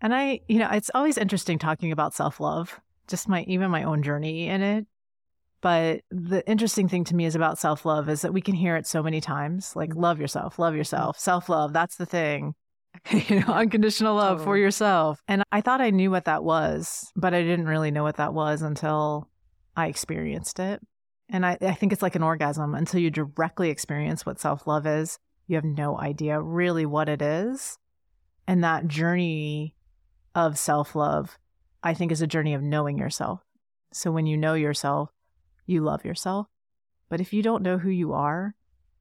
And 0.00 0.14
I, 0.14 0.40
you 0.48 0.58
know, 0.58 0.68
it's 0.70 0.90
always 0.94 1.18
interesting 1.18 1.58
talking 1.58 1.92
about 1.92 2.14
self-love, 2.14 2.80
just 3.06 3.28
my 3.28 3.42
even 3.42 3.70
my 3.70 3.84
own 3.84 4.02
journey 4.02 4.48
in 4.48 4.62
it. 4.62 4.86
But 5.60 6.00
the 6.10 6.46
interesting 6.48 6.88
thing 6.88 7.04
to 7.04 7.14
me 7.14 7.26
is 7.26 7.34
about 7.34 7.58
self-love 7.58 8.08
is 8.08 8.22
that 8.22 8.32
we 8.32 8.40
can 8.40 8.54
hear 8.54 8.76
it 8.76 8.86
so 8.86 9.02
many 9.02 9.20
times, 9.20 9.76
like 9.76 9.90
mm-hmm. 9.90 10.00
love 10.00 10.18
yourself, 10.18 10.58
love 10.58 10.74
yourself, 10.74 11.16
mm-hmm. 11.16 11.22
self-love, 11.22 11.72
that's 11.72 11.96
the 11.96 12.06
thing. 12.06 12.54
you 13.10 13.40
know, 13.40 13.52
unconditional 13.52 14.16
love 14.16 14.42
for 14.42 14.56
yourself. 14.56 15.22
And 15.28 15.44
I 15.52 15.60
thought 15.60 15.80
I 15.80 15.90
knew 15.90 16.10
what 16.10 16.24
that 16.24 16.42
was, 16.42 17.10
but 17.14 17.34
I 17.34 17.42
didn't 17.42 17.66
really 17.66 17.90
know 17.90 18.02
what 18.02 18.16
that 18.16 18.34
was 18.34 18.62
until 18.62 19.28
I 19.76 19.86
experienced 19.86 20.58
it. 20.58 20.80
And 21.28 21.46
I, 21.46 21.56
I 21.60 21.74
think 21.74 21.92
it's 21.92 22.02
like 22.02 22.16
an 22.16 22.22
orgasm. 22.22 22.74
Until 22.74 23.00
you 23.00 23.10
directly 23.10 23.70
experience 23.70 24.26
what 24.26 24.40
self 24.40 24.66
love 24.66 24.86
is, 24.86 25.18
you 25.46 25.54
have 25.56 25.64
no 25.64 25.98
idea 25.98 26.40
really 26.40 26.86
what 26.86 27.08
it 27.08 27.22
is. 27.22 27.78
And 28.48 28.64
that 28.64 28.88
journey 28.88 29.74
of 30.34 30.58
self 30.58 30.94
love, 30.94 31.38
I 31.82 31.94
think, 31.94 32.12
is 32.12 32.22
a 32.22 32.26
journey 32.26 32.54
of 32.54 32.62
knowing 32.62 32.98
yourself. 32.98 33.40
So 33.92 34.10
when 34.10 34.26
you 34.26 34.36
know 34.36 34.54
yourself, 34.54 35.10
you 35.66 35.80
love 35.82 36.04
yourself. 36.04 36.46
But 37.08 37.20
if 37.20 37.32
you 37.32 37.42
don't 37.42 37.62
know 37.62 37.78
who 37.78 37.90
you 37.90 38.12
are, 38.12 38.54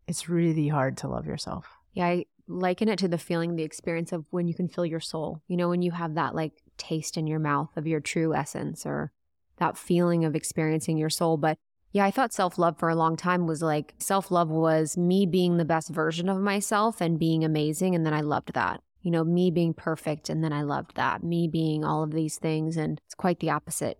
it's 0.07 0.29
really 0.29 0.67
hard 0.67 0.97
to 0.97 1.07
love 1.07 1.27
yourself. 1.27 1.67
Yeah, 1.93 2.07
I 2.07 2.25
liken 2.47 2.89
it 2.89 2.97
to 2.99 3.07
the 3.07 3.19
feeling, 3.19 3.55
the 3.55 3.63
experience 3.63 4.11
of 4.11 4.25
when 4.31 4.47
you 4.47 4.55
can 4.55 4.67
feel 4.67 4.85
your 4.85 4.99
soul. 4.99 5.41
You 5.47 5.57
know, 5.57 5.69
when 5.69 5.83
you 5.83 5.91
have 5.91 6.15
that 6.15 6.33
like 6.33 6.63
taste 6.77 7.17
in 7.17 7.27
your 7.27 7.39
mouth 7.39 7.69
of 7.77 7.85
your 7.85 7.99
true 7.99 8.33
essence 8.33 8.85
or 8.85 9.11
that 9.57 9.77
feeling 9.77 10.25
of 10.25 10.35
experiencing 10.35 10.97
your 10.97 11.09
soul. 11.09 11.37
But 11.37 11.57
yeah, 11.91 12.05
I 12.05 12.11
thought 12.11 12.33
self 12.33 12.57
love 12.57 12.77
for 12.77 12.89
a 12.89 12.95
long 12.95 13.15
time 13.15 13.45
was 13.45 13.61
like 13.61 13.93
self 13.99 14.31
love 14.31 14.49
was 14.49 14.97
me 14.97 15.25
being 15.25 15.57
the 15.57 15.65
best 15.65 15.89
version 15.89 16.29
of 16.29 16.39
myself 16.39 17.01
and 17.01 17.19
being 17.19 17.43
amazing. 17.43 17.93
And 17.93 18.05
then 18.05 18.13
I 18.13 18.21
loved 18.21 18.53
that. 18.53 18.81
You 19.01 19.11
know, 19.11 19.23
me 19.23 19.51
being 19.51 19.73
perfect 19.73 20.29
and 20.29 20.43
then 20.43 20.53
I 20.53 20.63
loved 20.63 20.95
that. 20.95 21.23
Me 21.23 21.47
being 21.47 21.83
all 21.85 22.03
of 22.03 22.11
these 22.11 22.37
things. 22.37 22.77
And 22.77 22.99
it's 23.05 23.15
quite 23.15 23.39
the 23.39 23.49
opposite. 23.49 23.99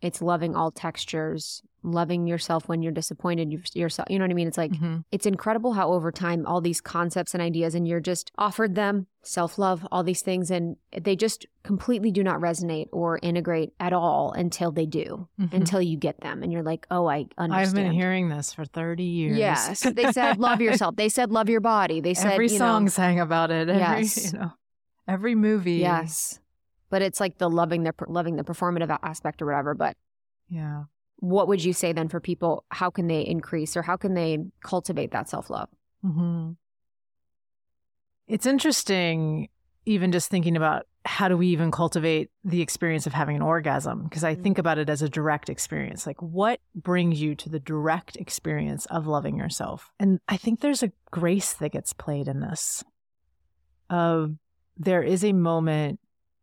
It's 0.00 0.22
loving 0.22 0.54
all 0.54 0.70
textures, 0.70 1.62
loving 1.82 2.26
yourself 2.26 2.68
when 2.68 2.82
you're 2.82 2.92
disappointed 2.92 3.52
you- 3.52 3.62
yourself. 3.74 4.08
You 4.10 4.18
know 4.18 4.24
what 4.24 4.30
I 4.30 4.34
mean? 4.34 4.48
It's 4.48 4.58
like 4.58 4.72
Mhm. 4.72 5.04
it's 5.12 5.26
incredible 5.26 5.72
how 5.74 5.92
over 5.92 6.10
time 6.12 6.44
all 6.46 6.60
these 6.60 6.80
concepts 6.80 7.34
and 7.34 7.42
ideas 7.42 7.74
and 7.74 7.86
you're 7.86 8.00
just 8.00 8.30
offered 8.36 8.74
them 8.74 9.06
self-love 9.22 9.86
all 9.92 10.02
these 10.02 10.22
things 10.22 10.50
and 10.50 10.76
they 11.02 11.14
just 11.14 11.46
completely 11.62 12.10
do 12.10 12.22
not 12.24 12.40
resonate 12.40 12.88
or 12.92 13.18
integrate 13.22 13.72
at 13.78 13.92
all 13.92 14.32
until 14.32 14.70
they 14.72 14.86
do 14.86 15.28
Mhm. 15.38 15.52
until 15.52 15.82
you 15.82 15.96
get 15.98 16.20
them 16.20 16.42
and 16.42 16.50
you're 16.52 16.62
like 16.62 16.86
oh 16.90 17.06
i 17.06 17.26
understand 17.36 17.52
I've 17.52 17.74
been 17.74 17.92
hearing 17.92 18.28
this 18.30 18.52
for 18.54 18.64
30 18.64 19.04
years. 19.04 19.36
yes 19.36 19.80
they 19.80 20.10
said 20.12 20.38
love 20.38 20.60
yourself 20.66 20.96
they 20.96 21.08
said 21.10 21.30
love 21.30 21.48
your 21.48 21.60
body 21.60 22.00
they 22.00 22.14
said 22.14 22.32
every 22.32 22.46
you 22.46 22.52
know, 22.54 22.58
song 22.58 22.88
sang 22.88 23.20
about 23.20 23.50
it. 23.50 23.68
Every, 23.68 23.80
Yes. 23.80 24.32
you 24.32 24.38
know, 24.38 24.52
every 25.06 25.34
movie. 25.34 25.74
yes 25.76 26.40
but 26.90 27.02
it's 27.02 27.20
like 27.20 27.38
the 27.38 27.50
loving 27.50 27.82
the 27.82 27.94
loving 28.08 28.36
the 28.36 28.44
performative 28.44 28.96
aspect 29.02 29.42
or 29.42 29.46
whatever 29.46 29.74
but 29.74 29.96
Yeah. 30.48 30.84
what 31.16 31.48
would 31.48 31.64
you 31.64 31.72
say 31.72 31.92
then 31.92 32.08
for 32.08 32.20
people 32.20 32.64
how 32.70 32.90
can 32.90 33.06
they 33.06 33.22
increase 33.22 33.76
or 33.76 33.82
how 33.82 33.96
can 33.96 34.14
they 34.14 34.38
cultivate 34.62 35.10
that 35.12 35.28
self-love 35.28 35.68
hmm 36.02 36.52
It's 38.26 38.46
interesting, 38.46 39.48
even 39.86 40.12
just 40.12 40.28
thinking 40.30 40.56
about 40.56 40.86
how 41.06 41.28
do 41.28 41.36
we 41.38 41.46
even 41.48 41.70
cultivate 41.70 42.30
the 42.44 42.60
experience 42.60 43.06
of 43.06 43.14
having 43.14 43.36
an 43.36 43.42
orgasm? 43.42 44.04
Because 44.04 44.22
I 44.22 44.34
think 44.34 44.58
about 44.58 44.76
it 44.76 44.90
as 44.90 45.00
a 45.00 45.08
direct 45.08 45.48
experience. 45.48 46.06
Like, 46.06 46.20
what 46.20 46.60
brings 46.74 47.22
you 47.22 47.34
to 47.36 47.48
the 47.48 47.58
direct 47.58 48.16
experience 48.16 48.84
of 48.86 49.06
loving 49.06 49.38
yourself? 49.38 49.90
And 49.98 50.20
I 50.28 50.36
think 50.36 50.60
there's 50.60 50.82
a 50.82 50.92
grace 51.10 51.54
that 51.54 51.72
gets 51.72 51.94
played 51.94 52.28
in 52.28 52.40
this. 52.40 52.84
Of 53.88 54.34
there 54.76 55.02
is 55.02 55.24
a 55.24 55.32
moment. 55.32 55.98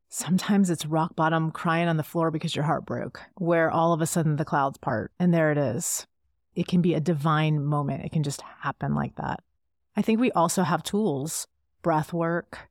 Sometimes 0.09 0.69
it's 0.69 0.85
rock 0.85 1.15
bottom, 1.15 1.51
crying 1.51 1.87
on 1.87 1.97
the 1.97 2.03
floor 2.03 2.31
because 2.31 2.55
your 2.55 2.65
heart 2.65 2.85
broke, 2.85 3.21
where 3.35 3.69
all 3.69 3.93
of 3.93 4.01
a 4.01 4.05
sudden 4.05 4.37
the 4.37 4.45
clouds 4.45 4.77
part, 4.77 5.11
and 5.19 5.33
there 5.33 5.51
it 5.51 5.57
is. 5.57 6.07
It 6.55 6.67
can 6.67 6.81
be 6.81 6.93
a 6.93 7.01
divine 7.01 7.63
moment. 7.63 8.05
It 8.05 8.11
can 8.11 8.23
just 8.23 8.41
happen 8.61 8.95
like 8.95 9.15
that. 9.15 9.41
I 9.97 10.01
think 10.01 10.19
we 10.19 10.31
also 10.31 10.63
have 10.63 10.83
tools 10.83 11.47
breath 11.81 12.13
work, 12.13 12.69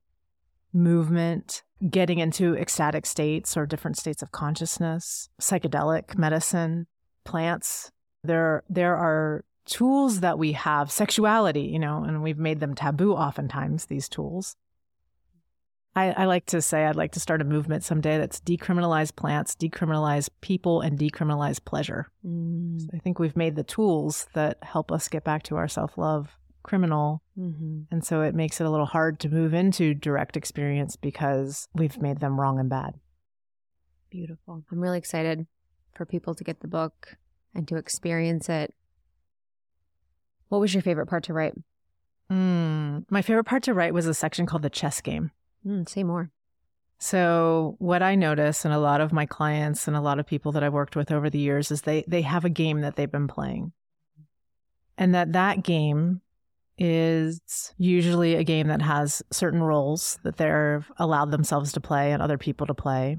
movement, 0.72 1.62
getting 1.88 2.18
into 2.18 2.56
ecstatic 2.56 3.06
states 3.06 3.56
or 3.56 3.66
different 3.66 3.96
states 3.96 4.22
of 4.22 4.32
consciousness, 4.32 5.28
psychedelic 5.40 6.18
medicine, 6.18 6.86
plants. 7.24 7.92
There, 8.24 8.64
there 8.68 8.96
are 8.96 9.44
tools 9.66 10.20
that 10.20 10.38
we 10.38 10.52
have, 10.52 10.90
sexuality, 10.90 11.62
you 11.62 11.78
know, 11.78 12.02
and 12.02 12.22
we've 12.22 12.38
made 12.38 12.60
them 12.60 12.74
taboo 12.74 13.12
oftentimes, 13.12 13.86
these 13.86 14.08
tools. 14.08 14.56
I, 15.96 16.10
I 16.10 16.24
like 16.24 16.46
to 16.46 16.60
say 16.60 16.84
I'd 16.84 16.96
like 16.96 17.12
to 17.12 17.20
start 17.20 17.40
a 17.40 17.44
movement 17.44 17.84
someday 17.84 18.18
that's 18.18 18.40
decriminalize 18.40 19.14
plants, 19.14 19.54
decriminalize 19.54 20.28
people, 20.40 20.80
and 20.80 20.98
decriminalize 20.98 21.64
pleasure. 21.64 22.08
I 22.92 22.98
think 22.98 23.18
we've 23.18 23.36
made 23.36 23.54
the 23.54 23.62
tools 23.62 24.26
that 24.34 24.58
help 24.62 24.90
us 24.90 25.08
get 25.08 25.22
back 25.22 25.44
to 25.44 25.56
our 25.56 25.68
self 25.68 25.96
love 25.96 26.36
criminal. 26.64 27.22
mm-hmm. 27.38 27.82
And 27.92 28.04
so 28.04 28.22
it 28.22 28.34
makes 28.34 28.60
it 28.60 28.66
a 28.66 28.70
little 28.70 28.86
hard 28.86 29.20
to 29.20 29.28
move 29.28 29.54
into 29.54 29.94
direct 29.94 30.36
experience 30.36 30.96
because 30.96 31.68
we've 31.74 32.00
made 32.00 32.18
them 32.18 32.40
wrong 32.40 32.58
and 32.58 32.68
bad. 32.68 32.94
Beautiful. 34.10 34.64
I'm 34.70 34.80
really 34.80 34.98
excited 34.98 35.46
for 35.94 36.04
people 36.06 36.34
to 36.34 36.42
get 36.42 36.60
the 36.60 36.68
book 36.68 37.16
and 37.54 37.68
to 37.68 37.76
experience 37.76 38.48
it. 38.48 38.74
What 40.48 40.60
was 40.60 40.74
your 40.74 40.82
favorite 40.82 41.06
part 41.06 41.24
to 41.24 41.32
write? 41.32 41.54
Mm, 42.32 43.04
my 43.10 43.22
favorite 43.22 43.44
part 43.44 43.62
to 43.64 43.74
write 43.74 43.94
was 43.94 44.06
a 44.06 44.14
section 44.14 44.46
called 44.46 44.62
the 44.62 44.70
chess 44.70 45.00
game. 45.00 45.30
Mm, 45.66 45.88
say 45.88 46.04
more. 46.04 46.30
So 46.98 47.76
what 47.78 48.02
I 48.02 48.14
notice 48.14 48.64
and 48.64 48.72
a 48.72 48.78
lot 48.78 49.00
of 49.00 49.12
my 49.12 49.26
clients 49.26 49.88
and 49.88 49.96
a 49.96 50.00
lot 50.00 50.18
of 50.18 50.26
people 50.26 50.52
that 50.52 50.62
I've 50.62 50.72
worked 50.72 50.96
with 50.96 51.10
over 51.10 51.28
the 51.28 51.38
years 51.38 51.70
is 51.70 51.82
they 51.82 52.04
they 52.08 52.22
have 52.22 52.44
a 52.44 52.50
game 52.50 52.80
that 52.80 52.96
they've 52.96 53.10
been 53.10 53.28
playing. 53.28 53.72
And 54.96 55.14
that 55.14 55.32
that 55.32 55.62
game 55.62 56.20
is 56.78 57.74
usually 57.78 58.34
a 58.34 58.44
game 58.44 58.68
that 58.68 58.82
has 58.82 59.22
certain 59.30 59.62
roles 59.62 60.18
that 60.24 60.36
they're 60.36 60.84
allowed 60.98 61.30
themselves 61.30 61.72
to 61.72 61.80
play 61.80 62.12
and 62.12 62.22
other 62.22 62.38
people 62.38 62.66
to 62.66 62.74
play 62.74 63.18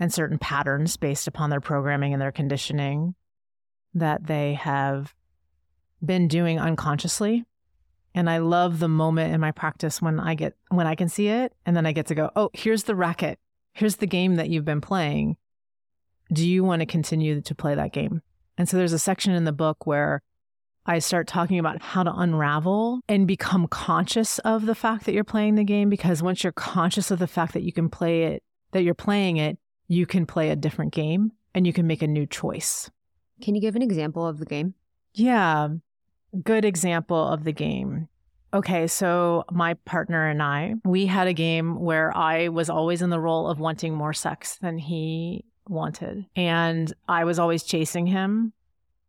and 0.00 0.12
certain 0.12 0.38
patterns 0.38 0.96
based 0.96 1.26
upon 1.26 1.50
their 1.50 1.60
programming 1.60 2.12
and 2.12 2.22
their 2.22 2.32
conditioning 2.32 3.14
that 3.94 4.26
they 4.26 4.54
have 4.54 5.14
been 6.04 6.28
doing 6.28 6.58
unconsciously 6.58 7.44
and 8.14 8.30
I 8.30 8.38
love 8.38 8.78
the 8.78 8.88
moment 8.88 9.34
in 9.34 9.40
my 9.40 9.50
practice 9.50 10.00
when 10.00 10.20
I 10.20 10.34
get 10.34 10.54
when 10.68 10.86
I 10.86 10.94
can 10.94 11.08
see 11.08 11.28
it 11.28 11.52
and 11.66 11.76
then 11.76 11.86
I 11.86 11.92
get 11.92 12.06
to 12.06 12.14
go, 12.14 12.30
"Oh, 12.36 12.50
here's 12.52 12.84
the 12.84 12.94
racket. 12.94 13.38
Here's 13.72 13.96
the 13.96 14.06
game 14.06 14.36
that 14.36 14.48
you've 14.48 14.64
been 14.64 14.80
playing. 14.80 15.36
Do 16.32 16.48
you 16.48 16.64
want 16.64 16.80
to 16.80 16.86
continue 16.86 17.40
to 17.40 17.54
play 17.54 17.74
that 17.74 17.92
game?" 17.92 18.22
And 18.56 18.68
so 18.68 18.76
there's 18.76 18.92
a 18.92 18.98
section 18.98 19.32
in 19.32 19.44
the 19.44 19.52
book 19.52 19.86
where 19.86 20.22
I 20.86 20.98
start 20.98 21.26
talking 21.26 21.58
about 21.58 21.82
how 21.82 22.02
to 22.02 22.14
unravel 22.14 23.00
and 23.08 23.26
become 23.26 23.66
conscious 23.68 24.38
of 24.40 24.66
the 24.66 24.74
fact 24.74 25.06
that 25.06 25.14
you're 25.14 25.24
playing 25.24 25.54
the 25.54 25.64
game 25.64 25.88
because 25.88 26.22
once 26.22 26.44
you're 26.44 26.52
conscious 26.52 27.10
of 27.10 27.18
the 27.18 27.26
fact 27.26 27.54
that 27.54 27.62
you 27.62 27.72
can 27.72 27.88
play 27.88 28.24
it, 28.24 28.42
that 28.72 28.82
you're 28.82 28.94
playing 28.94 29.38
it, 29.38 29.58
you 29.88 30.04
can 30.04 30.26
play 30.26 30.50
a 30.50 30.56
different 30.56 30.92
game 30.92 31.32
and 31.54 31.66
you 31.66 31.72
can 31.72 31.86
make 31.86 32.02
a 32.02 32.06
new 32.06 32.26
choice. 32.26 32.90
Can 33.40 33.54
you 33.54 33.60
give 33.62 33.76
an 33.76 33.82
example 33.82 34.26
of 34.26 34.38
the 34.38 34.44
game? 34.44 34.74
Yeah, 35.14 35.68
good 36.34 36.64
example 36.64 37.28
of 37.28 37.44
the 37.44 37.52
game. 37.52 38.08
Okay, 38.52 38.86
so 38.86 39.44
my 39.50 39.74
partner 39.74 40.28
and 40.28 40.40
I, 40.40 40.74
we 40.84 41.06
had 41.06 41.26
a 41.26 41.32
game 41.32 41.80
where 41.80 42.16
I 42.16 42.48
was 42.48 42.70
always 42.70 43.02
in 43.02 43.10
the 43.10 43.18
role 43.18 43.48
of 43.48 43.58
wanting 43.58 43.94
more 43.94 44.12
sex 44.12 44.58
than 44.58 44.78
he 44.78 45.44
wanted. 45.68 46.26
And 46.36 46.92
I 47.08 47.24
was 47.24 47.38
always 47.40 47.64
chasing 47.64 48.06
him. 48.06 48.52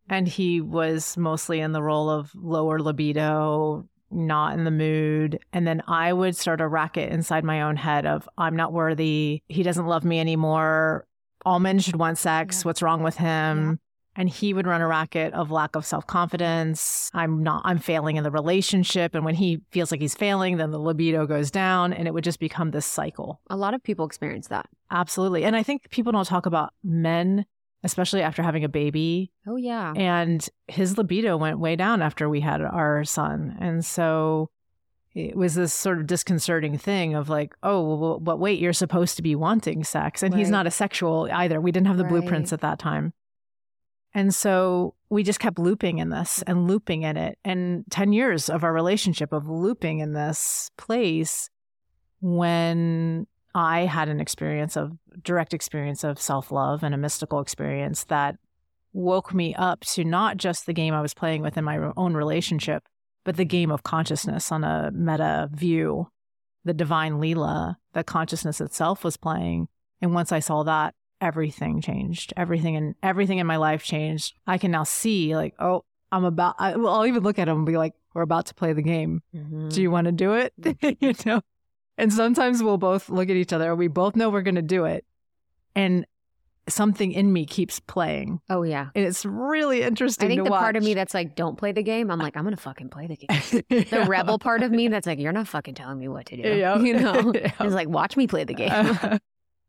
And 0.08 0.26
he 0.26 0.60
was 0.60 1.16
mostly 1.16 1.60
in 1.60 1.72
the 1.72 1.82
role 1.82 2.10
of 2.10 2.32
lower 2.34 2.80
libido, 2.80 3.88
not 4.10 4.54
in 4.54 4.64
the 4.64 4.70
mood. 4.70 5.40
And 5.52 5.66
then 5.66 5.82
I 5.86 6.12
would 6.12 6.36
start 6.36 6.60
a 6.60 6.68
racket 6.68 7.12
inside 7.12 7.44
my 7.44 7.62
own 7.62 7.76
head 7.76 8.06
of, 8.06 8.28
I'm 8.38 8.56
not 8.56 8.72
worthy. 8.72 9.42
He 9.48 9.62
doesn't 9.62 9.86
love 9.86 10.04
me 10.04 10.20
anymore. 10.20 11.06
All 11.44 11.60
men 11.60 11.78
should 11.78 11.96
want 11.96 12.18
sex. 12.18 12.58
Yeah. 12.58 12.62
What's 12.68 12.82
wrong 12.82 13.02
with 13.02 13.16
him? 13.16 13.78
And 14.16 14.28
he 14.28 14.54
would 14.54 14.66
run 14.66 14.80
a 14.80 14.86
racket 14.86 15.32
of 15.34 15.50
lack 15.50 15.76
of 15.76 15.84
self-confidence. 15.84 17.10
I'm 17.14 17.42
not 17.42 17.62
i'm 17.64 17.78
failing 17.78 18.16
in 18.16 18.24
the 18.24 18.30
relationship. 18.30 19.14
And 19.14 19.24
when 19.24 19.34
he 19.34 19.60
feels 19.70 19.90
like 19.90 20.00
he's 20.00 20.14
failing 20.14 20.56
then 20.56 20.70
the 20.70 20.78
libido 20.78 21.26
goes 21.26 21.50
down 21.50 21.92
and 21.92 22.08
it 22.08 22.14
would 22.14 22.24
just 22.24 22.40
become 22.40 22.70
this 22.70 22.86
cycle. 22.86 23.40
A 23.50 23.56
lot 23.56 23.74
of 23.74 23.82
people 23.82 24.06
experience 24.06 24.48
that. 24.48 24.68
absolutely. 24.90 25.44
And 25.44 25.56
i 25.56 25.62
think 25.62 25.90
people 25.90 26.12
don't 26.12 26.26
talk 26.26 26.46
about 26.46 26.72
men 26.82 27.44
especially 27.82 28.22
after 28.22 28.42
having 28.42 28.64
a 28.64 28.68
baby. 28.68 29.30
Oh 29.46 29.56
yeah. 29.56 29.92
and 29.96 30.48
his 30.66 30.98
libido 30.98 31.36
went 31.36 31.60
way 31.60 31.76
down 31.76 32.02
after 32.02 32.28
we 32.28 32.40
had 32.40 32.60
our 32.60 33.04
son. 33.04 33.56
And 33.60 33.84
so 33.84 34.50
it 35.14 35.36
was 35.36 35.54
this 35.54 35.72
sort 35.72 35.98
of 35.98 36.06
disconcerting 36.06 36.76
thing 36.78 37.14
of 37.14 37.28
like 37.28 37.54
oh 37.62 37.96
well, 37.96 38.20
but 38.20 38.38
wait 38.38 38.58
you're 38.58 38.72
supposed 38.72 39.16
to 39.16 39.22
be 39.22 39.34
wanting 39.34 39.84
sex. 39.84 40.22
And 40.22 40.34
he's 40.34 40.50
not 40.50 40.66
a 40.66 40.70
sexual 40.70 41.28
either. 41.32 41.60
We 41.60 41.72
didn't 41.72 41.86
have 41.86 41.98
the 41.98 42.04
blueprints 42.04 42.52
at 42.52 42.60
that 42.62 42.78
time 42.78 43.12
and 44.14 44.34
so 44.34 44.94
we 45.10 45.22
just 45.22 45.40
kept 45.40 45.58
looping 45.58 45.98
in 45.98 46.10
this 46.10 46.42
and 46.46 46.66
looping 46.66 47.02
in 47.02 47.16
it 47.16 47.38
and 47.44 47.84
10 47.90 48.12
years 48.12 48.48
of 48.48 48.64
our 48.64 48.72
relationship 48.72 49.32
of 49.32 49.48
looping 49.48 50.00
in 50.00 50.12
this 50.12 50.70
place 50.76 51.50
when 52.20 53.26
i 53.54 53.80
had 53.80 54.08
an 54.08 54.20
experience 54.20 54.76
of 54.76 54.92
direct 55.22 55.54
experience 55.54 56.04
of 56.04 56.20
self-love 56.20 56.82
and 56.82 56.94
a 56.94 56.98
mystical 56.98 57.40
experience 57.40 58.04
that 58.04 58.36
woke 58.96 59.34
me 59.34 59.54
up 59.54 59.80
to 59.80 60.04
not 60.04 60.38
just 60.38 60.64
the 60.64 60.72
game 60.72 60.94
I 60.94 61.02
was 61.02 61.14
playing 61.14 61.42
within 61.42 61.64
my 61.64 61.92
own 61.96 62.14
relationship, 62.14 62.88
but 63.24 63.36
the 63.36 63.44
game 63.44 63.70
of 63.70 63.82
consciousness 63.82 64.50
on 64.50 64.64
a 64.64 64.90
meta 64.92 65.50
view, 65.52 66.08
the 66.64 66.72
divine 66.72 67.14
Leela 67.14 67.76
that 67.92 68.06
consciousness 68.06 68.60
itself 68.60 69.04
was 69.04 69.18
playing. 69.18 69.68
And 70.00 70.14
once 70.14 70.32
I 70.32 70.40
saw 70.40 70.62
that, 70.62 70.94
everything 71.26 71.80
changed. 71.80 72.32
Everything 72.36 72.76
and 72.76 72.94
everything 73.02 73.38
in 73.38 73.46
my 73.46 73.56
life 73.56 73.82
changed. 73.82 74.34
I 74.46 74.58
can 74.58 74.70
now 74.70 74.84
see 74.84 75.34
like, 75.34 75.54
oh, 75.58 75.84
I'm 76.12 76.24
about. 76.24 76.54
I, 76.58 76.76
well, 76.76 76.94
I'll 76.94 77.06
even 77.06 77.22
look 77.24 77.38
at 77.38 77.48
him 77.48 77.56
and 77.58 77.66
be 77.66 77.76
like, 77.76 77.92
"We're 78.14 78.22
about 78.22 78.46
to 78.46 78.54
play 78.54 78.72
the 78.72 78.82
game. 78.82 79.22
Mhm. 79.34 79.72
Do 79.72 79.82
you 79.82 79.90
want 79.90 80.04
to 80.06 80.12
do 80.12 80.34
it?" 80.34 80.52
you 81.00 81.14
know. 81.26 81.40
And 81.98 82.12
sometimes 82.12 82.62
we'll 82.62 82.78
both 82.78 83.08
look 83.08 83.28
at 83.28 83.36
each 83.36 83.52
other. 83.52 83.74
We 83.74 83.88
both 83.88 84.14
know 84.16 84.30
we're 84.30 84.42
going 84.42 84.54
to 84.54 84.62
do 84.62 84.84
it, 84.84 85.04
and 85.74 86.06
something 86.68 87.12
in 87.12 87.32
me 87.32 87.44
keeps 87.46 87.80
playing. 87.80 88.40
Oh 88.50 88.62
yeah. 88.62 88.88
And 88.94 89.04
it's 89.04 89.24
really 89.24 89.82
interesting. 89.82 90.26
I 90.26 90.28
think 90.30 90.40
to 90.40 90.44
the 90.44 90.50
part 90.50 90.76
of 90.76 90.82
me 90.82 90.94
that's 90.94 91.14
like, 91.14 91.36
don't 91.36 91.56
play 91.56 91.72
the 91.72 91.82
game. 91.82 92.10
I'm 92.10 92.18
like, 92.18 92.36
I'm 92.36 92.42
gonna 92.44 92.56
fucking 92.56 92.88
play 92.88 93.06
the 93.06 93.16
game. 93.68 93.84
The 93.90 94.04
rebel 94.08 94.38
part 94.38 94.62
of 94.64 94.72
me 94.72 94.88
that's 94.88 95.06
like, 95.06 95.18
you're 95.20 95.32
not 95.32 95.46
fucking 95.48 95.74
telling 95.74 95.98
me 95.98 96.08
what 96.08 96.26
to 96.26 96.36
do. 96.36 96.42
Yeah. 96.56 96.78
You 96.78 96.94
know, 96.94 97.32
Yeah. 97.34 97.52
it's 97.60 97.74
like, 97.74 97.88
watch 97.88 98.16
me 98.16 98.26
play 98.26 98.44
the 98.44 98.54
game. 98.54 99.18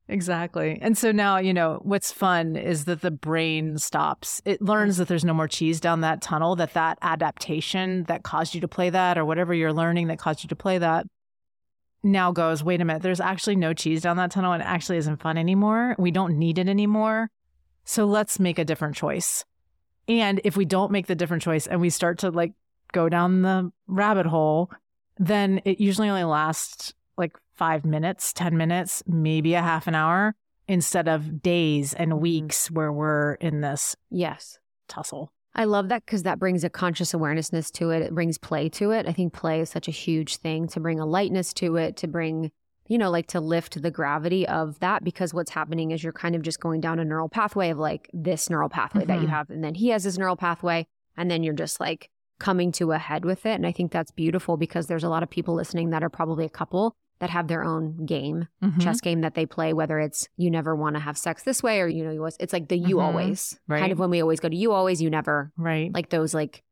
Exactly. 0.09 0.79
And 0.81 0.97
so 0.97 1.11
now, 1.11 1.37
you 1.37 1.53
know, 1.53 1.79
what's 1.83 2.13
fun 2.13 2.55
is 2.55 2.85
that 2.85 3.01
the 3.01 3.11
brain 3.11 3.77
stops. 3.77 4.41
It 4.45 4.61
learns 4.61 4.97
that 4.97 5.09
there's 5.09 5.25
no 5.25 5.33
more 5.33 5.49
cheese 5.49 5.81
down 5.81 6.01
that 6.01 6.21
tunnel, 6.21 6.55
that 6.55 6.73
that 6.73 6.97
adaptation 7.01 8.03
that 8.03 8.23
caused 8.23 8.55
you 8.55 8.61
to 8.61 8.67
play 8.69 8.89
that 8.89 9.17
or 9.17 9.25
whatever 9.25 9.53
you're 9.53 9.73
learning 9.73 10.07
that 10.07 10.19
caused 10.19 10.43
you 10.43 10.47
to 10.47 10.55
play 10.55 10.77
that 10.77 11.05
now 12.03 12.31
goes, 12.31 12.63
wait 12.63 12.81
a 12.81 12.85
minute, 12.85 13.01
there's 13.01 13.19
actually 13.19 13.55
no 13.55 13.73
cheese 13.73 14.01
down 14.01 14.17
that 14.17 14.31
tunnel 14.31 14.53
and 14.53 14.61
it 14.61 14.65
actually 14.65 14.97
isn't 14.97 15.21
fun 15.21 15.37
anymore. 15.37 15.95
We 15.97 16.11
don't 16.11 16.37
need 16.37 16.57
it 16.57 16.69
anymore. 16.69 17.29
So 17.83 18.05
let's 18.05 18.39
make 18.39 18.59
a 18.59 18.65
different 18.65 18.95
choice. 18.95 19.43
And 20.07 20.39
if 20.43 20.55
we 20.55 20.65
don't 20.65 20.91
make 20.91 21.07
the 21.07 21.15
different 21.15 21.43
choice 21.43 21.67
and 21.67 21.81
we 21.81 21.89
start 21.89 22.19
to 22.19 22.31
like 22.31 22.53
go 22.93 23.09
down 23.09 23.41
the 23.41 23.71
rabbit 23.87 24.25
hole, 24.25 24.71
then 25.17 25.61
it 25.65 25.79
usually 25.79 26.09
only 26.09 26.23
lasts 26.23 26.93
five 27.57 27.83
minutes, 27.85 28.33
10 28.33 28.55
minutes, 28.55 29.03
maybe 29.07 29.53
a 29.55 29.61
half 29.61 29.87
an 29.87 29.95
hour 29.95 30.35
instead 30.67 31.07
of 31.07 31.41
days 31.41 31.93
and 31.93 32.11
Mm-hmm. 32.11 32.21
weeks 32.21 32.69
where 32.71 32.91
we're 32.91 33.33
in 33.35 33.61
this 33.61 33.95
Yes. 34.09 34.59
tussle. 34.87 35.31
I 35.55 35.63
love 35.63 35.89
that 35.89 36.05
because 36.05 36.23
that 36.23 36.37
brings 36.39 36.63
a 36.63 36.69
conscious 36.69 37.13
awarenessness 37.15 37.71
to 37.71 37.89
it. 37.89 38.03
It 38.03 38.13
brings 38.13 38.37
play 38.37 38.69
to 38.69 38.91
it. 38.91 39.07
I 39.07 39.11
think 39.13 39.33
play 39.33 39.59
is 39.61 39.69
such 39.71 39.87
a 39.87 39.91
huge 39.91 40.37
thing 40.37 40.67
to 40.69 40.79
bring 40.79 40.99
a 40.99 41.05
lightness 41.05 41.51
to 41.55 41.77
it, 41.77 41.97
to 41.97 42.07
bring, 42.07 42.51
you 42.87 42.97
know, 42.99 43.09
like 43.09 43.25
to 43.27 43.39
lift 43.39 43.81
the 43.81 43.89
gravity 43.89 44.47
of 44.47 44.77
that 44.81 45.03
because 45.03 45.33
what's 45.33 45.49
happening 45.51 45.89
is 45.91 46.03
you're 46.03 46.13
kind 46.13 46.35
of 46.35 46.43
just 46.43 46.59
going 46.59 46.79
down 46.79 46.99
a 46.99 47.05
neural 47.05 47.27
pathway 47.29 47.71
of 47.71 47.79
like 47.79 48.07
this 48.13 48.49
neural 48.51 48.69
pathway 48.69 49.05
that 49.05 49.19
you 49.19 49.27
Mhm. 49.27 49.31
have. 49.31 49.49
And 49.49 49.63
then 49.63 49.73
he 49.73 49.87
has 49.89 50.03
his 50.03 50.17
neural 50.19 50.35
pathway. 50.37 50.85
And 51.15 51.31
then 51.31 51.41
you're 51.43 51.55
just 51.55 51.79
like 51.79 52.11
coming 52.39 52.71
to 52.73 52.91
a 52.91 52.99
head 52.99 53.25
with 53.25 53.47
it. 53.47 53.55
And 53.55 53.65
I 53.65 53.71
think 53.71 53.91
that's 53.91 54.11
beautiful 54.11 54.57
because 54.57 54.85
there's 54.85 55.03
a 55.03 55.09
lot 55.09 55.23
of 55.23 55.29
people 55.31 55.55
listening 55.55 55.89
that 55.89 56.03
are 56.03 56.09
probably 56.09 56.45
a 56.45 56.49
couple 56.49 56.95
that 57.19 57.29
have 57.29 57.47
their 57.47 57.63
own 57.63 58.05
game 58.05 58.47
Mhm. 58.63 58.81
chess 58.81 59.01
game 59.01 59.21
that 59.21 59.33
they 59.35 59.45
play, 59.45 59.73
whether 59.73 59.99
it's 59.99 60.27
you 60.37 60.51
never 60.51 60.75
want 60.75 60.95
to 60.95 60.99
have 60.99 61.17
sex 61.17 61.43
this 61.43 61.63
way 61.63 61.81
or 61.81 61.87
you 61.87 62.03
know 62.03 62.11
you 62.11 62.19
always, 62.19 62.37
it's 62.39 62.53
like 62.53 62.67
the 62.67 62.77
you 62.77 62.97
Mhm. 62.97 63.01
always 63.03 63.59
Right. 63.67 63.79
kind 63.79 63.91
of 63.91 63.99
when 63.99 64.09
we 64.09 64.21
always 64.21 64.39
go 64.39 64.49
to 64.49 64.55
you 64.55 64.71
always 64.71 65.01
you 65.01 65.09
never 65.09 65.51
Right. 65.57 65.93
like 65.93 66.09
those 66.09 66.33
like 66.33 66.63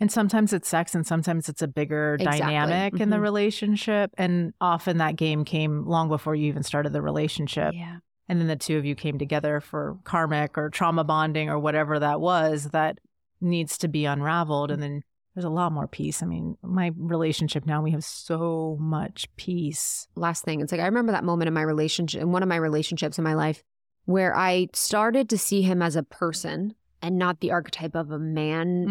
And 0.00 0.12
sometimes 0.12 0.52
it's 0.52 0.68
sex 0.68 0.94
and 0.94 1.04
sometimes 1.04 1.48
it's 1.48 1.60
a 1.60 1.66
bigger 1.66 2.14
Exactly. 2.14 2.38
dynamic 2.38 3.00
in 3.00 3.10
the 3.10 3.16
Mhm. 3.16 3.22
relationship. 3.22 4.12
And 4.16 4.52
often 4.60 4.98
that 4.98 5.16
game 5.16 5.44
came 5.44 5.86
long 5.86 6.08
before 6.08 6.36
you 6.36 6.46
even 6.46 6.62
started 6.62 6.92
the 6.92 7.02
relationship. 7.02 7.74
yeah 7.74 7.96
And 8.28 8.38
then 8.40 8.46
the 8.46 8.54
two 8.54 8.76
of 8.78 8.84
you 8.84 8.94
came 8.94 9.18
together 9.18 9.58
for 9.60 9.98
karmic 10.04 10.56
or 10.56 10.70
trauma 10.70 11.02
bonding 11.02 11.48
or 11.50 11.58
whatever 11.58 11.98
that 11.98 12.20
was 12.20 12.66
that 12.70 12.98
needs 13.40 13.76
to 13.78 13.88
be 13.88 14.04
unraveled. 14.04 14.70
And 14.70 14.80
then 14.80 15.02
there's 15.38 15.44
a 15.44 15.50
lot 15.50 15.70
more 15.70 15.86
peace. 15.86 16.20
I 16.20 16.26
mean, 16.26 16.56
my 16.64 16.90
relationship 16.96 17.64
now, 17.64 17.80
we 17.80 17.92
have 17.92 18.02
so 18.02 18.76
much 18.80 19.28
peace. 19.36 20.08
last 20.16 20.44
thing 20.44 20.60
it's 20.60 20.72
like 20.72 20.80
I 20.80 20.86
remember 20.86 21.12
that 21.12 21.22
moment 21.22 21.46
in 21.46 21.54
my 21.54 21.62
relationship 21.62 22.20
in 22.20 22.32
one 22.32 22.42
of 22.42 22.48
my 22.48 22.56
relationships 22.56 23.18
in 23.18 23.24
my 23.24 23.34
life 23.34 23.62
where 24.04 24.34
I 24.36 24.66
started 24.72 25.28
to 25.28 25.38
see 25.38 25.62
him 25.62 25.80
as 25.80 25.94
a 25.94 26.02
person 26.02 26.74
and 27.00 27.16
not 27.18 27.38
the 27.38 27.52
archetype 27.52 27.94
of 27.94 28.10
a 28.10 28.18
man 28.18 28.86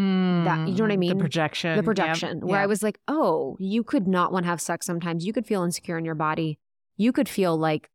That- 0.46 0.66
you 0.70 0.76
know 0.76 0.84
what 0.84 0.92
I 0.92 0.96
Mm, 0.96 1.00
mean? 1.00 1.18
The 1.18 1.22
projection. 1.24 1.72
the 1.72 1.76
Yep. 1.80 1.84
projection 1.86 2.40
where 2.40 2.62
I 2.62 2.66
was 2.66 2.82
like, 2.82 2.98
oh, 3.10 3.58
you 3.60 3.84
could 3.84 4.08
not 4.08 4.32
want 4.32 4.46
to 4.46 4.50
have 4.50 4.62
sex 4.62 4.86
sometimes. 4.86 5.26
You 5.26 5.34
could 5.34 5.46
feel 5.46 5.64
insecure 5.64 5.98
in 5.98 6.06
your 6.06 6.16
body. 6.16 6.60
You 6.96 7.12
could 7.12 7.28
feel 7.28 7.58
like, 7.58 7.90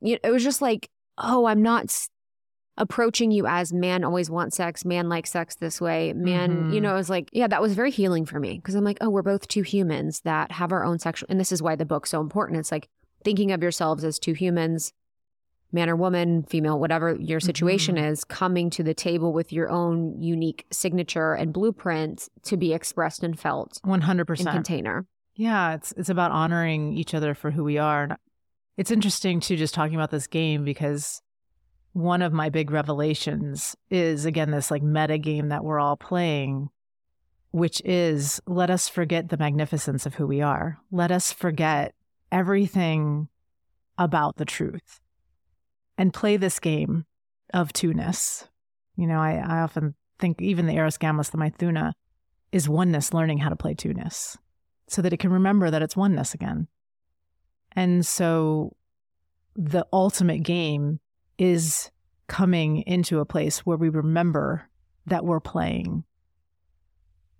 you 0.00 0.16
it 0.24 0.30
was 0.30 0.42
just 0.42 0.62
like, 0.62 0.88
oh, 1.18 1.44
I'm 1.44 1.60
not 1.60 1.90
approaching 2.78 3.30
you 3.30 3.46
as 3.46 3.72
man 3.72 4.04
always 4.04 4.30
wants 4.30 4.56
sex, 4.56 4.84
man 4.84 5.08
likes 5.08 5.30
sex 5.30 5.56
this 5.56 5.80
way, 5.80 6.12
man, 6.14 6.70
you 6.70 6.78
Mhm. 6.78 6.82
know, 6.84 6.92
it 6.94 6.96
was 6.96 7.10
like, 7.10 7.28
yeah, 7.32 7.46
that 7.46 7.60
was 7.60 7.74
very 7.74 7.90
healing 7.90 8.24
for 8.24 8.40
me 8.40 8.54
because 8.56 8.74
I'm 8.74 8.84
like, 8.84 8.98
oh, 9.00 9.10
we're 9.10 9.22
both 9.22 9.46
two 9.48 9.62
humans 9.62 10.20
that 10.20 10.52
have 10.52 10.72
our 10.72 10.84
own 10.84 10.98
sexual, 10.98 11.26
and 11.30 11.38
this 11.38 11.52
is 11.52 11.62
why 11.62 11.76
the 11.76 11.84
book's 11.84 12.10
so 12.10 12.20
important. 12.20 12.58
It's 12.58 12.72
like 12.72 12.88
thinking 13.24 13.52
of 13.52 13.60
yourselves 13.62 14.04
as 14.04 14.18
two 14.18 14.32
humans. 14.32 14.92
Man 15.70 15.90
or 15.90 15.96
woman, 15.96 16.44
female, 16.44 16.80
whatever 16.80 17.14
your 17.20 17.40
situation 17.40 17.96
Mhm. 17.96 18.10
is, 18.10 18.24
coming 18.24 18.70
to 18.70 18.82
the 18.82 18.94
table 18.94 19.34
with 19.34 19.52
your 19.52 19.68
own 19.68 20.18
unique 20.18 20.64
signature 20.72 21.34
and 21.34 21.52
blueprint 21.52 22.26
to 22.44 22.56
be 22.56 22.72
expressed 22.72 23.22
and 23.22 23.38
felt 23.38 23.78
100%. 23.84 24.50
container. 24.50 25.04
Yeah, 25.34 25.74
it's 25.74 25.92
it's 25.92 26.08
about 26.08 26.30
honoring 26.30 26.94
each 26.96 27.12
other 27.12 27.34
for 27.34 27.50
who 27.50 27.64
we 27.64 27.76
are. 27.76 28.04
And 28.04 28.16
it's 28.78 28.90
interesting 28.90 29.40
too, 29.40 29.56
just 29.56 29.74
talking 29.74 29.94
about 29.94 30.10
this 30.10 30.26
game 30.26 30.64
because 30.64 31.20
one 31.92 32.22
of 32.22 32.32
my 32.32 32.48
big 32.48 32.70
revelations 32.70 33.76
is 33.90 34.24
again 34.24 34.50
this 34.50 34.70
like 34.70 34.82
meta 34.82 35.18
game 35.18 35.48
that 35.48 35.64
we're 35.64 35.80
all 35.80 35.96
playing, 35.96 36.68
which 37.50 37.80
is 37.84 38.40
let 38.46 38.70
us 38.70 38.88
forget 38.88 39.28
the 39.28 39.36
magnificence 39.36 40.06
of 40.06 40.14
who 40.14 40.26
we 40.26 40.40
are. 40.40 40.78
Let 40.90 41.10
us 41.10 41.32
forget 41.32 41.94
everything 42.30 43.28
about 43.96 44.36
the 44.36 44.44
truth 44.44 45.00
and 45.96 46.14
play 46.14 46.36
this 46.36 46.60
game 46.60 47.04
of 47.52 47.72
two-ness. 47.72 48.48
You 48.96 49.06
know, 49.06 49.18
I, 49.18 49.34
I 49.34 49.60
often 49.60 49.94
think 50.18 50.40
even 50.40 50.66
the 50.66 50.74
Eros 50.74 50.98
the 50.98 51.06
Maithuna, 51.06 51.92
is 52.50 52.68
oneness 52.68 53.12
learning 53.12 53.38
how 53.38 53.48
to 53.50 53.56
play 53.56 53.74
two-ness 53.74 54.38
so 54.88 55.02
that 55.02 55.12
it 55.12 55.18
can 55.18 55.30
remember 55.30 55.70
that 55.70 55.82
it's 55.82 55.96
oneness 55.96 56.34
again. 56.34 56.66
And 57.72 58.06
so 58.06 58.74
the 59.54 59.86
ultimate 59.92 60.42
game 60.42 61.00
is 61.38 61.90
coming 62.26 62.82
into 62.82 63.20
a 63.20 63.24
place 63.24 63.60
where 63.60 63.76
we 63.76 63.88
remember 63.88 64.68
that 65.06 65.24
we're 65.24 65.40
playing, 65.40 66.04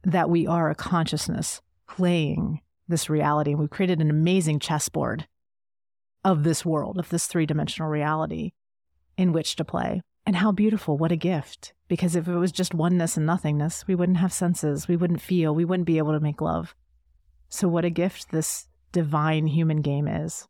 that 0.04 0.30
we 0.30 0.46
are 0.46 0.70
a 0.70 0.74
consciousness 0.74 1.60
playing 1.88 2.60
this 2.88 3.10
reality. 3.10 3.50
And 3.50 3.60
we've 3.60 3.70
created 3.70 4.00
an 4.00 4.10
amazing 4.10 4.60
chessboard 4.60 5.26
of 6.24 6.42
this 6.42 6.64
world, 6.64 6.98
of 6.98 7.08
this 7.10 7.26
three 7.26 7.46
dimensional 7.46 7.90
reality 7.90 8.52
in 9.16 9.32
which 9.32 9.56
to 9.56 9.64
play. 9.64 10.02
And 10.24 10.36
how 10.36 10.52
beautiful, 10.52 10.98
what 10.98 11.12
a 11.12 11.16
gift. 11.16 11.72
Because 11.88 12.14
if 12.14 12.28
it 12.28 12.36
was 12.36 12.52
just 12.52 12.74
oneness 12.74 13.16
and 13.16 13.26
nothingness, 13.26 13.86
we 13.86 13.94
wouldn't 13.94 14.18
have 14.18 14.32
senses, 14.32 14.86
we 14.86 14.96
wouldn't 14.96 15.22
feel, 15.22 15.54
we 15.54 15.64
wouldn't 15.64 15.86
be 15.86 15.98
able 15.98 16.12
to 16.12 16.20
make 16.20 16.40
love. 16.40 16.74
So, 17.48 17.66
what 17.66 17.86
a 17.86 17.90
gift 17.90 18.30
this 18.30 18.68
divine 18.92 19.46
human 19.46 19.80
game 19.80 20.06
is. 20.06 20.46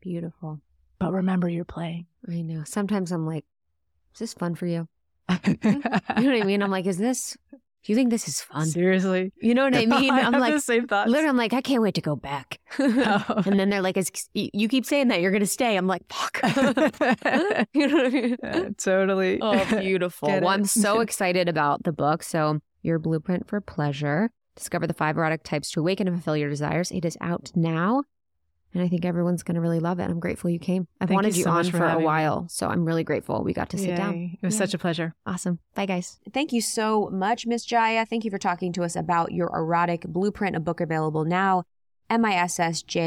Beautiful. 0.00 0.60
But 0.98 1.12
remember, 1.12 1.48
you're 1.48 1.64
playing. 1.64 2.06
I 2.28 2.42
know. 2.42 2.64
Sometimes 2.64 3.12
I'm 3.12 3.26
like, 3.26 3.44
is 4.14 4.18
this 4.18 4.34
fun 4.34 4.54
for 4.54 4.66
you? 4.66 4.88
You 5.46 5.58
know 5.62 6.32
what 6.32 6.42
I 6.42 6.44
mean? 6.44 6.62
I'm 6.62 6.70
like, 6.70 6.86
is 6.86 6.98
this, 6.98 7.36
do 7.52 7.92
you 7.92 7.94
think 7.94 8.10
this 8.10 8.26
is 8.26 8.40
fun? 8.40 8.66
Seriously? 8.66 9.32
You 9.40 9.54
know 9.54 9.64
what 9.64 9.76
I 9.76 9.86
mean? 9.86 10.10
I'm 10.10 10.32
have 10.32 10.40
like, 10.40 10.54
the 10.54 10.60
same 10.60 10.88
thoughts. 10.88 11.08
literally, 11.10 11.28
I'm 11.28 11.36
like, 11.36 11.52
I 11.52 11.60
can't 11.60 11.82
wait 11.82 11.94
to 11.94 12.00
go 12.00 12.16
back. 12.16 12.58
Oh. 12.80 13.42
and 13.46 13.58
then 13.60 13.70
they're 13.70 13.82
like, 13.82 13.96
you 14.34 14.68
keep 14.68 14.84
saying 14.84 15.08
that 15.08 15.20
you're 15.20 15.30
going 15.30 15.40
to 15.40 15.46
stay. 15.46 15.76
I'm 15.76 15.86
like, 15.86 16.02
fuck. 16.10 16.40
you 17.72 17.86
know 17.86 17.96
what 17.96 18.06
I 18.06 18.10
mean? 18.10 18.36
Yeah, 18.42 18.68
totally. 18.78 19.38
Oh, 19.40 19.64
beautiful. 19.80 20.28
Well. 20.28 20.48
I'm 20.48 20.64
so 20.64 21.00
excited 21.00 21.48
about 21.48 21.84
the 21.84 21.92
book. 21.92 22.22
So, 22.22 22.60
Your 22.82 22.98
Blueprint 22.98 23.48
for 23.48 23.60
Pleasure 23.60 24.30
Discover 24.56 24.86
the 24.88 24.94
Five 24.94 25.16
Erotic 25.16 25.44
Types 25.44 25.70
to 25.72 25.80
Awaken 25.80 26.08
and 26.08 26.16
Fulfill 26.16 26.36
Your 26.36 26.48
Desires. 26.50 26.90
It 26.90 27.04
is 27.04 27.16
out 27.20 27.52
now. 27.54 28.02
And 28.74 28.82
I 28.82 28.88
think 28.88 29.04
everyone's 29.06 29.42
going 29.42 29.54
to 29.54 29.60
really 29.62 29.80
love 29.80 29.98
it. 29.98 30.04
I'm 30.04 30.20
grateful 30.20 30.50
you 30.50 30.58
came. 30.58 30.86
I've 31.00 31.08
Thank 31.08 31.16
wanted 31.16 31.34
you 31.34 31.38
you, 31.38 31.44
so 31.44 31.50
on 31.50 31.64
for 31.64 31.78
for 31.78 31.84
a 31.84 31.88
having 31.88 32.00
me. 32.02 32.04
while. 32.06 32.46
So 32.48 32.68
I'm 32.68 32.84
really 32.84 33.02
grateful 33.02 33.42
we 33.42 33.52
got 33.54 33.70
to 33.70 33.78
sit 33.78 33.96
down. 33.96 34.36
It 34.40 34.46
was 34.46 34.54
Yeah. 34.54 34.58
such 34.58 34.74
a 34.74 34.78
pleasure. 34.78 35.14
Awesome. 35.24 35.58
Bye, 35.74 35.86
guys. 35.86 36.18
Thank 36.34 36.52
you 36.52 36.60
so 36.60 37.08
much, 37.10 37.46
Miss 37.46 37.66
Jaiya. 37.66 38.06
Thank 38.06 38.24
you 38.26 38.30
for 38.30 38.38
talking 38.38 38.72
to 38.74 38.82
us 38.84 38.94
about 38.94 39.32
your 39.32 39.48
erotic 39.56 40.02
blueprint, 40.02 40.54
a 40.54 40.60
book 40.60 40.80
available 40.82 41.24
now. 41.24 41.64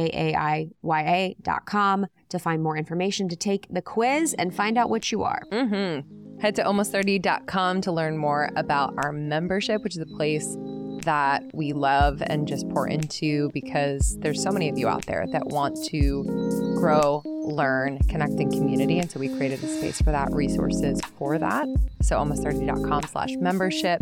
M-I-S-S-J-A-I-Y-A 0.01 1.35
dot 1.41 1.65
com 1.65 2.05
to 2.29 2.39
find 2.39 2.61
more 2.63 2.77
information 2.77 3.27
to 3.29 3.35
take 3.35 3.67
the 3.69 3.81
quiz 3.81 4.33
and 4.35 4.53
find 4.55 4.77
out 4.77 4.89
what 4.89 5.11
you 5.11 5.23
are. 5.23 5.41
Mm-hmm. 5.51 6.39
Head 6.39 6.55
to 6.55 6.63
almost30.com 6.63 7.81
to 7.81 7.91
learn 7.91 8.17
more 8.17 8.49
about 8.55 8.93
our 9.03 9.11
membership, 9.11 9.83
which 9.83 9.95
is 9.95 10.01
a 10.01 10.05
place 10.17 10.55
that 11.01 11.43
we 11.53 11.73
love 11.73 12.21
and 12.25 12.47
just 12.47 12.67
pour 12.69 12.87
into 12.87 13.49
because 13.53 14.17
there's 14.19 14.41
so 14.41 14.51
many 14.51 14.69
of 14.69 14.77
you 14.77 14.87
out 14.87 15.05
there 15.05 15.25
that 15.31 15.47
want 15.47 15.77
to 15.85 16.23
grow, 16.77 17.21
learn, 17.25 17.99
connect 18.09 18.33
in 18.33 18.49
community. 18.51 18.99
And 18.99 19.09
so 19.09 19.19
we 19.19 19.29
created 19.29 19.63
a 19.63 19.67
space 19.67 20.01
for 20.01 20.11
that, 20.11 20.31
resources 20.31 21.01
for 21.17 21.37
that. 21.37 21.67
So 22.01 22.17
almost30.com 22.17 23.03
slash 23.03 23.31
membership. 23.39 24.01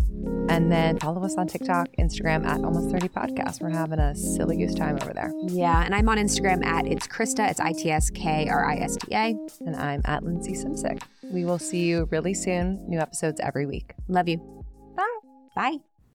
And 0.49 0.71
then 0.71 0.97
follow 0.97 1.23
us 1.23 1.35
on 1.37 1.47
TikTok, 1.47 1.89
Instagram 1.99 2.45
at 2.45 2.63
almost 2.63 2.89
30 2.89 3.09
podcast. 3.09 3.61
We're 3.61 3.69
having 3.69 3.99
a 3.99 4.15
silly 4.15 4.57
goose 4.57 4.73
time 4.73 4.97
over 5.01 5.13
there. 5.13 5.31
Yeah, 5.47 5.83
and 5.83 5.93
I'm 5.93 6.09
on 6.09 6.17
Instagram 6.17 6.65
at 6.65 6.87
it's 6.87 7.07
Krista. 7.07 7.49
It's 7.49 7.59
I-T-S-K-R-I-S-T-A. 7.59 9.37
And 9.65 9.75
I'm 9.75 10.01
at 10.05 10.23
Lindsey 10.23 10.53
Simcik. 10.53 11.03
We 11.31 11.45
will 11.45 11.59
see 11.59 11.83
you 11.83 12.07
really 12.11 12.33
soon. 12.33 12.83
New 12.87 12.99
episodes 12.99 13.39
every 13.41 13.67
week. 13.67 13.93
Love 14.07 14.27
you. 14.27 14.65
Bye. 14.95 15.19
Bye. 15.55 15.77